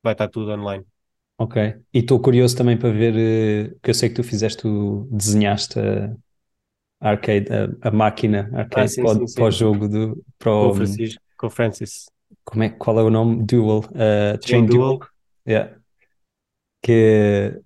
vai 0.02 0.12
estar 0.12 0.28
tudo 0.28 0.52
online. 0.52 0.84
Ok. 1.36 1.56
E 1.92 1.98
estou 1.98 2.20
curioso 2.20 2.56
também 2.56 2.76
para 2.76 2.90
ver, 2.90 3.14
eh, 3.16 3.74
que 3.82 3.90
eu 3.90 3.94
sei 3.94 4.08
que 4.10 4.14
tu 4.16 4.22
fizeste, 4.22 4.62
desenhaste 5.10 5.78
a, 5.78 6.14
arcade, 7.00 7.46
a, 7.50 7.88
a 7.88 7.90
máquina 7.90 8.50
arcade 8.52 8.84
ah, 8.84 8.88
sim, 8.88 9.02
para, 9.02 9.14
sim, 9.14 9.26
sim. 9.26 9.34
para, 9.34 9.44
o 9.44 9.50
jogo 9.50 9.88
do 9.88 10.24
para 10.38 10.52
o, 10.52 10.74
com, 10.74 10.84
com 11.38 11.50
Francis. 11.50 12.06
Como 12.44 12.62
é, 12.62 12.68
qual 12.68 12.98
é 12.98 13.02
o 13.02 13.10
nome? 13.10 13.42
Duel. 13.44 13.78
Uh, 13.90 14.38
Chain, 14.46 14.66
Duel. 14.66 14.98
Duel. 14.98 15.08
Yeah. 15.48 15.76
Que 16.82 17.60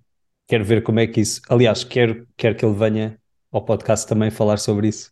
quero 0.47 0.63
ver 0.63 0.83
como 0.83 0.99
é 0.99 1.07
que 1.07 1.21
isso. 1.21 1.41
Aliás, 1.49 1.83
quero, 1.83 2.27
quero 2.37 2.55
que 2.55 2.65
ele 2.65 2.75
venha 2.75 3.19
ao 3.51 3.63
podcast 3.63 4.07
também 4.07 4.31
falar 4.31 4.57
sobre 4.57 4.87
isso. 4.87 5.11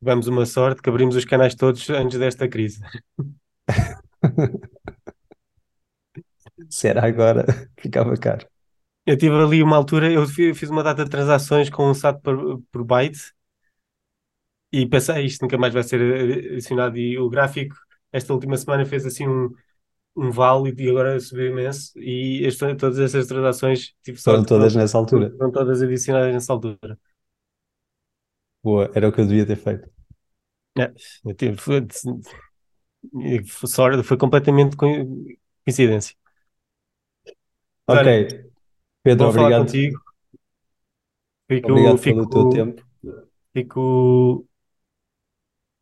Tivemos 0.00 0.26
uma 0.26 0.46
sorte 0.46 0.82
que 0.82 0.88
abrimos 0.88 1.16
os 1.16 1.24
canais 1.24 1.54
todos 1.54 1.88
antes 1.90 2.18
desta 2.18 2.48
crise. 2.48 2.80
Será 6.68 7.06
agora? 7.06 7.44
Ficava 7.78 8.16
caro. 8.16 8.46
Eu 9.06 9.18
tive 9.18 9.34
ali 9.34 9.62
uma 9.62 9.76
altura, 9.76 10.10
eu 10.10 10.26
fiz 10.26 10.70
uma 10.70 10.82
data 10.82 11.04
de 11.04 11.10
transações 11.10 11.68
com 11.68 11.90
um 11.90 11.94
SAT 11.94 12.22
por, 12.22 12.62
por 12.72 12.84
byte 12.84 13.33
e 14.82 14.88
pensei, 14.88 15.24
isto 15.24 15.42
nunca 15.42 15.56
mais 15.56 15.72
vai 15.72 15.82
ser 15.82 16.00
adicionado. 16.52 16.98
E 16.98 17.18
o 17.18 17.28
gráfico, 17.28 17.76
esta 18.10 18.32
última 18.32 18.56
semana, 18.56 18.84
fez 18.84 19.06
assim 19.06 19.28
um, 19.28 19.50
um 20.16 20.30
vale 20.30 20.74
e 20.76 20.90
agora 20.90 21.18
subiu 21.20 21.48
imenso. 21.48 21.98
E 21.98 22.44
este, 22.44 22.74
todas 22.74 22.98
essas 22.98 23.26
transações 23.26 23.94
tive 24.02 24.20
foram 24.20 24.44
todas 24.44 24.74
nessa 24.74 24.98
altura. 24.98 25.30
Foram 25.36 25.52
todas 25.52 25.80
adicionadas 25.80 26.32
nessa 26.32 26.52
altura. 26.52 26.98
Boa, 28.62 28.90
era 28.94 29.08
o 29.08 29.12
que 29.12 29.20
eu 29.20 29.26
devia 29.26 29.46
ter 29.46 29.56
feito. 29.56 29.88
É, 30.76 30.92
tive, 31.34 31.56
foi, 31.56 31.86
sorte, 33.66 34.02
foi 34.02 34.16
completamente 34.16 34.76
coincidência. 34.76 36.16
Ok, 37.86 38.00
Olha, 38.00 38.46
Pedro, 39.02 39.28
obrigado. 39.28 39.68
Fico, 39.68 41.70
obrigado 41.70 41.98
fico, 41.98 42.28
pelo 42.28 42.28
teu 42.28 42.48
tempo. 42.48 42.82
Fico 43.52 44.48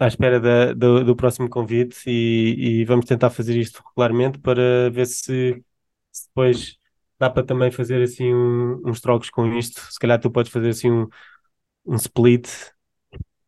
à 0.05 0.09
espera 0.09 0.41
da, 0.41 0.73
do, 0.73 1.05
do, 1.05 1.17
próximo 1.17 1.49
convite 1.49 2.03
e, 2.07 2.81
e, 2.81 2.85
vamos 2.85 3.07
tentar 3.07 3.31
fazer 3.31 3.57
isto 3.57 3.83
regularmente 3.89 4.39
para 4.39 4.91
ver 4.91 5.07
se, 5.07 5.63
se 6.11 6.27
depois 6.29 6.77
dá 7.19 7.31
para 7.31 7.45
também 7.45 7.71
fazer 7.71 8.03
assim 8.03 8.35
um, 8.35 8.83
uns 8.85 9.01
trocos 9.01 9.31
com 9.31 9.47
isto. 9.55 9.81
Se 9.91 9.99
calhar 9.99 10.21
tu 10.21 10.31
podes 10.31 10.51
fazer 10.51 10.71
assim 10.71 10.91
um, 10.91 11.09
um 11.87 11.95
split 11.95 12.49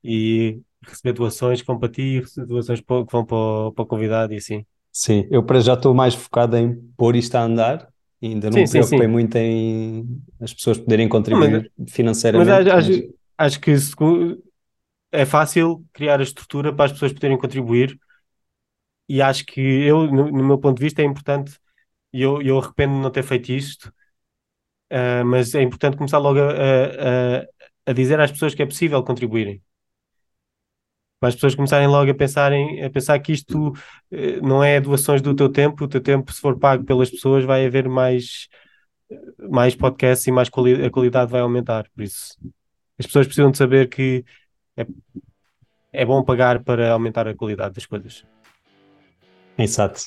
e 0.03 0.61
receber 0.87 1.13
doações 1.15 1.61
que 1.61 1.67
vão 1.67 1.79
para 1.79 1.89
ti, 1.89 2.23
doações 2.47 2.81
que 2.81 2.87
vão 2.89 3.05
para 3.05 3.37
o, 3.37 3.73
para 3.73 3.83
o 3.83 3.87
convidado 3.87 4.33
e 4.33 4.37
assim. 4.37 4.65
Sim, 4.93 5.27
eu 5.31 5.43
para 5.43 5.61
já 5.61 5.75
estou 5.75 5.93
mais 5.93 6.15
focado 6.15 6.57
em 6.57 6.75
pôr 6.97 7.17
isto 7.17 7.35
a 7.35 7.43
andar. 7.43 7.89
Ainda 8.23 8.49
não 8.49 8.53
sim, 8.53 8.63
me 8.63 8.69
preocupei 8.69 8.99
sim, 8.99 9.05
sim. 9.05 9.11
muito 9.11 9.37
em 9.37 10.23
as 10.41 10.55
pessoas 10.55 10.79
poderem 10.79 11.09
contribuir 11.09 11.71
mas, 11.77 11.93
financeiramente. 11.93 12.49
Mas, 12.49 12.67
acho, 12.67 12.91
mas... 12.91 13.03
acho 13.37 13.61
que 13.61 13.77
se, 13.77 13.95
é 15.15 15.25
fácil 15.27 15.85
criar 15.93 16.21
a 16.21 16.23
estrutura 16.23 16.73
para 16.75 16.87
as 16.87 16.93
pessoas 16.93 17.13
poderem 17.13 17.39
contribuir 17.39 17.99
e 19.09 19.21
acho 19.23 19.45
que 19.47 19.61
eu, 19.61 20.07
no, 20.11 20.31
no 20.31 20.45
meu 20.45 20.59
ponto 20.59 20.79
de 20.79 20.85
vista, 20.85 21.03
é 21.03 21.05
importante 21.05 21.59
e 22.13 22.23
eu, 22.23 22.41
eu 22.43 22.59
arrependo 22.59 22.95
de 22.95 23.01
não 23.01 23.11
ter 23.11 23.23
feito 23.23 23.53
isto, 23.53 23.93
uh, 24.93 25.25
mas 25.25 25.55
é 25.55 25.63
importante 25.63 25.97
começar 25.97 26.19
logo 26.19 26.39
a, 26.41 27.41
a, 27.41 27.47
a, 27.87 27.93
dizer 27.93 28.21
às 28.21 28.31
pessoas 28.31 28.55
que 28.55 28.63
é 28.63 28.67
possível 28.67 29.03
contribuírem. 29.03 29.63
Para 31.21 31.29
as 31.31 31.35
pessoas 31.35 31.55
começarem 31.55 31.89
logo 31.89 32.11
a 32.11 32.15
pensarem, 32.15 32.85
a 32.85 32.91
pensar 32.91 33.19
que 33.19 33.33
isto 33.33 33.71
uh, 33.71 33.77
não 34.43 34.63
é 34.63 34.81
doações 34.81 35.23
do 35.23 35.35
teu 35.35 35.49
tempo, 35.51 35.85
o 35.85 35.89
teu 35.89 36.01
tempo, 36.01 36.33
se 36.33 36.41
for 36.41 36.59
pago 36.59 36.85
pelas 36.85 37.11
pessoas, 37.11 37.45
vai 37.45 37.67
haver 37.67 37.89
mais, 37.89 38.49
mais 39.51 39.75
podcasts 39.75 40.27
e 40.27 40.33
mais 40.33 40.49
quali 40.49 40.85
a 40.85 40.91
qualidade 40.91 41.31
vai 41.31 41.41
aumentar. 41.41 41.89
Por 41.95 42.05
isso, 42.05 42.37
as 42.99 43.07
pessoas 43.07 43.27
precisam 43.27 43.51
de 43.51 43.59
saber 43.59 43.89
que 43.89 44.25
é, 44.77 44.87
é 45.93 46.05
bom 46.05 46.23
pagar 46.23 46.63
para 46.63 46.93
aumentar 46.93 47.27
a 47.29 47.35
qualidade 47.35 47.75
das 47.75 47.87
coisas. 47.87 48.25
Exato. 49.57 50.01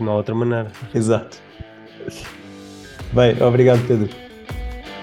Não 0.00 0.12
há 0.12 0.16
outra 0.16 0.34
maneira. 0.34 0.70
Exato. 0.94 1.38
Bem, 3.12 3.40
obrigado, 3.42 3.86
Pedro. 3.86 4.08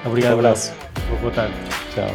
Obrigado. 0.06 0.36
Um 0.36 0.40
abraço. 0.40 0.74
Boa 1.20 1.32
tarde. 1.34 1.54
Tchau. 1.94 2.10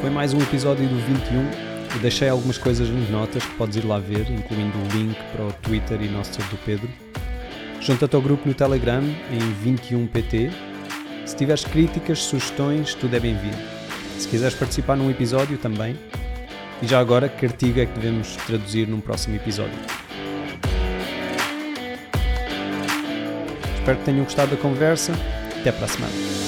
Foi 0.00 0.10
mais 0.10 0.32
um 0.32 0.40
episódio 0.40 0.88
do 0.88 0.96
21. 0.96 1.70
Eu 1.94 2.00
deixei 2.00 2.28
algumas 2.28 2.56
coisas 2.56 2.88
nas 2.88 3.10
notas 3.10 3.44
que 3.44 3.54
podes 3.56 3.76
ir 3.76 3.86
lá 3.86 3.98
ver, 3.98 4.30
incluindo 4.30 4.78
o 4.78 4.88
link 4.96 5.16
para 5.32 5.46
o 5.46 5.52
Twitter 5.54 6.00
e 6.00 6.08
nosso 6.08 6.38
do 6.38 6.56
Pedro. 6.64 6.88
Junta-te 7.80 8.14
ao 8.14 8.20
grupo 8.20 8.46
no 8.46 8.54
Telegram 8.54 9.02
em 9.02 9.38
21pt. 9.64 10.52
Se 11.24 11.34
tiveres 11.34 11.64
críticas, 11.64 12.18
sugestões, 12.18 12.94
tudo 12.94 13.16
é 13.16 13.20
bem-vindo. 13.20 13.56
Se 14.18 14.28
quiseres 14.28 14.54
participar 14.54 14.96
num 14.96 15.10
episódio 15.10 15.56
também. 15.56 15.98
E 16.82 16.86
já 16.86 17.00
agora, 17.00 17.28
que 17.28 17.46
artigo 17.46 17.80
é 17.80 17.86
que 17.86 17.98
devemos 17.98 18.36
traduzir 18.46 18.86
num 18.86 19.00
próximo 19.00 19.36
episódio? 19.36 19.78
Espero 23.78 23.98
que 23.98 24.04
tenham 24.04 24.24
gostado 24.24 24.54
da 24.54 24.56
conversa. 24.60 25.12
Até 25.60 25.72
para 25.72 25.86
a 25.86 25.88
semana. 25.88 26.39